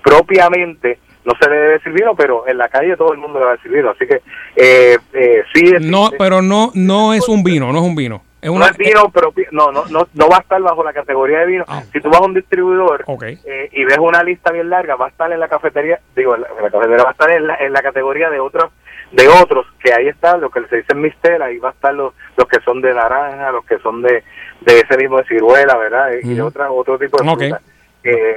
propiamente 0.02 0.98
no 1.24 1.34
se 1.40 1.48
le 1.48 1.54
debe 1.56 1.72
decir 1.74 1.92
vino, 1.92 2.14
pero 2.16 2.48
en 2.48 2.58
la 2.58 2.68
calle 2.68 2.96
todo 2.96 3.12
el 3.12 3.18
mundo 3.18 3.38
le 3.38 3.44
va 3.44 3.52
a 3.52 3.56
decir 3.56 3.70
vino. 3.70 3.90
Así 3.90 4.06
que 4.06 4.22
eh, 4.56 4.98
eh, 5.12 5.42
sí 5.54 5.60
existe. 5.66 5.80
No, 5.88 6.10
pero 6.18 6.42
no, 6.42 6.70
no 6.74 7.14
es 7.14 7.28
un 7.28 7.44
vino, 7.44 7.72
no 7.72 7.78
es 7.78 7.84
un 7.84 7.94
vino. 7.94 8.22
Es 8.40 8.50
No 8.50 8.66
es 8.66 8.76
vino 8.76 9.08
propio, 9.10 9.46
no, 9.52 9.70
no, 9.70 9.84
no, 9.86 10.08
no 10.14 10.28
va 10.28 10.38
a 10.38 10.40
estar 10.40 10.60
bajo 10.60 10.82
la 10.82 10.92
categoría 10.92 11.38
de 11.38 11.46
vino. 11.46 11.64
Ah. 11.68 11.84
Si 11.92 12.00
tú 12.00 12.10
vas 12.10 12.20
a 12.20 12.24
un 12.24 12.34
distribuidor 12.34 13.04
eh, 13.44 13.68
y 13.70 13.84
ves 13.84 13.98
una 13.98 14.24
lista 14.24 14.50
bien 14.50 14.68
larga, 14.68 14.96
va 14.96 15.06
a 15.06 15.10
estar 15.10 15.30
en 15.30 15.38
la 15.38 15.46
cafetería, 15.46 16.00
digo, 16.16 16.34
en 16.34 16.40
la, 16.40 16.48
en 16.48 16.56
la 16.64 16.70
cafetería 16.70 17.04
va 17.04 17.10
a 17.10 17.12
estar 17.12 17.30
en 17.30 17.46
la, 17.46 17.54
en 17.58 17.72
la 17.72 17.82
categoría 17.82 18.30
de 18.30 18.40
otros, 18.40 18.72
de 19.12 19.28
otros, 19.28 19.64
que 19.78 19.92
ahí 19.92 20.08
está 20.08 20.36
lo 20.38 20.50
que 20.50 20.66
se 20.66 20.78
dice 20.78 20.92
mistela, 20.96 21.44
ahí 21.44 21.58
va 21.58 21.68
a 21.68 21.72
estar 21.72 21.94
los, 21.94 22.14
los 22.36 22.48
que 22.48 22.58
son 22.64 22.80
de 22.80 22.92
naranja, 22.92 23.52
los 23.52 23.64
que 23.64 23.78
son 23.78 24.02
de, 24.02 24.24
de 24.62 24.80
ese 24.80 24.96
mismo 24.96 25.18
de 25.18 25.24
ciruela, 25.28 25.76
¿verdad? 25.76 26.10
Y 26.20 26.34
de 26.34 26.42
otra, 26.42 26.68
otro 26.72 26.98
tipo 26.98 27.22
de 27.22 27.30
Ok. 27.30 27.38
fruta. 27.38 27.60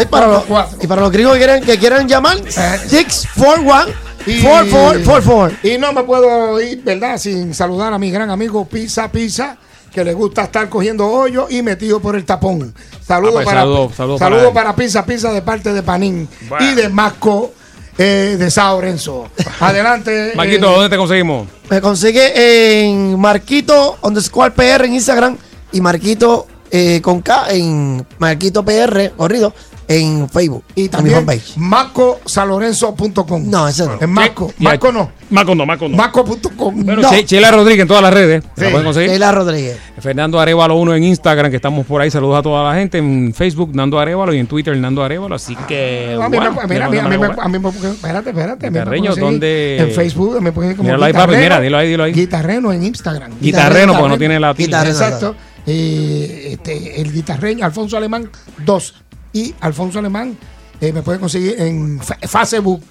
Y 0.02 0.06
para, 0.06 0.26
los, 0.28 0.44
4444 0.44 0.78
y 0.82 0.86
para 0.86 1.00
los 1.02 1.10
gringos 1.10 1.32
que 1.34 1.38
quieran, 1.38 1.60
que 1.62 1.78
quieran 1.78 2.08
llamar, 2.08 2.38
641 2.50 3.86
Y- 4.26 4.42
4444. 4.42 5.56
Y 5.62 5.78
no 5.78 5.92
me 5.92 6.02
puedo 6.04 6.60
ir, 6.60 6.82
¿verdad? 6.82 7.16
Sin 7.18 7.54
saludar 7.54 7.92
a 7.92 7.98
mi 7.98 8.10
gran 8.10 8.30
amigo 8.30 8.64
Pizza 8.66 9.10
Pizza, 9.10 9.56
que 9.92 10.04
le 10.04 10.12
gusta 10.12 10.42
estar 10.44 10.68
cogiendo 10.68 11.06
hoyo 11.08 11.46
y 11.50 11.62
metido 11.62 12.00
por 12.00 12.14
el 12.16 12.24
tapón. 12.24 12.74
Saludos 13.06 13.32
Ah, 13.32 13.34
pues, 13.36 13.46
para, 13.46 13.60
saludo- 13.62 13.90
saludo 13.96 14.18
para 14.18 14.30
saludo 14.36 14.48
él. 14.48 14.54
para 14.54 14.76
Pizza 14.76 15.04
Pizza 15.06 15.32
de 15.32 15.42
parte 15.42 15.72
de 15.72 15.82
Panín 15.82 16.28
Bueno. 16.48 16.66
y 16.70 16.74
de 16.74 16.88
Masco 16.90 17.52
eh, 17.98 18.36
de 18.38 18.50
Sao 18.50 18.76
Lorenzo. 18.76 19.28
Adelante. 19.60 20.32
Marquito, 20.36 20.68
eh, 20.70 20.74
¿dónde 20.74 20.88
te 20.90 20.96
conseguimos? 20.96 21.48
Me 21.68 21.80
consigue 21.80 22.82
en 22.84 23.18
Marquito 23.18 23.98
underscore 24.02 24.52
PR 24.52 24.84
en 24.84 24.94
Instagram 24.94 25.36
y 25.72 25.80
Marquito 25.80 26.46
eh, 26.70 27.00
con 27.02 27.20
K 27.22 27.50
en 27.50 28.06
Marquito 28.18 28.64
PR, 28.64 29.10
corrido, 29.16 29.52
en 29.88 30.28
Facebook. 30.28 30.62
Y 30.76 30.80
en 30.82 30.84
mi 30.84 30.88
también 30.88 31.26
macosalorenzo.com. 31.56 33.50
No, 33.50 33.66
ese 33.68 33.86
no. 33.86 33.94
Es 34.00 34.08
Maco. 34.08 34.52
Y- 34.58 34.62
Maco 34.64 34.92
no. 34.92 35.10
Maco 35.30 35.54
no, 35.54 35.64
Maco 35.66 35.88
no. 35.88 35.96
Maco.com. 35.96 36.84
Bueno, 36.84 37.02
no. 37.02 37.10
Che- 37.10 37.24
Chela 37.24 37.50
Rodríguez 37.52 37.82
en 37.82 37.88
todas 37.88 38.02
las 38.02 38.12
redes. 38.12 38.42
¿La 38.56 38.64
Sí. 38.66 38.70
pueden 38.70 38.84
conseguir? 38.84 39.10
Sheila 39.10 39.32
Rodríguez. 39.32 39.78
Fernando 40.00 40.40
Arevalo 40.40 40.76
1 40.76 40.94
en 40.94 41.04
Instagram, 41.04 41.50
que 41.50 41.56
estamos 41.56 41.86
por 41.86 42.00
ahí. 42.00 42.10
Saludos 42.10 42.38
a 42.38 42.42
toda 42.42 42.64
la 42.68 42.74
gente. 42.78 42.98
En 42.98 43.32
Facebook, 43.34 43.70
Nando 43.74 43.98
Arevalo. 44.00 44.32
Y 44.34 44.38
en 44.38 44.46
Twitter, 44.46 44.76
Nando 44.76 45.02
Arevalo. 45.04 45.34
Así 45.36 45.54
que. 45.68 46.16
A 46.20 46.28
mí, 46.28 46.38
me, 46.38 46.48
bueno, 46.48 46.68
mira, 46.68 46.86
a 46.86 46.88
mí, 46.90 46.98
a 46.98 47.02
mí, 47.04 47.16
mira, 47.16 47.28
me- 47.36 47.42
a 47.42 47.48
mí 47.48 47.58
me- 47.58 47.68
espérate, 47.68 48.30
espérate. 48.30 48.68
Guitarreño, 48.68 49.14
¿dónde? 49.16 49.78
En 49.78 49.90
Facebook 49.92 50.40
me 50.40 50.50
pueden 50.52 50.72
como 50.76 50.84
Míralo 50.88 51.04
ahí, 51.04 51.12
papi, 51.12 51.36
mira, 51.36 51.60
dilo 51.60 51.78
ahí, 51.78 51.88
dilo 51.88 52.04
ahí. 52.04 52.12
Guitarreno 52.12 52.72
en 52.72 52.82
Instagram. 52.84 53.32
Guitarreno, 53.40 53.92
porque 53.94 54.08
no 54.08 54.18
tiene 54.18 54.40
la. 54.40 54.52
Guitarreno. 54.52 54.90
Exacto. 54.96 55.34
Eh, 55.66 56.48
este, 56.52 57.00
el 57.00 57.12
guitarreño 57.12 57.64
Alfonso 57.64 57.96
Alemán 57.96 58.30
2 58.64 58.94
y 59.32 59.54
Alfonso 59.60 59.98
Alemán 59.98 60.36
eh, 60.80 60.92
me 60.92 61.02
pueden 61.02 61.20
conseguir 61.20 61.60
en 61.60 62.00
Fa- 62.00 62.16
Facebook. 62.26 62.82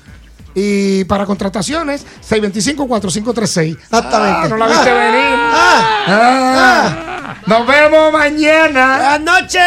Y 0.56 1.04
para 1.06 1.26
contrataciones, 1.26 2.06
625-4536. 2.28 3.78
Exactamente. 3.78 4.40
Ah, 4.44 4.48
no 4.50 4.58
la 4.58 4.68
viste 4.68 4.90
Ah, 4.90 5.12
venir. 5.12 5.40
ah, 5.54 6.06
Ah. 6.08 7.36
Nos 7.46 7.68
vemos 7.68 8.12
mañana. 8.12 8.98
Buenas 8.98 9.22
noches. 9.22 9.62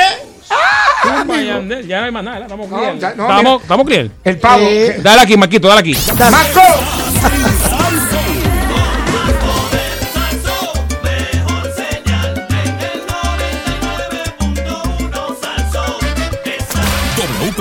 Ah, 0.51 1.25
Ya, 1.87 2.01
no 2.01 2.05
hay 2.07 2.13
más 2.13 2.25
nada. 2.25 2.41
Estamos 2.41 2.69
No, 2.69 2.77
no, 2.79 2.93
estamos, 2.93 3.63
estamos 3.63 3.87
clear. 3.87 4.11
El 4.25 4.39
pavo. 4.39 4.63
Eh, 4.65 5.01
Dale 5.03 5.21
aquí, 5.23 5.37
Marquito, 5.37 5.69
dale 5.69 5.81
aquí. 5.81 5.97
¡Marco! 6.19 7.62